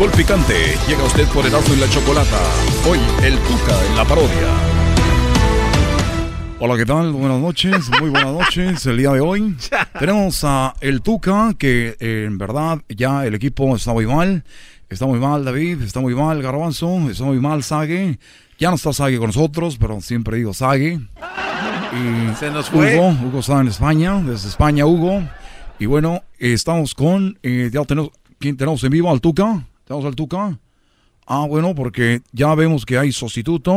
Fútbol 0.00 0.16
picante 0.16 0.54
llega 0.88 1.04
usted 1.04 1.28
por 1.28 1.44
Erasmo 1.44 1.74
y 1.74 1.76
la 1.76 1.86
Chocolata. 1.90 2.40
Hoy 2.88 2.98
el 3.22 3.38
Tuca 3.40 3.86
en 3.86 3.96
la 3.96 4.04
parodia. 4.06 4.48
Hola, 6.58 6.78
¿qué 6.78 6.86
tal? 6.86 7.12
Buenas 7.12 7.38
noches, 7.38 7.90
muy 8.00 8.08
buenas 8.08 8.32
noches. 8.32 8.86
El 8.86 8.96
día 8.96 9.12
de 9.12 9.20
hoy 9.20 9.54
tenemos 9.98 10.42
a 10.44 10.72
el 10.80 11.02
Tuca, 11.02 11.52
que 11.58 11.98
eh, 12.00 12.24
en 12.26 12.38
verdad 12.38 12.80
ya 12.88 13.26
el 13.26 13.34
equipo 13.34 13.76
está 13.76 13.92
muy 13.92 14.06
mal. 14.06 14.42
Está 14.88 15.04
muy 15.04 15.18
mal 15.18 15.44
David, 15.44 15.82
está 15.82 16.00
muy 16.00 16.14
mal 16.14 16.40
Garbanzo, 16.40 17.10
está 17.10 17.24
muy 17.24 17.38
mal 17.38 17.62
Sague. 17.62 18.18
Ya 18.58 18.70
no 18.70 18.76
está 18.76 18.94
Sague 18.94 19.18
con 19.18 19.26
nosotros, 19.26 19.76
pero 19.78 20.00
siempre 20.00 20.38
digo 20.38 20.54
Sague. 20.54 20.98
Y 21.92 22.34
Se 22.38 22.50
nos 22.50 22.70
fue. 22.70 22.98
Hugo, 22.98 23.14
Hugo 23.22 23.40
está 23.40 23.60
en 23.60 23.68
España, 23.68 24.18
desde 24.22 24.48
España 24.48 24.86
Hugo. 24.86 25.22
Y 25.78 25.84
bueno, 25.84 26.22
eh, 26.38 26.54
estamos 26.54 26.94
con, 26.94 27.38
eh, 27.42 27.68
ya 27.70 27.84
tenemos, 27.84 28.12
¿quién 28.38 28.56
tenemos 28.56 28.82
en 28.82 28.92
vivo? 28.92 29.10
¿Al 29.10 29.20
Tuca? 29.20 29.66
¿Tenemos 29.90 30.06
al 30.06 30.14
Tuca? 30.14 30.56
Ah, 31.26 31.46
bueno, 31.48 31.74
porque 31.74 32.22
ya 32.30 32.54
vemos 32.54 32.86
que 32.86 32.96
hay 32.96 33.10
sustituto. 33.10 33.72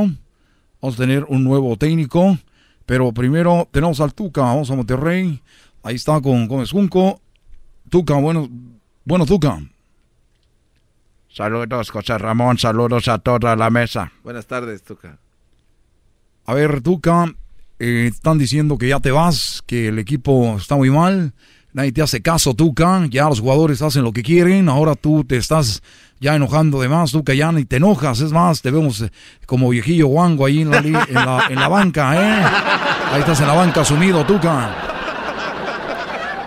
Vamos 0.80 0.94
a 0.94 0.98
tener 0.98 1.23
un 1.23 1.44
nuevo 1.44 1.76
técnico. 1.76 2.38
Pero 2.85 3.11
primero 3.11 3.68
tenemos 3.72 3.99
al 3.99 4.14
Tuca, 4.14 4.41
vamos 4.41 4.69
a 4.69 4.76
Monterrey. 4.76 5.41
Ahí 5.81 5.95
está 5.95 6.22
con 6.22 6.48
Gómez 6.48 6.69
Junco. 6.69 7.19
Tuca, 7.90 8.14
bueno, 8.14 8.48
bueno 9.03 9.26
Tuca. 9.26 9.60
Saludos, 11.30 11.90
José 11.90 12.19
Ramón. 12.19 12.60
Saludos 12.60 13.07
a 13.07 13.18
toda 13.18 13.56
la 13.56 13.72
mesa. 13.72 14.11
Buenas 14.22 14.45
tardes, 14.45 14.84
Tuca. 14.84 15.18
A 16.45 16.53
ver, 16.53 16.84
Tuca, 16.84 17.34
eh, 17.80 18.11
están 18.14 18.38
diciendo 18.38 18.77
que 18.77 18.90
ya 18.90 18.99
te 18.99 19.10
vas, 19.10 19.64
que 19.65 19.88
el 19.88 19.98
equipo 19.98 20.57
está 20.57 20.76
muy 20.76 20.91
mal. 20.91 21.34
Nadie 21.74 21.91
te 21.91 22.02
hace 22.04 22.22
caso, 22.22 22.54
Tuca. 22.54 23.06
Ya 23.10 23.26
los 23.26 23.40
jugadores 23.40 23.82
hacen 23.82 24.04
lo 24.04 24.14
que 24.14 24.22
quieren. 24.22 24.70
Ahora 24.70 24.95
tú 24.95 25.24
te 25.24 25.38
estás 25.38 25.82
ya 26.20 26.36
enojando 26.36 26.80
de 26.80 26.88
más, 26.88 27.12
Tuca. 27.12 27.34
Ya 27.34 27.52
ni 27.52 27.66
te 27.66 27.78
enojas. 27.78 28.20
Es 28.20 28.32
más, 28.32 28.62
te 28.62 28.70
vemos 28.70 29.02
eh, 29.02 29.12
como 29.48 29.70
viejillo 29.70 30.08
guango 30.08 30.45
ahí 30.45 30.62
en 30.62 30.70
la, 30.70 30.78
en 30.78 31.14
la, 31.14 31.45
en 31.50 31.56
la 31.56 31.68
banca, 31.68 32.16
¿eh? 32.16 32.45
Ahí 33.12 33.22
estás 33.22 33.41
en 33.41 33.48
la 33.48 33.54
banca 33.54 33.84
sumido, 33.84 34.24
Tuca. 34.24 34.76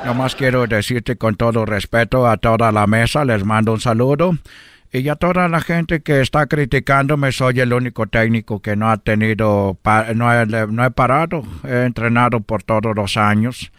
Nomás 0.05 0.37
quiero 0.37 0.65
decirte 0.69 1.17
con 1.17 1.35
todo 1.35 1.67
respeto 1.67 2.29
a 2.29 2.37
toda 2.37 2.71
la 2.71 2.87
mesa, 2.87 3.25
les 3.25 3.45
mando 3.45 3.73
un 3.73 3.81
saludo. 3.81 4.39
Y 4.93 5.09
a 5.09 5.17
toda 5.17 5.49
la 5.49 5.61
gente 5.61 6.01
que 6.01 6.21
está 6.21 6.47
criticándome, 6.47 7.33
soy 7.33 7.59
el 7.59 7.73
único 7.73 8.07
técnico 8.07 8.61
que 8.61 8.77
no 8.77 8.89
ha 8.89 8.99
tenido, 8.99 9.77
no 10.15 10.33
he, 10.33 10.47
no 10.47 10.85
he 10.85 10.91
parado, 10.93 11.43
he 11.65 11.85
entrenado 11.85 12.39
por 12.39 12.63
todos 12.63 12.95
los 12.95 13.17
años. 13.17 13.73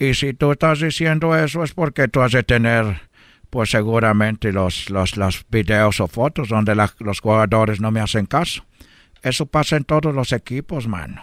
Y 0.00 0.14
si 0.14 0.32
tú 0.32 0.50
estás 0.52 0.80
diciendo 0.80 1.36
eso 1.36 1.62
es 1.62 1.74
porque 1.74 2.08
tú 2.08 2.22
has 2.22 2.32
de 2.32 2.42
tener, 2.42 3.02
pues 3.50 3.70
seguramente 3.70 4.50
los, 4.50 4.88
los, 4.88 5.16
los 5.18 5.44
videos 5.50 6.00
o 6.00 6.08
fotos 6.08 6.48
donde 6.48 6.74
la- 6.74 6.94
los 7.00 7.20
jugadores 7.20 7.80
no 7.82 7.90
me 7.90 8.00
hacen 8.00 8.24
caso. 8.24 8.64
Eso 9.22 9.44
pasa 9.44 9.76
en 9.76 9.84
todos 9.84 10.14
los 10.14 10.32
equipos, 10.32 10.88
mano. 10.88 11.20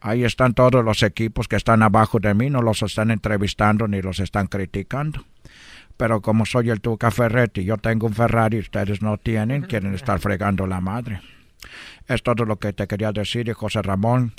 Ahí 0.00 0.24
están 0.24 0.54
todos 0.54 0.82
los 0.82 1.02
equipos 1.02 1.46
que 1.48 1.56
están 1.56 1.82
abajo 1.82 2.18
de 2.18 2.32
mí, 2.32 2.48
no 2.48 2.62
los 2.62 2.82
están 2.82 3.10
entrevistando 3.10 3.86
ni 3.86 4.00
los 4.00 4.18
están 4.20 4.46
criticando. 4.46 5.24
Pero 5.98 6.22
como 6.22 6.46
soy 6.46 6.70
el 6.70 6.80
Tuca 6.80 7.10
Ferretti, 7.10 7.62
yo 7.64 7.76
tengo 7.76 8.06
un 8.06 8.14
Ferrari, 8.14 8.58
ustedes 8.58 9.02
no 9.02 9.18
tienen, 9.18 9.62
quieren 9.62 9.94
estar 9.94 10.18
fregando 10.18 10.66
la 10.66 10.80
madre. 10.80 11.20
Es 12.08 12.22
todo 12.22 12.46
lo 12.46 12.56
que 12.58 12.72
te 12.72 12.86
quería 12.86 13.12
decir, 13.12 13.52
José 13.52 13.82
Ramón. 13.82 14.32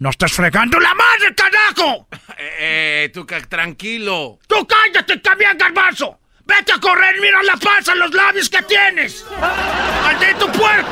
¡No 0.00 0.08
estés 0.08 0.32
fregando 0.32 0.80
la 0.80 0.94
madre, 0.94 1.34
carajo! 1.34 2.08
Eh, 2.42 3.10
Tuca, 3.12 3.38
tranquilo. 3.42 4.38
¡Tú 4.46 4.66
cállate 4.66 5.18
también, 5.18 5.58
garbanzo! 5.58 6.18
Vete 6.46 6.72
a 6.72 6.78
correr, 6.78 7.20
mira 7.20 7.42
la 7.42 7.54
panza, 7.58 7.94
los 7.94 8.12
labios 8.14 8.48
que 8.48 8.62
tienes. 8.62 9.26
¡Maldito 10.02 10.50
puerco! 10.52 10.88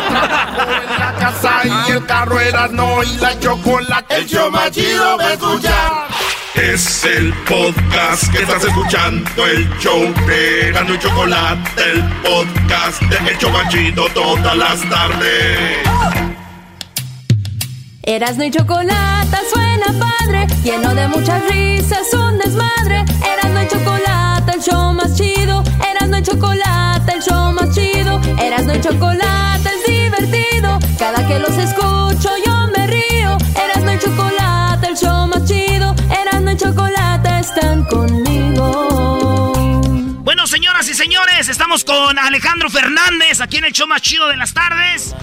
en 0.00 0.98
la 1.00 1.14
casa 1.18 1.62
y 1.64 1.90
el 1.90 2.06
carro 2.06 2.38
era 2.38 2.68
no 2.68 3.02
y 3.02 3.16
la 3.16 3.38
chocolate. 3.40 4.14
El 4.16 4.28
show 4.28 4.48
más 4.50 4.70
chido 4.70 5.18
va 5.18 5.26
a 5.26 5.32
escuchar. 5.32 6.06
Es 6.54 7.04
el 7.04 7.32
podcast 7.44 8.30
que 8.32 8.42
estás 8.42 8.62
escuchando, 8.62 9.46
el 9.46 9.68
show 9.78 10.14
de 10.26 10.70
Gano 10.72 10.94
y 10.94 10.98
Chocolate, 11.00 11.82
el 11.82 12.02
podcast 12.22 13.02
de 13.02 13.30
El 13.30 13.38
Chocachito 13.38 14.06
todas 14.14 14.56
las 14.56 14.88
tardes. 14.88 16.31
Erasno 18.04 18.42
y 18.42 18.50
chocolate 18.50 19.36
suena 19.52 19.86
padre, 19.96 20.48
lleno 20.64 20.92
de 20.92 21.06
muchas 21.06 21.40
risas, 21.48 22.12
un 22.12 22.36
desmadre. 22.36 23.04
Erasno 23.24 23.62
y 23.62 23.68
chocolate, 23.68 24.52
el 24.54 24.60
show 24.60 24.92
más 24.92 25.16
chido. 25.16 25.62
Erasno 25.88 26.18
y 26.18 26.22
chocolate, 26.22 27.12
el 27.12 27.22
show 27.22 27.52
más 27.52 27.72
chido. 27.72 28.20
Erasno 28.40 28.74
y 28.74 28.80
chocolate 28.80 29.68
es 29.68 29.86
divertido. 29.86 30.80
Cada 30.98 31.24
que 31.28 31.38
los 31.38 31.56
escucho 31.56 32.30
yo 32.44 32.66
me 32.76 32.88
río. 32.88 33.38
Erasno 33.54 33.92
y 33.92 33.98
chocolate, 34.00 34.88
el 34.88 34.96
show 34.96 35.28
más 35.28 35.44
chido. 35.44 35.94
Erasno 36.10 36.50
y 36.50 36.56
chocolate 36.56 37.38
están 37.38 37.84
conmigo. 37.84 39.52
Bueno, 40.24 40.48
señoras 40.48 40.88
y 40.88 40.94
señores, 40.94 41.48
estamos 41.48 41.84
con 41.84 42.18
Alejandro 42.18 42.68
Fernández 42.68 43.40
aquí 43.40 43.58
en 43.58 43.66
el 43.66 43.72
show 43.72 43.86
más 43.86 44.02
chido 44.02 44.26
de 44.26 44.36
las 44.38 44.52
tardes. 44.52 45.14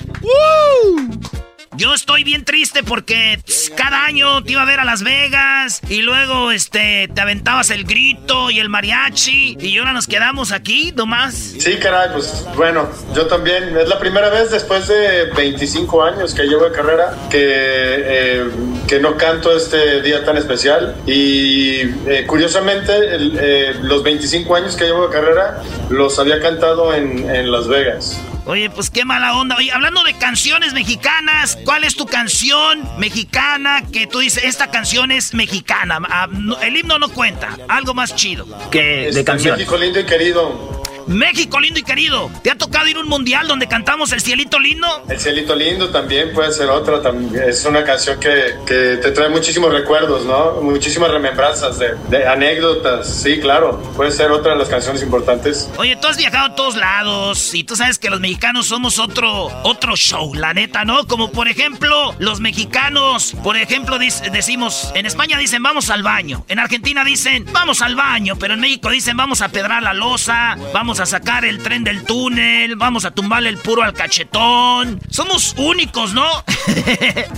Yo 1.78 1.94
estoy 1.94 2.24
bien 2.24 2.46
triste 2.46 2.84
porque 2.84 3.40
tss, 3.46 3.72
cada 3.76 4.06
año 4.06 4.44
te 4.44 4.54
iba 4.54 4.64
a 4.64 4.66
ver 4.66 4.80
a 4.80 4.86
Las 4.86 5.04
Vegas 5.04 5.82
y 5.88 6.02
luego 6.02 6.52
este 6.52 7.08
te 7.14 7.22
aventabas 7.22 7.70
el 7.70 7.86
grito 7.86 8.50
y 8.50 8.60
el 8.60 8.70
mariachi 8.70 9.58
y 9.60 9.78
ahora 9.78 9.94
nos 9.94 10.08
quedamos 10.08 10.52
aquí 10.52 10.92
nomás. 10.96 11.34
Sí, 11.36 11.78
caray, 11.78 12.10
pues 12.14 12.46
bueno, 12.56 12.90
yo 13.16 13.28
también. 13.28 13.78
Es 13.78 13.88
la 13.88 14.00
primera 14.00 14.30
vez 14.30 14.52
después 14.52 14.88
de 14.88 15.26
25 15.36 16.04
años 16.04 16.34
que 16.34 16.44
llevo 16.44 16.66
de 16.66 16.72
carrera 16.72 17.16
que, 17.30 17.40
eh, 17.40 18.50
que 18.88 19.00
no 19.00 19.16
canto 19.16 19.56
este 19.56 20.02
día 20.02 20.26
tan 20.26 20.38
especial. 20.38 20.96
Y 21.06 21.82
eh, 22.08 22.26
curiosamente, 22.28 22.92
eh, 22.94 23.76
los 23.82 24.04
25 24.04 24.56
años 24.56 24.76
que 24.76 24.86
llevo 24.86 25.08
de 25.08 25.14
carrera 25.14 25.62
los 25.90 26.18
había 26.20 26.40
cantado 26.40 26.94
en, 26.94 27.30
en 27.30 27.52
Las 27.52 27.68
Vegas. 27.68 28.20
Oye, 28.50 28.72
pues 28.72 28.90
qué 28.90 29.06
mala 29.06 29.36
onda. 29.36 29.56
Oye, 29.58 29.72
hablando 29.72 30.02
de 30.02 30.16
canciones 30.16 30.74
mexicanas, 30.74 31.56
¿cuál 31.66 31.84
es 31.84 31.96
tu 31.96 32.08
canción 32.08 32.82
mexicana 32.98 33.84
que 33.94 34.08
tú 34.08 34.18
dices, 34.20 34.44
esta 34.44 34.72
canción 34.72 35.12
es 35.12 35.36
mexicana? 35.36 36.00
Ah, 36.10 36.28
no, 36.32 36.60
el 36.60 36.76
himno 36.76 36.98
no 36.98 37.10
cuenta. 37.10 37.56
Algo 37.68 37.94
más 37.94 38.16
chido 38.16 38.48
que 38.72 38.82
de 38.82 39.10
Este, 39.10 39.24
canción. 39.24 39.56
México 39.56 39.78
lindo 39.78 40.00
y 40.00 40.06
querido. 40.08 40.79
México 41.10 41.60
lindo 41.60 41.80
y 41.80 41.84
querido. 41.84 42.30
¿Te 42.44 42.52
ha 42.52 42.56
tocado 42.56 42.88
ir 42.88 42.98
a 42.98 43.00
un 43.00 43.08
mundial 43.08 43.48
donde 43.48 43.68
cantamos 43.68 44.12
El 44.12 44.22
Cielito 44.22 44.60
Lindo? 44.60 44.88
El 45.10 45.20
cielito 45.20 45.56
lindo 45.56 45.90
también 45.90 46.34
puede 46.34 46.52
ser 46.54 46.70
otra. 46.70 47.02
Es 47.48 47.66
una 47.66 47.84
canción 47.84 48.20
que, 48.20 48.56
que 48.66 48.98
te 49.02 49.12
trae 49.12 49.30
muchísimos 49.30 49.74
recuerdos, 49.74 50.26
¿no? 50.26 50.62
Muchísimas 50.62 51.12
remembranzas 51.12 51.80
de, 51.80 51.96
de 52.10 52.28
anécdotas. 52.28 53.08
Sí, 53.22 53.40
claro. 53.40 53.82
Puede 53.96 54.12
ser 54.12 54.32
otra 54.32 54.54
de 54.54 54.60
las 54.60 54.70
canciones 54.70 55.02
importantes. 55.02 55.70
Oye, 55.78 55.96
tú 55.96 56.08
has 56.08 56.18
viajado 56.18 56.46
a 56.48 56.56
todos 56.56 56.76
lados 56.76 57.54
y 57.54 57.64
tú 57.64 57.76
sabes 57.76 57.98
que 57.98 58.10
los 58.10 58.20
mexicanos 58.20 58.68
somos 58.68 59.00
otro, 59.00 59.48
otro 59.64 59.96
show, 59.96 60.34
la 60.36 60.54
neta, 60.54 60.86
¿no? 60.86 61.08
Como 61.08 61.32
por 61.32 61.48
ejemplo, 61.48 62.16
los 62.20 62.40
mexicanos, 62.40 63.36
por 63.44 63.58
ejemplo, 63.58 63.98
decimos, 63.98 64.92
en 64.96 65.06
España 65.06 65.38
dicen 65.38 65.64
vamos 65.64 65.90
al 65.90 66.04
baño, 66.04 66.46
en 66.48 66.60
Argentina 66.60 67.04
dicen 67.04 67.46
vamos 67.52 67.82
al 67.82 67.96
baño, 67.96 68.36
pero 68.40 68.54
en 68.54 68.60
México 68.60 68.90
dicen 68.90 69.18
vamos 69.18 69.42
a 69.42 69.50
pedrar 69.50 69.82
la 69.82 69.94
losa, 69.94 70.58
vamos 70.74 70.99
a 71.00 71.06
sacar 71.06 71.46
el 71.46 71.60
tren 71.64 71.84
del 71.84 72.04
túnel, 72.04 72.76
vamos 72.76 73.06
a 73.06 73.12
tumbarle 73.12 73.50
el 73.50 73.58
puro 73.58 73.84
al 73.84 73.94
cachetón. 73.94 75.00
Somos 75.10 75.56
únicos, 75.58 76.14
¿no? 76.14 76.28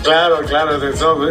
Claro, 0.04 0.40
claro. 0.48 0.80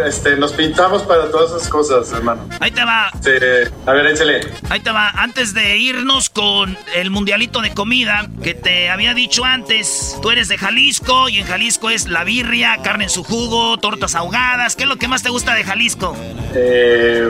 este, 0.04 0.36
nos 0.36 0.52
pintamos 0.52 1.02
para 1.02 1.30
todas 1.30 1.50
esas 1.50 1.68
cosas, 1.68 2.10
hermano. 2.12 2.48
Ahí 2.60 2.70
te 2.70 2.84
va. 2.84 3.10
Este, 3.14 3.70
a 3.86 3.92
ver, 3.92 4.06
échale. 4.06 4.40
Ahí 4.68 4.80
te 4.80 4.90
va, 4.90 5.10
antes 5.10 5.54
de 5.54 5.76
irnos 5.76 6.30
con 6.30 6.76
el 6.94 7.10
mundialito 7.10 7.60
de 7.60 7.72
comida 7.74 8.28
que 8.42 8.54
te 8.54 8.90
había 8.90 9.12
dicho 9.14 9.44
antes, 9.44 10.16
tú 10.22 10.30
eres 10.30 10.48
de 10.48 10.58
Jalisco 10.58 11.28
y 11.28 11.38
en 11.38 11.46
Jalisco 11.46 11.90
es 11.90 12.08
la 12.08 12.24
birria, 12.24 12.78
carne 12.82 13.04
en 13.04 13.10
su 13.10 13.24
jugo, 13.24 13.76
tortas 13.78 14.14
ahogadas. 14.14 14.76
¿Qué 14.76 14.84
es 14.84 14.88
lo 14.88 14.96
que 14.96 15.08
más 15.08 15.22
te 15.22 15.30
gusta 15.30 15.54
de 15.54 15.64
Jalisco? 15.64 16.16
Eh, 16.54 17.28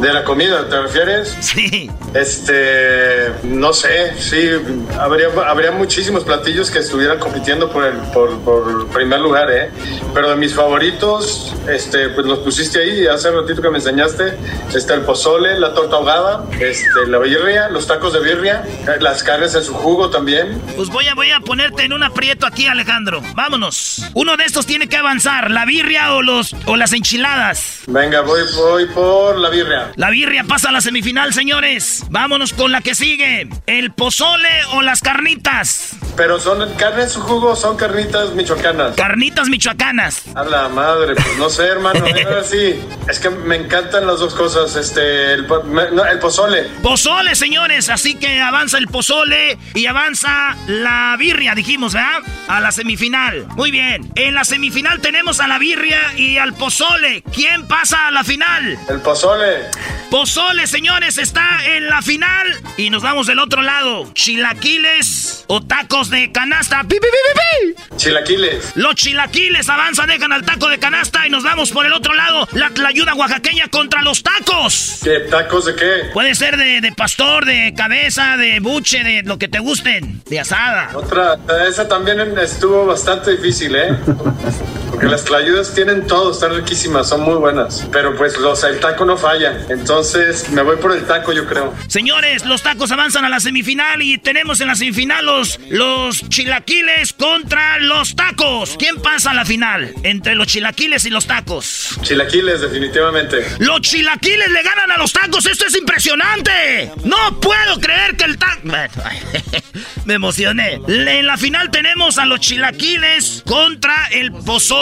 de 0.00 0.12
la 0.12 0.24
comida, 0.24 0.68
¿te 0.68 0.80
refieres? 0.80 1.36
Sí. 1.40 1.90
Este, 2.14 3.32
no 3.44 3.72
sé, 3.72 4.07
sí, 4.16 4.50
habría, 4.98 5.28
habría 5.46 5.72
muchísimos 5.72 6.24
platillos 6.24 6.70
que 6.70 6.78
estuvieran 6.78 7.18
compitiendo 7.18 7.70
por 7.70 7.84
el 7.84 7.96
por, 8.12 8.38
por 8.40 8.88
primer 8.88 9.20
lugar, 9.20 9.50
¿eh? 9.50 9.70
Pero 10.14 10.30
de 10.30 10.36
mis 10.36 10.54
favoritos, 10.54 11.54
este, 11.68 12.08
pues 12.10 12.26
los 12.26 12.40
pusiste 12.40 12.80
ahí, 12.80 13.06
hace 13.06 13.30
ratito 13.30 13.60
que 13.62 13.70
me 13.70 13.78
enseñaste, 13.78 14.36
está 14.74 14.94
el 14.94 15.02
pozole, 15.02 15.58
la 15.58 15.74
torta 15.74 15.96
ahogada, 15.96 16.44
este, 16.60 17.06
la 17.08 17.18
birria, 17.18 17.68
los 17.68 17.86
tacos 17.86 18.12
de 18.12 18.20
birria, 18.20 18.64
eh, 18.86 19.00
las 19.00 19.22
carnes 19.22 19.54
en 19.54 19.62
su 19.62 19.74
jugo 19.74 20.10
también. 20.10 20.60
Pues 20.76 20.88
voy 20.88 21.06
a, 21.08 21.14
voy 21.14 21.30
a 21.30 21.40
ponerte 21.40 21.84
en 21.84 21.92
un 21.92 22.02
aprieto 22.02 22.46
aquí, 22.46 22.66
Alejandro. 22.66 23.22
Vámonos. 23.34 24.10
Uno 24.14 24.36
de 24.36 24.44
estos 24.44 24.66
tiene 24.66 24.88
que 24.88 24.96
avanzar, 24.96 25.50
la 25.50 25.64
birria 25.64 26.14
o, 26.14 26.22
los, 26.22 26.54
o 26.66 26.76
las 26.76 26.92
enchiladas. 26.92 27.82
Venga, 27.86 28.20
voy, 28.22 28.40
voy 28.56 28.86
por 28.86 29.38
la 29.38 29.50
birria. 29.50 29.92
La 29.96 30.10
birria 30.10 30.44
pasa 30.44 30.68
a 30.68 30.72
la 30.72 30.80
semifinal, 30.80 31.32
señores. 31.32 32.04
Vámonos 32.10 32.52
con 32.52 32.72
la 32.72 32.80
que 32.80 32.94
sigue. 32.94 33.48
¿El 33.66 33.92
pozole 33.98 34.48
o 34.72 34.80
las 34.80 35.00
carnitas? 35.00 35.90
Pero 36.16 36.40
son 36.40 36.74
carne 36.76 37.02
en 37.02 37.10
su 37.10 37.20
jugo, 37.20 37.54
son 37.54 37.76
carnitas 37.76 38.30
michoacanas. 38.32 38.96
Carnitas 38.96 39.48
michoacanas. 39.48 40.22
A 40.34 40.42
la 40.44 40.68
madre, 40.68 41.14
pues 41.14 41.36
no 41.36 41.48
sé, 41.50 41.64
hermano. 41.66 42.04
Ahora 42.26 42.42
sí, 42.42 42.80
es 43.08 43.18
que 43.20 43.30
me 43.30 43.56
encantan 43.56 44.06
las 44.06 44.18
dos 44.18 44.34
cosas. 44.34 44.74
Este, 44.74 45.34
el, 45.34 45.46
me- 45.66 45.90
no, 45.92 46.04
el 46.04 46.18
pozole. 46.18 46.62
Pozole, 46.82 47.34
señores. 47.36 47.88
Así 47.88 48.14
que 48.16 48.40
avanza 48.40 48.78
el 48.78 48.86
pozole 48.88 49.58
y 49.74 49.86
avanza 49.86 50.56
la 50.66 51.14
birria, 51.18 51.54
dijimos, 51.54 51.92
¿verdad? 51.94 52.18
A 52.48 52.58
la 52.60 52.72
semifinal. 52.72 53.46
Muy 53.56 53.70
bien. 53.70 54.10
En 54.16 54.34
la 54.34 54.44
semifinal 54.44 55.00
tenemos 55.00 55.38
a 55.40 55.46
la 55.46 55.58
birria 55.58 56.14
y 56.16 56.38
al 56.38 56.52
pozole. 56.54 57.22
¿Quién 57.32 57.68
pasa 57.68 58.08
a 58.08 58.10
la 58.10 58.24
final? 58.24 58.76
El 58.88 59.00
pozole. 59.02 59.66
Pozole, 60.10 60.66
señores, 60.66 61.18
está 61.18 61.64
en 61.64 61.86
la 61.88 62.02
final. 62.02 62.46
Y 62.76 62.90
nos 62.90 63.02
vamos 63.02 63.26
del 63.28 63.38
otro 63.38 63.62
lado. 63.62 63.77
Chilaquiles 64.14 65.44
o 65.46 65.60
tacos 65.62 66.10
de 66.10 66.32
canasta. 66.32 66.82
¡Pi, 66.82 66.96
pi, 66.96 67.00
pi, 67.00 67.08
pi, 67.08 67.74
pi! 67.90 67.96
Chilaquiles. 67.96 68.72
Los 68.76 68.94
chilaquiles 68.94 69.68
avanzan, 69.68 70.08
dejan 70.08 70.32
al 70.32 70.44
taco 70.44 70.68
de 70.68 70.78
canasta 70.78 71.26
y 71.26 71.30
nos 71.30 71.44
vamos 71.44 71.70
por 71.70 71.86
el 71.86 71.92
otro 71.92 72.14
lado. 72.14 72.48
La 72.52 72.70
ayuda 72.88 73.14
oaxaqueña 73.14 73.68
contra 73.68 74.02
los 74.02 74.22
tacos. 74.22 75.00
¿Qué 75.02 75.20
tacos 75.30 75.66
de 75.66 75.74
qué? 75.76 76.10
Puede 76.12 76.34
ser 76.34 76.56
de, 76.56 76.80
de 76.80 76.92
pastor, 76.92 77.44
de 77.44 77.74
cabeza, 77.76 78.36
de 78.36 78.60
buche, 78.60 79.04
de 79.04 79.22
lo 79.22 79.38
que 79.38 79.48
te 79.48 79.58
gusten. 79.58 80.22
De 80.28 80.40
asada. 80.40 80.90
Otra, 80.94 81.38
esa 81.68 81.88
también 81.88 82.20
estuvo 82.38 82.86
bastante 82.86 83.32
difícil, 83.36 83.74
¿eh? 83.76 83.96
Porque 84.90 85.06
las 85.06 85.24
tlayudas 85.24 85.74
tienen 85.74 86.06
todo, 86.06 86.32
están 86.32 86.54
riquísimas, 86.54 87.08
son 87.08 87.22
muy 87.22 87.34
buenas. 87.34 87.86
Pero 87.92 88.16
pues 88.16 88.38
los, 88.38 88.62
el 88.64 88.80
taco 88.80 89.04
no 89.04 89.16
falla. 89.16 89.66
Entonces 89.68 90.48
me 90.50 90.62
voy 90.62 90.76
por 90.76 90.92
el 90.92 91.04
taco, 91.06 91.32
yo 91.32 91.46
creo. 91.46 91.74
Señores, 91.88 92.44
los 92.44 92.62
tacos 92.62 92.90
avanzan 92.90 93.24
a 93.24 93.28
la 93.28 93.40
semifinal 93.40 94.02
y 94.02 94.18
tenemos 94.18 94.60
en 94.60 94.68
la 94.68 94.74
semifinal 94.74 95.24
los, 95.24 95.60
los 95.68 96.28
chilaquiles 96.28 97.12
contra 97.12 97.78
los 97.78 98.16
tacos. 98.16 98.76
¿Quién 98.78 98.96
pasa 99.00 99.30
a 99.30 99.34
la 99.34 99.44
final? 99.44 99.92
Entre 100.02 100.34
los 100.34 100.46
chilaquiles 100.46 101.04
y 101.04 101.10
los 101.10 101.26
tacos. 101.26 101.98
Chilaquiles, 102.02 102.60
definitivamente. 102.60 103.46
Los 103.58 103.80
chilaquiles 103.82 104.50
le 104.50 104.62
ganan 104.62 104.90
a 104.92 104.98
los 104.98 105.12
tacos. 105.12 105.46
Esto 105.46 105.66
es 105.66 105.76
impresionante. 105.76 106.92
No 107.04 107.38
puedo 107.40 107.78
creer 107.80 108.16
que 108.16 108.24
el 108.24 108.38
taco... 108.38 108.48
Me 110.04 110.14
emocioné. 110.14 110.80
En 110.88 111.26
la 111.26 111.36
final 111.36 111.70
tenemos 111.70 112.18
a 112.18 112.24
los 112.24 112.40
chilaquiles 112.40 113.42
contra 113.46 114.06
el 114.10 114.32
pozole. 114.32 114.77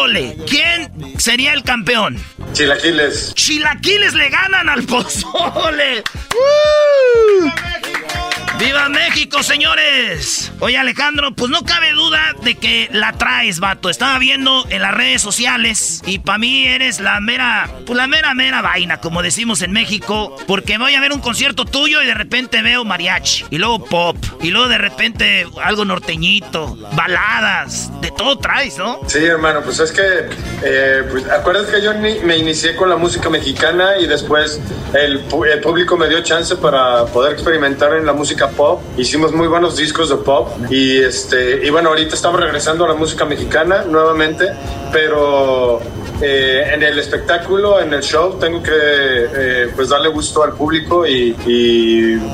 ¿Quién 0.49 0.93
sería 1.19 1.53
el 1.53 1.63
campeón? 1.63 2.17
Chilaquiles. 2.53 3.35
Chilaquiles 3.35 4.15
le 4.15 4.29
ganan 4.29 4.69
al 4.69 4.83
pozole. 4.85 6.05
¡Uh! 6.35 7.51
¡Viva 8.59 8.89
México, 8.89 9.43
señores! 9.43 10.51
Oye, 10.61 10.79
Alejandro, 10.79 11.35
pues 11.35 11.51
no 11.51 11.63
cabe 11.63 11.93
duda 11.93 12.35
de 12.43 12.55
que 12.55 12.89
la 12.91 13.13
traes, 13.13 13.61
vato. 13.61 13.91
Estaba 13.91 14.19
viendo 14.19 14.65
en 14.71 14.81
las 14.81 14.95
redes 14.95 15.21
sociales 15.21 16.03
y 16.07 16.21
para 16.21 16.39
mí 16.39 16.67
eres 16.67 17.01
la 17.01 17.21
mera, 17.21 17.69
pues 17.85 17.99
la 17.99 18.07
mera, 18.07 18.33
mera 18.33 18.63
vaina, 18.63 18.99
como 18.99 19.23
decimos 19.23 19.61
en 19.61 19.73
México. 19.73 20.35
Porque 20.47 20.79
voy 20.79 20.95
a 20.95 21.01
ver 21.01 21.13
un 21.13 21.21
concierto 21.21 21.67
tuyo 21.67 22.03
y 22.03 22.07
de 22.07 22.15
repente 22.15 22.63
veo 22.63 22.83
mariachi, 22.85 23.45
y 23.51 23.59
luego 23.59 23.85
pop, 23.85 24.17
y 24.41 24.51
luego 24.51 24.69
de 24.69 24.79
repente 24.79 25.47
algo 25.63 25.85
norteñito, 25.85 26.79
baladas, 26.95 27.91
de 28.01 28.11
todo 28.11 28.39
traes, 28.39 28.79
¿no? 28.79 29.01
Sí, 29.07 29.23
hermano, 29.23 29.61
pues 29.63 29.81
es 29.81 29.93
que, 29.93 30.31
eh, 30.63 31.05
pues, 31.11 31.29
acuérdate 31.29 31.73
que 31.73 31.83
yo 31.83 31.93
me 31.95 32.39
inicié 32.39 32.75
con 32.75 32.89
la 32.89 32.97
música 32.97 33.29
mexicana 33.29 33.99
y 33.99 34.07
después 34.07 34.61
el, 34.95 35.23
el 35.53 35.61
público 35.61 35.97
me 35.99 36.09
dio 36.09 36.23
chance 36.23 36.57
para 36.57 37.05
poder 37.07 37.33
experimentar 37.33 37.95
en 37.95 38.07
la 38.07 38.15
música 38.15 38.46
pop. 38.51 38.81
Hicimos 38.97 39.33
muy 39.33 39.49
buenos 39.49 39.77
discos 39.77 40.09
de 40.09 40.17
pop 40.17 40.49
y 40.71 40.99
este 40.99 41.67
y 41.67 41.71
bueno, 41.71 41.91
ahorita 41.91 42.15
estamos 42.15 42.41
regresando 42.41 42.85
a 42.85 42.89
la 42.89 42.95
música 42.95 43.25
mexicana 43.25 43.85
nuevamente, 43.85 44.47
pero 44.93 45.81
eh, 46.21 46.71
en 46.73 46.83
el 46.83 46.99
espectáculo, 46.99 47.81
en 47.81 47.93
el 47.93 48.03
show, 48.03 48.39
tengo 48.39 48.63
que 48.63 48.71
eh, 48.73 49.69
pues 49.75 49.89
darle 49.91 50.09
gusto 50.09 50.43
al 50.43 50.53
público 50.53 51.07
y, 51.07 51.35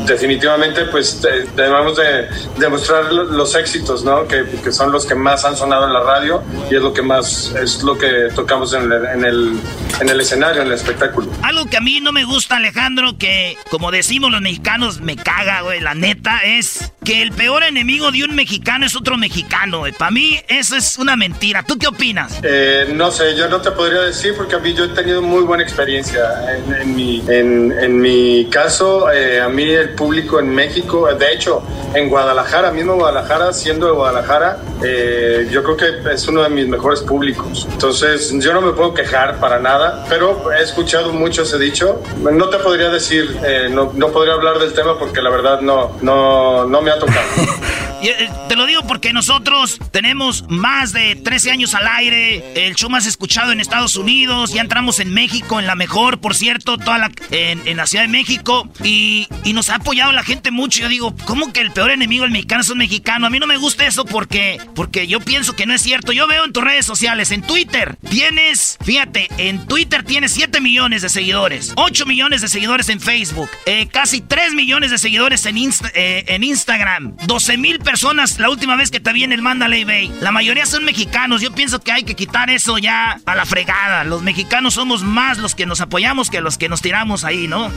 definitivamente 0.06 0.84
pues 0.86 1.20
debemos 1.54 1.96
de 1.96 2.28
demostrar 2.58 3.12
los 3.12 3.54
éxitos, 3.54 4.04
¿no? 4.04 4.26
Que, 4.26 4.44
que, 4.62 4.72
son 4.72 4.92
los 4.92 5.06
que 5.06 5.14
más 5.14 5.44
han 5.44 5.56
sonado 5.56 5.86
en 5.86 5.92
la 5.92 6.00
radio 6.00 6.42
y 6.70 6.76
es 6.76 6.82
lo 6.82 6.92
que 6.92 7.02
más 7.02 7.54
es 7.60 7.82
lo 7.82 7.96
que 7.96 8.28
tocamos 8.34 8.72
en 8.74 8.90
el, 8.90 9.06
en 9.06 9.24
el, 9.24 9.60
en 10.00 10.08
el 10.08 10.20
escenario, 10.20 10.62
en 10.62 10.68
el 10.68 10.74
espectáculo. 10.74 11.30
Algo 11.42 11.66
que 11.66 11.76
a 11.76 11.80
mí 11.80 12.00
no 12.00 12.12
me 12.12 12.24
gusta, 12.24 12.56
Alejandro, 12.56 13.16
que 13.18 13.56
como 13.70 13.90
decimos 13.90 14.30
los 14.30 14.40
mexicanos, 14.40 15.00
me 15.00 15.16
caga, 15.16 15.62
güey, 15.62 15.80
la 15.80 15.94
neta, 15.94 16.40
es 16.44 16.92
que 17.04 17.22
el 17.22 17.32
peor 17.32 17.62
enemigo 17.64 18.10
de 18.12 18.24
un 18.24 18.34
mexicano 18.34 18.86
es 18.86 18.96
otro 18.96 19.16
mexicano, 19.16 19.80
güey. 19.80 19.92
Para 19.92 20.10
mí 20.10 20.40
eso 20.48 20.76
es 20.76 20.98
una 20.98 21.16
mentira. 21.16 21.64
¿Tú 21.64 21.78
qué 21.78 21.86
opinas? 21.88 22.40
Eh, 22.42 22.92
no 22.94 23.10
sé, 23.10 23.36
yo 23.36 23.48
no 23.48 23.60
te 23.60 23.71
podría 23.74 24.00
decir 24.00 24.34
porque 24.36 24.56
a 24.56 24.58
mí 24.58 24.74
yo 24.74 24.84
he 24.84 24.88
tenido 24.88 25.22
muy 25.22 25.42
buena 25.42 25.62
experiencia. 25.62 26.56
En, 26.80 26.94
mi, 26.94 27.22
en, 27.28 28.00
mi 28.00 28.46
caso, 28.50 29.10
eh, 29.10 29.40
a 29.40 29.48
mí 29.48 29.64
el 29.64 29.90
público 29.90 30.40
en 30.40 30.54
México, 30.54 31.08
de 31.12 31.32
hecho, 31.32 31.62
en 31.94 32.08
Guadalajara, 32.08 32.70
mismo 32.70 32.94
Guadalajara, 32.94 33.52
siendo 33.52 33.86
de 33.86 33.92
Guadalajara, 33.92 34.58
eh, 34.82 35.48
yo 35.50 35.62
creo 35.62 35.76
que 35.76 36.12
es 36.12 36.26
uno 36.28 36.42
de 36.42 36.48
mis 36.48 36.66
mejores 36.68 37.00
públicos. 37.00 37.68
Entonces, 37.70 38.32
yo 38.38 38.52
no 38.52 38.60
me 38.60 38.72
puedo 38.72 38.94
quejar 38.94 39.38
para 39.38 39.58
nada, 39.58 40.04
pero 40.08 40.52
he 40.52 40.62
escuchado 40.62 41.12
mucho 41.12 41.42
ese 41.42 41.58
dicho. 41.58 42.02
No 42.18 42.48
te 42.48 42.58
podría 42.58 42.90
decir, 42.90 43.38
eh, 43.44 43.68
no, 43.70 43.92
no 43.94 44.08
podría 44.08 44.34
hablar 44.34 44.58
del 44.58 44.72
tema 44.72 44.98
porque 44.98 45.20
la 45.20 45.30
verdad 45.30 45.60
no, 45.60 45.96
no, 46.00 46.66
no 46.66 46.82
me 46.82 46.90
ha 46.90 46.98
tocado. 46.98 47.26
Eh, 48.02 48.28
te 48.48 48.56
lo 48.56 48.66
digo 48.66 48.82
porque 48.86 49.12
nosotros 49.12 49.78
tenemos 49.92 50.44
más 50.48 50.92
de 50.92 51.14
13 51.14 51.52
años 51.52 51.74
al 51.74 51.86
aire, 51.86 52.66
el 52.66 52.74
show 52.74 52.90
más 52.90 53.06
escuchado 53.06 53.52
en 53.52 53.60
Estados 53.60 53.94
Unidos, 53.94 54.52
ya 54.52 54.60
entramos 54.60 54.98
en 54.98 55.14
México, 55.14 55.60
en 55.60 55.66
la 55.66 55.76
mejor, 55.76 56.20
por 56.20 56.34
cierto, 56.34 56.78
toda 56.78 56.98
la, 56.98 57.12
en, 57.30 57.76
la 57.76 57.86
Ciudad 57.86 58.04
de 58.04 58.08
México, 58.08 58.68
y, 58.82 59.28
nos 59.52 59.68
ha 59.68 59.74
apoyado 59.76 60.12
la 60.12 60.24
gente 60.24 60.50
mucho. 60.50 60.80
Yo 60.80 60.88
digo, 60.88 61.14
¿cómo 61.26 61.52
que 61.52 61.60
el 61.60 61.72
peor 61.72 61.90
enemigo 61.90 62.22
del 62.22 62.32
mexicano 62.32 62.62
es 62.62 62.70
un 62.70 62.78
mexicano? 62.78 63.26
A 63.26 63.30
mí 63.30 63.38
no 63.38 63.46
me 63.46 63.58
gusta 63.58 63.86
eso 63.86 64.06
porque, 64.06 64.58
porque 64.74 65.06
yo 65.06 65.20
pienso 65.20 65.54
que 65.54 65.66
no 65.66 65.74
es 65.74 65.82
cierto. 65.82 66.12
Yo 66.12 66.26
veo 66.26 66.46
en 66.46 66.54
tus 66.54 66.64
redes 66.64 66.86
sociales, 66.86 67.30
en 67.32 67.42
Twitter, 67.42 67.98
tienes, 68.08 68.78
fíjate, 68.82 69.28
en 69.36 69.66
Twitter 69.66 70.04
tienes 70.04 70.32
7 70.32 70.62
millones 70.62 71.02
de 71.02 71.10
seguidores, 71.10 71.74
8 71.76 72.06
millones 72.06 72.40
de 72.40 72.48
seguidores 72.48 72.88
en 72.88 72.98
Facebook, 72.98 73.50
eh, 73.66 73.88
casi 73.92 74.22
3 74.22 74.54
millones 74.54 74.90
de 74.90 74.96
seguidores 74.96 75.44
en, 75.44 75.58
eh, 75.58 76.24
en 76.28 76.44
Instagram, 76.44 77.14
12 77.26 77.58
mil 77.58 77.78
personas 77.78 77.91
personas 77.92 78.38
la 78.38 78.48
última 78.48 78.74
vez 78.74 78.90
que 78.90 79.00
te 79.00 79.12
vi 79.12 79.22
en 79.22 79.32
el 79.32 79.42
Mandalay 79.42 79.84
Bay. 79.84 80.10
La 80.22 80.32
mayoría 80.32 80.64
son 80.64 80.82
mexicanos. 80.82 81.42
Yo 81.42 81.52
pienso 81.52 81.78
que 81.78 81.92
hay 81.92 82.04
que 82.04 82.14
quitar 82.14 82.48
eso 82.48 82.78
ya 82.78 83.20
a 83.26 83.34
la 83.34 83.44
fregada. 83.44 84.02
Los 84.04 84.22
mexicanos 84.22 84.72
somos 84.72 85.02
más 85.02 85.36
los 85.36 85.54
que 85.54 85.66
nos 85.66 85.82
apoyamos 85.82 86.30
que 86.30 86.40
los 86.40 86.56
que 86.56 86.70
nos 86.70 86.80
tiramos 86.80 87.22
ahí, 87.22 87.48
¿no? 87.48 87.70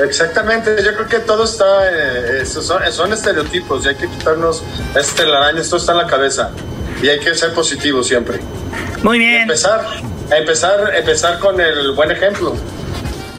Exactamente, 0.00 0.76
yo 0.84 0.94
creo 0.94 1.08
que 1.08 1.18
todo 1.18 1.42
está, 1.42 1.64
eh, 1.90 2.46
son, 2.46 3.12
estereotipos 3.12 3.84
y 3.84 3.88
hay 3.88 3.96
que 3.96 4.08
quitarnos 4.08 4.62
este 4.94 5.24
telaraña, 5.24 5.60
esto 5.60 5.78
está 5.78 5.92
en 5.92 5.98
la 5.98 6.06
cabeza 6.06 6.52
y 7.02 7.08
hay 7.08 7.18
que 7.18 7.34
ser 7.34 7.52
positivo 7.52 8.04
siempre. 8.04 8.38
Muy 9.02 9.18
bien. 9.18 9.42
empezar, 9.42 9.84
empezar, 10.30 10.94
empezar 10.94 11.40
con 11.40 11.60
el 11.60 11.90
buen 11.90 12.12
ejemplo. 12.12 12.54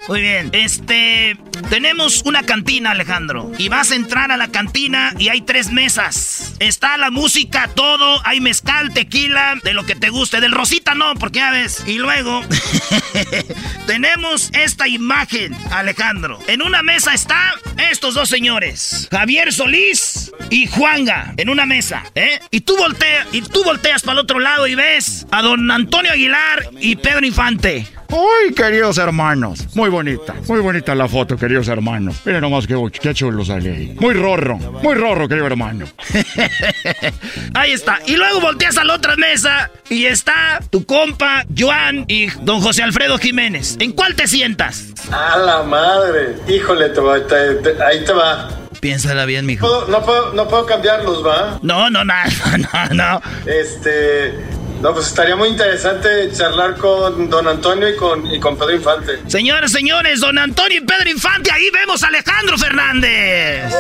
Muy 0.10 0.20
bien. 0.20 0.50
Este. 0.52 1.38
Tenemos 1.70 2.22
una 2.26 2.44
cantina, 2.44 2.92
Alejandro. 2.92 3.52
Y 3.58 3.70
vas 3.70 3.92
a 3.92 3.96
entrar 3.96 4.32
a 4.32 4.38
la 4.38 4.48
cantina 4.50 5.14
y 5.18 5.30
hay 5.30 5.42
tres 5.42 5.72
mesas. 5.72 6.56
Está 6.60 6.98
la 6.98 7.12
música, 7.12 7.70
todo. 7.76 8.22
Hay 8.26 8.40
mezcal, 8.40 8.94
tequila, 8.94 9.56
de 9.64 9.74
lo 9.74 9.86
que 9.86 9.96
te 9.96 10.10
guste. 10.10 10.40
Del 10.40 10.52
rosita 10.52 10.96
no, 10.96 11.14
porque 11.16 11.40
ya 11.40 11.52
ves. 11.52 11.84
Y 11.86 11.98
luego. 11.98 12.42
tenemos 13.88 14.50
esta 14.54 14.88
imagen, 14.88 15.56
Alejandro. 15.72 16.40
En 16.48 16.62
una 16.62 16.84
mesa 16.84 17.14
está 17.14 17.54
estos 17.92 18.16
dos 18.16 18.30
señores: 18.30 19.08
Javier 19.12 19.54
Solís 19.54 20.32
y 20.50 20.68
Juanga. 20.68 21.34
En 21.38 21.50
una 21.50 21.66
mesa, 21.66 22.04
¿eh? 22.16 22.40
Y 22.52 22.62
tú 22.62 22.78
volteas, 22.78 23.28
y 23.32 23.42
tú 23.42 23.64
volteas 23.64 24.02
para 24.02 24.14
el 24.14 24.20
otro 24.20 24.40
lado 24.40 24.68
y 24.68 24.76
ves 24.76 25.26
a 25.32 25.42
don 25.42 25.70
Antonio 25.72 26.12
Aguilar 26.12 26.70
y 26.80 26.96
Pedro 26.96 27.26
Infante. 27.26 27.88
¡Ay, 28.10 28.54
queridos 28.54 28.98
hermanos! 28.98 29.76
Muy 29.76 29.90
bonita, 29.90 30.34
muy 30.48 30.62
bonita 30.62 30.96
la 30.96 31.08
foto, 31.08 31.36
queridos 31.48 31.70
hermanos. 31.70 32.18
Miren 32.26 32.42
nomás 32.42 32.68
qué, 32.68 32.76
qué 33.02 33.14
chulo 33.14 33.46
sale 33.46 33.72
ahí. 33.72 33.96
Muy 34.02 34.14
rorro, 34.14 34.58
muy 34.58 34.96
rorro, 34.96 35.30
querido 35.30 35.48
hermano. 35.48 35.86
ahí 37.54 37.72
está. 37.72 38.00
Y 38.06 38.18
luego 38.18 38.42
volteas 38.42 38.78
a 38.78 38.84
la 38.84 38.96
otra 38.96 39.16
mesa 39.16 39.72
y 39.90 40.08
está 40.08 40.60
tu 40.70 40.86
compa, 40.86 41.46
Joan 41.58 42.04
y 42.10 42.28
don 42.42 42.60
José 42.60 42.84
Alfredo 42.84 43.18
Jiménez. 43.18 43.78
¿En 43.80 43.94
cuál 43.94 44.14
te 44.16 44.28
sientas? 44.28 44.88
A 45.10 45.38
la 45.38 45.64
madre. 45.64 46.36
Híjole, 46.50 46.92
ahí 47.86 48.04
te 48.04 48.12
va. 48.12 48.50
Piénsala 48.82 49.24
bien, 49.24 49.46
mijo. 49.46 49.86
No 49.88 50.04
puedo, 50.04 50.34
no 50.34 50.50
puedo 50.50 50.66
cambiarlos, 50.66 51.26
¿va? 51.26 51.60
No, 51.62 51.90
no, 51.90 52.04
no, 52.04 52.14
no, 52.74 52.94
no. 52.94 53.22
Este. 53.46 54.57
No, 54.82 54.94
pues 54.94 55.08
estaría 55.08 55.36
muy 55.36 55.50
interesante 55.50 56.32
charlar 56.32 56.78
con 56.78 57.30
don 57.30 57.48
Antonio 57.48 57.90
y 57.90 57.96
con, 57.96 58.26
y 58.32 58.40
con 58.40 58.58
Pedro 58.58 58.74
Infante. 58.74 59.20
Señores, 59.28 59.72
señores, 59.72 60.20
don 60.20 60.38
Antonio 60.38 60.78
y 60.78 60.82
Pedro 60.82 61.10
Infante, 61.10 61.52
ahí 61.52 61.70
vemos 61.72 62.04
a 62.04 62.08
Alejandro 62.08 62.58
Fernández. 62.60 63.74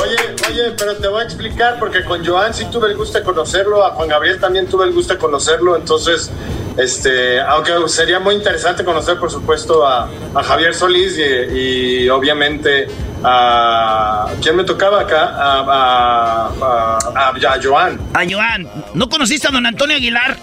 Oye, 0.00 0.16
oye, 0.48 0.74
pero 0.78 0.96
te 0.96 1.08
voy 1.08 1.20
a 1.20 1.24
explicar 1.24 1.78
porque 1.78 2.04
con 2.04 2.24
Joan 2.24 2.54
sí 2.54 2.64
tuve 2.72 2.88
el 2.88 2.96
gusto 2.96 3.18
de 3.18 3.24
conocerlo, 3.24 3.84
a 3.84 3.90
Juan 3.90 4.08
Gabriel 4.08 4.40
también 4.40 4.66
tuve 4.66 4.86
el 4.86 4.92
gusto 4.92 5.12
de 5.12 5.18
conocerlo, 5.18 5.76
entonces, 5.76 6.30
este, 6.78 7.38
aunque 7.42 7.72
sería 7.88 8.18
muy 8.18 8.34
interesante 8.34 8.82
conocer, 8.82 9.18
por 9.18 9.30
supuesto, 9.30 9.86
a, 9.86 10.08
Javier 10.42 10.74
Solís 10.74 11.18
y 11.18 12.08
obviamente 12.08 12.88
a... 13.26 14.26
¿Quién 14.40 14.56
me 14.56 14.64
tocaba 14.64 15.00
acá? 15.00 15.34
A, 15.36 16.48
a, 16.62 17.28
a, 17.28 17.60
Joan. 17.62 17.98
A 18.14 18.24
Joan. 18.28 18.68
¿No 18.94 19.08
conociste 19.08 19.48
a 19.48 19.50
don 19.50 19.66
Antonio 19.66 19.96
Aguilar? 19.96 20.36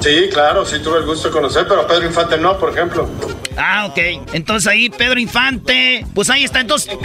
Sí, 0.00 0.28
claro, 0.32 0.64
sí 0.64 0.78
tuve 0.80 0.98
el 0.98 1.04
gusto 1.04 1.28
de 1.28 1.34
conocer, 1.34 1.66
pero 1.68 1.86
Pedro 1.86 2.06
Infante 2.06 2.38
no, 2.38 2.58
por 2.58 2.70
ejemplo. 2.70 3.08
Ah, 3.56 3.86
ok. 3.86 3.98
Entonces 4.32 4.66
ahí 4.68 4.88
Pedro 4.88 5.18
Infante, 5.18 6.06
pues 6.14 6.30
ahí 6.30 6.44
está. 6.44 6.60
Entonces... 6.60 6.96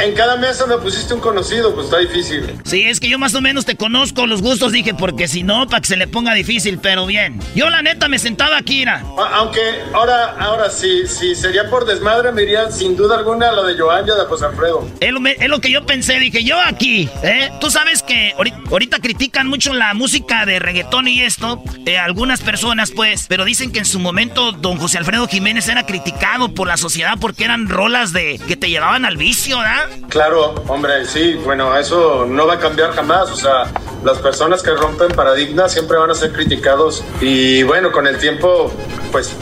En 0.00 0.14
cada 0.14 0.36
mesa 0.36 0.66
me 0.66 0.78
pusiste 0.78 1.14
un 1.14 1.20
conocido, 1.20 1.74
pues 1.74 1.84
está 1.84 1.98
difícil. 1.98 2.58
Sí, 2.64 2.82
es 2.82 2.98
que 2.98 3.08
yo 3.08 3.18
más 3.18 3.34
o 3.34 3.40
menos 3.40 3.64
te 3.64 3.76
conozco 3.76 4.26
los 4.26 4.42
gustos, 4.42 4.72
dije, 4.72 4.94
porque 4.94 5.28
si 5.28 5.42
no, 5.42 5.68
para 5.68 5.80
que 5.80 5.88
se 5.88 5.96
le 5.96 6.08
ponga 6.08 6.34
difícil, 6.34 6.78
pero 6.78 7.06
bien. 7.06 7.38
Yo 7.54 7.70
la 7.70 7.82
neta 7.82 8.08
me 8.08 8.18
sentaba 8.18 8.56
aquí, 8.56 8.82
era. 8.82 9.04
Aunque 9.34 9.60
ahora, 9.92 10.34
ahora 10.40 10.70
sí, 10.70 11.06
sí, 11.06 11.34
sería 11.34 11.68
por 11.70 11.84
desmadre, 11.84 12.32
me 12.32 12.42
iría 12.42 12.70
sin 12.70 12.96
duda 12.96 13.16
alguna 13.16 13.50
a 13.50 13.52
lo 13.52 13.64
de 13.64 13.78
Joan 13.78 14.04
y 14.04 14.08
de 14.08 14.26
José 14.26 14.46
Alfredo. 14.46 14.88
Es 14.98 15.12
lo, 15.48 15.60
que 15.60 15.70
yo 15.70 15.86
pensé, 15.86 16.18
dije, 16.18 16.42
yo 16.42 16.58
aquí, 16.60 17.08
¿eh? 17.22 17.52
Tú 17.60 17.70
sabes 17.70 18.02
que 18.02 18.34
ahorita, 18.70 18.98
critican 18.98 19.46
mucho 19.46 19.72
la 19.72 19.94
música 19.94 20.46
de 20.46 20.58
reggaetón 20.58 21.06
y 21.06 21.20
esto, 21.20 21.62
eh, 21.86 21.98
algunas 22.04 22.40
personas, 22.40 22.90
pues, 22.90 23.26
pero 23.28 23.44
dicen 23.44 23.72
que 23.72 23.78
en 23.78 23.84
su 23.84 23.98
momento 23.98 24.52
don 24.52 24.76
José 24.78 24.98
Alfredo 24.98 25.26
Jiménez 25.28 25.68
era 25.68 25.86
criticado 25.86 26.54
por 26.54 26.68
la 26.68 26.76
sociedad 26.76 27.14
porque 27.20 27.44
eran 27.44 27.68
rolas 27.68 28.12
de 28.12 28.40
que 28.46 28.56
te 28.56 28.68
llevaban 28.68 29.04
al 29.04 29.16
vicio, 29.16 29.58
¿verdad? 29.58 29.88
Claro, 30.08 30.54
hombre, 30.68 31.06
sí, 31.06 31.34
bueno, 31.44 31.76
eso 31.76 32.26
no 32.26 32.46
va 32.46 32.54
a 32.54 32.58
cambiar 32.58 32.92
jamás, 32.92 33.30
o 33.30 33.36
sea, 33.36 33.70
las 34.04 34.18
personas 34.18 34.62
que 34.62 34.70
rompen 34.70 35.12
paradigmas 35.12 35.72
siempre 35.72 35.96
van 35.96 36.10
a 36.10 36.14
ser 36.14 36.32
criticados 36.32 37.04
y 37.20 37.62
bueno, 37.62 37.92
con 37.92 38.06
el 38.06 38.18
tiempo 38.18 38.72
pues 39.12 39.36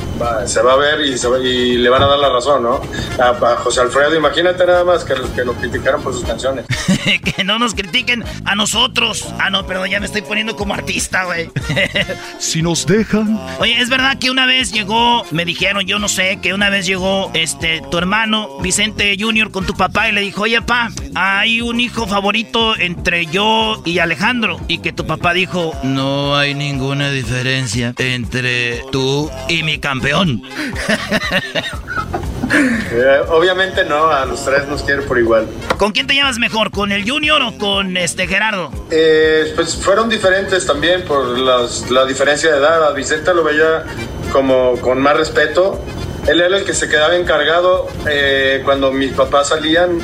se 0.46 0.62
va 0.62 0.72
a 0.74 0.76
ver 0.76 1.00
y, 1.00 1.14
y, 1.46 1.78
le 1.78 1.88
van 1.88 2.02
a 2.02 2.06
dar 2.06 2.18
la 2.18 2.28
razón, 2.28 2.62
¿no? 2.62 2.80
A, 3.18 3.56
José 3.56 3.80
Alfredo, 3.80 4.14
imagínate 4.16 4.66
nada 4.66 4.84
más 4.84 5.04
que, 5.04 5.14
que 5.34 5.44
lo 5.44 5.54
criticaron 5.54 6.02
por 6.02 6.12
sus 6.12 6.24
canciones. 6.24 6.66
que 7.36 7.44
no 7.44 7.58
nos 7.58 7.74
critiquen 7.74 8.24
a 8.44 8.54
nosotros. 8.54 9.26
Ah, 9.38 9.48
no, 9.48 9.66
pero 9.66 9.86
ya 9.86 10.00
me 10.00 10.06
estoy 10.06 10.22
poniendo 10.22 10.56
como 10.56 10.74
artista, 10.74 11.24
güey. 11.24 11.50
si 12.50 12.62
nos 12.62 12.84
dejan. 12.84 13.38
Oye, 13.60 13.80
es 13.80 13.88
verdad 13.88 14.18
que 14.18 14.28
una 14.28 14.44
vez 14.44 14.72
llegó, 14.72 15.24
me 15.30 15.44
dijeron, 15.44 15.86
yo 15.86 16.00
no 16.00 16.08
sé, 16.08 16.40
que 16.42 16.52
una 16.52 16.68
vez 16.68 16.84
llegó 16.84 17.30
este 17.32 17.80
tu 17.92 17.96
hermano 17.96 18.58
Vicente 18.60 19.16
Junior 19.18 19.52
con 19.52 19.66
tu 19.66 19.74
papá 19.74 20.08
y 20.08 20.12
le 20.12 20.20
dijo, 20.20 20.42
oye, 20.42 20.60
pa, 20.60 20.90
hay 21.14 21.60
un 21.60 21.78
hijo 21.78 22.08
favorito 22.08 22.76
entre 22.76 23.26
yo 23.26 23.80
y 23.84 24.00
Alejandro. 24.00 24.60
Y 24.66 24.78
que 24.78 24.92
tu 24.92 25.06
papá 25.06 25.32
dijo, 25.32 25.72
no 25.84 26.36
hay 26.36 26.54
ninguna 26.54 27.12
diferencia 27.12 27.94
entre 27.98 28.82
tú 28.90 29.30
y 29.48 29.62
mi 29.62 29.78
campeón. 29.78 30.42
Eh, 32.52 33.20
obviamente 33.28 33.84
no, 33.84 34.10
a 34.10 34.24
los 34.24 34.44
tres 34.44 34.66
nos 34.66 34.82
quiere 34.82 35.02
por 35.02 35.18
igual. 35.18 35.46
¿Con 35.78 35.92
quién 35.92 36.06
te 36.06 36.14
llevas 36.14 36.38
mejor? 36.38 36.70
¿Con 36.70 36.92
el 36.92 37.08
Junior 37.08 37.40
o 37.42 37.56
con 37.56 37.96
este 37.96 38.26
Gerardo? 38.26 38.70
Eh, 38.90 39.52
pues 39.54 39.76
fueron 39.76 40.08
diferentes 40.08 40.66
también 40.66 41.02
por 41.04 41.38
la 41.38 42.04
diferencia 42.06 42.50
de 42.50 42.58
edad. 42.58 42.86
A 42.86 42.92
Vicente 42.92 43.32
lo 43.32 43.44
veía 43.44 43.84
como 44.32 44.76
con 44.80 45.00
más 45.00 45.16
respeto. 45.16 45.80
Él 46.26 46.40
era 46.40 46.58
el 46.58 46.64
que 46.64 46.74
se 46.74 46.88
quedaba 46.88 47.16
encargado 47.16 47.88
eh, 48.08 48.62
cuando 48.64 48.92
mis 48.92 49.12
papás 49.12 49.48
salían, 49.48 49.98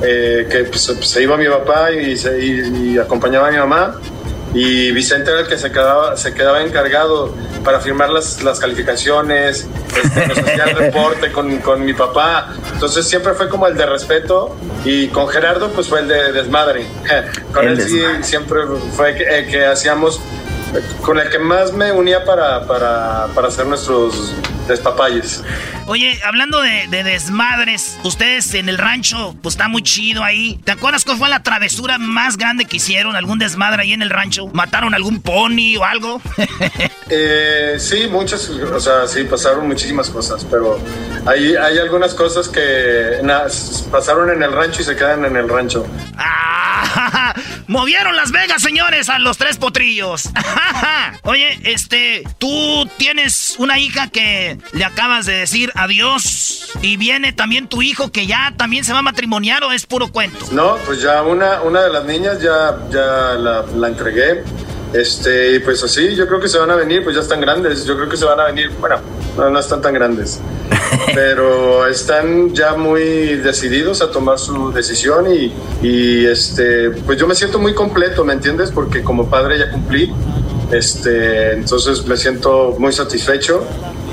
que 0.00 0.66
pues, 0.68 0.82
se 1.00 1.22
iba 1.22 1.36
mi 1.36 1.46
papá 1.46 1.92
y, 1.92 2.16
se, 2.16 2.44
y 2.44 2.98
acompañaba 2.98 3.48
a 3.48 3.50
mi 3.52 3.56
mamá 3.58 4.00
y 4.54 4.92
Vicente 4.92 5.30
era 5.30 5.40
el 5.40 5.48
que 5.48 5.56
se 5.56 5.72
quedaba, 5.72 6.16
se 6.16 6.34
quedaba 6.34 6.62
encargado 6.62 7.34
para 7.64 7.80
firmar 7.80 8.10
las, 8.10 8.42
las 8.42 8.58
calificaciones, 8.58 9.66
este, 10.02 10.26
nos 10.26 10.38
hacía 10.38 10.64
el 10.64 10.76
reporte 10.76 11.32
con, 11.32 11.58
con, 11.58 11.84
mi 11.84 11.94
papá, 11.94 12.52
entonces 12.72 13.06
siempre 13.06 13.34
fue 13.34 13.48
como 13.48 13.66
el 13.66 13.76
de 13.76 13.86
respeto 13.86 14.56
y 14.84 15.08
con 15.08 15.28
Gerardo 15.28 15.70
pues 15.70 15.88
fue 15.88 16.00
el 16.00 16.08
de 16.08 16.32
desmadre, 16.32 16.86
con 17.52 17.66
él 17.66 17.80
sí 17.80 18.02
siempre 18.22 18.60
fue 18.96 19.14
que, 19.14 19.22
eh, 19.22 19.46
que 19.46 19.66
hacíamos 19.66 20.20
con 21.02 21.18
el 21.18 21.28
que 21.28 21.38
más 21.38 21.72
me 21.72 21.92
unía 21.92 22.24
para, 22.24 22.66
para, 22.66 23.26
para 23.34 23.48
hacer 23.48 23.66
nuestros 23.66 24.34
despapalles. 24.66 25.42
Oye, 25.86 26.18
hablando 26.24 26.62
de, 26.62 26.86
desmadres, 26.88 27.98
ustedes 28.04 28.54
en 28.54 28.68
el 28.68 28.78
rancho, 28.78 29.34
pues 29.42 29.54
está 29.54 29.68
muy 29.68 29.82
chido 29.82 30.22
ahí. 30.22 30.60
¿Te 30.64 30.72
acuerdas 30.72 31.04
cuál 31.04 31.18
fue 31.18 31.28
la 31.28 31.42
travesura 31.42 31.98
más 31.98 32.36
grande 32.36 32.64
que 32.64 32.76
hicieron? 32.76 33.16
¿Algún 33.16 33.38
desmadre 33.38 33.82
ahí 33.82 33.92
en 33.92 34.02
el 34.02 34.10
rancho? 34.10 34.46
¿Mataron 34.48 34.94
algún 34.94 35.20
pony 35.20 35.76
o 35.78 35.84
algo? 35.84 36.22
eh, 37.10 37.76
sí, 37.78 38.06
muchas, 38.10 38.48
o 38.48 38.80
sea, 38.80 39.06
sí, 39.08 39.24
pasaron 39.24 39.66
muchísimas 39.66 40.08
cosas, 40.08 40.46
pero 40.48 40.78
hay, 41.26 41.56
hay 41.56 41.78
algunas 41.78 42.14
cosas 42.14 42.48
que 42.48 43.20
pasaron 43.90 44.30
en 44.30 44.42
el 44.42 44.52
rancho 44.52 44.82
y 44.82 44.84
se 44.84 44.94
quedan 44.94 45.24
en 45.24 45.36
el 45.36 45.48
rancho. 45.48 45.84
¡Ah! 46.16 46.42
Movieron 47.66 48.16
Las 48.16 48.32
Vegas, 48.32 48.62
señores, 48.62 49.08
a 49.08 49.18
los 49.18 49.38
tres 49.38 49.56
potrillos. 49.56 50.28
Oye, 51.24 51.58
este, 51.64 52.22
tú 52.38 52.88
tienes 52.96 53.56
una 53.58 53.78
hija 53.78 54.08
que 54.08 54.58
le 54.72 54.84
acabas 54.84 55.26
de 55.26 55.34
decir 55.34 55.70
adiós 55.74 56.72
y 56.82 56.96
viene 56.96 57.32
también 57.32 57.68
tu 57.68 57.82
hijo 57.82 58.10
que 58.10 58.26
ya 58.26 58.54
también 58.56 58.84
se 58.84 58.92
va 58.92 59.00
a 59.00 59.02
matrimoniar 59.02 59.62
o 59.64 59.72
es 59.72 59.86
puro 59.86 60.10
cuento. 60.10 60.46
No, 60.52 60.76
pues 60.86 61.00
ya 61.02 61.22
una, 61.22 61.62
una 61.62 61.82
de 61.82 61.90
las 61.90 62.04
niñas 62.04 62.40
ya, 62.40 62.78
ya 62.90 63.34
la, 63.38 63.64
la 63.74 63.88
entregué. 63.88 64.42
Este, 64.92 65.54
y 65.54 65.58
pues 65.60 65.82
así, 65.82 66.14
yo 66.14 66.26
creo 66.26 66.38
que 66.38 66.48
se 66.48 66.58
van 66.58 66.70
a 66.70 66.76
venir, 66.76 67.02
pues 67.02 67.16
ya 67.16 67.22
están 67.22 67.40
grandes, 67.40 67.86
yo 67.86 67.96
creo 67.96 68.10
que 68.10 68.16
se 68.18 68.26
van 68.26 68.38
a 68.38 68.44
venir, 68.44 68.70
bueno, 68.78 68.96
no, 69.38 69.58
están 69.58 69.80
tan 69.80 69.94
grandes, 69.94 70.38
pero 71.14 71.86
están 71.86 72.54
ya 72.54 72.74
muy 72.74 73.36
decididos 73.36 74.02
a 74.02 74.10
tomar 74.10 74.38
su 74.38 74.70
decisión 74.70 75.34
y, 75.34 75.50
y, 75.82 76.26
este, 76.26 76.90
pues 76.90 77.18
yo 77.18 77.26
me 77.26 77.34
siento 77.34 77.58
muy 77.58 77.74
completo, 77.74 78.22
¿me 78.22 78.34
entiendes? 78.34 78.70
Porque 78.70 79.02
como 79.02 79.30
padre 79.30 79.58
ya 79.58 79.70
cumplí, 79.70 80.12
este, 80.72 81.52
entonces 81.52 82.04
me 82.06 82.16
siento 82.16 82.74
muy 82.78 82.92
satisfecho 82.92 83.64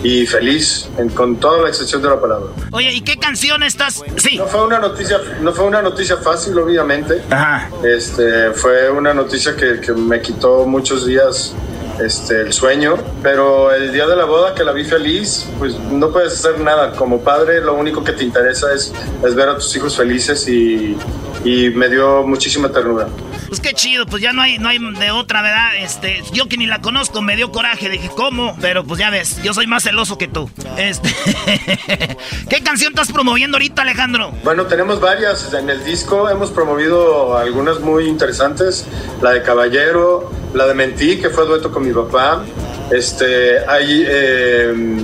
y 0.04 0.26
feliz 0.26 0.90
con 1.14 1.38
toda 1.38 1.64
la 1.64 1.70
excepción 1.70 2.02
de 2.02 2.10
la 2.10 2.20
palabra. 2.20 2.50
Oye, 2.72 2.94
¿y 2.94 3.02
qué 3.02 3.18
canción 3.18 3.64
estás? 3.64 4.02
Sí. 4.18 4.38
No 4.38 4.48
fue 4.48 4.66
una 4.66 4.80
noticia, 4.80 5.20
no 5.42 5.54
fue 5.54 5.66
una 5.66 5.82
noticia 5.82 6.18
fácil, 6.18 6.58
obviamente. 6.58 7.22
Ajá. 7.30 7.70
Este, 7.84 8.52
fue 8.52 8.90
una 8.90 9.14
noticia 9.14 9.56
que, 9.56 9.80
que 9.80 9.94
me 9.94 10.22
quitó 10.22 10.66
muchos 10.66 11.06
días 11.06 11.54
este, 12.00 12.42
el 12.42 12.54
sueño, 12.54 12.98
pero 13.22 13.74
el 13.74 13.92
día 13.92 14.08
de 14.08 14.16
la 14.16 14.26
boda 14.26 14.54
que 14.56 14.64
la 14.64 14.72
vi 14.72 14.86
feliz, 14.86 15.46
pues 15.60 15.78
no 15.78 16.12
puedes 16.12 16.34
hacer 16.34 16.60
nada. 16.60 16.94
Como 16.94 17.22
padre, 17.22 17.62
lo 17.62 17.74
único 17.74 18.04
que 18.04 18.14
te 18.14 18.24
interesa 18.24 18.74
es, 18.74 18.94
es 19.26 19.36
ver 19.36 19.50
a 19.50 19.56
tus 19.56 19.76
hijos 19.76 19.98
felices 19.98 20.48
y, 20.48 20.98
y 21.44 21.70
me 21.72 21.90
dio 21.90 22.24
muchísima 22.24 22.70
ternura. 22.70 23.08
Pues 23.50 23.62
qué 23.62 23.74
chido, 23.74 24.06
pues 24.06 24.22
ya 24.22 24.32
no 24.32 24.44
hay, 24.44 24.60
no 24.60 24.70
hay 24.70 24.78
de 24.78 25.10
otra, 25.10 25.42
¿verdad? 25.42 25.76
Este, 25.80 26.22
yo 26.34 26.48
que 26.48 26.56
ni 26.56 26.68
la 26.68 26.82
conozco 26.82 27.24
me 27.24 27.36
dio 27.36 27.52
coraje, 27.52 27.90
dije, 27.90 28.12
¿cómo? 28.16 28.56
Pero 28.62 28.84
pues 28.84 29.00
ya 29.00 29.10
ves, 29.10 29.42
yo 29.42 29.56
soy 29.56 29.66
más 29.66 29.82
celoso 29.82 30.20
que 30.20 30.28
tú. 30.28 30.52
Este, 30.78 31.10
¿Qué 32.50 32.62
canción 32.62 32.94
estás 32.94 33.12
promoviendo 33.12 33.58
ahorita, 33.58 33.82
Alejandro? 33.82 34.32
Bueno, 34.44 34.68
tenemos 34.68 35.02
varias 35.02 35.52
en 35.52 35.68
el 35.68 35.84
disco, 35.84 36.30
hemos 36.30 36.52
promovido 36.52 37.36
algunas 37.40 37.80
muy 37.80 38.06
interesantes, 38.06 38.86
la 39.20 39.32
de 39.32 39.42
Caballero, 39.42 40.32
la 40.54 40.68
de 40.68 40.76
Mentí, 40.76 41.18
que 41.18 41.32
fue 41.32 41.48
dueto 41.48 41.72
con 41.72 41.88
mi 41.88 41.92
papá, 41.92 42.46
este, 42.92 43.66
hay 43.68 44.06
eh, 44.08 45.04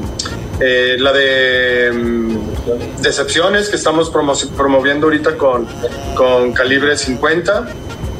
eh, 0.59 0.97
la 0.99 1.11
de 1.13 1.91
mm, 1.91 3.01
Decepciones, 3.01 3.69
que 3.69 3.76
estamos 3.76 4.11
promoviendo 4.11 5.07
ahorita 5.07 5.35
con, 5.35 5.67
con 6.15 6.53
Calibre 6.53 6.95
50 6.95 7.69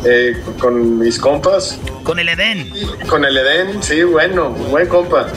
eh, 0.06 0.38
con 0.60 1.00
mis 1.00 1.20
compas. 1.20 1.80
Con 2.04 2.20
el 2.20 2.30
Edén. 2.30 2.72
Con 3.08 3.26
el 3.26 3.38
Edén, 3.38 3.82
sí, 3.82 4.04
bueno, 4.04 4.52
buen 4.52 4.88
compa. 4.88 5.28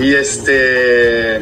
Y 0.00 0.14
este 0.14 1.40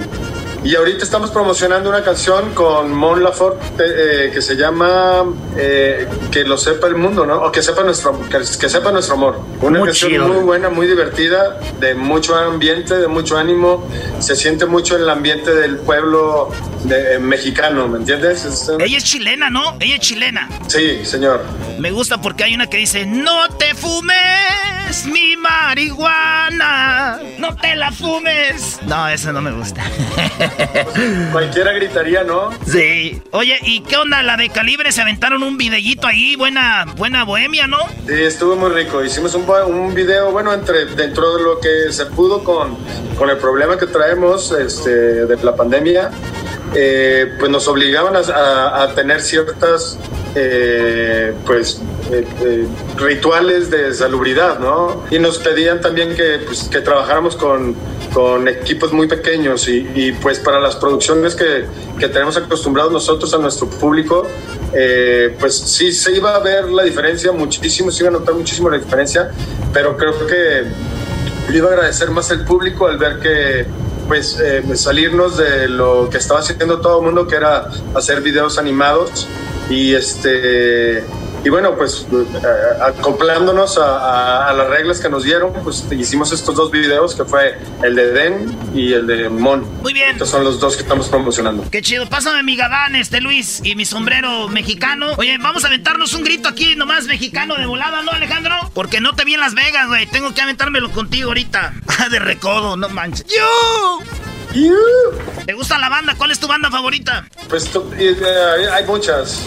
y 0.65 0.75
ahorita 0.75 1.05
estamos 1.05 1.31
promocionando 1.31 1.91
una 1.91 2.03
canción 2.03 2.55
con 2.55 2.91
Mon 2.91 3.23
Lafort 3.23 3.61
eh, 3.79 4.31
que 4.33 4.41
se 4.41 4.57
llama 4.57 5.25
eh, 5.59 6.09
Que 6.31 6.43
lo 6.45 6.57
sepa 6.57 6.87
el 6.87 6.97
mundo, 6.97 7.27
¿no? 7.27 7.43
O 7.43 7.53
que 7.53 7.63
sepa 7.63 7.83
nuestro, 7.83 8.19
que, 8.31 8.43
sepa 8.45 8.91
nuestro 8.91 9.15
amor. 9.15 9.41
Una 9.61 9.85
canción 9.85 10.27
muy 10.27 10.43
buena, 10.43 10.71
muy 10.71 10.87
divertida, 10.87 11.61
de 11.81 11.95
mucho 11.95 12.35
ambiente, 12.35 12.97
de 12.97 13.09
mucho 13.09 13.37
ánimo. 13.37 13.87
Se 14.21 14.35
siente 14.35 14.65
mucho 14.65 14.97
el 14.97 15.09
ambiente 15.11 15.55
del 15.55 15.77
pueblo 15.77 16.51
de, 16.85 17.17
eh, 17.17 17.19
mexicano, 17.19 17.87
¿me 17.87 17.99
entiendes? 17.99 18.71
Ella 18.81 18.97
es 18.97 19.05
chilena, 19.05 19.51
¿no? 19.51 19.77
Ella 19.81 19.97
es 19.97 20.01
chilena. 20.01 20.49
Sí, 20.69 21.05
señor. 21.05 21.43
Me 21.79 21.91
gusta 21.91 22.23
porque 22.23 22.45
hay 22.45 22.55
una 22.55 22.69
que 22.69 22.79
dice, 22.79 23.05
no 23.05 23.51
te 23.51 23.75
fumes 23.75 25.05
mi 25.07 25.37
marihuana, 25.37 27.19
no 27.39 27.55
te 27.57 27.75
la 27.75 27.91
fumes. 27.91 28.79
No, 28.87 29.09
esa 29.09 29.33
no 29.33 29.43
me 29.43 29.51
gusta. 29.51 29.83
Cualquiera 31.33 31.73
gritaría, 31.73 32.25
¿no? 32.25 32.51
Sí. 32.67 33.21
Oye, 33.31 33.59
¿y 33.63 33.81
qué 33.83 33.97
onda? 33.97 34.23
La 34.23 34.37
de 34.37 34.49
Calibre 34.49 34.93
se 34.93 35.03
aventaron 35.03 35.43
un 35.43 35.57
videíto 35.57 36.07
ahí, 36.07 36.37
buena, 36.37 36.85
buena 36.97 37.25
bohemia, 37.25 37.67
¿no? 37.67 37.79
Sí, 38.07 38.15
estuvo 38.15 38.57
muy 38.57 38.71
rico. 38.71 39.03
Hicimos 39.05 39.35
un, 39.35 39.49
un 39.49 39.95
video, 39.95 40.31
bueno, 40.33 40.53
entre, 40.53 40.87
dentro 40.87 41.37
de 41.37 41.43
lo 41.43 41.61
que 41.61 41.93
se 41.93 42.07
pudo 42.07 42.45
con, 42.45 42.77
con 43.19 43.31
el 43.31 43.39
problema 43.39 43.79
que 43.79 43.87
traemos 43.87 44.53
este, 44.53 45.27
de 45.27 45.43
la 45.43 45.55
pandemia. 45.57 46.11
Eh, 46.75 47.35
pues 47.39 47.51
nos 47.51 47.69
obligaban 47.69 48.15
a, 48.17 48.93
tener 48.95 49.21
ciertas 49.21 49.97
eh, 50.35 51.33
pues 51.47 51.81
eh, 52.11 52.67
rituales 52.97 53.71
de 53.71 53.95
salubridad, 53.95 54.59
¿no? 54.59 55.05
Y 55.11 55.19
nos 55.21 55.39
pedían 55.39 55.81
también 55.81 56.17
que, 56.17 56.41
pues, 56.45 56.65
que 56.65 56.81
trabajáramos 56.81 57.37
con, 57.37 57.77
con, 58.13 58.49
equipos 58.49 58.93
muy 58.93 59.07
pequeños 59.07 59.69
y, 59.69 60.13
pues 60.21 60.41
para 60.41 60.59
las 60.59 60.75
producciones 60.75 61.37
que, 61.37 61.67
que, 61.99 62.09
tenemos 62.09 62.37
acostumbrados 62.37 62.93
nosotros 62.93 63.33
a 63.35 63.39
nuestro 63.39 63.69
público, 63.69 64.27
pues 65.39 65.57
sí 65.57 65.93
se 65.93 66.17
iba 66.17 66.35
a 66.35 66.41
ver 66.41 66.69
la 66.71 66.83
diferencia 66.83 67.31
muchísimo, 67.31 67.93
se 67.93 68.03
iba 68.03 68.09
a 68.09 68.19
notar 68.19 68.35
muchísimo 68.35 68.69
la 68.69 68.79
diferencia, 68.79 69.31
pero 69.73 69.97
creo 69.97 70.27
que 70.27 70.65
le 71.51 71.57
iba 71.57 71.69
a 71.69 71.73
agradecer 71.73 72.11
más 72.11 72.31
el 72.31 72.45
público 72.45 72.89
al 72.89 72.99
ver 72.99 73.21
que 73.21 73.67
pues 74.07 74.39
eh, 74.41 74.63
salirnos 74.77 75.37
de 75.37 75.69
lo 75.69 76.09
que 76.11 76.19
estaba 76.19 76.41
haciendo 76.41 76.81
todo 76.81 76.99
el 77.01 77.07
mundo, 77.07 77.27
que 77.27 77.37
era 77.37 77.71
hacer 77.95 78.21
videos 78.21 78.59
animados 78.59 79.29
y 79.71 79.95
este 79.95 81.05
y 81.45 81.51
bueno, 81.51 81.77
pues 81.77 82.07
eh, 82.11 82.47
acoplándonos 82.81 83.77
a, 83.77 84.49
a, 84.49 84.53
las 84.55 84.67
reglas 84.69 84.99
que 84.99 85.11
nos 85.11 85.25
dieron, 85.25 85.53
pues 85.63 85.85
hicimos 85.93 86.33
estos 86.33 86.55
dos 86.55 86.71
videos 86.71 87.15
que 87.15 87.25
fue 87.27 87.59
el 87.83 87.95
de 87.95 88.13
Den 88.13 88.59
y 88.75 88.95
el 88.95 89.07
de 89.07 89.29
Mon. 89.29 89.63
Muy 89.83 89.93
bien. 89.93 90.13
Estos 90.13 90.31
son 90.31 90.43
los 90.43 90.59
dos 90.59 90.77
que 90.77 90.83
estamos 90.83 91.09
promocionando. 91.09 91.69
Qué 91.71 91.83
chido. 91.83 92.09
Pásame 92.09 92.43
mi 92.43 92.57
gabán, 92.57 92.97
este 92.97 93.21
Luis, 93.21 93.61
y 93.63 93.77
mi 93.77 93.85
sombrero 93.85 94.49
mexicano. 94.49 95.13
Oye, 95.19 95.37
vamos 95.37 95.65
a 95.65 95.69
aventarnos 95.69 96.15
un 96.15 96.25
grito 96.25 96.49
aquí 96.49 96.77
nomás 96.77 97.05
mexicano 97.05 97.57
de 97.57 97.67
volada, 97.67 98.01
¿no, 98.01 98.13
Alejandro? 98.13 98.55
Porque 98.73 99.03
no 99.03 99.15
te 99.15 99.27
vi 99.27 99.35
en 99.35 99.41
Las 99.41 99.55
Vegas, 99.55 99.89
güey. 99.89 100.07
Tengo 100.07 100.33
que 100.33 100.41
aventármelo 100.41 100.91
contigo 100.93 101.29
ahorita. 101.29 101.75
de 102.11 102.19
recodo, 102.21 102.79
no 102.79 102.89
manches. 102.89 103.27
¡Yo! 103.27 103.99
¿Te 105.45 105.53
gusta 105.53 105.79
la 105.79 105.89
banda? 105.89 106.15
¿Cuál 106.17 106.31
es 106.31 106.39
tu 106.39 106.47
banda 106.47 106.71
favorita? 106.71 107.27
Pues 107.49 107.71
eh, 107.99 108.17
hay 108.73 108.85
muchas. 108.85 109.45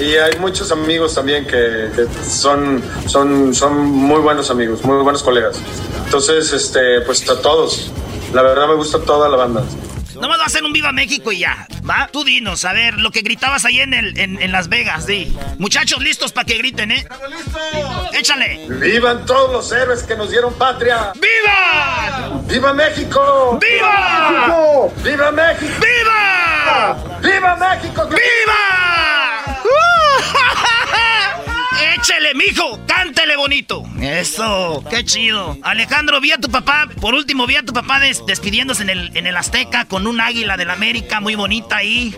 Y 0.00 0.16
hay 0.16 0.38
muchos 0.38 0.70
amigos 0.70 1.14
también 1.14 1.46
que, 1.46 1.90
son, 2.22 2.82
son, 3.06 3.54
son 3.54 3.86
muy 3.86 4.20
buenos 4.20 4.50
amigos, 4.50 4.84
muy 4.84 5.02
buenos 5.02 5.22
colegas. 5.22 5.60
Entonces, 6.04 6.52
este, 6.52 7.00
pues 7.00 7.28
a 7.28 7.40
todos. 7.40 7.90
La 8.32 8.42
verdad 8.42 8.68
me 8.68 8.74
gusta 8.74 9.00
toda 9.00 9.28
la 9.28 9.36
banda. 9.36 9.64
No 10.20 10.28
va 10.28 10.34
a 10.36 10.46
hacer 10.46 10.64
un 10.64 10.72
Viva 10.72 10.90
México 10.90 11.30
y 11.30 11.40
ya, 11.40 11.66
¿va? 11.88 12.08
Tú 12.12 12.24
dinos, 12.24 12.64
a 12.64 12.72
ver, 12.72 12.94
lo 12.94 13.10
que 13.10 13.20
gritabas 13.20 13.64
ahí 13.64 13.80
en, 13.80 13.94
el, 13.94 14.18
en, 14.18 14.52
Las 14.52 14.68
Vegas, 14.68 15.06
di. 15.06 15.32
Muchachos, 15.58 16.02
listos 16.02 16.32
para 16.32 16.44
que 16.44 16.58
griten, 16.58 16.90
¿eh? 16.90 17.06
listos! 17.28 18.14
¡Échale! 18.14 18.66
¡Vivan 18.68 19.24
todos 19.26 19.52
los 19.52 19.72
héroes 19.72 20.02
que 20.02 20.16
nos 20.16 20.30
dieron 20.30 20.52
patria! 20.54 21.12
¡Viva! 21.14 22.42
¡Viva 22.48 22.72
México! 22.72 23.58
¡Viva! 23.60 24.88
¡Viva 25.04 25.30
México! 25.30 25.72
¡Viva! 25.80 27.20
¡Viva 27.22 27.56
México! 27.56 28.08
¡Viva! 28.08 28.87
¡Échele, 31.94 32.34
mijo! 32.34 32.80
¡Cántele 32.86 33.36
bonito! 33.36 33.82
Eso, 34.00 34.82
qué 34.90 35.04
chido. 35.04 35.56
Alejandro, 35.62 36.20
vi 36.20 36.32
a 36.32 36.38
tu 36.38 36.50
papá, 36.50 36.88
por 37.00 37.14
último 37.14 37.46
vi 37.46 37.56
a 37.56 37.62
tu 37.62 37.72
papá 37.72 38.00
despidiéndose 38.00 38.82
en 38.82 38.90
el, 38.90 39.16
en 39.16 39.26
el 39.26 39.36
Azteca 39.36 39.84
con 39.84 40.06
un 40.06 40.20
águila 40.20 40.56
de 40.56 40.64
la 40.64 40.72
América 40.72 41.20
muy 41.20 41.34
bonita 41.34 41.76
ahí. 41.76 42.16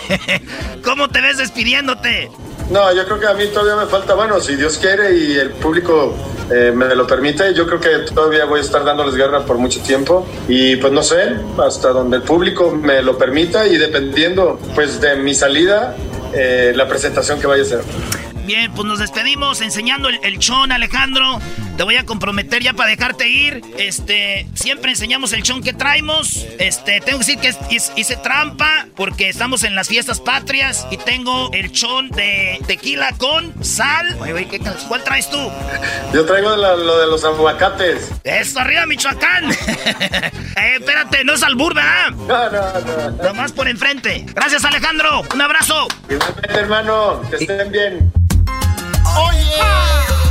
¿Cómo 0.84 1.08
te 1.08 1.20
ves 1.20 1.38
despidiéndote? 1.38 2.30
No, 2.70 2.92
yo 2.94 3.04
creo 3.04 3.20
que 3.20 3.26
a 3.26 3.34
mí 3.34 3.46
todavía 3.48 3.84
me 3.84 3.90
falta, 3.90 4.14
bueno, 4.14 4.40
si 4.40 4.56
Dios 4.56 4.78
quiere 4.78 5.14
y 5.16 5.36
el 5.36 5.50
público 5.50 6.14
eh, 6.50 6.72
me 6.74 6.94
lo 6.94 7.06
permite, 7.06 7.52
yo 7.54 7.66
creo 7.66 7.80
que 7.80 8.12
todavía 8.12 8.44
voy 8.44 8.60
a 8.60 8.62
estar 8.62 8.84
dándoles 8.84 9.14
guerra 9.14 9.44
por 9.44 9.58
mucho 9.58 9.80
tiempo 9.82 10.26
y 10.48 10.76
pues 10.76 10.92
no 10.92 11.02
sé, 11.02 11.34
hasta 11.58 11.90
donde 11.90 12.18
el 12.18 12.22
público 12.22 12.70
me 12.70 13.02
lo 13.02 13.18
permita 13.18 13.66
y 13.66 13.76
dependiendo 13.76 14.58
pues 14.74 15.00
de 15.00 15.16
mi 15.16 15.34
salida, 15.34 15.96
eh, 16.34 16.72
la 16.74 16.88
presentación 16.88 17.40
que 17.40 17.46
vaya 17.46 17.62
a 17.62 17.66
ser. 17.66 17.80
Bien, 18.44 18.72
pues 18.72 18.86
nos 18.86 18.98
despedimos 18.98 19.60
enseñando 19.60 20.08
el, 20.08 20.38
chon, 20.38 20.72
Alejandro. 20.72 21.40
Te 21.76 21.84
voy 21.84 21.96
a 21.96 22.04
comprometer 22.04 22.62
ya 22.62 22.72
para 22.72 22.90
dejarte 22.90 23.28
ir. 23.28 23.62
Este, 23.78 24.46
siempre 24.54 24.90
enseñamos 24.90 25.32
el 25.32 25.42
chon 25.42 25.62
que 25.62 25.72
traemos. 25.72 26.44
Este, 26.58 27.00
tengo 27.00 27.20
que 27.20 27.36
decir 27.36 27.38
que 27.38 27.76
hice 27.96 28.16
trampa 28.16 28.86
porque 28.96 29.28
estamos 29.28 29.62
en 29.62 29.74
las 29.74 29.88
fiestas 29.88 30.20
patrias 30.20 30.86
y 30.90 30.96
tengo 30.96 31.50
el 31.52 31.70
chon 31.72 32.10
de 32.10 32.60
tequila 32.66 33.12
con 33.16 33.64
sal. 33.64 34.18
Oye, 34.20 34.60
¿cuál 34.88 35.04
traes 35.04 35.30
tú? 35.30 35.38
Yo 36.12 36.26
traigo 36.26 36.56
lo 36.56 36.98
de 36.98 37.06
los 37.06 37.24
aguacates. 37.24 38.10
Eso, 38.24 38.58
arriba, 38.58 38.86
Michoacán. 38.86 39.50
eh, 40.56 40.76
espérate, 40.78 41.24
no 41.24 41.34
es 41.34 41.42
albur, 41.42 41.74
¿verdad? 41.74 42.10
No, 42.32 42.50
no, 42.50 43.10
no. 43.10 43.22
Nomás 43.22 43.52
por 43.52 43.68
enfrente. 43.68 44.24
Gracias, 44.34 44.64
Alejandro. 44.64 45.22
Un 45.34 45.40
abrazo. 45.40 45.86
Igualmente, 46.08 46.54
hermano. 46.54 47.20
Que 47.28 47.36
estén 47.36 47.70
bien. 47.70 48.12
Oye, 49.16 49.60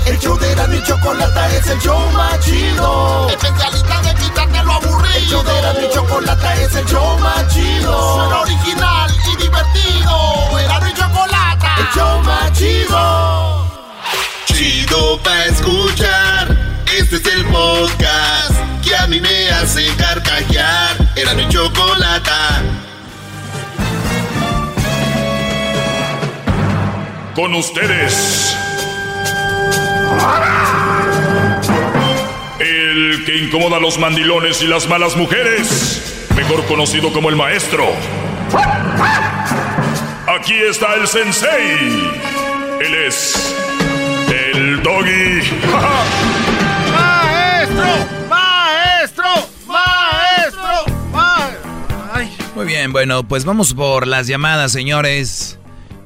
el 0.06 0.20
show 0.20 0.38
de 0.38 0.56
la 0.56 0.64
y 0.76 0.84
Chocolata 0.84 1.56
es 1.56 1.68
el 1.68 1.80
show 1.80 2.00
más 2.12 2.40
chido. 2.40 3.28
Especialista 3.30 4.02
de 4.02 4.16
quitarte 4.16 4.64
lo 4.64 4.74
aburrido. 4.74 5.16
El 5.16 5.26
show 5.28 5.44
de 5.44 5.62
la 5.62 5.86
y 5.86 5.90
Chocolata 5.94 6.56
es 6.56 6.76
el 6.76 6.86
show 6.86 7.20
más 7.20 7.48
chido. 7.54 8.16
Suena 8.16 8.40
original 8.42 9.12
y 9.32 9.36
divertido. 9.44 10.60
Era 10.60 10.90
y 10.90 10.94
Chocolata, 10.94 11.76
el 11.78 11.88
show 11.94 12.22
más 12.24 12.52
chido. 12.54 13.66
Chido 14.46 15.20
pa' 15.24 15.46
escuchar. 15.46 16.58
Este 16.98 17.16
es 17.16 17.26
el 17.26 17.46
podcast 17.46 18.56
que 18.84 18.96
a 18.96 19.08
mí 19.08 19.22
me 19.22 19.50
hace 19.52 19.88
carcajear. 19.96 20.98
Era 21.16 21.34
mi 21.34 21.48
chocolata. 21.48 22.62
Con 27.34 27.56
ustedes 27.56 28.56
el 32.60 33.24
que 33.26 33.38
incomoda 33.38 33.78
a 33.78 33.80
los 33.80 33.98
mandilones 33.98 34.62
y 34.62 34.68
las 34.68 34.88
malas 34.88 35.16
mujeres, 35.16 36.28
mejor 36.36 36.66
conocido 36.66 37.12
como 37.14 37.30
el 37.30 37.36
maestro. 37.36 37.86
Aquí 40.28 40.54
está 40.70 40.96
el 40.96 41.08
sensei. 41.08 42.12
Él 42.80 42.96
es 43.08 43.56
el 44.30 44.82
doggy. 44.82 45.42
¡Maestro! 46.92 47.86
¡Maestro! 48.30 49.26
¡Maestro! 49.68 50.86
¡Maestro! 51.12 52.32
Muy 52.56 52.66
bien, 52.66 52.92
bueno, 52.92 53.24
pues 53.24 53.46
vamos 53.46 53.74
por 53.74 54.08
las 54.08 54.28
llamadas, 54.28 54.72
señores. 54.72 55.60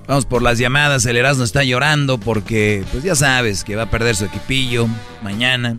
Vamos 0.07 0.25
por 0.25 0.43
las 0.43 0.59
llamadas, 0.59 1.05
el 1.07 1.17
Erasmo 1.17 1.43
está 1.43 1.63
llorando 1.63 2.19
porque, 2.19 2.83
pues 2.91 3.03
ya 3.03 3.15
sabes, 3.15 3.63
que 3.63 3.75
va 3.75 3.83
a 3.83 3.89
perder 3.89 4.15
su 4.15 4.25
equipillo 4.25 4.87
mañana. 5.23 5.77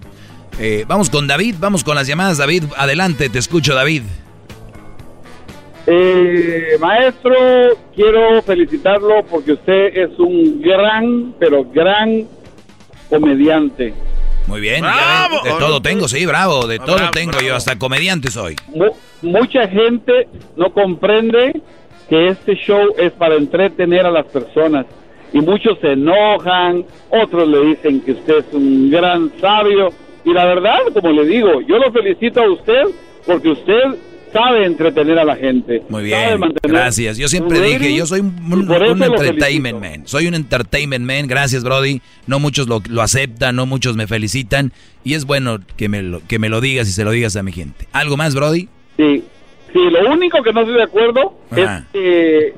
Eh, 0.59 0.85
vamos 0.89 1.11
con 1.11 1.27
David, 1.27 1.57
vamos 1.61 1.85
con 1.85 1.95
las 1.95 2.09
llamadas. 2.09 2.39
David, 2.39 2.65
adelante, 2.77 3.29
te 3.29 3.39
escucho, 3.39 3.75
David. 3.75 4.03
Eh, 5.87 6.77
maestro, 6.81 7.35
quiero 7.95 8.43
felicitarlo 8.43 9.25
porque 9.31 9.53
usted 9.53 9.97
es 9.97 10.19
un 10.19 10.61
gran, 10.61 11.35
pero 11.39 11.65
gran 11.65 12.27
comediante. 13.09 13.95
Muy 14.49 14.61
bien, 14.61 14.85
de 14.85 15.51
todo 15.59 15.83
tengo, 15.83 16.09
sí, 16.09 16.25
bravo, 16.25 16.67
de 16.67 16.79
todo 16.79 17.11
tengo 17.13 17.41
yo, 17.41 17.55
hasta 17.55 17.79
comediante 17.79 18.31
soy. 18.31 18.57
mucha 19.23 19.69
gente 19.69 20.29
no 20.57 20.73
comprende 20.73 21.61
que 22.09 22.29
este 22.29 22.55
show 22.57 22.95
es 22.99 23.13
para 23.13 23.37
entretener 23.37 24.07
a 24.07 24.11
las 24.11 24.27
personas. 24.27 24.87
Y 25.33 25.41
muchos 25.41 25.79
se 25.81 25.93
enojan, 25.93 26.85
otros 27.11 27.49
le 27.49 27.67
dicen 27.67 28.01
que 28.01 28.13
usted 28.13 28.39
es 28.39 28.53
un 28.53 28.91
gran 28.91 29.31
sabio. 29.41 29.91
Y 30.25 30.33
la 30.33 30.45
verdad, 30.47 30.79
como 30.93 31.11
le 31.11 31.27
digo, 31.27 31.61
yo 31.63 31.79
lo 31.79 31.93
felicito 31.93 32.43
a 32.43 32.51
usted 32.51 32.83
porque 33.27 33.51
usted 33.51 33.83
sabe 34.33 34.67
entretener 34.67 35.19
a 35.19 35.25
la 35.25 35.37
gente. 35.37 35.83
Muy 35.89 36.05
bien, 36.05 36.41
gracias. 36.63 37.17
Yo 37.19 37.29
siempre 37.29 37.61
dije, 37.61 37.95
yo 37.95 38.07
soy 38.07 38.21
un, 38.21 39.03
entertainment 39.03 39.81
man. 39.81 40.07
Soy 40.07 40.27
un 40.27 40.35
entertainment 40.35 41.05
man, 41.05 41.27
gracias 41.27 41.65
Brody. 41.65 42.01
No 42.27 42.39
muchos 42.39 42.69
lo, 42.69 42.83
lo, 42.89 43.03
aceptan, 43.03 43.57
no 43.57 43.67
muchos 43.67 43.97
me 43.97 44.07
felicitan. 44.07 44.73
Y 45.05 45.15
es 45.15 45.25
bueno 45.25 45.59
que 45.77 45.89
me, 45.89 46.03
lo, 46.03 46.21
que 46.27 46.39
me 46.39 46.49
lo 46.49 46.61
digas 46.61 46.89
y 46.89 46.93
se 46.93 47.05
lo 47.05 47.11
digas 47.11 47.37
a 47.37 47.43
mi 47.43 47.53
gente. 47.53 47.87
¿Algo 47.93 48.17
más, 48.17 48.35
Brody? 48.35 48.69
Sí, 48.97 49.25
Sí, 49.77 49.91
lo 49.91 50.11
único 50.11 50.43
que 50.43 50.53
no 50.55 50.61
estoy 50.61 50.77
de 50.77 50.83
acuerdo 50.83 51.35
es 51.55 51.69
que 51.93 52.55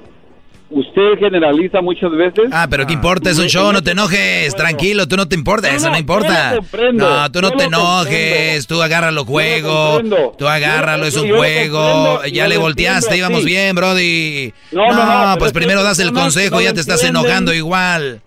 usted 0.70 1.18
generaliza 1.18 1.80
muchas 1.80 2.12
veces. 2.12 2.44
Ah, 2.52 2.68
pero 2.70 2.86
¿qué 2.86 2.92
importa? 2.92 3.28
Es 3.30 3.40
un 3.40 3.48
show, 3.48 3.72
no 3.72 3.82
te 3.82 3.90
enojes, 3.90 4.54
tranquilo, 4.54 5.08
tú 5.08 5.16
no 5.16 5.26
te 5.26 5.34
importa, 5.34 5.74
eso 5.74 5.90
no 5.90 5.98
importa. 5.98 6.60
No, 6.92 7.32
tú 7.32 7.40
no 7.40 7.50
te 7.50 7.64
enojes, 7.64 8.68
tú 8.68 8.80
agárralo 8.80 9.24
juego, 9.24 10.00
tú 10.38 10.46
agárralo, 10.46 11.06
es 11.06 11.16
un 11.16 11.28
juego. 11.28 12.22
Ya 12.32 12.46
le 12.46 12.56
volteaste, 12.56 13.16
íbamos 13.16 13.44
bien, 13.44 13.74
Brody. 13.74 14.52
No, 14.70 14.92
no, 14.92 15.38
pues 15.38 15.52
primero 15.52 15.82
das 15.82 15.98
el 15.98 16.12
consejo, 16.12 16.60
ya 16.60 16.72
te 16.72 16.80
estás 16.80 17.02
enojando 17.02 17.52
igual 17.52 18.22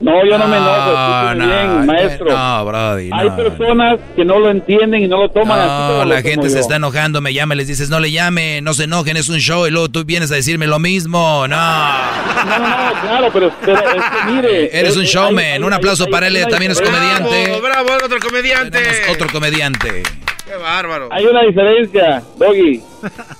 no, 0.00 0.24
yo 0.24 0.38
no, 0.38 0.48
me 0.48 0.56
enojo. 0.56 1.34
No, 1.34 1.46
bien, 1.46 1.86
maestro. 1.86 2.30
No, 2.30 2.64
Brody. 2.64 3.10
Hay 3.12 3.30
personas 3.30 3.98
que 4.14 4.24
no 4.24 4.38
lo 4.38 4.50
entienden 4.50 5.02
y 5.02 5.08
no 5.08 5.22
lo 5.22 5.30
toman 5.30 5.58
no, 5.58 6.00
así. 6.00 6.08
la 6.08 6.22
gente 6.22 6.50
se 6.50 6.60
está 6.60 6.76
enojando, 6.76 7.20
me 7.20 7.32
llama, 7.32 7.54
les 7.54 7.66
dices, 7.66 7.90
no 7.90 7.98
le 7.98 8.10
llame, 8.10 8.60
no 8.62 8.74
se 8.74 8.84
enojen, 8.84 9.16
es 9.16 9.28
un 9.28 9.38
show 9.38 9.66
y 9.66 9.70
luego 9.70 9.88
tú 9.88 10.04
vienes 10.04 10.30
a 10.30 10.34
decirme 10.34 10.66
lo 10.66 10.78
mismo. 10.78 11.46
No. 11.48 11.56
No, 11.56 12.58
no, 12.58 13.00
claro, 13.02 13.30
pero, 13.32 13.52
pero 13.64 13.78
es 13.78 14.04
que 14.04 14.32
mire. 14.32 14.70
Eres 14.78 14.96
un 14.96 15.04
showman. 15.04 15.64
un 15.64 15.72
aplauso 15.72 16.06
para 16.06 16.28
él, 16.28 16.46
también 16.48 16.72
es 16.72 16.80
comediante. 16.80 17.58
Bravo, 17.60 17.84
bravo, 17.86 18.04
otro 18.04 18.18
comediante. 18.20 18.78
otro 19.10 19.28
comediante. 19.28 20.02
Qué 20.46 20.56
bárbaro. 20.56 21.08
Hay 21.10 21.24
una 21.26 21.42
diferencia, 21.42 22.22
Doggy. 22.38 22.80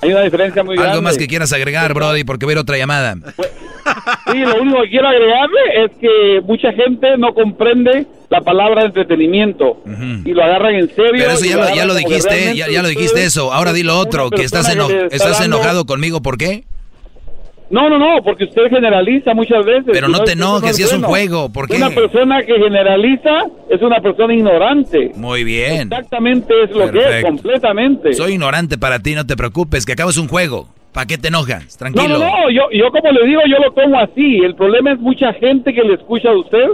Hay 0.02 0.10
una 0.10 0.22
diferencia 0.22 0.64
muy 0.64 0.74
grande. 0.76 0.92
Algo 0.92 1.02
más 1.02 1.16
que 1.16 1.28
quieras 1.28 1.52
agregar, 1.52 1.94
Brody, 1.94 2.24
porque 2.24 2.46
ver 2.46 2.58
otra 2.58 2.76
llamada. 2.76 3.14
Sí, 4.32 4.38
lo 4.38 4.60
único 4.60 4.82
que 4.82 4.90
quiero 4.90 5.06
agregarle 5.08 5.84
es 5.84 5.90
que 6.00 6.40
mucha 6.44 6.72
gente 6.72 7.16
no 7.16 7.32
comprende 7.32 8.06
la 8.28 8.40
palabra 8.40 8.82
entretenimiento 8.82 9.80
y 10.24 10.32
lo 10.32 10.42
agarran 10.42 10.74
en 10.74 10.88
serio. 10.88 11.12
Pero 11.16 11.30
eso 11.32 11.44
ya 11.44 11.56
lo, 11.56 11.74
ya 11.74 11.84
lo 11.84 11.94
dijiste, 11.94 12.56
ya, 12.56 12.82
lo 12.82 12.88
dijiste 12.88 13.24
eso. 13.24 13.52
Ahora 13.52 13.72
di 13.72 13.84
lo 13.84 13.96
otro, 13.98 14.30
que 14.30 14.42
estás, 14.42 14.68
estás 15.10 15.40
enojado 15.40 15.86
conmigo, 15.86 16.20
¿por 16.22 16.36
qué? 16.36 16.64
No, 17.68 17.90
no, 17.90 17.98
no, 17.98 18.22
porque 18.22 18.44
usted 18.44 18.68
generaliza 18.70 19.34
muchas 19.34 19.64
veces. 19.64 19.90
Pero 19.92 20.08
no 20.08 20.20
te 20.20 20.32
enojes, 20.32 20.76
si 20.76 20.84
es 20.84 20.92
un 20.92 21.02
juego, 21.02 21.52
¿por 21.52 21.68
qué? 21.68 21.76
Una 21.76 21.90
persona 21.90 22.42
que 22.42 22.54
generaliza 22.54 23.46
es 23.68 23.82
una 23.82 24.00
persona 24.00 24.34
ignorante. 24.34 25.12
Muy 25.16 25.42
bien. 25.42 25.82
Exactamente 25.92 26.54
es 26.62 26.70
lo 26.70 26.90
que 26.90 27.18
es, 27.18 27.24
completamente. 27.24 28.14
Soy 28.14 28.32
ignorante 28.32 28.78
para 28.78 29.00
ti, 29.00 29.14
no 29.14 29.26
te 29.26 29.36
preocupes, 29.36 29.84
que 29.84 29.92
acabas 29.92 30.16
un 30.16 30.28
juego. 30.28 30.68
¿Para 30.92 31.06
qué 31.06 31.18
te 31.18 31.28
enojas? 31.28 31.64
No, 31.64 31.78
Tranquilo. 31.78 32.18
no, 32.18 32.24
no, 32.24 32.50
yo, 32.50 32.62
yo 32.72 32.90
como 32.90 33.10
le 33.10 33.26
digo, 33.26 33.42
yo 33.50 33.58
lo 33.62 33.70
tomo 33.72 33.98
así. 34.00 34.38
El 34.38 34.54
problema 34.54 34.92
es 34.92 34.98
mucha 35.00 35.32
gente 35.34 35.74
que 35.74 35.82
le 35.82 35.94
escucha 35.94 36.30
a 36.30 36.38
usted 36.38 36.68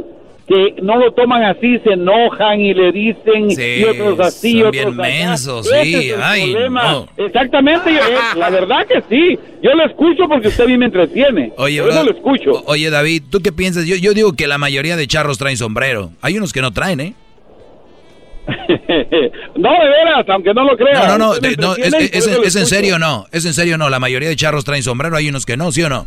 que 0.47 0.75
no 0.83 0.97
lo 0.99 1.13
toman 1.13 1.43
así, 1.45 1.79
se 1.85 1.93
enojan 1.93 2.61
y 2.61 2.75
le 2.75 2.91
dicen 2.93 3.51
Sí, 3.51 3.63
y 3.81 3.85
otros 3.85 4.19
así, 4.21 4.59
son 4.59 4.69
otros 4.69 4.85
bien 4.85 4.97
mensos, 4.97 5.69
sí, 5.69 5.95
es 5.95 6.13
el 6.15 6.23
ay, 6.23 6.53
problema. 6.53 6.83
no. 6.93 7.09
Exactamente, 7.17 7.93
yo- 7.93 8.01
eh, 8.01 8.17
la 8.37 8.51
verdad 8.51 8.87
que 8.87 9.03
sí. 9.09 9.39
Yo 9.63 9.71
lo 9.75 9.87
escucho 9.87 10.25
porque 10.29 10.49
usted 10.49 10.65
a 10.65 10.67
mí 10.67 10.77
me 10.77 10.87
entretiene. 10.87 11.53
Oye, 11.57 11.77
eso 11.79 11.87
bro- 11.87 12.05
lo 12.05 12.11
escucho. 12.11 12.51
o- 12.53 12.65
Oye, 12.73 12.91
David, 12.91 13.23
¿tú 13.31 13.41
qué 13.41 13.53
piensas? 13.53 13.87
Yo, 13.87 13.95
yo 13.97 14.13
digo 14.15 14.33
que 14.33 14.47
la 14.49 14.59
mayoría 14.59 14.97
de 14.97 15.07
charros 15.07 15.39
traen 15.39 15.57
sombrero. 15.57 16.11
Hay 16.21 16.37
unos 16.37 16.53
que 16.53 16.61
no 16.61 16.73
traen, 16.73 17.01
¿eh? 17.01 17.15
no, 18.47 19.71
de 19.71 19.89
veras, 19.89 20.25
aunque 20.29 20.53
no 20.53 20.65
lo 20.65 20.77
crea. 20.77 21.07
No, 21.07 21.19
no, 21.19 21.19
no, 21.19 21.35
de- 21.35 21.57
no, 21.57 21.77
es, 21.77 21.93
es- 21.95 22.57
en 22.57 22.67
serio 22.67 22.99
no, 22.99 23.27
es 23.31 23.45
en 23.45 23.55
serio 23.55 23.79
no. 23.79 23.89
La 23.89 24.01
mayoría 24.01 24.29
de 24.29 24.37
charros 24.37 24.65
traen 24.65 24.83
sombrero, 24.83 25.17
hay 25.17 25.29
unos 25.29 25.47
que 25.47 25.57
no, 25.57 25.71
¿sí 25.71 25.83
o 25.85 25.89
no? 25.89 26.07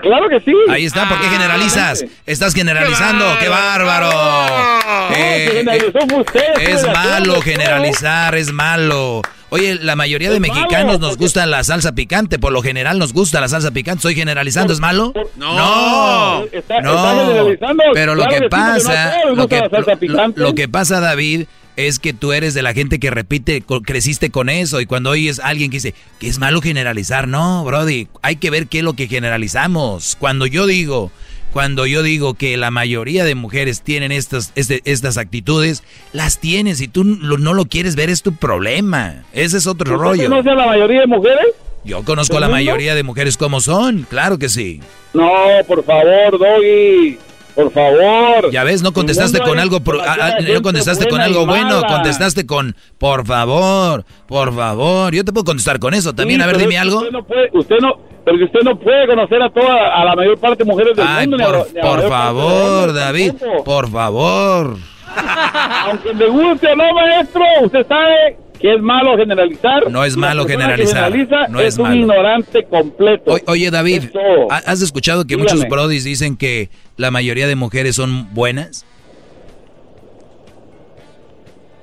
Claro 0.00 0.28
que 0.28 0.40
sí. 0.40 0.52
Ahí 0.70 0.86
está, 0.86 1.08
¿por 1.08 1.20
qué 1.20 1.26
Ah, 1.26 1.30
generalizas? 1.30 2.04
Estás 2.26 2.54
generalizando, 2.54 3.24
qué 3.40 3.48
bárbaro. 3.48 4.10
No, 4.10 5.14
Eh, 5.14 5.64
estoy 5.64 6.64
es 6.66 6.86
malo 6.88 7.40
generalizar, 7.42 8.34
es 8.34 8.52
malo. 8.52 9.22
Oye, 9.50 9.74
la 9.74 9.96
mayoría 9.96 10.30
de 10.30 10.36
Es 10.36 10.40
mexicanos 10.40 10.72
malo, 10.86 10.98
nos 10.98 11.10
porque- 11.10 11.24
gusta 11.24 11.44
la 11.44 11.62
salsa 11.62 11.92
picante, 11.92 12.38
por 12.38 12.52
lo 12.52 12.62
general 12.62 12.98
nos 12.98 13.12
gusta 13.12 13.38
la 13.40 13.48
salsa 13.48 13.70
picante. 13.70 13.98
¿Estoy 13.98 14.14
generalizando? 14.14 14.72
¿Es 14.72 14.80
malo? 14.80 15.12
No. 15.36 16.44
Está- 16.50 16.80
no. 16.80 16.94
está 16.94 17.24
generalizando, 17.26 17.82
Pero 17.92 18.14
lo 18.14 18.22
claro 18.24 18.30
que 18.30 18.38
que 18.38 18.44
sí, 18.44 18.48
porque 18.50 18.56
no 18.64 18.70
a 18.70 18.74
pasa, 18.74 19.24
lo 19.34 19.48
que, 19.48 19.60
la 19.60 19.68
salsa 19.70 19.94
lo- 20.06 20.32
lo 20.48 20.54
que 20.54 20.68
pasa, 20.68 21.00
David, 21.00 21.46
es 21.76 21.98
que 21.98 22.12
tú 22.12 22.32
eres 22.32 22.54
de 22.54 22.62
la 22.62 22.74
gente 22.74 22.98
que 22.98 23.10
repite, 23.10 23.62
creciste 23.84 24.30
con 24.30 24.48
eso 24.48 24.80
y 24.80 24.86
cuando 24.86 25.10
oyes 25.10 25.40
a 25.40 25.48
alguien 25.48 25.70
que 25.70 25.76
dice 25.78 25.94
que 26.18 26.28
es 26.28 26.38
malo 26.38 26.60
generalizar, 26.60 27.28
no, 27.28 27.64
Brody, 27.64 28.08
hay 28.22 28.36
que 28.36 28.50
ver 28.50 28.66
qué 28.66 28.78
es 28.78 28.84
lo 28.84 28.92
que 28.94 29.08
generalizamos. 29.08 30.16
Cuando 30.18 30.46
yo 30.46 30.66
digo, 30.66 31.10
cuando 31.52 31.86
yo 31.86 32.02
digo 32.02 32.34
que 32.34 32.56
la 32.56 32.70
mayoría 32.70 33.24
de 33.24 33.34
mujeres 33.34 33.82
tienen 33.82 34.12
estas, 34.12 34.52
este- 34.54 34.80
estas 34.84 35.18
actitudes, 35.18 35.82
las 36.12 36.38
tienes. 36.40 36.78
Si 36.78 36.88
tú 36.88 37.04
lo- 37.04 37.38
no 37.38 37.52
lo 37.54 37.66
quieres 37.66 37.94
ver, 37.96 38.08
es 38.10 38.22
tu 38.22 38.34
problema. 38.34 39.24
Ese 39.32 39.58
es 39.58 39.66
otro 39.66 39.94
¿Usted 39.94 40.02
rollo. 40.02 40.28
conoce 40.30 40.50
a 40.50 40.54
la 40.54 40.66
mayoría 40.66 41.00
de 41.00 41.06
mujeres? 41.06 41.46
Yo 41.84 42.04
conozco 42.04 42.36
a 42.36 42.40
la 42.40 42.48
mayoría 42.48 42.94
de 42.94 43.02
mujeres 43.02 43.36
como 43.36 43.60
son, 43.60 44.06
claro 44.08 44.38
que 44.38 44.48
sí. 44.48 44.80
No, 45.14 45.28
por 45.66 45.84
favor, 45.84 46.38
Doggy. 46.38 47.18
Por 47.54 47.70
favor. 47.70 48.50
Ya 48.50 48.64
ves, 48.64 48.82
no 48.82 48.92
contestaste 48.92 49.38
con 49.40 49.58
algo, 49.58 49.80
pro- 49.80 50.00
ah, 50.00 50.16
ah, 50.20 50.30
no 50.40 50.62
contestaste 50.62 51.06
con 51.08 51.20
algo 51.20 51.44
bueno, 51.46 51.82
contestaste 51.86 52.46
con, 52.46 52.74
por 52.98 53.26
favor, 53.26 54.04
por 54.26 54.54
favor. 54.54 55.14
Yo 55.14 55.24
te 55.24 55.32
puedo 55.32 55.44
contestar 55.44 55.78
con 55.78 55.92
eso 55.94 56.14
también. 56.14 56.40
Sí, 56.40 56.44
a 56.44 56.46
ver, 56.46 56.58
dime 56.58 56.78
algo. 56.78 56.98
Usted 56.98 57.10
no 57.12 57.24
puede, 57.24 57.50
usted 57.52 57.76
no, 57.80 57.94
porque 58.24 58.44
usted 58.44 58.60
no 58.64 58.78
puede 58.78 59.06
conocer 59.06 59.42
a 59.42 59.50
toda, 59.50 60.00
a 60.00 60.04
la 60.04 60.14
mayor 60.16 60.38
parte 60.38 60.64
de 60.64 60.70
mujeres 60.70 60.96
del 60.96 61.06
Ay, 61.06 61.26
mundo. 61.28 61.44
por, 61.44 61.72
ni 61.74 61.78
a 61.78 61.82
por 61.82 62.08
favor, 62.08 62.92
David, 62.94 63.32
por 63.64 63.90
favor. 63.90 64.76
Aunque 65.86 66.14
le 66.14 66.28
guste 66.28 66.68
o 66.68 66.76
no, 66.76 66.94
maestro, 66.94 67.42
usted 67.64 67.86
sabe 67.86 68.38
que 68.62 68.74
es 68.74 68.80
malo 68.80 69.16
generalizar. 69.18 69.90
No 69.90 70.04
es 70.04 70.16
malo 70.16 70.46
generalizar, 70.46 71.10
generaliza 71.12 71.48
no 71.48 71.58
es 71.60 71.74
es 71.74 71.78
un 71.78 71.82
malo. 71.82 71.96
ignorante 72.00 72.64
completo. 72.64 73.32
O- 73.34 73.50
oye, 73.50 73.70
David, 73.70 74.04
Es 74.04 74.12
todo. 74.12 74.50
¿ha- 74.50 74.62
¿has 74.64 74.80
escuchado 74.80 75.24
que 75.26 75.34
Dígame. 75.36 75.52
muchos 75.52 75.68
brodis 75.68 76.04
dicen 76.04 76.36
que 76.36 76.70
la 76.96 77.10
mayoría 77.10 77.48
de 77.48 77.56
mujeres 77.56 77.96
son 77.96 78.32
buenas? 78.32 78.86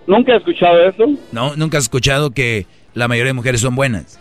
Nunca 0.07 0.33
he 0.33 0.37
escuchado 0.37 0.79
eso. 0.87 1.05
¿No? 1.31 1.55
¿Nunca 1.55 1.77
has 1.77 1.83
escuchado 1.83 2.31
que 2.31 2.65
la 2.93 3.07
mayoría 3.07 3.29
de 3.29 3.33
mujeres 3.35 3.61
son 3.61 3.75
buenas? 3.75 4.19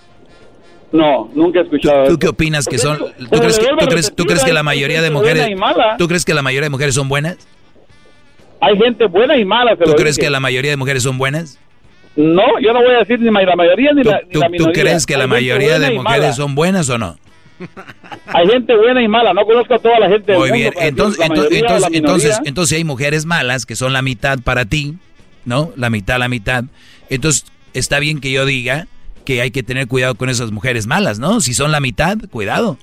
No, 0.93 1.31
nunca 1.35 1.61
he 1.61 1.63
escuchado 1.63 2.05
¿Tú 2.05 2.11
eso. 2.11 2.19
qué 2.19 2.29
opinas 2.29 2.67
que 2.67 2.79
son? 2.79 2.99
¿Tú 2.99 3.39
crees 3.39 3.59
que, 3.59 3.67
tú 3.79 3.87
crees, 3.87 4.15
tú 4.15 4.25
crees 4.25 4.43
que 4.45 4.53
la 4.53 4.63
mayoría 4.63 5.01
de 5.03 5.11
mujeres... 5.11 5.49
¿Tú 5.99 6.09
crees 6.09 6.25
que 6.25 6.35
la 6.35 6.43
mayoría 6.43 6.67
de 6.67 6.71
mujeres 6.71 6.95
son 6.95 7.09
buenas? 7.09 7.37
Hay 8.61 8.77
gente 8.77 9.07
buena 9.07 9.37
y 9.37 9.45
mala. 9.45 9.77
Se 9.77 9.85
¿Tú 9.85 9.93
crees 9.95 10.17
dije. 10.17 10.27
que 10.27 10.31
la 10.31 10.41
mayoría 10.41 10.71
de 10.73 10.77
mujeres 10.77 11.03
son 11.05 11.17
buenas? 11.19 11.59
No, 12.19 12.59
yo 12.61 12.73
no 12.73 12.83
voy 12.83 12.97
a 12.97 12.99
decir 12.99 13.21
ni 13.21 13.31
la 13.31 13.55
mayoría 13.55 13.93
ni 13.93 14.03
la, 14.03 14.21
ni 14.27 14.33
¿Tú, 14.33 14.41
minoría. 14.51 14.73
crees 14.83 15.07
que 15.07 15.17
la 15.17 15.23
Hay 15.23 15.31
mayoría 15.31 15.79
de 15.79 15.93
mujeres 15.93 16.35
son 16.35 16.57
buenas 16.57 16.91
o 16.91 16.99
no? 16.99 17.17
Hay 18.27 18.49
gente 18.49 18.77
buena 18.77 19.01
y 19.01 19.07
mala. 19.07 19.33
No 19.33 19.45
conozco 19.45 19.75
a 19.75 19.79
toda 19.79 20.01
la 20.01 20.09
gente 20.09 20.33
del 20.33 20.41
Muy 20.41 20.49
mundo 20.51 20.63
bien, 20.63 20.75
entonces, 20.81 21.21
entonces, 21.25 21.59
entonces, 21.59 21.91
entonces, 21.93 22.25
minoría. 22.31 22.49
entonces 22.49 22.77
hay 22.79 22.83
mujeres 22.83 23.25
malas 23.25 23.67
que 23.67 23.77
son 23.77 23.93
la 23.93 24.03
mitad 24.03 24.41
para 24.41 24.65
ti, 24.65 24.97
¿no? 25.45 25.71
La 25.77 25.91
mitad, 25.91 26.19
la 26.19 26.29
mitad. 26.29 26.65
Entonces, 27.09 27.45
está 27.73 28.01
bien 28.01 28.21
que 28.21 28.33
yo 28.33 28.45
diga 28.47 28.89
que 29.25 29.41
hay 29.41 29.53
que 29.53 29.63
tener 29.63 29.87
cuidado 29.87 30.17
con 30.17 30.29
esas 30.29 30.51
mujeres 30.51 30.89
malas, 30.89 31.21
¿no? 31.21 31.41
Si 31.41 31.55
son 31.55 31.71
la 31.71 31.79
mitad, 31.79 32.19
cuidado. 32.33 32.79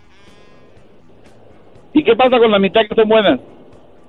¿Y 1.94 2.06
qué 2.06 2.16
pasa 2.16 2.38
con 2.40 2.52
la 2.52 2.60
mitad 2.60 2.82
que 2.88 2.96
son 2.96 3.10
buenas? 3.10 3.42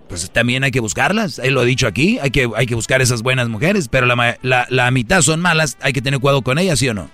Pues 0.09 0.31
también 0.31 0.63
hay 0.63 0.71
que 0.71 0.79
buscarlas, 0.81 1.41
él 1.41 1.55
lo 1.55 1.61
ha 1.61 1.65
dicho 1.65 1.87
aquí, 1.89 2.19
hay 2.23 2.31
que, 2.31 2.49
hay 2.57 2.67
que 2.67 2.77
buscar 2.77 3.03
esas 3.03 3.23
buenas 3.23 3.49
mujeres, 3.49 3.89
pero 3.89 4.07
la, 4.07 4.39
la, 4.43 4.67
la 4.71 4.91
mitad 4.93 5.21
son 5.21 5.41
malas, 5.41 5.77
hay 5.81 5.93
que 5.93 6.01
tener 6.01 6.21
cuidado 6.21 6.43
con 6.43 6.59
ellas, 6.59 6.79
¿sí 6.79 6.89
o 6.89 6.95
no? 6.95 7.11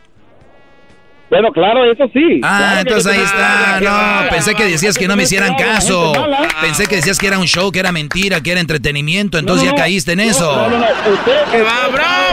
Bueno, 1.30 1.50
claro, 1.50 1.90
eso 1.90 2.04
sí. 2.12 2.40
Ah, 2.42 2.58
Claro 2.58 2.80
entonces 2.82 3.12
ahí 3.14 3.20
está. 3.22 3.80
No, 3.80 4.28
pensé 4.28 4.54
que 4.54 4.66
decías 4.66 4.98
que 4.98 5.08
no 5.08 5.16
me 5.16 5.22
hicieran 5.22 5.54
caso. 5.54 6.12
Pensé 6.60 6.86
que 6.86 6.96
decías 6.96 7.18
que 7.18 7.26
era 7.28 7.38
un 7.38 7.46
show, 7.46 7.72
que 7.72 7.78
era 7.80 7.90
mentira, 7.90 8.42
que 8.42 8.52
era 8.52 8.60
entretenimiento. 8.60 9.38
Entonces 9.38 9.64
No, 9.64 9.74
ya 9.74 9.82
caíste 9.82 10.12
en 10.12 10.20
eso. 10.20 10.54
No, 10.54 10.68
no, 10.68 10.78
no. 10.80 10.86
Usted, 11.10 11.42
¡Que 11.50 11.62
va, 11.62 11.88
bravo! 11.90 12.32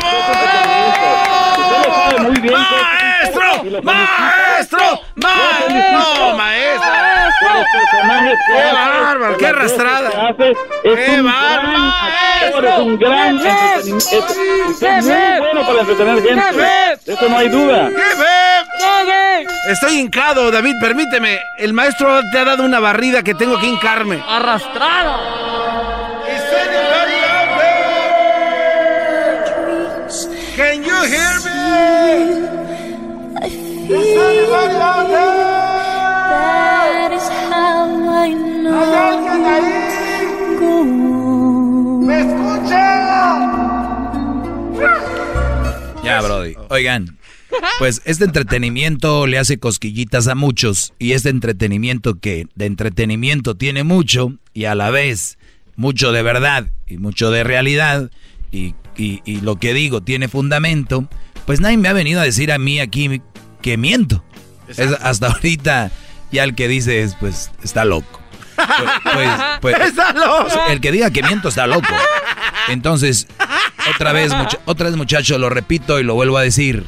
usted 1.59 1.87
lo 1.87 1.93
sabe 1.93 2.19
muy 2.29 2.41
bien. 2.41 2.53
¡Maestro! 2.53 3.81
¡Maestro! 3.83 4.79
¡Maestro! 5.15 6.35
¡Maestro! 6.35 6.98
Los 7.41 7.65
personajes 7.73 8.37
que 8.47 8.53
¡Qué 8.53 8.73
bárbaro! 8.73 9.37
¡Qué 9.37 9.47
arrastrada! 9.47 10.09
que 10.09 10.17
hace, 10.17 10.51
es 10.83 10.99
¡Qué 10.99 11.21
bárbaro, 11.21 12.67
es 12.67 12.79
un 12.79 12.99
gran 12.99 13.39
entretenimiento. 13.39 14.85
Es, 14.85 15.05
muy 15.05 15.39
bueno 15.39 15.67
para 15.67 15.79
entretener 15.81 16.23
gente. 16.23 16.57
De 17.05 17.13
eso 17.13 17.29
no 17.29 17.37
hay 17.37 17.49
duda. 17.49 17.89
Estoy 19.69 19.99
hincado, 19.99 20.51
David, 20.51 20.73
permíteme. 20.81 21.39
El 21.57 21.73
maestro 21.73 22.21
te 22.31 22.39
ha 22.39 22.45
dado 22.45 22.63
una 22.63 22.79
barrida 22.79 23.23
que 23.23 23.33
tengo 23.35 23.59
que 23.59 23.67
hincarme. 23.67 24.23
Arrastrado. 24.27 25.49
Can 30.55 30.83
you 30.83 31.03
hear 31.05 31.39
me? 31.45 32.59
Is 33.89 34.17
anybody 34.17 34.78
¿Hay 38.79 38.93
alguien 38.93 39.45
ahí? 39.45 39.63
¡Me 42.05 42.19
escucha! 42.21 42.85
Ya, 46.03 46.21
Brody. 46.21 46.55
Oigan, 46.69 47.17
pues 47.77 48.01
este 48.05 48.23
entretenimiento 48.25 49.27
le 49.27 49.37
hace 49.37 49.59
cosquillitas 49.59 50.27
a 50.27 50.35
muchos 50.35 50.93
y 50.97 51.11
este 51.11 51.29
entretenimiento 51.29 52.19
que 52.19 52.47
de 52.55 52.65
entretenimiento 52.65 53.55
tiene 53.55 53.83
mucho 53.83 54.33
y 54.53 54.63
a 54.65 54.75
la 54.75 54.89
vez 54.91 55.37
mucho 55.75 56.11
de 56.11 56.23
verdad 56.23 56.67
y 56.87 56.97
mucho 56.97 57.31
de 57.31 57.43
realidad 57.43 58.09
y, 58.51 58.75
y- 58.97 59.21
y 59.25 59.41
lo 59.41 59.57
que 59.57 59.73
digo 59.73 60.01
tiene 60.01 60.27
fundamento, 60.29 61.07
pues 61.45 61.59
nadie 61.59 61.77
me 61.77 61.89
ha 61.89 61.93
venido 61.93 62.21
a 62.21 62.23
decir 62.23 62.51
a 62.51 62.57
mí 62.57 62.79
aquí 62.79 63.21
que 63.61 63.77
miento. 63.77 64.23
Es 64.69 64.79
hasta 64.79 65.27
ahorita 65.27 65.91
ya 66.31 66.43
el 66.43 66.55
que 66.55 66.67
dice 66.67 67.01
es, 67.01 67.15
pues 67.19 67.51
está 67.63 67.83
loco. 67.85 68.18
Pues, 68.67 68.91
pues- 69.13 69.41
pues- 69.61 69.79
¡Está 69.89 70.13
loco! 70.13 70.47
el 70.69 70.81
que 70.81 70.91
diga 70.91 71.11
que 71.11 71.23
miento 71.23 71.49
está 71.49 71.67
loco. 71.67 71.87
Entonces, 72.67 73.27
otra 73.95 74.11
vez, 74.13 74.31
otra 74.65 74.87
vez 74.87 74.95
muchachos, 74.97 75.39
lo 75.39 75.49
repito 75.49 75.99
y 75.99 76.03
lo 76.03 76.15
vuelvo 76.15 76.37
a 76.37 76.41
decir. 76.43 76.85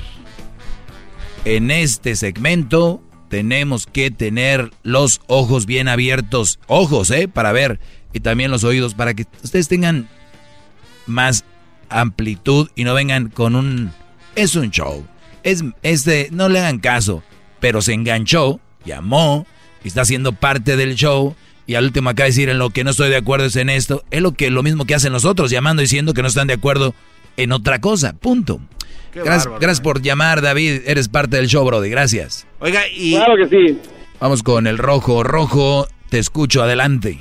En 1.46 1.72
este 1.72 2.16
segmento 2.16 3.02
tenemos 3.30 3.86
que 3.88 4.12
tener 4.12 4.72
los 4.84 5.22
ojos 5.28 5.66
bien 5.66 5.88
abiertos, 5.88 6.60
ojos, 6.68 7.10
¿eh? 7.12 7.28
Para 7.28 7.52
ver, 7.52 7.80
y 8.14 8.20
también 8.20 8.52
los 8.52 8.64
oídos, 8.64 8.94
para 8.94 9.14
que 9.14 9.26
ustedes 9.44 9.68
tengan 9.68 10.08
más 11.08 11.44
amplitud 11.90 12.70
y 12.76 12.84
no 12.84 12.94
vengan 12.94 13.30
con 13.30 13.56
un... 13.56 13.92
Es 14.36 14.56
un 14.56 14.70
show. 14.72 15.06
Es, 15.44 15.64
es 15.82 16.06
de... 16.06 16.30
No 16.32 16.48
le 16.48 16.60
hagan 16.60 16.80
caso, 16.80 17.24
pero 17.60 17.82
se 17.82 17.94
enganchó, 17.94 18.60
llamó, 18.86 19.48
y 19.84 19.88
está 19.88 20.06
siendo 20.06 20.34
parte 20.34 20.76
del 20.78 20.96
show. 20.96 21.36
Y 21.72 21.76
al 21.76 21.86
último 21.86 22.10
acá 22.10 22.26
decir 22.26 22.50
en 22.50 22.60
lo 22.60 22.70
que 22.72 22.84
no 22.84 22.90
estoy 22.90 23.10
de 23.10 23.16
acuerdo 23.16 23.46
es 23.46 23.56
en 23.56 23.70
esto. 23.70 24.04
Es 24.12 24.22
lo 24.22 24.34
que 24.34 24.50
lo 24.50 24.62
mismo 24.62 24.84
que 24.84 24.94
hacen 24.94 25.14
nosotros, 25.14 25.52
llamando 25.52 25.82
diciendo 25.82 26.14
que 26.14 26.22
no 26.22 26.28
están 26.28 26.48
de 26.48 26.56
acuerdo 26.56 26.94
en 27.38 27.54
otra 27.54 27.80
cosa. 27.80 28.12
Punto. 28.12 28.60
Qué 29.14 29.22
Gracias, 29.22 29.46
bárbaro, 29.46 29.62
gracias 29.62 29.82
por 29.82 30.02
llamar, 30.02 30.42
David. 30.42 30.82
Eres 30.86 31.08
parte 31.08 31.38
del 31.38 31.48
show, 31.48 31.66
Brody. 31.66 31.90
Gracias. 31.90 32.46
Oiga, 32.60 32.82
y. 32.94 33.16
Claro 33.16 33.38
que 33.38 33.48
sí. 33.48 33.80
Vamos 34.20 34.44
con 34.44 34.68
el 34.68 34.78
rojo. 34.78 35.24
Rojo, 35.24 35.88
te 36.10 36.20
escucho, 36.20 36.62
adelante. 36.62 37.20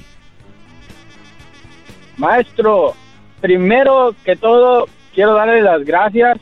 Maestro, 2.17 2.97
primero 3.41 4.17
que 4.25 4.35
todo, 4.35 4.89
quiero 5.15 5.35
darle 5.35 5.63
las 5.63 5.85
gracias 5.85 6.39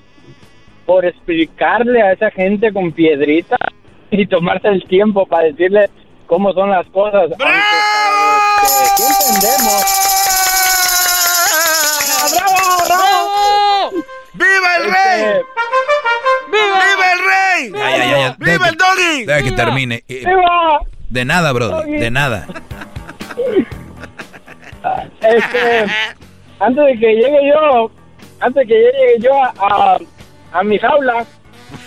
por 0.86 1.04
explicarle 1.04 2.00
a 2.00 2.12
esa 2.12 2.30
gente 2.30 2.72
con 2.72 2.90
piedrita 2.90 3.58
y 4.10 4.26
tomarse 4.26 4.68
el 4.68 4.82
tiempo 4.84 5.26
para 5.26 5.48
decirle 5.48 5.90
cómo 6.28 6.52
son 6.52 6.70
las 6.70 6.86
cosas. 6.88 7.30
Aunque, 7.30 7.46
este, 8.84 9.02
entendemos. 9.02 9.84
¡Bravo, 12.34 12.54
bravo! 12.86 13.90
¡Viva 14.34 14.76
el 14.76 14.82
Este, 14.84 14.92
rey! 14.92 15.42
¡Viva 16.52 17.12
el 17.12 17.18
rey! 17.18 17.72
Ya, 17.72 17.90
ya, 17.90 18.04
ya, 18.04 18.18
ya. 18.18 18.36
¡Viva 18.38 18.68
el 18.68 18.76
doggy! 18.76 19.24
Deja 19.26 19.42
que 19.42 19.52
termine. 19.52 20.04
Eh, 20.08 20.22
¡Viva! 20.26 20.80
De 21.10 21.24
nada, 21.24 21.52
Brody, 21.52 21.92
de 21.92 22.10
nada. 22.10 22.46
Este, 25.20 25.84
antes 26.60 26.84
de 26.84 26.98
que 26.98 27.14
llegue 27.14 27.48
yo, 27.52 27.90
antes 28.40 28.66
de 28.66 28.66
que 28.66 28.74
llegue 28.74 29.18
yo 29.20 29.34
a, 29.42 29.52
a, 29.60 29.98
a 30.52 30.62
mi 30.62 30.78
jaula, 30.78 31.26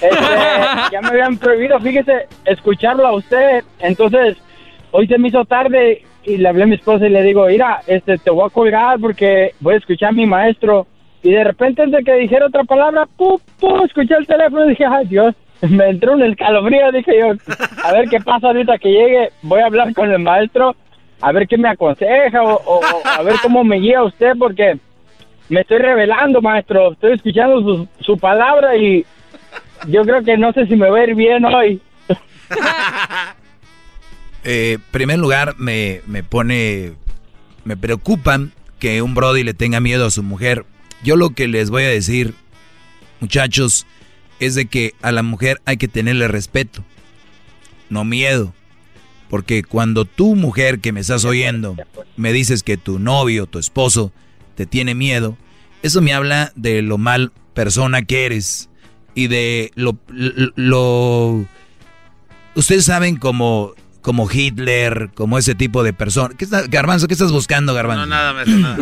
este, 0.02 0.92
ya 0.92 1.02
me 1.02 1.08
habían 1.10 1.38
prohibido, 1.38 1.80
fíjese, 1.80 2.28
escucharlo 2.46 3.06
a 3.08 3.14
usted. 3.14 3.64
Entonces, 3.80 4.38
hoy 4.92 5.08
se 5.08 5.18
me 5.18 5.28
hizo 5.30 5.46
tarde 5.46 6.04
y 6.24 6.38
le 6.38 6.50
hablé 6.50 6.64
a 6.64 6.68
mi 6.68 6.76
esposa 6.76 7.06
y 7.08 7.10
le 7.10 7.24
digo, 7.24 7.46
mira, 7.48 7.82
este, 7.88 8.18
te 8.18 8.30
voy 8.32 8.46
a 8.48 8.50
colgar 8.54 9.00
porque 9.00 9.54
voy 9.60 9.76
a 9.76 9.78
escuchar 9.78 10.10
a 10.10 10.14
mi 10.14 10.26
maestro. 10.26 10.88
Y 11.24 11.32
de 11.32 11.44
repente, 11.44 11.84
antes 11.84 12.00
de 12.00 12.04
que 12.12 12.18
dijera 12.20 12.48
otra 12.48 12.64
palabra, 12.64 13.08
¡pum, 13.18 13.38
pum! 13.60 13.84
Escuché 13.86 14.16
el 14.16 14.26
teléfono 14.28 14.66
y 14.66 14.70
dije, 14.70 14.86
ay, 14.86 15.06
Dios, 15.08 15.36
me 15.62 15.90
entró 15.90 16.14
un 16.14 16.24
escalofrío. 16.24 16.92
Dije 16.92 17.12
yo, 17.20 17.34
a 17.84 17.92
ver 17.92 18.10
qué 18.10 18.20
pasa 18.20 18.48
ahorita 18.48 18.78
que 18.80 18.90
llegue. 18.90 19.30
Voy 19.44 19.62
a 19.62 19.66
hablar 19.68 19.94
con 19.94 20.12
el 20.12 20.20
maestro, 20.20 20.76
a 21.22 21.32
ver 21.32 21.48
qué 21.48 21.58
me 21.58 21.70
aconseja 21.70 22.42
o, 22.44 22.54
o- 22.56 22.82
a 23.06 23.22
ver 23.22 23.36
cómo 23.44 23.64
me 23.64 23.78
guía 23.78 24.02
usted, 24.04 24.34
porque 24.40 24.78
me 25.50 25.62
estoy 25.62 25.78
revelando, 25.78 26.42
maestro. 26.42 26.94
Estoy 26.94 27.14
escuchando 27.14 27.62
su, 27.62 27.88
su 28.00 28.18
palabra 28.18 28.76
y 28.76 29.06
yo 29.88 30.04
creo 30.04 30.24
que 30.24 30.38
no 30.38 30.54
sé 30.54 30.68
si 30.68 30.76
me 30.76 30.90
va 30.90 31.00
a 31.00 31.04
ir 31.04 31.16
bien 31.16 31.46
hoy. 31.46 31.82
Eh, 34.44 34.80
primer 34.90 35.20
lugar, 35.20 35.54
me, 35.60 36.02
me 36.08 36.24
pone, 36.24 36.94
me 37.64 37.78
preocupa 37.78 38.40
que 38.80 39.04
un 39.04 39.14
Brody 39.14 39.44
le 39.44 39.54
tenga 39.54 39.80
miedo 39.80 40.08
a 40.08 40.10
su 40.10 40.24
mujer. 40.24 40.66
Yo 41.04 41.16
lo 41.16 41.30
que 41.30 41.48
les 41.48 41.70
voy 41.70 41.84
a 41.84 41.90
decir, 41.90 42.34
muchachos, 43.20 43.86
es 44.40 44.56
de 44.56 44.66
que 44.66 44.96
a 45.04 45.12
la 45.12 45.22
mujer 45.22 45.62
hay 45.66 45.78
que 45.78 45.88
tenerle 45.88 46.28
respeto, 46.28 46.84
no 47.92 48.04
miedo. 48.04 48.56
Porque 49.30 49.64
cuando 49.64 50.06
tu 50.06 50.36
mujer 50.36 50.80
que 50.80 50.92
me 50.92 51.02
estás 51.02 51.24
oyendo 51.24 51.78
me 52.18 52.34
dices 52.34 52.64
que 52.64 52.78
tu 52.78 52.98
novio, 52.98 53.46
tu 53.46 53.60
esposo, 53.60 54.12
te 54.56 54.66
tiene 54.66 54.96
miedo, 54.96 55.38
eso 55.84 56.02
me 56.02 56.14
habla 56.14 56.52
de 56.56 56.82
lo 56.82 56.98
mal 56.98 57.32
persona 57.54 58.02
que 58.02 58.26
eres 58.26 58.71
y 59.16 59.28
de 59.28 59.72
lo, 59.76 59.98
lo, 60.10 60.52
lo- 60.56 61.46
ustedes 62.56 62.86
saben 62.86 63.16
como 63.18 63.74
como 64.02 64.28
Hitler, 64.32 65.12
como 65.14 65.38
ese 65.38 65.54
tipo 65.54 65.84
de 65.84 65.94
persona. 65.94 66.34
¿Qué 66.36 66.46
está, 66.46 66.64
Garbanzo, 66.64 67.08
¿qué 67.08 67.14
estás 67.14 67.32
buscando, 67.32 67.76
Garbanzo? 67.76 68.00
No, 68.02 68.08
nada, 68.08 68.34
maestro, 68.34 68.58
nada. 68.58 68.78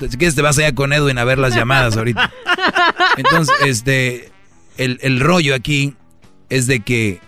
Si 0.00 0.18
quieres 0.18 0.34
te 0.34 0.42
vas 0.42 0.58
allá 0.58 0.74
con 0.74 0.92
Edwin 0.92 1.16
a 1.16 1.24
ver 1.24 1.38
las 1.38 1.54
llamadas 1.54 1.96
ahorita. 1.96 2.30
Entonces, 3.16 3.54
este, 3.64 4.30
el, 4.76 4.98
el 5.00 5.18
rollo 5.20 5.54
aquí 5.54 5.94
es 6.50 6.66
de 6.66 6.80
que, 6.80 7.20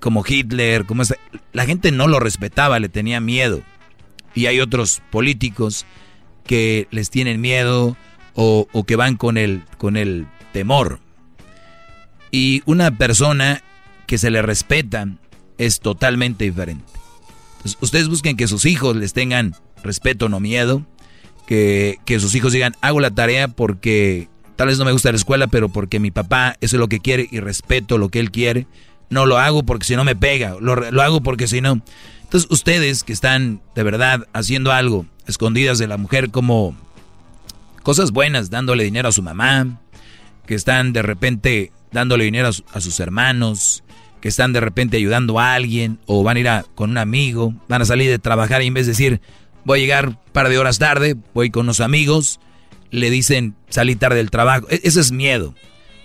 como 0.00 0.22
Hitler, 0.26 0.84
como 0.84 1.00
esa- 1.02 1.16
la 1.54 1.64
gente 1.64 1.90
no 1.92 2.08
lo 2.08 2.20
respetaba, 2.20 2.78
le 2.78 2.90
tenía 2.90 3.20
miedo. 3.20 3.62
Y 4.34 4.46
hay 4.46 4.60
otros 4.60 5.00
políticos 5.10 5.86
que 6.46 6.88
les 6.90 7.08
tienen 7.08 7.40
miedo 7.40 7.96
o, 8.34 8.68
o 8.70 8.84
que 8.84 8.96
van 8.96 9.16
con 9.16 9.38
el, 9.38 9.62
con 9.78 9.96
el 9.96 10.26
temor. 10.56 11.00
Y 12.30 12.62
una 12.64 12.96
persona 12.96 13.62
que 14.06 14.16
se 14.16 14.30
le 14.30 14.40
respeta 14.40 15.06
es 15.58 15.80
totalmente 15.80 16.44
diferente. 16.44 16.86
Ustedes 17.82 18.08
busquen 18.08 18.38
que 18.38 18.48
sus 18.48 18.64
hijos 18.64 18.96
les 18.96 19.12
tengan 19.12 19.54
respeto, 19.82 20.30
no 20.30 20.40
miedo. 20.40 20.82
Que, 21.46 21.98
que 22.06 22.18
sus 22.20 22.34
hijos 22.34 22.54
digan, 22.54 22.74
hago 22.80 23.00
la 23.00 23.10
tarea 23.10 23.48
porque 23.48 24.30
tal 24.56 24.68
vez 24.68 24.78
no 24.78 24.86
me 24.86 24.92
gusta 24.92 25.10
la 25.12 25.18
escuela, 25.18 25.46
pero 25.46 25.68
porque 25.68 26.00
mi 26.00 26.10
papá 26.10 26.56
eso 26.62 26.76
es 26.76 26.80
lo 26.80 26.88
que 26.88 27.00
quiere 27.00 27.28
y 27.30 27.40
respeto 27.40 27.98
lo 27.98 28.08
que 28.08 28.18
él 28.18 28.30
quiere. 28.30 28.66
No 29.10 29.26
lo 29.26 29.36
hago 29.36 29.62
porque 29.62 29.84
si 29.84 29.94
no 29.94 30.04
me 30.04 30.16
pega, 30.16 30.56
lo, 30.58 30.74
lo 30.90 31.02
hago 31.02 31.20
porque 31.20 31.48
si 31.48 31.60
no. 31.60 31.82
Entonces 32.22 32.50
ustedes 32.50 33.04
que 33.04 33.12
están 33.12 33.60
de 33.74 33.82
verdad 33.82 34.26
haciendo 34.32 34.72
algo 34.72 35.04
escondidas 35.26 35.76
de 35.78 35.86
la 35.86 35.98
mujer 35.98 36.30
como 36.30 36.74
cosas 37.82 38.10
buenas, 38.10 38.48
dándole 38.48 38.84
dinero 38.84 39.10
a 39.10 39.12
su 39.12 39.22
mamá, 39.22 39.78
que 40.46 40.54
están 40.54 40.92
de 40.92 41.02
repente 41.02 41.72
dándole 41.92 42.24
dinero 42.24 42.48
a, 42.48 42.52
su- 42.52 42.64
a 42.72 42.80
sus 42.80 42.98
hermanos, 43.00 43.82
que 44.20 44.28
están 44.28 44.52
de 44.52 44.60
repente 44.60 44.96
ayudando 44.96 45.38
a 45.38 45.54
alguien 45.54 45.98
o 46.06 46.22
van 46.22 46.36
a 46.36 46.40
ir 46.40 46.48
a- 46.48 46.64
con 46.74 46.90
un 46.90 46.98
amigo, 46.98 47.54
van 47.68 47.82
a 47.82 47.84
salir 47.84 48.10
de 48.10 48.18
trabajar 48.18 48.62
y 48.62 48.66
en 48.66 48.74
vez 48.74 48.86
de 48.86 48.92
decir, 48.92 49.20
voy 49.64 49.78
a 49.78 49.82
llegar 49.82 50.08
un 50.08 50.18
par 50.32 50.48
de 50.48 50.58
horas 50.58 50.78
tarde, 50.78 51.16
voy 51.34 51.50
con 51.50 51.66
unos 51.66 51.80
amigos, 51.80 52.40
le 52.90 53.10
dicen, 53.10 53.54
salí 53.68 53.96
tarde 53.96 54.16
del 54.18 54.30
trabajo. 54.30 54.66
E- 54.70 54.80
Eso 54.84 55.00
es 55.00 55.12
miedo. 55.12 55.54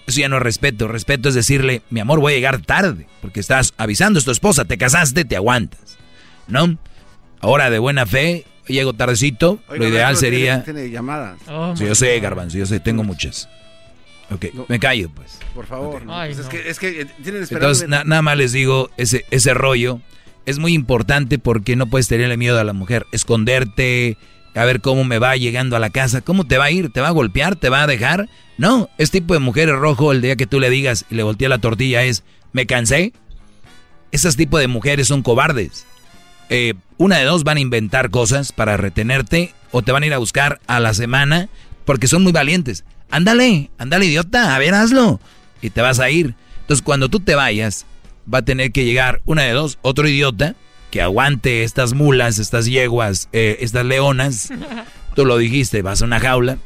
Eso 0.07 0.19
ya 0.19 0.30
no 0.30 0.38
es 0.38 0.43
respeto. 0.43 0.88
Respeto 0.88 1.30
es 1.30 1.35
decirle, 1.35 1.84
mi 1.89 1.99
amor, 1.99 2.19
voy 2.19 2.34
a 2.34 2.35
llegar 2.35 2.59
tarde, 2.61 3.07
porque 3.22 3.39
estás 3.39 3.73
avisando 3.77 4.19
a 4.19 4.23
tu 4.23 4.31
esposa, 4.31 4.65
te 4.65 4.77
casaste, 4.77 5.23
te 5.26 5.35
aguantas. 5.35 5.97
¿No? 6.47 6.77
Ahora 7.39 7.69
de 7.69 7.80
buena 7.80 8.05
fe, 8.05 8.45
llego 8.68 8.93
tardecito, 8.93 9.59
Oiga, 9.69 9.84
lo 9.84 9.88
ideal 9.88 10.18
sería... 10.18 10.63
Tiene, 10.63 10.80
tiene 10.81 10.93
llamadas. 10.93 11.38
Sí, 11.77 11.85
yo 11.85 11.95
sé, 11.95 12.19
Garbanzo, 12.19 12.57
yo 12.57 12.65
sé, 12.65 12.80
tengo 12.80 13.03
muchas. 13.03 13.47
Ok, 14.31 14.45
me 14.69 14.79
callo, 14.79 15.09
pues. 15.09 15.39
Por 15.53 15.65
favor. 15.65 16.03
no, 16.05 16.15
Ay, 16.17 16.33
pues 16.33 16.37
no. 16.37 16.43
es, 16.43 16.49
que, 16.49 16.69
es 16.69 16.79
que 16.79 17.01
eh, 17.01 17.07
tienen. 17.23 17.45
Entonces, 17.49 17.87
na- 17.89 18.03
nada 18.05 18.21
más 18.21 18.37
les 18.37 18.51
digo, 18.53 18.89
ese, 18.97 19.25
ese 19.31 19.53
rollo 19.53 19.99
es 20.45 20.57
muy 20.57 20.73
importante 20.73 21.37
porque 21.37 21.75
no 21.75 21.87
puedes 21.87 22.07
tenerle 22.07 22.37
miedo 22.37 22.59
a 22.59 22.63
la 22.63 22.73
mujer. 22.73 23.05
Esconderte, 23.11 24.17
a 24.55 24.63
ver 24.65 24.79
cómo 24.81 25.03
me 25.03 25.19
va 25.19 25.35
llegando 25.35 25.75
a 25.75 25.79
la 25.79 25.89
casa. 25.89 26.21
¿Cómo 26.21 26.45
te 26.45 26.57
va 26.57 26.65
a 26.65 26.71
ir? 26.71 26.91
¿Te 26.91 27.01
va 27.01 27.09
a 27.09 27.11
golpear? 27.11 27.55
¿Te 27.57 27.69
va 27.69 27.83
a 27.83 27.87
dejar? 27.87 28.29
No, 28.57 28.89
es 28.97 29.11
tipo 29.11 29.33
de 29.33 29.39
mujer 29.39 29.69
rojo 29.69 30.11
el 30.11 30.21
día 30.21 30.35
que 30.35 30.47
tú 30.47 30.59
le 30.59 30.69
digas 30.69 31.05
y 31.09 31.15
le 31.15 31.23
voltea 31.23 31.49
la 31.49 31.57
tortilla 31.59 32.03
es, 32.03 32.23
¿me 32.53 32.65
cansé? 32.65 33.11
Esas 34.11 34.35
tipo 34.35 34.57
de 34.59 34.67
mujeres 34.67 35.07
son 35.07 35.23
cobardes. 35.23 35.85
Eh, 36.49 36.73
una 36.97 37.17
de 37.17 37.23
dos 37.25 37.43
van 37.43 37.57
a 37.57 37.61
inventar 37.61 38.09
cosas 38.11 38.51
para 38.51 38.77
retenerte 38.77 39.53
o 39.71 39.81
te 39.81 39.91
van 39.91 40.03
a 40.03 40.05
ir 40.05 40.13
a 40.13 40.17
buscar 40.17 40.59
a 40.67 40.79
la 40.79 40.93
semana 40.93 41.49
porque 41.85 42.07
son 42.07 42.23
muy 42.23 42.31
valientes. 42.31 42.83
Ándale, 43.11 43.69
ándale 43.77 44.05
idiota, 44.05 44.55
a 44.55 44.59
ver, 44.59 44.73
hazlo. 44.73 45.19
Y 45.61 45.69
te 45.69 45.81
vas 45.81 45.99
a 45.99 46.09
ir. 46.09 46.35
Entonces 46.61 46.81
cuando 46.83 47.09
tú 47.09 47.19
te 47.19 47.35
vayas, 47.35 47.85
va 48.31 48.39
a 48.39 48.45
tener 48.45 48.71
que 48.71 48.85
llegar 48.85 49.21
una 49.25 49.43
de 49.43 49.51
dos, 49.51 49.77
otro 49.81 50.07
idiota 50.07 50.55
que 50.89 51.01
aguante 51.01 51.63
estas 51.63 51.93
mulas, 51.93 52.38
estas 52.39 52.65
yeguas, 52.65 53.29
eh, 53.31 53.57
estas 53.61 53.85
leonas. 53.85 54.49
Tú 55.15 55.25
lo 55.25 55.38
dijiste, 55.38 55.81
vas 55.81 56.01
a 56.01 56.05
una 56.05 56.19
jaula. 56.19 56.57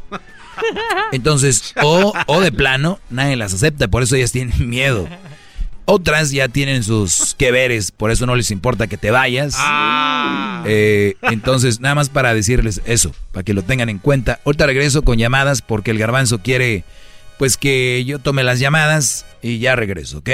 Entonces, 1.12 1.74
o, 1.82 2.14
o 2.28 2.42
de 2.42 2.52
plano, 2.52 3.00
nadie 3.10 3.36
las 3.36 3.54
acepta, 3.54 3.88
por 3.88 4.04
eso 4.04 4.16
ellas 4.16 4.32
tienen 4.32 4.70
miedo. 4.70 5.08
Otras 5.86 6.32
ya 6.32 6.48
tienen 6.48 6.84
sus 6.84 7.36
que 7.38 7.52
veres, 7.52 7.92
por 7.92 8.10
eso 8.10 8.26
no 8.26 8.36
les 8.36 8.50
importa 8.50 8.88
que 8.88 8.98
te 8.98 9.12
vayas. 9.12 9.56
Eh, 10.66 11.16
entonces, 11.22 11.80
nada 11.80 11.94
más 11.94 12.10
para 12.10 12.34
decirles 12.34 12.82
eso, 12.86 13.14
para 13.32 13.44
que 13.44 13.54
lo 13.54 13.62
tengan 13.62 13.90
en 13.90 14.00
cuenta. 14.00 14.40
Ahorita 14.46 14.66
regreso 14.66 15.04
con 15.04 15.18
llamadas 15.20 15.62
porque 15.62 15.92
el 15.92 16.00
garbanzo 16.00 16.40
quiere, 16.40 16.84
pues 17.38 17.56
que 17.58 18.04
yo 18.06 18.18
tome 18.18 18.44
las 18.44 18.60
llamadas 18.60 19.26
y 19.44 19.60
ya 19.60 19.76
regreso, 19.76 20.20
¿ok? 20.20 20.30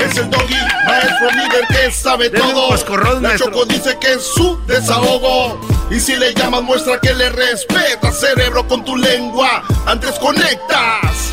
Es 0.00 0.16
el 0.18 0.30
doggy, 0.30 0.54
maestro 0.86 1.30
líder 1.32 1.66
que 1.68 1.90
sabe 1.90 2.30
todo. 2.30 2.68
coscorrón, 2.68 3.22
La. 3.22 3.36
Choco 3.36 3.64
dice 3.64 3.96
que 4.00 4.12
es 4.12 4.22
su 4.22 4.64
desahogo. 4.66 5.60
Y 5.90 5.98
si 5.98 6.14
le 6.14 6.32
llamas, 6.34 6.62
muestra 6.62 7.00
que 7.00 7.12
le 7.14 7.30
respeta, 7.30 8.12
cerebro, 8.12 8.68
con 8.68 8.84
tu 8.84 8.96
lengua. 8.96 9.64
Antes 9.86 10.12
conectas. 10.20 11.32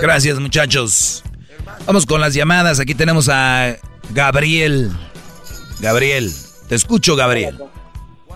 Gracias, 0.00 0.38
muchachos. 0.38 1.24
Vamos 1.86 2.06
con 2.06 2.20
las 2.20 2.34
llamadas. 2.34 2.80
Aquí 2.80 2.94
tenemos 2.94 3.28
a 3.28 3.76
Gabriel. 4.12 4.90
Gabriel, 5.80 6.30
te 6.68 6.74
escucho, 6.74 7.16
Gabriel. 7.16 7.56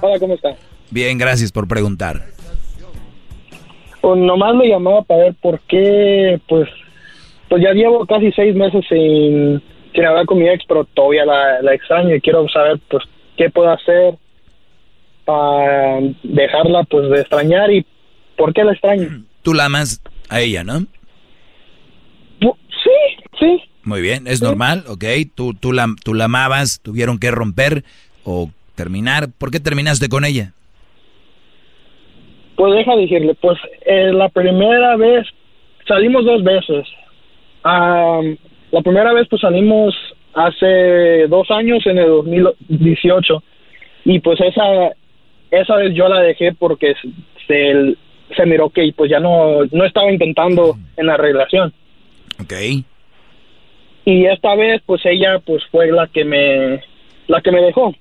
Hola, 0.01 0.19
¿cómo 0.19 0.35
está? 0.35 0.57
Bien, 0.91 1.19
gracias 1.19 1.53
por 1.53 1.69
preguntar. 1.69 2.27
Pues 4.01 4.21
nomás 4.21 4.57
le 4.57 4.69
llamaba 4.69 5.03
para 5.03 5.25
ver 5.25 5.35
por 5.41 5.61
qué, 5.61 6.41
pues, 6.49 6.69
pues 7.49 7.63
ya 7.63 7.73
llevo 7.73 8.05
casi 8.07 8.33
seis 8.33 8.55
meses 8.55 8.85
sin, 8.89 9.63
sin 9.95 10.05
hablar 10.05 10.27
con 10.27 10.39
mi 10.39 10.49
ex, 10.49 10.65
pero 10.67 10.85
todavía 10.85 11.25
la, 11.25 11.63
la 11.63 11.75
extraño 11.75 12.15
y 12.15 12.21
quiero 12.21 12.49
saber, 12.49 12.81
pues, 12.91 13.05
qué 13.37 13.49
puedo 13.49 13.71
hacer 13.71 14.15
para 15.25 16.01
dejarla, 16.25 16.83
pues, 16.85 17.11
de 17.11 17.21
extrañar 17.21 17.73
y 17.73 17.87
por 18.37 18.53
qué 18.53 18.65
la 18.65 18.73
extraño. 18.73 19.25
Tú 19.43 19.55
la 19.55 19.67
amas 19.67 20.01
a 20.29 20.41
ella, 20.41 20.65
¿no? 20.65 20.85
Sí. 23.43 23.61
Muy 23.83 24.01
bien, 24.01 24.29
es 24.29 24.41
normal, 24.41 24.85
ok. 24.87 25.05
Tú, 25.35 25.55
tú, 25.55 25.73
la, 25.73 25.89
tú 26.05 26.15
la 26.15 26.27
amabas, 26.27 26.81
tuvieron 26.81 27.19
que 27.19 27.33
romper 27.33 27.83
o 28.25 28.51
terminar. 28.77 29.29
¿Por 29.37 29.51
qué 29.51 29.59
terminaste 29.59 30.09
con 30.09 30.25
ella? 30.25 30.53
Pues 32.55 32.73
deja 32.75 32.95
decirle, 32.95 33.35
pues 33.41 33.59
eh, 33.85 34.13
la 34.13 34.29
primera 34.29 34.97
vez 34.97 35.27
salimos 35.89 36.25
dos 36.25 36.45
veces. 36.45 36.87
La 37.65 38.81
primera 38.83 39.13
vez 39.13 39.27
pues 39.29 39.43
salimos 39.43 39.95
hace 40.35 41.27
dos 41.27 41.51
años 41.51 41.85
en 41.87 41.99
el 41.99 42.07
2018 42.07 43.43
y 44.05 44.21
pues 44.21 44.41
esa 44.41 44.93
esa 45.51 45.77
vez 45.77 45.95
yo 45.95 46.09
la 46.09 46.21
dejé 46.21 46.55
porque 46.55 46.95
se, 47.47 47.95
se 48.37 48.47
miró 48.47 48.71
que 48.71 48.93
pues 48.97 49.11
ya 49.11 49.21
no 49.21 49.65
no 49.71 49.85
estaba 49.85 50.11
intentando 50.11 50.77
en 50.97 51.07
la 51.07 51.17
relación. 51.17 51.73
Ok. 52.41 52.53
Y 54.05 54.27
esta 54.27 54.55
vez 54.57 54.83
pues 54.85 55.05
ella 55.07 55.39
pues 55.45 55.63
fue 55.71 55.91
la 55.93 56.07
que 56.09 56.25
me 56.25 56.83
la 57.29 57.41
que 57.41 57.53
me 57.53 57.63
dejó. 57.63 57.95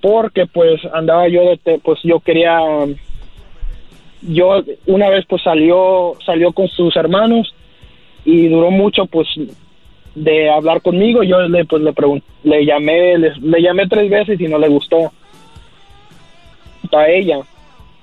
Porque 0.00 0.46
pues 0.46 0.80
andaba 0.92 1.28
yo 1.28 1.42
de 1.64 1.78
pues 1.78 2.00
yo 2.02 2.20
quería 2.20 2.58
yo 4.22 4.62
una 4.86 5.08
vez 5.10 5.24
pues 5.28 5.42
salió 5.42 6.14
salió 6.24 6.52
con 6.52 6.68
sus 6.68 6.96
hermanos 6.96 7.54
y 8.24 8.48
duró 8.48 8.70
mucho 8.70 9.06
pues 9.06 9.28
de 10.14 10.50
hablar 10.50 10.82
conmigo 10.82 11.22
yo 11.22 11.40
le 11.42 11.64
pues 11.64 11.82
le 11.82 11.92
pregun- 11.92 12.22
le 12.42 12.64
llamé 12.64 13.16
le 13.16 13.62
llamé 13.62 13.86
tres 13.86 14.10
veces 14.10 14.40
y 14.40 14.48
no 14.48 14.58
le 14.58 14.66
gustó 14.68 15.12
a 16.92 17.08
ella 17.08 17.38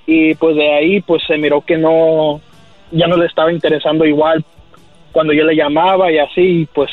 y 0.07 0.35
pues 0.35 0.55
de 0.55 0.73
ahí 0.73 1.01
pues 1.01 1.21
se 1.27 1.37
miró 1.37 1.59
que 1.61 1.77
no 1.77 2.39
ya 2.91 3.07
no 3.07 3.17
le 3.17 3.25
estaba 3.25 3.51
interesando 3.51 4.05
igual 4.05 4.45
cuando 5.15 5.31
yo 5.31 5.45
le 5.45 5.55
llamaba 5.55 6.11
y 6.11 6.17
así 6.17 6.67
pues 6.73 6.91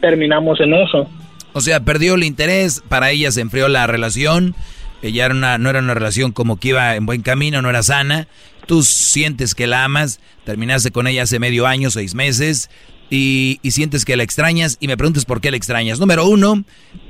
terminamos 0.00 0.58
en 0.60 0.72
eso 0.72 1.06
O 1.52 1.60
sea, 1.60 1.80
perdió 1.80 2.14
el 2.14 2.24
interés, 2.24 2.82
para 2.88 3.10
ella 3.10 3.30
se 3.30 3.42
enfrió 3.42 3.68
la 3.68 3.86
relación, 3.86 4.54
ella 5.02 5.26
era 5.26 5.34
una, 5.34 5.58
no 5.58 5.68
era 5.68 5.80
una 5.80 5.92
relación 5.92 6.32
como 6.32 6.58
que 6.58 6.68
iba 6.68 6.96
en 6.96 7.04
buen 7.04 7.20
camino, 7.20 7.60
no 7.60 7.68
era 7.68 7.82
sana. 7.82 8.28
Tú 8.66 8.82
sientes 8.82 9.54
que 9.54 9.66
la 9.66 9.84
amas, 9.84 10.20
terminaste 10.46 10.90
con 10.90 11.06
ella 11.06 11.24
hace 11.24 11.38
medio 11.38 11.66
año, 11.66 11.90
seis 11.90 12.14
meses, 12.14 12.70
y, 13.10 13.58
y 13.62 13.72
sientes 13.72 14.06
que 14.06 14.16
la 14.16 14.22
extrañas, 14.22 14.78
y 14.80 14.88
me 14.88 14.96
preguntas 14.96 15.26
por 15.26 15.42
qué 15.42 15.50
la 15.50 15.58
extrañas. 15.58 16.00
Número 16.00 16.26
uno, 16.26 16.64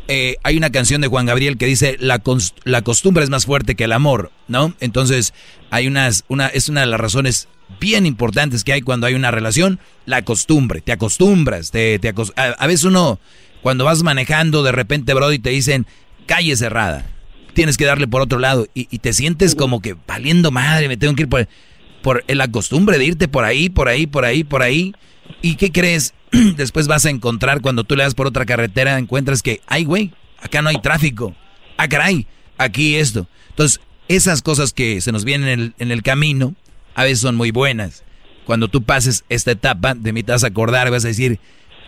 eh, 0.09 0.35
hay 0.43 0.57
una 0.57 0.73
canción 0.73 1.01
de 1.01 1.07
Juan 1.07 1.27
Gabriel 1.27 1.59
que 1.59 1.67
dice, 1.67 1.97
la, 2.01 2.21
la 2.65 2.83
costumbre 2.83 3.23
es 3.23 3.31
más 3.31 3.47
fuerte 3.47 3.77
que 3.77 3.85
el 3.85 3.93
amor, 3.93 4.33
¿no? 4.49 4.75
Entonces, 4.81 5.33
hay 5.71 5.87
unas, 5.87 6.25
una, 6.27 6.49
es 6.49 6.69
una 6.69 6.81
de 6.81 6.87
las 6.87 6.99
razones 6.99 7.47
bien 7.81 8.07
importantes 8.07 8.65
que 8.65 8.73
hay 8.73 8.83
cuando 8.83 9.07
hay 9.07 9.15
una 9.15 9.31
relación, 9.31 9.79
la 10.07 10.23
costumbre, 10.23 10.81
te 10.81 10.93
acostumbras, 10.93 11.71
te, 11.71 12.01
a, 12.37 12.43
a 12.43 12.67
veces 12.67 12.85
uno, 12.85 13.21
cuando 13.63 13.85
vas 13.85 14.03
manejando, 14.03 14.63
de 14.63 14.73
repente, 14.73 15.15
Brody, 15.15 15.39
te 15.39 15.51
dicen, 15.51 15.87
calle 16.27 16.57
cerrada, 16.57 17.07
tienes 17.55 17.77
que 17.77 17.85
darle 17.85 18.09
por 18.09 18.21
otro 18.21 18.39
lado, 18.39 18.67
y, 18.75 18.87
te 18.99 19.13
sientes 19.13 19.55
como 19.55 19.81
que 19.81 19.97
valiendo 20.07 20.51
madre, 20.51 20.89
me 20.89 20.97
tengo 20.97 21.15
que 21.15 21.23
ir 21.23 21.29
por, 21.29 22.25
la 22.27 22.49
costumbre 22.49 22.99
de 22.99 23.05
irte 23.05 23.29
por 23.29 23.45
ahí, 23.45 23.69
por 23.69 23.89
ahí, 23.89 24.07
por 24.07 24.25
ahí, 24.25 24.45
por 24.45 24.63
ahí, 24.63 24.95
¿y 25.41 25.55
qué 25.55 25.71
crees? 25.71 26.15
Después 26.57 26.89
vas 26.89 27.07
a 27.07 27.11
encontrar, 27.11 27.61
cuando 27.61 27.85
tú 27.85 27.97
le 27.97 28.03
das 28.03 28.15
por 28.15 28.27
otra 28.27 28.45
carretera, 28.47 28.99
encuentras 28.99 29.43
que, 29.43 29.61
ay, 29.67 29.85
güey, 29.85 30.13
acá 30.41 30.63
no 30.63 30.69
hay 30.69 30.81
tráfico, 30.81 31.35
ah, 31.77 31.89
caray, 31.89 32.27
aquí 32.59 32.97
esto. 32.97 33.29
Entonces, 33.51 33.81
esas 34.09 34.43
cosas 34.43 34.73
que 34.73 35.01
se 35.01 35.13
nos 35.13 35.25
vienen 35.25 35.75
en 35.79 35.93
el 35.93 36.03
camino, 36.03 36.55
a 36.95 37.05
veces 37.05 37.21
son 37.21 37.37
muy 37.37 37.51
buenas. 37.51 38.05
Cuando 38.45 38.69
tú 38.69 38.83
pases 38.83 39.25
esta 39.29 39.53
etapa, 39.53 39.95
de 39.95 40.13
mí 40.13 40.23
te 40.23 40.33
vas 40.33 40.45
a 40.45 40.49
acordar, 40.49 40.91
vas 40.91 41.05
a 41.05 41.09
decir 41.09 41.39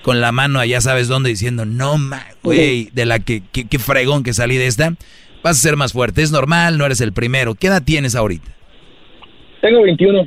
con 0.03 0.21
la 0.21 0.33
mano 0.33 0.61
allá 0.61 0.81
sabes 0.81 1.09
dónde, 1.09 1.31
diciendo, 1.31 1.65
no, 1.65 1.97
güey, 2.43 2.91
de 2.93 3.07
la 3.07 3.19
que, 3.21 3.43
que, 3.53 3.67
que 3.67 3.79
fregón 3.79 4.23
que 4.23 4.35
salí 4.35 4.57
de 4.57 4.67
esta, 4.67 4.95
vas 5.43 5.57
a 5.59 5.61
ser 5.61 5.77
más 5.77 5.93
fuerte. 5.95 6.23
Es 6.23 6.31
normal, 6.31 6.77
no 6.79 6.85
eres 6.87 7.01
el 7.01 7.13
primero. 7.13 7.55
¿Qué 7.55 7.69
edad 7.69 7.83
tienes 7.83 8.15
ahorita? 8.15 8.51
tengo 9.63 9.83
21 9.83 10.27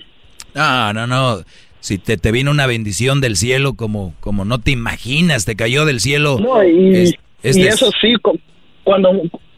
No, 0.56 0.94
no, 0.94 1.06
no. 1.08 1.38
Si 1.80 2.00
te, 2.00 2.18
te 2.18 2.32
vino 2.32 2.50
una 2.52 2.66
bendición 2.66 3.22
del 3.22 3.36
cielo 3.38 3.76
como, 3.76 4.14
como 4.20 4.46
no 4.46 4.60
te 4.60 4.72
imaginas, 4.72 5.46
te 5.46 5.56
cayó 5.56 5.86
del 5.86 6.00
cielo. 6.00 6.40
No, 6.40 6.64
y, 6.64 6.96
Es- 6.96 7.14
este 7.44 7.60
y 7.62 7.68
es- 7.68 7.76
eso 7.76 7.92
sí, 8.02 8.16
cu- 8.22 8.40
cuando 8.84 9.12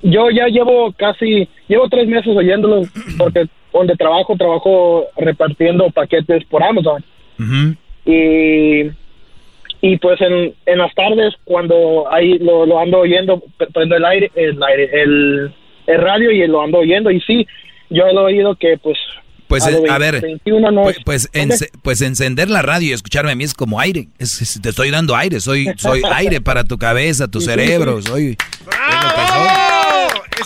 yo 0.04 0.30
ya 0.32 0.48
llevo 0.48 0.94
casi, 0.98 1.48
llevo 1.70 1.88
tres 1.90 2.08
meses 2.08 2.36
oyéndolo, 2.36 2.82
porque 3.18 3.48
donde 3.74 3.96
trabajo, 3.96 4.36
trabajo 4.38 5.06
repartiendo 5.18 5.90
paquetes 5.92 6.44
por 6.46 6.64
Amazon. 6.64 7.04
Y, 8.06 8.90
y 9.82 9.98
pues 9.98 10.20
en, 10.22 10.54
en 10.66 10.78
las 10.78 10.94
tardes, 10.96 11.34
cuando 11.46 12.12
ahí 12.12 12.38
lo, 12.40 12.66
lo 12.66 12.80
ando 12.80 13.00
oyendo, 13.00 13.42
pre- 13.58 13.68
prendo 13.68 13.96
el 13.96 14.06
aire, 14.06 14.32
el, 14.36 14.62
aire 14.64 14.90
el, 15.04 15.54
el 15.88 16.02
radio 16.02 16.32
y 16.32 16.46
lo 16.48 16.62
ando 16.62 16.80
oyendo. 16.80 17.12
Y 17.12 17.22
sí, 17.22 17.48
yo 17.90 18.06
lo 18.12 18.22
he 18.28 18.34
oído 18.34 18.56
que 18.56 18.78
pues... 18.82 18.98
Pues, 19.48 19.66
a, 19.66 19.72
eh, 19.72 19.82
ver, 20.00 20.22
21 20.22 20.70
no 20.70 20.84
Pues, 20.84 21.28
es- 21.34 21.48
pues, 21.48 21.72
pues 21.82 22.02
encender 22.04 22.52
la 22.52 22.62
radio 22.62 22.90
y 22.90 22.92
escucharme 22.94 23.32
a 23.32 23.36
mí 23.36 23.44
es 23.44 23.56
como 23.56 23.80
aire. 23.80 24.08
Es- 24.20 24.42
es- 24.44 24.62
te 24.62 24.70
estoy 24.70 24.92
dando 24.92 25.16
aire. 25.16 25.40
Soy, 25.40 25.68
soy 25.78 26.02
aire 26.14 26.40
para 26.42 26.64
tu 26.66 26.78
cabeza, 26.78 27.28
tu 27.28 27.42
cerebro. 27.42 28.00
Soy. 28.02 28.38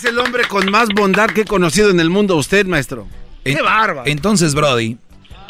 Es 0.04 0.10
el 0.10 0.20
hombre 0.20 0.44
con 0.50 0.70
más 0.70 0.90
bondad 0.90 1.30
que 1.30 1.42
he 1.42 1.46
conocido 1.46 1.90
en 1.90 2.02
el 2.02 2.10
mundo, 2.10 2.36
usted, 2.36 2.66
maestro. 2.66 3.08
En- 3.46 3.56
¡Qué 3.56 3.62
bárbaro! 3.62 4.04
Entonces, 4.06 4.54
Brody, 4.54 4.98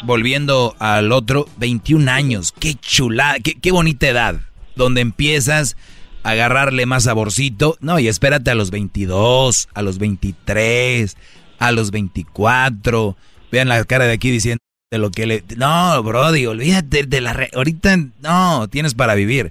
volviendo 0.04 0.76
al 0.78 1.10
otro, 1.10 1.48
21 1.56 2.08
años. 2.08 2.52
Qué 2.56 2.74
chulada, 2.76 3.40
qué, 3.40 3.54
qué 3.54 3.72
bonita 3.72 4.06
edad. 4.06 4.40
Donde 4.76 5.00
empiezas 5.00 5.76
a 6.22 6.30
agarrarle 6.30 6.86
más 6.86 7.02
saborcito. 7.02 7.76
No, 7.80 7.98
y 7.98 8.06
espérate 8.06 8.52
a 8.52 8.54
los 8.54 8.70
22, 8.70 9.68
a 9.74 9.82
los 9.82 9.98
23, 9.98 11.16
a 11.58 11.72
los 11.72 11.90
24. 11.90 13.16
Vean 13.50 13.68
la 13.68 13.82
cara 13.84 14.04
de 14.06 14.12
aquí 14.12 14.30
diciendo 14.30 14.60
de 14.92 14.98
lo 14.98 15.10
que 15.10 15.26
le... 15.26 15.42
No, 15.56 16.00
Brody, 16.04 16.46
olvídate 16.46 17.02
de 17.02 17.20
la... 17.20 17.32
re- 17.32 17.50
Ahorita 17.54 17.96
no, 18.20 18.68
tienes 18.68 18.94
para 18.94 19.16
vivir. 19.16 19.50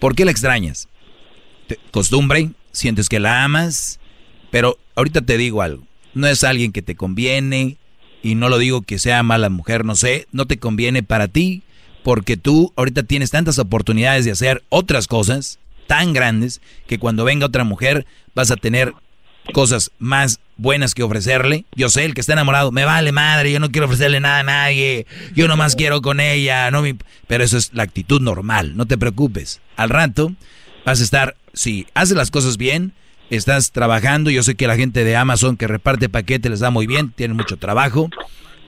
¿Por 0.00 0.16
qué 0.16 0.24
la 0.24 0.32
extrañas? 0.32 0.88
Te- 1.68 1.78
costumbre, 1.92 2.50
sientes 2.72 3.08
que 3.08 3.20
la 3.20 3.44
amas, 3.44 4.00
pero 4.52 4.78
ahorita 4.94 5.22
te 5.22 5.38
digo 5.38 5.62
algo. 5.62 5.82
No 6.14 6.28
es 6.28 6.44
alguien 6.44 6.70
que 6.70 6.82
te 6.82 6.94
conviene, 6.94 7.78
y 8.22 8.36
no 8.36 8.48
lo 8.48 8.58
digo 8.58 8.82
que 8.82 8.98
sea 8.98 9.22
mala 9.22 9.48
mujer, 9.48 9.84
no 9.84 9.96
sé, 9.96 10.28
no 10.30 10.46
te 10.46 10.58
conviene 10.58 11.02
para 11.02 11.26
ti, 11.26 11.62
porque 12.04 12.36
tú 12.36 12.72
ahorita 12.76 13.02
tienes 13.02 13.30
tantas 13.30 13.58
oportunidades 13.58 14.24
de 14.26 14.30
hacer 14.30 14.62
otras 14.68 15.08
cosas 15.08 15.58
tan 15.86 16.12
grandes 16.12 16.60
que 16.86 16.98
cuando 16.98 17.24
venga 17.24 17.46
otra 17.46 17.64
mujer 17.64 18.06
vas 18.34 18.50
a 18.50 18.56
tener 18.56 18.92
cosas 19.54 19.90
más 19.98 20.38
buenas 20.56 20.94
que 20.94 21.02
ofrecerle. 21.02 21.64
Yo 21.74 21.88
sé, 21.88 22.04
el 22.04 22.14
que 22.14 22.20
está 22.20 22.34
enamorado, 22.34 22.72
me 22.72 22.84
vale 22.84 23.10
madre, 23.10 23.50
yo 23.50 23.58
no 23.58 23.70
quiero 23.70 23.86
ofrecerle 23.86 24.20
nada 24.20 24.40
a 24.40 24.44
nadie, 24.44 25.06
yo 25.34 25.48
nomás 25.48 25.74
quiero 25.74 26.02
con 26.02 26.20
ella, 26.20 26.70
no 26.70 26.82
me... 26.82 26.94
pero 27.26 27.42
eso 27.42 27.56
es 27.56 27.70
la 27.72 27.84
actitud 27.84 28.20
normal, 28.20 28.76
no 28.76 28.86
te 28.86 28.98
preocupes. 28.98 29.62
Al 29.76 29.88
rato 29.88 30.34
vas 30.84 31.00
a 31.00 31.04
estar, 31.04 31.36
si 31.54 31.86
haces 31.94 32.16
las 32.16 32.30
cosas 32.30 32.58
bien, 32.58 32.92
estás 33.36 33.72
trabajando, 33.72 34.30
yo 34.30 34.42
sé 34.42 34.54
que 34.54 34.66
la 34.66 34.76
gente 34.76 35.04
de 35.04 35.16
Amazon 35.16 35.56
que 35.56 35.66
reparte 35.66 36.08
paquetes 36.08 36.50
les 36.50 36.60
da 36.60 36.70
muy 36.70 36.86
bien, 36.86 37.12
tienen 37.12 37.36
mucho 37.36 37.56
trabajo, 37.56 38.10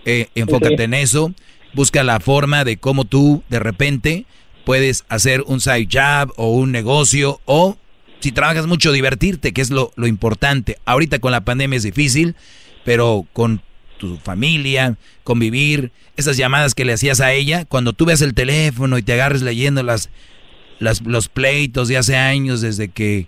eh, 0.04 0.28
enfócate 0.34 0.82
en 0.82 0.94
eso, 0.94 1.34
busca 1.74 2.02
la 2.02 2.20
forma 2.20 2.64
de 2.64 2.78
cómo 2.78 3.04
tú 3.04 3.42
de 3.48 3.58
repente 3.58 4.26
puedes 4.64 5.04
hacer 5.08 5.42
un 5.46 5.60
side 5.60 5.88
job 5.92 6.32
o 6.36 6.52
un 6.52 6.72
negocio 6.72 7.40
o 7.44 7.76
si 8.20 8.32
trabajas 8.32 8.66
mucho 8.66 8.90
divertirte, 8.90 9.52
que 9.52 9.60
es 9.60 9.70
lo, 9.70 9.92
lo 9.96 10.06
importante. 10.06 10.78
Ahorita 10.86 11.18
con 11.18 11.32
la 11.32 11.42
pandemia 11.42 11.76
es 11.76 11.82
difícil, 11.82 12.34
pero 12.82 13.26
con 13.34 13.60
tu 13.98 14.16
familia, 14.16 14.96
convivir, 15.24 15.92
esas 16.16 16.38
llamadas 16.38 16.74
que 16.74 16.86
le 16.86 16.94
hacías 16.94 17.20
a 17.20 17.32
ella, 17.32 17.66
cuando 17.66 17.92
tú 17.92 18.06
ves 18.06 18.22
el 18.22 18.32
teléfono 18.32 18.96
y 18.96 19.02
te 19.02 19.12
agarres 19.12 19.42
leyendo 19.42 19.82
las, 19.82 20.08
las, 20.78 21.02
los 21.02 21.28
pleitos 21.28 21.88
de 21.88 21.98
hace 21.98 22.16
años 22.16 22.62
desde 22.62 22.88
que... 22.88 23.26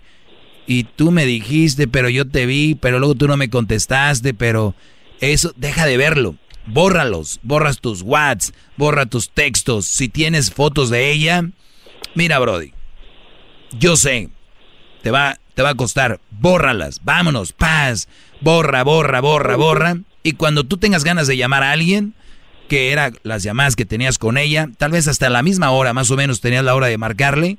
Y 0.67 0.83
tú 0.83 1.11
me 1.11 1.25
dijiste, 1.25 1.87
pero 1.87 2.09
yo 2.09 2.27
te 2.27 2.45
vi, 2.45 2.75
pero 2.75 2.99
luego 2.99 3.15
tú 3.15 3.27
no 3.27 3.37
me 3.37 3.49
contestaste, 3.49 4.33
pero 4.33 4.75
eso, 5.21 5.53
deja 5.55 5.85
de 5.85 5.97
verlo. 5.97 6.35
bórralos, 6.67 7.39
borras 7.43 7.79
tus 7.79 8.01
whats, 8.01 8.53
borra 8.75 9.05
tus 9.05 9.29
textos. 9.29 9.85
Si 9.85 10.09
tienes 10.09 10.51
fotos 10.51 10.89
de 10.89 11.11
ella, 11.11 11.43
mira, 12.13 12.39
Brody, 12.39 12.73
yo 13.79 13.95
sé, 13.95 14.29
te 15.01 15.11
va, 15.11 15.39
te 15.55 15.61
va 15.61 15.69
a 15.69 15.75
costar, 15.75 16.19
bórralas, 16.29 17.01
vámonos, 17.03 17.53
paz, 17.53 18.07
borra, 18.41 18.83
borra, 18.83 19.21
borra, 19.21 19.55
borra. 19.55 19.97
Y 20.23 20.33
cuando 20.33 20.65
tú 20.65 20.77
tengas 20.77 21.03
ganas 21.03 21.27
de 21.27 21.37
llamar 21.37 21.63
a 21.63 21.71
alguien, 21.71 22.13
que 22.67 22.91
eran 22.91 23.17
las 23.23 23.43
llamadas 23.43 23.77
que 23.77 23.85
tenías 23.85 24.17
con 24.17 24.37
ella, 24.37 24.69
tal 24.77 24.91
vez 24.91 25.07
hasta 25.07 25.29
la 25.29 25.41
misma 25.41 25.71
hora, 25.71 25.93
más 25.93 26.11
o 26.11 26.17
menos 26.17 26.41
tenías 26.41 26.65
la 26.65 26.75
hora 26.75 26.87
de 26.87 26.97
marcarle, 26.97 27.57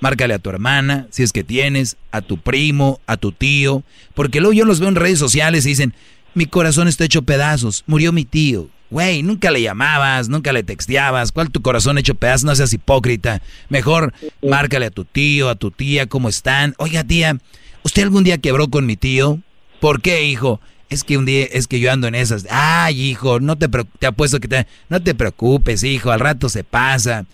márcale 0.00 0.34
a 0.34 0.38
tu 0.38 0.50
hermana, 0.50 1.06
si 1.10 1.22
es 1.22 1.32
que 1.32 1.44
tienes, 1.44 1.96
a 2.10 2.22
tu 2.22 2.38
primo, 2.38 3.00
a 3.06 3.16
tu 3.16 3.32
tío, 3.32 3.82
porque 4.14 4.40
luego 4.40 4.52
yo 4.52 4.64
los 4.64 4.80
veo 4.80 4.88
en 4.88 4.94
redes 4.94 5.18
sociales 5.18 5.66
y 5.66 5.70
dicen, 5.70 5.94
mi 6.34 6.46
corazón 6.46 6.88
está 6.88 7.04
hecho 7.04 7.22
pedazos, 7.22 7.84
murió 7.86 8.12
mi 8.12 8.24
tío. 8.24 8.68
Güey, 8.88 9.24
nunca 9.24 9.50
le 9.50 9.62
llamabas, 9.62 10.28
nunca 10.28 10.52
le 10.52 10.62
texteabas. 10.62 11.32
¿Cuál 11.32 11.50
tu 11.50 11.60
corazón 11.60 11.98
hecho 11.98 12.14
pedazos? 12.14 12.44
No 12.44 12.54
seas 12.54 12.72
hipócrita. 12.72 13.42
Mejor 13.68 14.14
márcale 14.42 14.86
a 14.86 14.90
tu 14.90 15.04
tío, 15.04 15.48
a 15.48 15.56
tu 15.56 15.72
tía, 15.72 16.06
¿cómo 16.06 16.28
están? 16.28 16.74
Oiga, 16.78 17.02
tía, 17.02 17.36
¿usted 17.82 18.04
algún 18.04 18.22
día 18.22 18.38
quebró 18.38 18.68
con 18.68 18.86
mi 18.86 18.96
tío? 18.96 19.40
¿Por 19.80 20.00
qué, 20.00 20.24
hijo? 20.24 20.60
Es 20.88 21.02
que 21.02 21.18
un 21.18 21.26
día, 21.26 21.46
es 21.50 21.66
que 21.66 21.80
yo 21.80 21.90
ando 21.90 22.06
en 22.06 22.14
esas. 22.14 22.46
Ay, 22.48 23.00
hijo, 23.00 23.40
no 23.40 23.58
te, 23.58 23.68
te 23.98 24.06
apuesto 24.06 24.38
que 24.38 24.46
te, 24.46 24.66
no 24.88 25.02
te 25.02 25.16
preocupes, 25.16 25.82
hijo, 25.82 26.12
al 26.12 26.20
rato 26.20 26.48
se 26.48 26.62
pasa. 26.62 27.26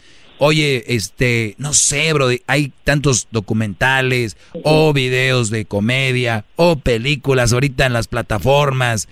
Oye, 0.44 0.82
este, 0.88 1.54
no 1.58 1.72
sé, 1.72 2.12
bro, 2.12 2.28
hay 2.48 2.72
tantos 2.82 3.28
documentales 3.30 4.36
o 4.64 4.92
videos 4.92 5.50
de 5.50 5.66
comedia 5.66 6.44
o 6.56 6.80
películas 6.80 7.52
ahorita 7.52 7.86
en 7.86 7.92
las 7.92 8.08
plataformas. 8.08 9.08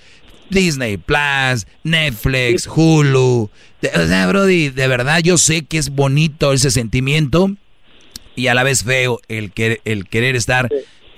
Disney 0.50 0.96
Plus, 0.96 1.68
Netflix, 1.84 2.66
Hulu. 2.66 3.48
o 3.48 4.06
sea, 4.08 4.26
Brody, 4.26 4.70
de 4.70 4.88
verdad 4.88 5.20
yo 5.20 5.38
sé 5.38 5.62
que 5.62 5.78
es 5.78 5.90
bonito 5.90 6.52
ese 6.52 6.72
sentimiento 6.72 7.54
y 8.34 8.48
a 8.48 8.54
la 8.54 8.64
vez 8.64 8.82
feo 8.82 9.20
el, 9.28 9.52
que, 9.52 9.80
el 9.84 10.08
querer 10.08 10.34
estar 10.34 10.68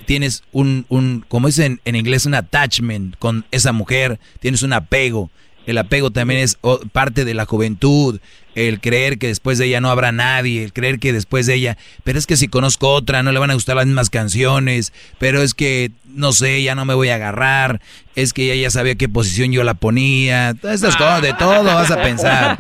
tienes 0.05 0.45
un, 0.53 0.85
un 0.91 1.25
como 1.27 1.47
dicen 1.47 1.81
en 1.87 1.97
inglés, 1.97 2.27
un 2.27 2.35
attachment 2.35 3.17
con 3.19 3.47
esa 3.51 3.73
mujer, 3.73 4.21
tienes 4.41 4.63
un 4.63 4.75
apego. 4.75 5.31
El 5.67 5.79
apego 5.79 6.11
también 6.11 6.41
es 6.41 6.59
parte 6.93 7.25
de 7.25 7.35
la 7.35 7.45
juventud, 7.45 8.21
el 8.55 8.81
creer 8.81 9.19
que 9.19 9.29
después 9.29 9.59
de 9.59 9.67
ella 9.67 9.81
no 9.81 9.91
habrá 9.91 10.13
nadie, 10.13 10.65
el 10.65 10.73
creer 10.73 10.99
que 10.99 11.13
después 11.13 11.47
de 11.47 11.55
ella, 11.55 11.77
pero 12.05 12.19
es 12.19 12.27
que 12.27 12.37
si 12.37 12.49
conozco 12.49 12.93
otra 12.93 13.23
no 13.23 13.33
le 13.33 13.39
van 13.39 13.51
a 13.51 13.55
gustar 13.55 13.77
las 13.77 13.87
mismas 13.87 14.11
canciones, 14.11 14.93
pero 15.19 15.41
es 15.41 15.55
que 15.55 15.91
no 16.15 16.33
sé, 16.33 16.63
ya 16.63 16.75
no 16.75 16.85
me 16.85 16.95
voy 16.95 17.09
a 17.09 17.15
agarrar, 17.15 17.81
es 18.15 18.33
que 18.33 18.45
ella 18.45 18.63
ya 18.63 18.71
sabía 18.71 18.97
qué 18.97 19.09
posición 19.09 19.53
yo 19.53 19.65
la 19.65 19.75
ponía, 19.75 20.55
todas 20.61 20.77
estas 20.77 20.97
cosas, 20.97 21.23
de 21.23 21.33
todo 21.35 21.65
vas 21.65 21.91
a 21.91 22.03
pensar, 22.03 22.57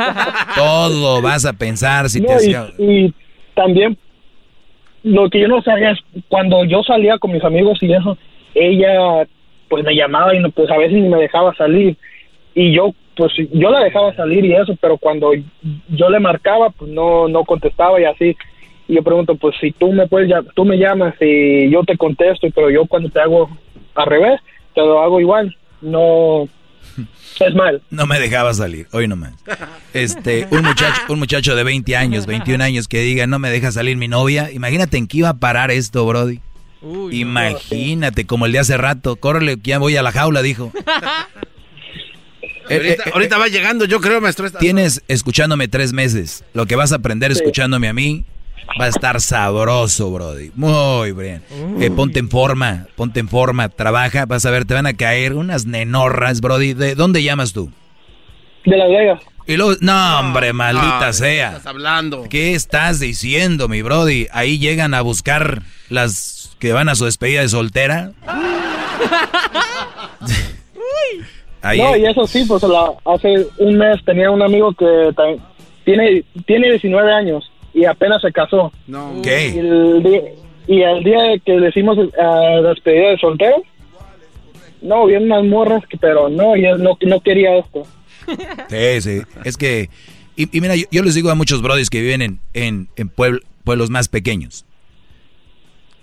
todo 0.54 1.20
vas 1.20 1.44
a 1.44 1.52
pensar 1.52 2.08
si 2.08 2.20
te 2.20 2.32
hacía... 2.32 2.68
y 2.78 3.12
también 3.54 3.98
lo 5.02 5.28
que 5.28 5.40
yo 5.40 5.48
no 5.48 5.60
sabía 5.62 5.90
es 5.90 5.98
cuando 6.28 6.64
yo 6.64 6.82
salía 6.84 7.18
con 7.18 7.32
mis 7.32 7.44
amigos 7.44 7.78
y 7.82 7.92
eso, 7.92 8.16
ella 8.54 9.26
pues 9.68 9.84
me 9.84 9.94
llamaba 9.94 10.34
y 10.34 10.42
pues 10.50 10.70
a 10.70 10.78
veces 10.78 10.94
ni 10.94 11.08
me 11.08 11.18
dejaba 11.18 11.54
salir 11.54 11.96
y 12.54 12.74
yo 12.74 12.94
pues 13.16 13.32
yo 13.52 13.70
la 13.70 13.84
dejaba 13.84 14.14
salir 14.14 14.44
y 14.44 14.54
eso, 14.54 14.74
pero 14.80 14.96
cuando 14.96 15.32
yo 15.88 16.08
le 16.08 16.20
marcaba 16.20 16.70
pues 16.70 16.90
no 16.90 17.28
no 17.28 17.44
contestaba 17.44 18.00
y 18.00 18.04
así. 18.04 18.36
Y 18.88 18.94
yo 18.96 19.02
pregunto, 19.02 19.36
pues 19.36 19.54
si 19.60 19.70
tú 19.72 19.92
me 19.92 20.08
puedes 20.08 20.30
tú 20.54 20.64
me 20.64 20.78
llamas 20.78 21.14
y 21.20 21.70
yo 21.70 21.82
te 21.84 21.96
contesto, 21.96 22.48
pero 22.54 22.70
yo 22.70 22.86
cuando 22.86 23.10
te 23.10 23.20
hago 23.20 23.48
al 23.94 24.06
revés, 24.06 24.40
te 24.74 24.80
lo 24.80 25.02
hago 25.02 25.20
igual. 25.20 25.56
No 25.80 26.48
es 27.40 27.54
mal. 27.54 27.82
No 27.90 28.06
me 28.06 28.18
dejaba 28.18 28.54
salir, 28.54 28.86
hoy 28.92 29.08
nomás. 29.08 29.34
Este, 29.92 30.46
un 30.50 30.62
muchacho, 30.62 31.02
un 31.08 31.18
muchacho 31.18 31.56
de 31.56 31.64
20 31.64 31.96
años, 31.96 32.26
21 32.26 32.62
años 32.62 32.88
que 32.88 33.00
diga, 33.00 33.26
no 33.26 33.38
me 33.38 33.50
deja 33.50 33.72
salir 33.72 33.96
mi 33.96 34.08
novia. 34.08 34.50
Imagínate 34.50 34.96
en 34.96 35.06
qué 35.06 35.18
iba 35.18 35.30
a 35.30 35.38
parar 35.38 35.70
esto, 35.70 36.06
Brody. 36.06 36.40
Imagínate, 37.12 38.26
como 38.26 38.46
el 38.46 38.52
de 38.52 38.58
hace 38.58 38.76
rato. 38.76 39.16
Córrele, 39.16 39.56
ya 39.62 39.78
voy 39.78 39.96
a 39.96 40.02
la 40.02 40.12
jaula, 40.12 40.42
dijo. 40.42 40.72
Eh, 42.68 42.96
ahorita, 43.12 43.38
va 43.38 43.48
llegando, 43.48 43.84
yo 43.84 44.00
creo, 44.00 44.20
maestro. 44.20 44.50
Tienes 44.50 45.02
escuchándome 45.08 45.68
tres 45.68 45.92
meses. 45.92 46.44
Lo 46.54 46.66
que 46.66 46.76
vas 46.76 46.92
a 46.92 46.96
aprender 46.96 47.30
escuchándome 47.32 47.88
a 47.88 47.92
mí 47.92 48.24
Va 48.80 48.86
a 48.86 48.88
estar 48.88 49.20
sabroso, 49.20 50.10
Brody. 50.10 50.50
Muy 50.54 51.12
bien. 51.12 51.42
Eh, 51.80 51.90
ponte 51.90 52.18
en 52.18 52.30
forma, 52.30 52.86
ponte 52.96 53.20
en 53.20 53.28
forma, 53.28 53.68
trabaja, 53.68 54.24
vas 54.26 54.46
a 54.46 54.50
ver, 54.50 54.64
te 54.64 54.74
van 54.74 54.86
a 54.86 54.94
caer 54.94 55.34
unas 55.34 55.66
nenorras, 55.66 56.40
Brody. 56.40 56.72
¿De 56.72 56.94
dónde 56.94 57.22
llamas 57.22 57.52
tú? 57.52 57.70
De 58.64 58.76
Las 58.76 58.88
Vegas. 58.88 59.22
Y 59.46 59.56
luego, 59.56 59.76
no, 59.80 60.20
hombre, 60.20 60.52
maldita 60.52 61.12
sea. 61.12 61.50
¿Qué 61.50 61.56
estás 61.56 61.66
hablando? 61.66 62.28
¿Qué 62.30 62.54
estás 62.54 63.00
diciendo, 63.00 63.68
mi 63.68 63.82
Brody? 63.82 64.28
Ahí 64.32 64.58
llegan 64.58 64.94
a 64.94 65.02
buscar 65.02 65.62
las 65.88 66.56
que 66.58 66.72
van 66.72 66.88
a 66.88 66.94
su 66.94 67.04
despedida 67.04 67.40
de 67.42 67.48
soltera. 67.48 68.12
no, 71.62 71.96
y 71.96 72.04
eso 72.04 72.26
sí, 72.26 72.44
pues 72.46 72.62
hace 73.04 73.46
un 73.58 73.76
mes 73.76 74.04
tenía 74.04 74.30
un 74.30 74.42
amigo 74.42 74.72
que 74.74 75.14
tiene, 75.84 76.24
tiene 76.46 76.70
19 76.70 77.12
años 77.12 77.50
y 77.74 77.84
apenas 77.84 78.20
se 78.22 78.32
casó. 78.32 78.72
No. 78.86 79.20
¿Qué? 79.22 79.48
Y 79.48 79.58
el, 79.58 80.02
día, 80.02 80.22
y 80.66 80.82
el 80.82 81.04
día 81.04 81.38
que 81.44 81.52
le 81.58 81.68
hicimos 81.68 81.98
a 82.20 82.60
despedida 82.62 83.10
de 83.10 83.18
soltero, 83.18 83.62
no, 84.80 85.06
bien 85.06 85.24
unas 85.24 85.44
morras, 85.44 85.82
pero 86.00 86.28
no, 86.28 86.56
y 86.56 86.64
él 86.64 86.82
no, 86.82 86.98
no 87.00 87.20
quería 87.20 87.56
esto. 87.56 87.86
Sí, 88.68 89.00
sí. 89.00 89.22
Es 89.44 89.56
que, 89.56 89.90
y, 90.36 90.60
mira, 90.60 90.74
yo, 90.76 91.02
les 91.02 91.14
digo 91.14 91.30
a 91.30 91.34
muchos 91.34 91.62
brodis 91.62 91.90
que 91.90 92.00
viven 92.00 92.22
en, 92.22 92.40
en, 92.54 92.88
en 92.96 93.08
pueblos 93.08 93.90
más 93.90 94.08
pequeños, 94.08 94.64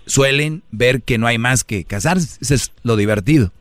suelen 0.06 0.62
ver 0.70 1.02
que 1.02 1.18
no 1.18 1.26
hay 1.26 1.38
más 1.38 1.64
que 1.64 1.84
casarse. 1.84 2.38
Eso 2.40 2.54
es 2.54 2.72
lo 2.82 2.96
divertido. 2.96 3.52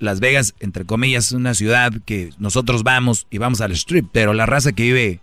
Las 0.00 0.18
Vegas, 0.18 0.54
entre 0.60 0.84
comillas, 0.84 1.26
es 1.26 1.32
una 1.32 1.54
ciudad 1.54 1.92
que 2.04 2.30
nosotros 2.38 2.82
vamos 2.82 3.26
y 3.30 3.38
vamos 3.38 3.60
al 3.60 3.72
strip, 3.72 4.08
pero 4.10 4.32
la 4.32 4.46
raza 4.46 4.72
que 4.72 4.82
vive 4.82 5.20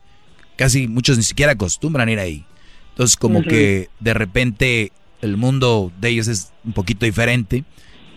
casi 0.56 0.88
muchos 0.88 1.18
ni 1.18 1.24
siquiera 1.24 1.54
acostumbran 1.54 2.10
ir 2.10 2.20
ahí. 2.20 2.46
Entonces 2.92 3.18
como 3.18 3.44
que 3.44 3.90
de 4.00 4.14
repente 4.14 4.92
el 5.22 5.38
mundo 5.38 5.92
de 6.00 6.10
ellos 6.10 6.28
es 6.28 6.52
un 6.64 6.74
poquito 6.74 7.06
diferente 7.06 7.64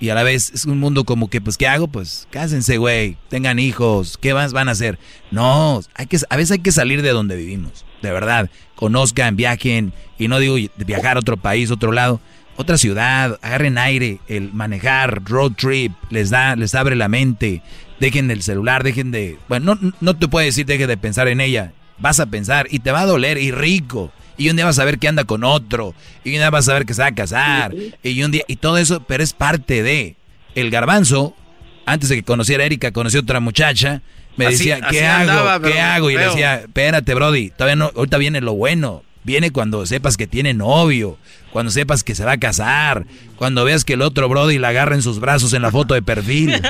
y 0.01 0.09
a 0.09 0.15
la 0.15 0.23
vez 0.23 0.51
es 0.55 0.65
un 0.65 0.79
mundo 0.79 1.05
como 1.05 1.29
que 1.29 1.41
pues 1.41 1.57
¿qué 1.57 1.67
hago? 1.67 1.89
Pues 1.89 2.27
cásense, 2.31 2.79
güey, 2.79 3.17
tengan 3.29 3.59
hijos, 3.59 4.19
¿qué 4.19 4.33
más 4.33 4.53
van 4.53 4.69
a 4.69 4.73
hacer? 4.73 4.99
No, 5.31 5.83
hay 5.95 6.07
que 6.07 6.19
a 6.29 6.37
veces 6.37 6.53
hay 6.53 6.59
que 6.61 6.73
salir 6.73 7.03
de 7.03 7.11
donde 7.11 7.37
vivimos, 7.37 7.85
de 8.01 8.11
verdad. 8.11 8.51
Conozcan, 8.75 9.37
viajen 9.37 9.93
y 10.19 10.29
no 10.29 10.39
digo 10.39 10.57
viajar 10.79 11.17
a 11.17 11.21
otro 11.21 11.37
país, 11.37 11.71
otro 11.71 11.93
lado, 11.93 12.21
otra 12.61 12.79
ciudad, 12.79 13.39
agarren 13.43 13.79
aire, 13.79 14.21
el 14.29 14.53
manejar, 14.53 15.23
road 15.25 15.53
trip, 15.53 15.93
les 16.11 16.31
da 16.31 16.57
les 16.57 16.75
abre 16.75 16.97
la 16.97 17.09
mente. 17.09 17.63
Dejen 17.99 18.31
el 18.31 18.43
celular, 18.43 18.83
dejen 18.83 19.11
de, 19.11 19.39
bueno, 19.49 19.79
no, 19.81 19.93
no 20.01 20.17
te 20.17 20.29
puedo 20.29 20.45
decir 20.45 20.65
deje 20.65 20.87
de 20.87 20.97
pensar 20.97 21.29
en 21.29 21.41
ella, 21.41 21.73
vas 21.99 22.19
a 22.19 22.27
pensar 22.27 22.67
y 22.71 22.79
te 22.79 22.93
va 22.93 23.03
a 23.03 23.07
doler 23.07 23.39
y 23.39 23.51
rico. 23.51 24.13
Y 24.37 24.49
un 24.49 24.57
día 24.57 24.65
vas 24.65 24.79
a 24.79 24.87
ver 24.87 24.99
que 24.99 25.07
anda 25.07 25.25
con 25.25 25.45
otro. 25.45 25.95
Y 26.25 26.31
un 26.31 26.37
día 26.37 26.49
vas 26.49 26.67
a 26.71 26.73
ver 26.73 26.87
que 26.87 26.95
se 26.95 27.03
va 27.03 27.09
a 27.09 27.15
casar. 27.15 27.75
Y 28.03 28.23
un 28.23 28.31
día, 28.31 28.43
y 28.49 28.57
todo 28.57 28.79
eso, 28.79 29.03
pero 29.07 29.23
es 29.23 29.35
parte 29.35 29.83
de. 29.83 30.17
El 30.55 30.71
garbanzo, 30.71 31.37
antes 31.85 32.09
de 32.09 32.17
que 32.17 32.23
conociera 32.23 32.63
a 32.63 32.67
Erika, 32.67 32.91
conoció 32.91 33.21
otra 33.21 33.41
muchacha. 33.41 34.01
Me 34.37 34.47
decía, 34.47 34.81
¿qué 34.81 35.07
hago? 35.07 35.63
¿Qué 35.63 35.79
hago? 35.79 36.11
Y 36.11 36.15
le 36.15 36.25
decía, 36.25 36.61
espérate, 36.61 37.13
Brody, 37.15 37.51
todavía 37.51 37.77
no, 37.77 37.93
ahorita 37.95 38.17
viene 38.17 38.41
lo 38.41 38.55
bueno. 38.55 39.03
Viene 39.23 39.51
cuando 39.51 39.85
sepas 39.87 40.17
que 40.17 40.27
tiene 40.27 40.55
novio, 40.55 41.19
cuando 41.53 41.71
sepas 41.71 42.03
que 42.03 42.15
se 42.15 42.25
va 42.25 42.33
a 42.33 42.41
casar, 42.41 43.05
cuando 43.37 43.65
veas 43.65 43.85
que 43.85 43.93
el 43.95 44.03
otro 44.03 44.29
Brody 44.29 44.59
la 44.59 44.69
agarra 44.69 44.95
en 44.95 45.03
sus 45.03 45.21
brazos 45.21 45.53
en 45.53 45.63
la 45.63 45.71
foto 45.71 45.95
de 45.95 46.03
perfil. 46.03 46.53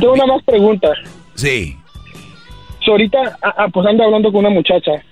tengo 0.00 0.12
una 0.14 0.26
más 0.26 0.42
pregunta. 0.44 0.88
Sí 1.34 1.76
ahorita, 2.90 3.38
pues 3.72 3.86
ando 3.86 4.04
hablando 4.04 4.32
con 4.32 4.40
una 4.40 4.50
muchacha, 4.50 5.02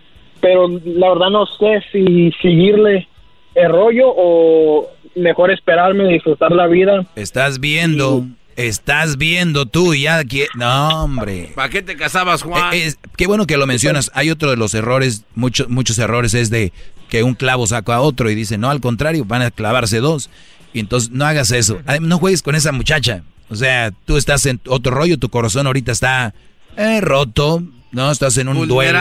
pero 0.40 0.68
la 0.68 1.08
verdad 1.10 1.30
no 1.30 1.46
sé 1.46 1.82
si 1.92 2.32
seguirle 2.42 3.08
el 3.54 3.70
rollo 3.70 4.12
o 4.16 4.88
mejor 5.16 5.50
esperarme, 5.50 6.08
disfrutar 6.08 6.52
la 6.52 6.66
vida. 6.66 7.04
Estás 7.16 7.60
viendo, 7.60 8.24
estás 8.58 9.18
viendo 9.18 9.66
tú 9.66 9.94
y 9.94 10.02
ya 10.02 10.24
que... 10.24 10.48
No, 10.54 11.04
hombre. 11.04 11.52
¿Para 11.54 11.68
qué 11.68 11.80
te 11.80 11.96
casabas, 11.96 12.42
Juan? 12.42 12.74
Eh, 12.74 12.92
qué 13.16 13.28
bueno 13.28 13.46
que 13.46 13.56
lo 13.56 13.66
mencionas. 13.66 14.10
Hay 14.14 14.30
otro 14.30 14.50
de 14.50 14.56
los 14.56 14.74
errores, 14.74 15.24
muchos 15.36 15.68
muchos 15.68 15.96
errores 15.98 16.34
es 16.34 16.50
de 16.50 16.72
que 17.08 17.22
un 17.22 17.34
clavo 17.34 17.68
saca 17.68 17.94
a 17.94 18.00
otro 18.00 18.28
y 18.30 18.34
dice, 18.34 18.58
no, 18.58 18.68
al 18.68 18.80
contrario, 18.80 19.24
van 19.24 19.42
a 19.42 19.52
clavarse 19.52 19.98
dos. 20.00 20.28
Y 20.72 20.80
entonces 20.80 21.10
no 21.10 21.24
hagas 21.24 21.52
eso. 21.52 21.80
No 22.00 22.18
juegues 22.18 22.42
con 22.42 22.56
esa 22.56 22.72
muchacha. 22.72 23.22
O 23.48 23.54
sea, 23.54 23.92
tú 24.04 24.16
estás 24.16 24.44
en 24.44 24.60
otro 24.66 24.92
rollo, 24.92 25.18
tu 25.18 25.28
corazón 25.28 25.66
ahorita 25.66 25.92
está 25.92 26.34
eh, 26.76 27.00
roto, 27.00 27.62
no, 27.92 28.10
estás 28.10 28.36
en 28.38 28.48
un 28.48 28.66
duelo. 28.66 28.98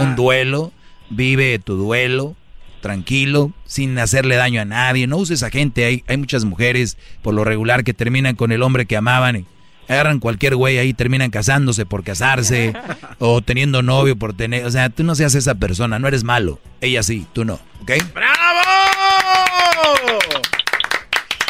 Un, 0.00 0.16
duelo, 0.16 0.72
vive 1.10 1.58
tu 1.60 1.76
duelo, 1.76 2.36
tranquilo, 2.80 3.52
sin 3.64 3.98
hacerle 3.98 4.36
daño 4.36 4.60
a 4.60 4.64
nadie. 4.64 5.06
No 5.06 5.16
uses 5.16 5.42
a 5.42 5.50
gente, 5.50 5.84
hay, 5.84 6.04
hay 6.06 6.16
muchas 6.16 6.44
mujeres 6.44 6.96
por 7.22 7.34
lo 7.34 7.44
regular 7.44 7.84
que 7.84 7.94
terminan 7.94 8.36
con 8.36 8.52
el 8.52 8.62
hombre 8.62 8.86
que 8.86 8.96
amaban 8.96 9.46
Agarran 9.88 10.18
cualquier 10.18 10.56
güey 10.56 10.78
ahí, 10.78 10.94
terminan 10.94 11.30
casándose 11.30 11.86
por 11.86 12.02
casarse 12.02 12.72
o 13.20 13.40
teniendo 13.40 13.82
novio 13.82 14.16
por 14.16 14.34
tener... 14.34 14.64
O 14.64 14.70
sea, 14.70 14.90
tú 14.90 15.04
no 15.04 15.14
seas 15.14 15.36
esa 15.36 15.54
persona, 15.54 16.00
no 16.00 16.08
eres 16.08 16.24
malo. 16.24 16.58
Ella 16.80 17.04
sí, 17.04 17.24
tú 17.32 17.44
no, 17.44 17.60
¿ok? 17.82 17.92
¡Bravo! 18.12 18.34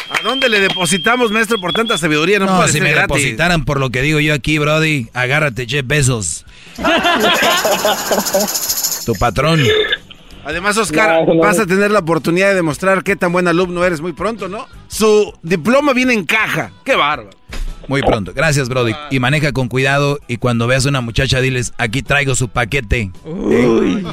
¿A 0.09 0.21
dónde 0.23 0.49
le 0.49 0.59
depositamos, 0.59 1.31
maestro, 1.31 1.59
por 1.59 1.73
tanta 1.73 1.97
sabiduría? 1.97 2.39
No, 2.39 2.45
No, 2.45 2.55
puede 2.57 2.67
si 2.69 2.73
ser 2.73 2.83
me 2.83 2.91
gratis. 2.91 3.07
depositaran 3.07 3.65
por 3.65 3.79
lo 3.79 3.89
que 3.89 4.01
digo 4.01 4.19
yo 4.19 4.33
aquí, 4.33 4.57
Brody, 4.57 5.09
agárrate, 5.13 5.67
Jeff 5.67 5.85
Bezos. 5.85 6.45
tu 9.05 9.13
patrón. 9.15 9.61
Además, 10.47 10.77
Oscar, 10.77 11.25
No, 11.27 11.33
no. 11.33 11.41
vas 11.41 11.59
a 11.59 11.65
tener 11.65 11.91
la 11.91 11.99
oportunidad 11.99 12.47
de 12.49 12.55
demostrar 12.55 13.03
qué 13.03 13.17
tan 13.17 13.33
buen 13.33 13.47
alumno 13.49 13.83
eres 13.83 13.99
muy 13.99 14.13
pronto, 14.13 14.47
¿no? 14.47 14.65
Su 14.87 15.33
diploma 15.43 15.91
viene 15.93 16.13
en 16.13 16.23
caja. 16.25 16.71
¡Qué 16.85 16.95
bárbaro! 16.95 17.31
Muy 17.89 18.01
pronto. 18.01 18.31
Gracias, 18.33 18.67
Brody. 18.69 18.93
Y 19.11 19.19
maneja 19.19 19.51
con 19.51 19.67
cuidado 19.67 20.19
y 20.27 20.37
cuando 20.37 20.65
veas 20.67 20.85
a 20.85 20.89
una 20.89 21.01
muchacha, 21.01 21.41
diles, 21.41 21.73
aquí 21.77 22.01
traigo 22.01 22.33
su 22.35 22.47
paquete. 22.49 23.11
Uy. 23.25 24.05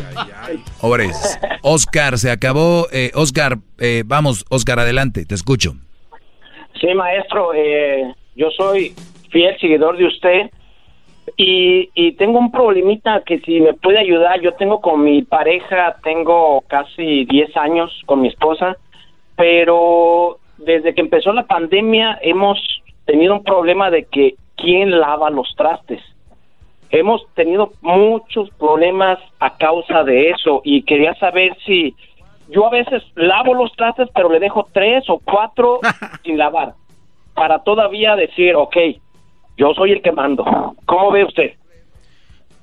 Obres. 0.81 1.39
Oscar, 1.62 2.19
se 2.19 2.31
acabó. 2.31 2.89
Eh, 2.93 3.11
Oscar, 3.15 3.59
eh, 3.78 4.02
vamos, 4.06 4.44
Oscar, 4.48 4.78
adelante, 4.81 5.24
te 5.27 5.35
escucho. 5.35 5.74
Sí, 6.81 6.89
maestro, 6.97 7.52
eh, 7.55 8.12
yo 8.36 8.48
soy 8.56 8.93
fiel 9.31 9.56
seguidor 9.61 9.97
de 9.97 10.06
usted 10.06 10.51
y, 11.36 11.90
y 11.94 12.12
tengo 12.12 12.38
un 12.38 12.51
problemita 12.51 13.22
que 13.24 13.40
si 13.40 13.60
me 13.60 13.74
puede 13.74 13.98
ayudar, 13.98 14.40
yo 14.40 14.55
tengo 14.55 14.80
con 14.80 15.02
mi 15.02 15.22
pareja, 15.22 15.96
tengo 16.02 16.62
casi 16.68 17.24
10 17.24 17.56
años 17.56 18.02
con 18.06 18.20
mi 18.20 18.28
esposa, 18.28 18.76
pero 19.36 20.38
desde 20.59 20.94
que 20.94 21.01
empezó 21.01 21.32
la 21.32 21.46
pandemia 21.46 22.18
hemos 22.22 22.59
tenido 23.05 23.34
un 23.34 23.42
problema 23.42 23.90
de 23.90 24.05
que 24.05 24.34
quién 24.56 24.98
lava 24.98 25.30
los 25.30 25.55
trastes. 25.56 26.01
Hemos 26.90 27.26
tenido 27.34 27.72
muchos 27.80 28.51
problemas 28.51 29.18
a 29.40 29.56
causa 29.56 30.05
de 30.05 30.30
eso 30.30 30.60
y 30.64 30.82
quería 30.82 31.14
saber 31.14 31.56
si 31.66 31.94
yo 32.48 32.66
a 32.66 32.70
veces 32.70 33.02
lavo 33.16 33.55
los 33.55 33.72
trastes, 33.72 34.09
pero 34.14 34.28
le 34.28 34.38
dejo 34.38 34.68
tres 34.72 35.09
o 35.09 35.18
cuatro 35.18 35.80
sin 36.22 36.38
lavar 36.38 36.74
para 37.34 37.59
todavía 37.64 38.14
decir, 38.14 38.55
ok, 38.55 38.76
yo 39.56 39.72
soy 39.74 39.93
el 39.93 40.02
que 40.02 40.12
mando. 40.12 40.44
¿Cómo 40.86 41.10
ve 41.12 41.24
usted? 41.24 41.52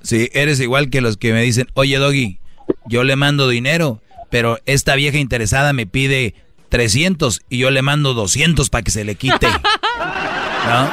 Sí, 0.02 0.28
eres 0.32 0.60
igual 0.60 0.90
que 0.90 1.00
los 1.00 1.16
que 1.16 1.32
me 1.32 1.42
dicen, 1.42 1.68
oye, 1.74 1.96
Doggy, 1.96 2.38
yo 2.86 3.04
le 3.04 3.16
mando 3.16 3.48
dinero, 3.48 4.00
pero 4.30 4.58
esta 4.66 4.94
vieja 4.96 5.18
interesada 5.18 5.72
me 5.72 5.86
pide 5.86 6.34
300 6.70 7.40
y 7.48 7.58
yo 7.58 7.70
le 7.70 7.82
mando 7.82 8.14
200 8.14 8.68
para 8.70 8.82
que 8.82 8.90
se 8.90 9.04
le 9.04 9.14
quite. 9.14 9.46
¿No? 10.66 10.90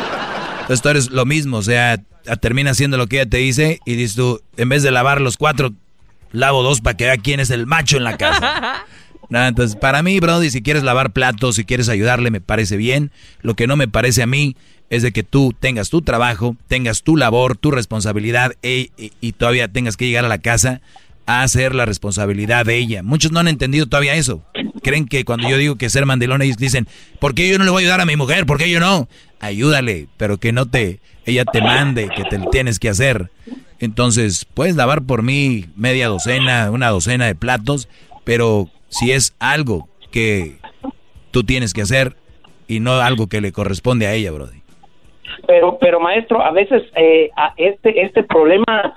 Entonces 0.61 0.81
tú 0.81 0.89
eres 0.89 1.09
lo 1.09 1.25
mismo, 1.25 1.57
o 1.57 1.63
sea, 1.63 1.97
termina 2.41 2.71
haciendo 2.71 2.97
lo 2.97 3.07
que 3.07 3.17
ella 3.19 3.29
te 3.29 3.37
dice 3.37 3.79
y 3.85 3.95
dices 3.95 4.15
tú, 4.15 4.41
en 4.57 4.69
vez 4.69 4.83
de 4.83 4.91
lavar 4.91 5.21
los 5.21 5.37
cuatro, 5.37 5.71
lavo 6.31 6.61
dos 6.61 6.81
para 6.81 6.95
que 6.95 7.05
vea 7.05 7.17
quién 7.17 7.39
es 7.39 7.49
el 7.49 7.65
macho 7.65 7.97
en 7.97 8.03
la 8.03 8.17
casa. 8.17 8.85
No, 9.31 9.45
entonces, 9.45 9.75
para 9.75 10.01
mí, 10.01 10.19
Brody, 10.19 10.49
si 10.49 10.63
quieres 10.63 10.81
lavar 10.81 11.11
platos, 11.11 11.55
si 11.55 11.63
quieres 11.63 11.87
ayudarle, 11.87 12.31
me 12.31 12.41
parece 12.41 12.77
bien. 12.77 13.11
Lo 13.41 13.53
que 13.53 13.67
no 13.67 13.75
me 13.75 13.87
parece 13.87 14.23
a 14.23 14.25
mí 14.25 14.55
es 14.89 15.03
de 15.03 15.11
que 15.11 15.23
tú 15.23 15.53
tengas 15.59 15.89
tu 15.89 16.01
trabajo, 16.01 16.55
tengas 16.67 17.03
tu 17.03 17.15
labor, 17.17 17.57
tu 17.57 17.71
responsabilidad 17.71 18.53
e- 18.63 18.89
y, 18.97 19.11
y 19.21 19.31
todavía 19.33 19.67
tengas 19.67 19.97
que 19.97 20.07
llegar 20.07 20.25
a 20.25 20.29
la 20.29 20.39
casa 20.39 20.81
a 21.25 21.43
hacer 21.43 21.75
la 21.75 21.85
responsabilidad 21.85 22.65
de 22.65 22.77
ella. 22.77 23.03
Muchos 23.03 23.31
no 23.31 23.39
han 23.39 23.47
entendido 23.47 23.85
todavía 23.85 24.15
eso. 24.15 24.43
Creen 24.81 25.05
que 25.05 25.25
cuando 25.25 25.47
yo 25.47 25.57
digo 25.57 25.75
que 25.75 25.89
ser 25.89 26.07
mandilón, 26.07 26.41
ellos 26.41 26.57
dicen, 26.57 26.87
¿por 27.19 27.35
qué 27.35 27.47
yo 27.47 27.59
no 27.59 27.65
le 27.65 27.69
voy 27.69 27.83
a 27.83 27.85
ayudar 27.85 28.01
a 28.01 28.05
mi 28.05 28.15
mujer? 28.15 28.47
¿Por 28.47 28.57
qué 28.57 28.69
yo 28.69 28.79
no? 28.79 29.07
Ayúdale, 29.39 30.07
pero 30.17 30.37
que 30.37 30.51
no 30.51 30.65
te, 30.65 30.99
ella 31.25 31.45
te 31.45 31.61
mande, 31.61 32.09
que 32.15 32.25
te 32.25 32.39
lo 32.39 32.49
tienes 32.49 32.79
que 32.79 32.89
hacer. 32.89 33.29
Entonces, 33.79 34.45
puedes 34.53 34.75
lavar 34.75 35.03
por 35.03 35.21
mí 35.21 35.67
media 35.75 36.07
docena, 36.07 36.71
una 36.71 36.89
docena 36.89 37.27
de 37.27 37.35
platos, 37.35 37.87
pero 38.23 38.69
si 38.89 39.11
es 39.11 39.33
algo 39.39 39.87
que 40.11 40.57
tú 41.31 41.43
tienes 41.43 41.73
que 41.73 41.83
hacer 41.83 42.17
y 42.67 42.79
no 42.79 42.93
algo 42.93 43.27
que 43.27 43.39
le 43.39 43.51
corresponde 43.51 44.07
a 44.07 44.13
ella, 44.13 44.31
Brody. 44.31 44.58
Pero, 45.47 45.77
pero 45.79 45.99
maestro, 45.99 46.41
a 46.43 46.51
veces 46.51 46.83
eh, 46.95 47.29
a 47.35 47.53
este 47.57 48.01
este 48.01 48.23
problema 48.23 48.93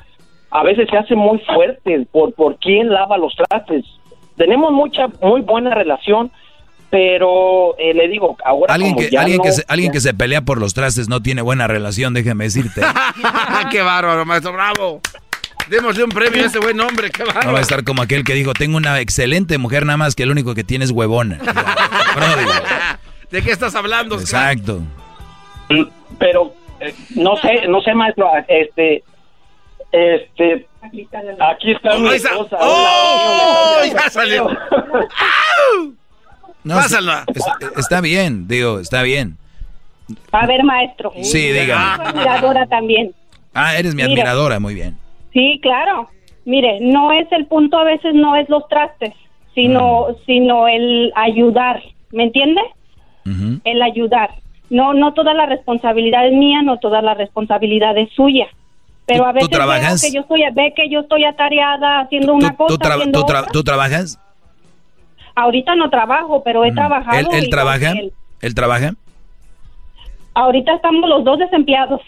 a 0.51 0.63
veces 0.63 0.89
se 0.91 0.97
hace 0.97 1.15
muy 1.15 1.39
fuerte 1.41 2.07
por 2.13 2.35
por 2.35 2.59
quién 2.59 2.91
lava 2.91 3.17
los 3.19 3.35
trastes. 3.35 3.85
Tenemos 4.37 4.73
mucha 4.73 5.09
muy 5.21 5.41
buena 5.43 5.75
relación, 5.75 6.31
pero 6.91 7.77
eh, 7.79 7.95
le 7.95 8.09
digo 8.09 8.37
ahora 8.45 8.75
Alguien 8.75 8.93
como 8.95 9.05
que, 9.07 9.11
ya 9.11 9.21
alguien, 9.23 9.39
no- 9.39 9.45
que 9.45 9.53
se, 9.53 9.65
alguien 9.69 9.93
que 9.93 10.01
se 10.01 10.13
pelea 10.15 10.43
por 10.43 10.59
los 10.59 10.75
trastes 10.75 11.09
no 11.09 11.23
tiene 11.23 11.41
buena 11.43 11.67
relación, 11.67 12.13
déjame 12.15 12.45
decirte. 12.45 12.83
¡Qué 13.71 13.83
bárbaro, 13.83 14.25
maestro! 14.27 14.53
¡Bravo! 14.53 15.01
Démosle 15.69 16.05
un 16.05 16.11
premio 16.11 16.43
a 16.43 16.47
ese 16.47 16.59
buen 16.59 16.79
hombre. 16.81 17.11
¡Qué 17.11 17.25
bárbaro! 17.25 17.47
No 17.47 17.53
va 17.53 17.61
a 17.61 17.63
estar 17.63 17.83
como 17.85 18.03
aquel 18.03 18.25
que 18.25 18.35
dijo, 18.35 18.53
tengo 18.53 18.77
una 18.77 19.01
excelente 19.01 19.57
mujer, 19.59 19.87
nada 19.87 19.97
más 19.97 20.15
que 20.15 20.27
lo 20.27 20.33
único 20.33 20.55
que 20.55 20.65
tiene 20.65 20.85
es 20.85 20.91
huevona. 20.91 21.39
¿De 23.31 23.41
qué 23.43 23.51
estás 23.53 23.75
hablando, 23.75 24.17
Oscar? 24.17 24.57
Pero 26.19 26.55
eh, 26.81 26.95
no 27.17 27.37
sé, 27.37 27.67
no 27.69 27.81
sé 27.83 27.95
maestro, 27.95 28.31
este 28.49 29.03
este 29.93 30.67
aquí 30.81 31.03
está 31.03 31.19
mi 31.99 32.09
ahí 32.09 32.17
está. 32.17 32.31
esposa. 32.31 32.57
¡Oh! 32.61 33.77
Hola, 33.83 33.87
ya 33.93 34.11
salió. 34.11 34.49
No, 36.65 36.79
está, 36.79 36.99
está- 37.35 37.81
está 37.81 38.01
bien, 38.01 38.47
digo, 38.47 38.79
está 38.79 39.03
bien. 39.03 39.37
A 40.31 40.47
ver, 40.47 40.63
maestro. 40.63 41.13
Sí, 41.23 41.51
dígame. 41.51 41.97
Soy 41.97 42.07
admiradora 42.07 42.67
también. 42.67 43.13
Ah, 43.53 43.77
eres 43.77 43.95
mi 43.97 44.03
Mire. 44.03 44.13
admiradora, 44.23 44.61
muy 44.61 44.75
bien. 44.75 44.97
Sí, 45.33 45.59
claro. 45.61 46.09
Mire, 46.45 46.79
no 46.81 47.11
es 47.13 47.27
el 47.33 47.47
punto 47.47 47.79
a 47.79 47.85
veces 47.85 48.15
no 48.15 48.37
es 48.37 48.49
los 48.49 48.69
trastes, 48.69 49.13
sino 49.55 50.09
Mm. 50.11 50.15
sino 50.27 50.69
el 50.69 51.13
ayudar, 51.17 51.83
¿me 52.13 52.25
entiende? 52.25 52.61
El 53.65 53.83
ayudar. 53.83 54.31
No 54.73 54.95
no 54.95 55.13
toda 55.13 55.35
la 55.35 55.45
responsabilidad 55.47 56.27
es 56.27 56.33
mía, 56.33 56.63
no 56.63 56.79
toda 56.79 57.03
la 57.03 57.13
responsabilidad 57.15 57.97
es 57.99 58.11
suya. 58.15 58.47
Pero 59.05 59.27
a 59.27 59.33
veces 59.33 59.51
veo 59.51 59.59
trabajas? 59.59 60.01
que 60.01 60.11
yo 60.13 60.21
estoy 60.23 60.43
ve 60.55 60.73
que 60.75 60.89
yo 60.89 61.01
estoy 61.01 61.25
atareada 61.25 62.01
haciendo 62.01 62.33
una 62.35 62.57
cosa, 62.57 62.69
¿Tú, 62.75 62.79
tra- 62.83 62.95
haciendo 62.95 63.21
tú 63.21 63.27
tra- 63.33 63.41
otra. 63.41 63.53
tú 63.53 63.63
trabajas? 63.65 64.19
Ahorita 65.35 65.75
no 65.75 65.91
trabajo, 65.91 66.43
pero 66.45 66.65
he 66.65 66.73
trabajado. 66.73 67.19
¿Él, 67.19 67.27
él 67.33 67.51
trabaja? 67.51 67.91
él- 67.93 68.13
¿Él 68.41 68.55
trabaja? 68.55 68.95
Ahorita 70.35 70.75
estamos 70.75 71.09
los 71.09 71.25
dos 71.25 71.39
desempleados. 71.39 72.01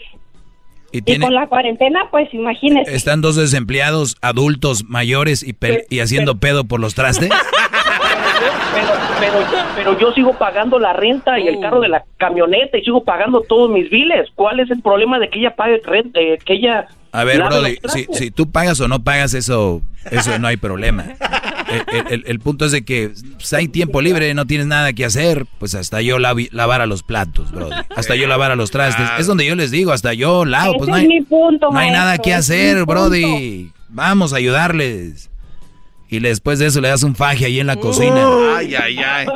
¿Y 0.91 1.19
con 1.19 1.33
la 1.33 1.47
cuarentena, 1.47 2.07
pues 2.09 2.33
imagínese. 2.33 2.95
están 2.95 3.19
dos 3.19 3.35
desempleados 3.35 4.15
adultos 4.21 4.85
mayores 4.85 5.43
y, 5.43 5.51
pel- 5.53 5.85
y 5.89 5.99
haciendo 5.99 6.37
pedo 6.39 6.63
por 6.63 6.79
los 6.79 6.95
trastes? 6.95 7.29
Pero, 8.75 8.87
pero, 9.19 9.37
pero 9.75 9.99
yo 9.99 10.11
sigo 10.13 10.33
pagando 10.37 10.79
la 10.79 10.93
renta 10.93 11.39
y 11.39 11.47
el 11.47 11.59
carro 11.59 11.79
de 11.79 11.87
la 11.89 12.03
camioneta 12.17 12.77
y 12.77 12.83
sigo 12.83 13.03
pagando 13.03 13.41
todos 13.41 13.69
mis 13.71 13.89
biles. 13.89 14.27
¿Cuál 14.35 14.59
es 14.59 14.69
el 14.71 14.81
problema 14.81 15.19
de 15.19 15.29
que 15.29 15.39
ella 15.39 15.55
pague 15.55 15.81
renta, 15.85 16.19
eh, 16.19 16.37
que 16.43 16.53
ella 16.53 16.87
A 17.11 17.23
ver, 17.23 17.41
Brody, 17.43 17.77
si, 17.89 18.05
si 18.11 18.31
tú 18.31 18.51
pagas 18.51 18.79
o 18.81 18.87
no 18.87 19.03
pagas, 19.03 19.33
eso, 19.33 19.81
eso 20.11 20.37
no 20.39 20.47
hay 20.47 20.57
problema. 20.57 21.05
El, 22.09 22.23
el- 22.27 22.39
punto 22.39 22.65
es 22.65 22.71
de 22.71 22.85
que 22.85 23.11
si 23.39 23.55
hay 23.55 23.67
tiempo 23.67 23.99
libre, 24.01 24.33
no 24.35 24.45
tienes 24.45 24.67
nada 24.67 24.93
que 24.93 25.03
hacer, 25.03 25.45
pues 25.57 25.73
hasta 25.73 25.99
yo 26.01 26.19
lavi- 26.19 26.49
lavar 26.51 26.81
a 26.81 26.85
los 26.85 27.01
platos, 27.01 27.51
Brody. 27.51 27.73
Hasta 27.95 28.15
yo 28.15 28.27
lavar 28.27 28.51
a 28.51 28.55
los 28.55 28.69
trastes. 28.69 29.07
Es 29.17 29.25
donde 29.27 29.45
yo 29.47 29.55
les 29.55 29.71
digo, 29.71 29.91
hasta 29.91 30.13
yo 30.13 30.45
lavo, 30.45 30.77
pues 30.77 30.89
no 30.89 30.95
hay, 30.95 31.07
mi 31.07 31.21
punto, 31.21 31.71
no 31.71 31.79
hay 31.79 31.89
nada 31.91 32.17
que 32.19 32.33
hacer. 32.33 32.85
Brody. 32.85 33.71
Vamos 33.89 34.33
a 34.33 34.37
ayudarles. 34.37 35.31
Y 36.09 36.19
después 36.19 36.59
de 36.59 36.67
eso 36.67 36.81
le 36.81 36.89
das 36.89 37.03
un 37.03 37.15
faje 37.15 37.45
ahí 37.45 37.59
en 37.59 37.67
la 37.67 37.75
cocina. 37.77 38.27
Ay, 38.57 38.75
ay, 38.75 38.97
ay. 38.97 39.25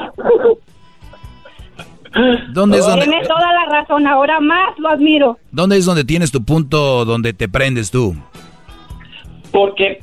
¿Dónde 2.54 2.80
es 2.80 2.86
donde, 2.86 3.06
Tiene 3.06 3.22
toda 3.28 3.54
la 3.54 3.66
razón, 3.80 4.08
ahora 4.08 4.40
más 4.40 4.78
lo 4.80 4.90
admiro. 4.90 5.38
¿Dónde 5.52 5.78
es 5.78 5.86
donde 5.86 6.04
tienes 6.04 6.32
tu 6.32 6.44
punto 6.44 7.06
donde 7.06 7.34
te 7.34 7.48
prendes 7.48 7.92
tú? 7.92 8.16
Porque 9.52 10.02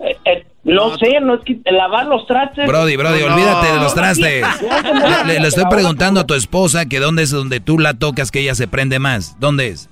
eh, 0.00 0.16
eh, 0.24 0.46
no, 0.64 0.96
sé, 0.98 1.20
no 1.20 1.34
es 1.34 1.40
que 1.44 1.60
lavar 1.70 2.06
los 2.06 2.26
trastes. 2.26 2.66
Brody, 2.66 2.96
Brody, 2.96 3.20
No. 3.20 3.32
olvídate 3.34 3.72
de 3.72 3.78
los 3.78 3.94
trastes. 3.94 4.44
No, 4.84 4.92
no, 5.20 5.24
Le, 5.24 5.38
le- 5.40 5.48
estoy 5.48 5.64
preguntando 5.70 6.20
a 6.20 6.26
tu 6.26 6.34
esposa 6.34 6.86
que 6.86 6.98
dónde 6.98 7.22
es 7.22 7.30
donde 7.30 7.60
tú 7.60 7.78
la 7.78 7.94
tocas 7.94 8.30
que 8.32 8.40
ella 8.40 8.54
se 8.56 8.66
prende 8.66 8.98
más. 8.98 9.38
¿Dónde 9.38 9.68
es? 9.68 9.88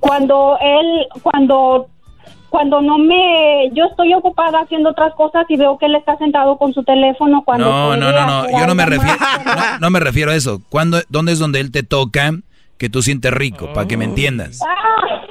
Cuando 0.00 0.56
él, 0.60 1.06
cuando, 1.22 1.88
cuando 2.50 2.80
no 2.80 2.98
me, 2.98 3.70
yo 3.72 3.84
estoy 3.84 4.14
ocupada 4.14 4.60
haciendo 4.60 4.90
otras 4.90 5.14
cosas 5.14 5.44
y 5.48 5.56
veo 5.56 5.76
que 5.78 5.86
él 5.86 5.94
está 5.94 6.16
sentado 6.16 6.56
con 6.58 6.72
su 6.72 6.82
teléfono 6.84 7.42
cuando. 7.44 7.66
No, 7.66 7.96
no, 7.96 8.12
no, 8.12 8.26
no. 8.26 8.50
Yo 8.50 8.66
no 8.66 8.74
me 8.74 8.86
refiero, 8.86 9.16
no, 9.44 9.78
no 9.80 9.90
me 9.90 10.00
refiero 10.00 10.30
a 10.30 10.34
eso. 10.34 10.60
¿Cuándo, 10.68 10.98
¿Dónde 11.08 11.32
es 11.32 11.38
donde 11.38 11.60
él 11.60 11.70
te 11.70 11.82
toca 11.82 12.30
que 12.78 12.88
tú 12.88 13.02
sientes 13.02 13.32
rico? 13.32 13.72
Para 13.72 13.86
que 13.88 13.96
me 13.96 14.04
entiendas. 14.04 14.60
Ah. 14.66 15.22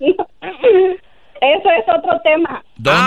Eso 1.38 1.68
es 1.78 1.84
otro 1.96 2.18
tema. 2.24 2.64
¿Dónde? 2.76 3.02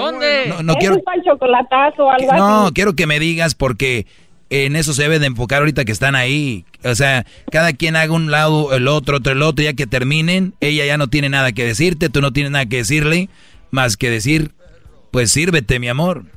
¿Dónde? 0.00 0.46
No, 0.48 0.62
no 0.62 0.74
quiero- 0.76 1.02
para 1.02 1.16
el 1.16 1.24
chocolatazo 1.24 2.04
o 2.04 2.10
algo 2.10 2.32
No, 2.36 2.64
así. 2.64 2.74
quiero 2.74 2.94
que 2.94 3.06
me 3.06 3.18
digas 3.18 3.54
porque 3.54 4.06
en 4.50 4.76
eso 4.76 4.92
se 4.92 5.02
debe 5.02 5.18
de 5.18 5.26
enfocar 5.26 5.60
ahorita 5.60 5.84
que 5.84 5.92
están 5.92 6.14
ahí. 6.14 6.64
O 6.84 6.94
sea, 6.94 7.24
cada 7.50 7.72
quien 7.72 7.96
haga 7.96 8.12
un 8.12 8.30
lado, 8.30 8.74
el 8.74 8.88
otro, 8.88 9.18
otro, 9.18 9.32
el 9.32 9.42
otro, 9.42 9.64
ya 9.64 9.72
que 9.74 9.86
terminen, 9.86 10.54
ella 10.60 10.84
ya 10.84 10.98
no 10.98 11.08
tiene 11.08 11.28
nada 11.28 11.52
que 11.52 11.64
decirte, 11.64 12.08
tú 12.08 12.20
no 12.20 12.32
tienes 12.32 12.52
nada 12.52 12.66
que 12.66 12.78
decirle, 12.78 13.28
más 13.70 13.96
que 13.96 14.10
decir, 14.10 14.50
pues 15.10 15.30
sírvete, 15.30 15.78
mi 15.78 15.88
amor. 15.88 16.24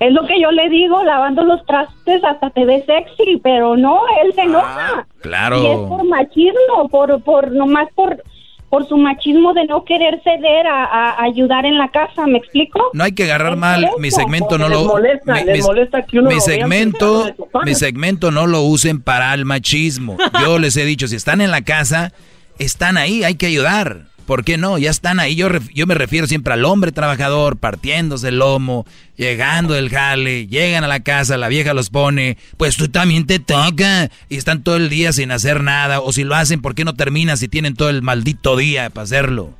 Es 0.00 0.12
lo 0.12 0.26
que 0.26 0.38
yo 0.38 0.50
le 0.50 0.68
digo, 0.68 1.02
lavando 1.02 1.44
los 1.44 1.64
trastes 1.64 2.22
hasta 2.24 2.50
te 2.50 2.64
ves 2.66 2.84
sexy, 2.84 3.40
pero 3.42 3.76
no, 3.76 4.00
él 4.22 4.34
se 4.34 4.42
enoja. 4.42 5.06
Claro. 5.22 5.62
Y 5.62 5.66
es 5.66 5.78
por 5.88 6.04
machismo, 6.04 6.88
por, 6.90 7.22
por, 7.22 7.52
nomás 7.52 7.88
por, 7.94 8.22
por 8.70 8.88
su 8.88 8.96
machismo 8.96 9.52
de 9.54 9.66
no 9.66 9.84
querer 9.84 10.20
ceder 10.24 10.66
a, 10.66 10.84
a 10.84 11.22
ayudar 11.22 11.64
en 11.64 11.78
la 11.78 11.88
casa, 11.88 12.26
¿me 12.26 12.38
explico? 12.38 12.80
No 12.92 13.04
hay 13.04 13.12
que 13.12 13.24
agarrar 13.24 13.56
mal, 13.56 13.88
mi 13.98 14.10
segmento 14.10 14.58
no 14.58 14.68
lo 14.68 14.78
les 14.80 14.86
molesta, 14.86 15.34
mi, 15.34 15.44
les 15.44 15.58
mi- 15.58 15.62
molesta 15.62 16.02
que 16.02 16.18
uno 16.18 16.28
mi 16.28 16.34
lo 16.36 16.40
segmento, 16.40 17.30
mi 17.64 17.74
segmento 17.74 18.30
no 18.32 18.46
lo 18.46 18.62
usen 18.62 19.00
para 19.00 19.32
el 19.34 19.44
machismo. 19.44 20.16
Yo 20.40 20.58
les 20.58 20.76
he 20.76 20.84
dicho, 20.84 21.06
si 21.06 21.14
están 21.16 21.40
en 21.40 21.50
la 21.52 21.62
casa, 21.62 22.12
están 22.58 22.96
ahí, 22.96 23.22
hay 23.22 23.36
que 23.36 23.46
ayudar. 23.46 24.06
¿Por 24.26 24.42
qué 24.44 24.56
no? 24.56 24.78
Ya 24.78 24.90
están 24.90 25.20
ahí. 25.20 25.34
Yo, 25.36 25.48
ref- 25.48 25.70
yo 25.74 25.86
me 25.86 25.94
refiero 25.94 26.26
siempre 26.26 26.54
al 26.54 26.64
hombre 26.64 26.92
trabajador, 26.92 27.56
partiéndose 27.58 28.28
el 28.28 28.38
lomo, 28.38 28.86
llegando 29.16 29.74
del 29.74 29.90
jale, 29.90 30.46
llegan 30.46 30.82
a 30.84 30.88
la 30.88 31.00
casa, 31.00 31.36
la 31.36 31.48
vieja 31.48 31.74
los 31.74 31.90
pone, 31.90 32.38
pues 32.56 32.76
tú 32.76 32.88
también 32.88 33.26
te 33.26 33.38
toca. 33.38 34.10
Y 34.28 34.36
están 34.36 34.62
todo 34.62 34.76
el 34.76 34.88
día 34.88 35.12
sin 35.12 35.30
hacer 35.30 35.62
nada. 35.62 36.00
O 36.00 36.12
si 36.12 36.24
lo 36.24 36.34
hacen, 36.34 36.62
¿por 36.62 36.74
qué 36.74 36.84
no 36.84 36.94
terminan 36.94 37.36
si 37.36 37.48
tienen 37.48 37.74
todo 37.74 37.90
el 37.90 38.02
maldito 38.02 38.56
día 38.56 38.90
para 38.90 39.04
hacerlo? 39.04 39.50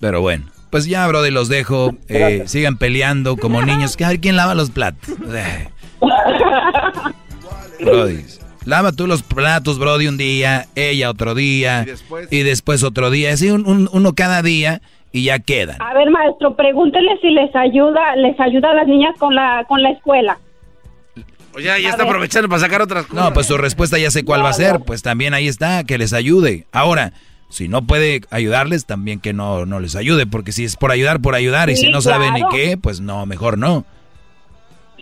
Pero 0.00 0.20
bueno, 0.20 0.46
pues 0.70 0.86
ya, 0.86 1.06
brody, 1.06 1.30
los 1.30 1.48
dejo. 1.48 1.94
Eh, 2.08 2.44
sigan 2.46 2.76
peleando 2.78 3.36
como 3.36 3.62
niños. 3.62 3.96
A 4.04 4.08
ver 4.08 4.20
quién 4.20 4.36
lava 4.36 4.54
los 4.54 4.70
platos. 4.70 5.14
Eh. 5.34 5.68
Brody, 7.80 8.24
lava 8.64 8.92
tú 8.92 9.06
los 9.06 9.22
platos, 9.22 9.78
Brody, 9.78 10.06
un 10.08 10.16
día, 10.16 10.66
ella 10.74 11.10
otro 11.10 11.34
día, 11.34 11.86
y 12.30 12.42
después, 12.42 12.82
otro 12.82 13.10
día. 13.10 13.32
Así 13.32 13.50
un- 13.50 13.66
un- 13.66 13.88
uno 13.92 14.14
cada 14.14 14.42
día 14.42 14.80
y 15.12 15.24
ya 15.24 15.38
queda. 15.38 15.76
A 15.80 15.94
ver, 15.94 16.10
maestro, 16.10 16.54
pregúntele 16.56 17.18
si 17.20 17.30
les 17.30 17.54
ayuda, 17.54 18.16
les 18.16 18.38
ayuda 18.40 18.70
a 18.70 18.74
las 18.74 18.86
niñas 18.86 19.14
con 19.18 19.34
la, 19.34 19.64
con 19.68 19.82
la 19.82 19.90
escuela. 19.90 20.38
Oye, 21.54 21.64
ya 21.82 21.88
está 21.90 22.02
aprovechando 22.04 22.48
para 22.48 22.60
sacar 22.60 22.82
otras 22.82 23.06
cosas. 23.06 23.24
No, 23.24 23.32
pues 23.32 23.46
su 23.46 23.56
respuesta 23.56 23.98
ya 23.98 24.10
sé 24.10 24.24
cuál 24.24 24.44
va 24.44 24.50
a 24.50 24.52
ser. 24.54 24.80
Pues 24.80 25.02
también 25.02 25.34
ahí 25.34 25.48
está, 25.48 25.82
que 25.84 25.98
les 25.98 26.12
ayude. 26.12 26.66
Ahora, 26.72 27.12
si 27.48 27.68
no 27.68 27.86
puede 27.86 28.22
ayudarles, 28.30 28.86
también 28.86 29.20
que 29.20 29.32
no, 29.32 29.66
no 29.66 29.80
les 29.80 29.96
ayude. 29.96 30.26
Porque 30.26 30.52
si 30.52 30.64
es 30.64 30.76
por 30.76 30.90
ayudar, 30.90 31.20
por 31.20 31.34
ayudar, 31.34 31.70
y 31.70 31.76
si 31.76 31.90
no 31.90 32.00
sabe 32.00 32.30
ni 32.30 32.40
claro. 32.40 32.54
qué, 32.54 32.76
pues 32.76 33.00
no, 33.00 33.24
mejor 33.26 33.58
no. 33.58 33.84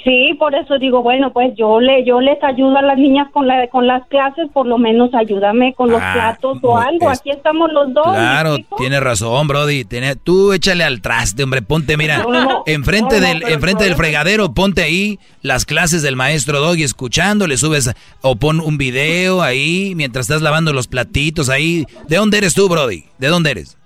Sí, 0.06 0.34
por 0.38 0.54
eso 0.54 0.78
digo, 0.78 1.02
bueno, 1.02 1.32
pues 1.32 1.52
yo 1.56 1.80
le 1.80 2.04
yo 2.04 2.20
les 2.20 2.40
ayudo 2.44 2.76
a 2.78 2.82
las 2.82 2.96
niñas 2.96 3.26
con 3.32 3.48
la 3.48 3.66
con 3.66 3.88
las 3.88 4.06
clases, 4.06 4.46
por 4.54 4.64
lo 4.64 4.78
menos 4.78 5.12
ayúdame 5.14 5.74
con 5.74 5.90
los 5.90 6.00
Ah, 6.00 6.12
platos 6.14 6.58
o 6.62 6.78
algo. 6.78 7.10
es- 7.10 7.18
Aquí 7.18 7.30
estamos 7.30 7.72
los 7.72 7.92
dos. 7.92 8.06
¿me 8.06 8.12
Claro, 8.12 8.56
tienes 8.78 9.00
razón, 9.00 9.48
Brody. 9.48 9.84
Tiene- 9.84 10.14
tú 10.14 10.52
échale 10.52 10.84
al 10.84 11.00
traste, 11.02 11.42
hombre. 11.42 11.60
Ponte, 11.60 11.96
mira, 11.96 12.18
No, 12.18 12.30
no, 12.30 12.62
enfrente 12.66 13.20
no, 13.20 13.26
del, 13.26 13.42
enfrente 13.48 13.82
el 13.82 13.90
del 13.90 13.96
fregadero, 13.96 14.54
ponte 14.54 14.82
ahí 14.84 15.18
las 15.42 15.66
clases 15.66 16.02
del 16.02 16.14
maestro 16.14 16.60
Doggy 16.60 16.84
escuchando, 16.84 17.48
le 17.48 17.56
subes 17.56 17.92
o 18.22 18.36
pon 18.36 18.60
un 18.60 18.78
video 18.78 19.42
ahí 19.42 19.94
mientras 19.96 20.26
estás 20.26 20.40
lavando 20.40 20.72
los 20.72 20.86
platitos 20.86 21.48
ahí. 21.48 21.84
¿De 22.08 22.14
dónde 22.16 22.38
eres 22.38 22.54
tú, 22.54 22.68
Brody? 22.68 23.06
¿De 23.18 23.26
dónde 23.26 23.50
eres? 23.50 23.76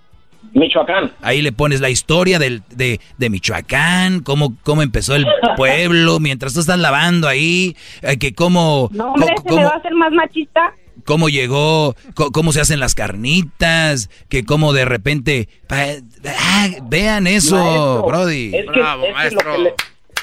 Michoacán. 0.52 1.12
Ahí 1.22 1.42
le 1.42 1.52
pones 1.52 1.80
la 1.80 1.90
historia 1.90 2.38
del, 2.38 2.62
de, 2.70 3.00
de 3.18 3.30
Michoacán, 3.30 4.20
cómo, 4.20 4.56
cómo 4.62 4.82
empezó 4.82 5.14
el 5.14 5.26
pueblo, 5.56 6.20
mientras 6.20 6.54
tú 6.54 6.60
estás 6.60 6.78
lavando 6.78 7.28
ahí, 7.28 7.76
eh, 8.02 8.18
que 8.18 8.34
cómo, 8.34 8.88
No, 8.92 9.12
hombre, 9.12 9.34
co- 9.36 9.42
se 9.48 9.54
me 9.56 9.64
va 9.64 9.70
a 9.70 9.76
hacer 9.76 9.94
más 9.94 10.12
machista. 10.12 10.74
cómo 11.04 11.28
llegó, 11.28 11.94
cómo 12.32 12.52
se 12.52 12.60
hacen 12.60 12.80
las 12.80 12.94
carnitas, 12.94 14.10
que 14.28 14.44
cómo 14.44 14.72
de 14.72 14.84
repente... 14.84 15.48
ah, 15.68 16.66
vean 16.84 17.26
eso, 17.26 17.56
Maestro, 17.56 18.02
Brody. 18.06 18.46
Es 18.54 18.66
que, 18.70 18.80
es 18.80 19.28
que 19.30 19.34
lo 19.34 19.40
que 19.52 19.58
le- 19.62 19.74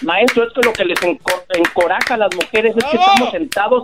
maestro, 0.02 0.44
es 0.48 0.54
que 0.54 0.62
lo 0.62 0.74
que 0.74 0.86
les 0.86 1.00
enco- 1.02 1.44
encoraja 1.56 2.14
a 2.14 2.18
las 2.18 2.30
mujeres 2.36 2.76
es 2.78 2.84
que 2.86 2.98
estamos 2.98 3.32
sentados 3.32 3.84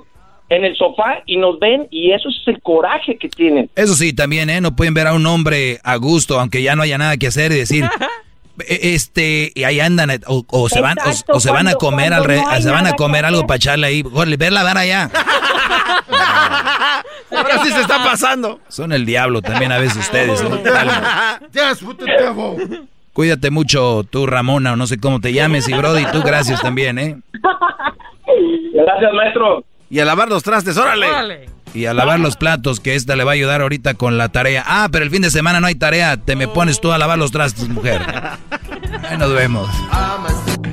en 0.53 0.65
el 0.65 0.75
sofá 0.75 1.21
y 1.25 1.37
nos 1.37 1.59
ven 1.59 1.87
y 1.91 2.11
eso 2.11 2.29
es 2.29 2.35
el 2.47 2.61
coraje 2.61 3.17
que 3.17 3.29
tienen. 3.29 3.69
Eso 3.75 3.95
sí, 3.95 4.13
también, 4.13 4.49
¿eh? 4.49 4.61
No 4.61 4.75
pueden 4.75 4.93
ver 4.93 5.07
a 5.07 5.13
un 5.13 5.25
hombre 5.25 5.79
a 5.83 5.95
gusto, 5.97 6.39
aunque 6.39 6.61
ya 6.61 6.75
no 6.75 6.81
haya 6.83 6.97
nada 6.97 7.17
que 7.17 7.27
hacer 7.27 7.51
y 7.51 7.55
decir... 7.57 7.85
"E- 8.67 8.93
Este, 8.93 9.51
y 9.55 9.63
ahí 9.63 9.79
andan, 9.79 10.11
eh, 10.11 10.19
o, 10.27 10.43
o 10.47 10.69
se 10.69 10.79
van, 10.79 10.97
o- 10.99 11.09
Exacto, 11.09 11.33
o, 11.33 11.39
se 11.39 11.49
van 11.51 11.67
a 11.67 11.73
comer 11.73 12.13
al 12.13 12.23
re- 12.23 12.39
no 12.39 12.61
se 12.61 12.69
van 12.69 12.85
a 12.85 12.93
comer 12.93 13.25
algo 13.25 13.47
para 13.47 13.55
echarle 13.57 13.87
ahí, 13.87 14.03
Órale, 14.13 14.37
verla 14.37 14.61
dar 14.63 14.77
allá. 14.77 15.09
Ahora 17.31 17.63
sí 17.63 17.71
se 17.71 17.81
está 17.81 18.03
pasando. 18.03 18.59
Son 18.67 18.91
el 18.93 19.05
diablo 19.07 19.41
también 19.41 19.71
a 19.71 19.79
veces 19.79 19.97
ustedes. 19.97 20.39
¿eh? 20.41 20.45
Cuídate 23.13 23.49
mucho 23.51 24.03
tú, 24.09 24.25
Ramona, 24.25 24.73
o 24.73 24.75
no 24.75 24.87
sé 24.87 24.99
cómo 24.99 25.19
te 25.19 25.33
llames, 25.33 25.67
y 25.69 25.73
Brody, 25.73 26.05
tú 26.11 26.21
gracias 26.23 26.61
también, 26.61 26.97
¿eh? 26.99 27.17
Gracias, 28.73 29.13
maestro. 29.13 29.63
Y 29.93 29.99
a 29.99 30.05
lavar 30.05 30.27
los 30.27 30.41
trastes, 30.41 30.75
órale. 30.75 31.45
Y 31.75 31.85
a 31.85 31.93
lavar 31.93 32.19
los 32.19 32.35
platos, 32.35 32.79
que 32.79 32.95
esta 32.95 33.15
le 33.15 33.23
va 33.23 33.33
a 33.33 33.35
ayudar 33.35 33.61
ahorita 33.61 33.93
con 33.93 34.17
la 34.17 34.29
tarea. 34.29 34.63
Ah, 34.65 34.89
pero 34.91 35.05
el 35.05 35.11
fin 35.11 35.21
de 35.21 35.29
semana 35.29 35.59
no 35.59 35.67
hay 35.67 35.75
tarea, 35.75 36.17
te 36.17 36.35
me 36.35 36.47
pones 36.47 36.81
tú 36.81 36.91
a 36.91 36.97
lavar 36.97 37.19
los 37.19 37.31
trastes, 37.31 37.69
mujer. 37.69 38.01
Ahí 39.07 39.17
nos 39.19 39.31
vemos. 39.35 39.69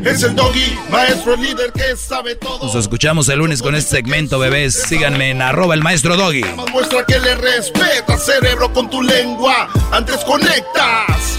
Es 0.07 0.23
el 0.23 0.35
doggy, 0.35 0.75
maestro 0.91 1.37
líder 1.37 1.71
que 1.71 1.95
sabe 1.97 2.37
todo. 2.37 2.65
Nos 2.65 2.75
escuchamos 2.75 3.29
el 3.29 3.41
lunes 3.41 3.61
con 3.61 3.75
este 3.75 3.97
segmento, 3.97 4.39
bebés. 4.39 4.73
Síganme 4.89 5.29
en 5.29 5.43
arroba 5.43 5.75
el 5.75 5.83
maestro 5.83 6.17
Doggy. 6.17 6.43
Muestra 6.73 7.05
que 7.05 7.21
le 7.21 7.35
respeta, 7.35 8.17
cerebro, 8.17 8.73
con 8.73 8.89
tu 8.89 9.03
lengua. 9.03 9.69
Antes 9.93 10.25
conectas. 10.25 11.39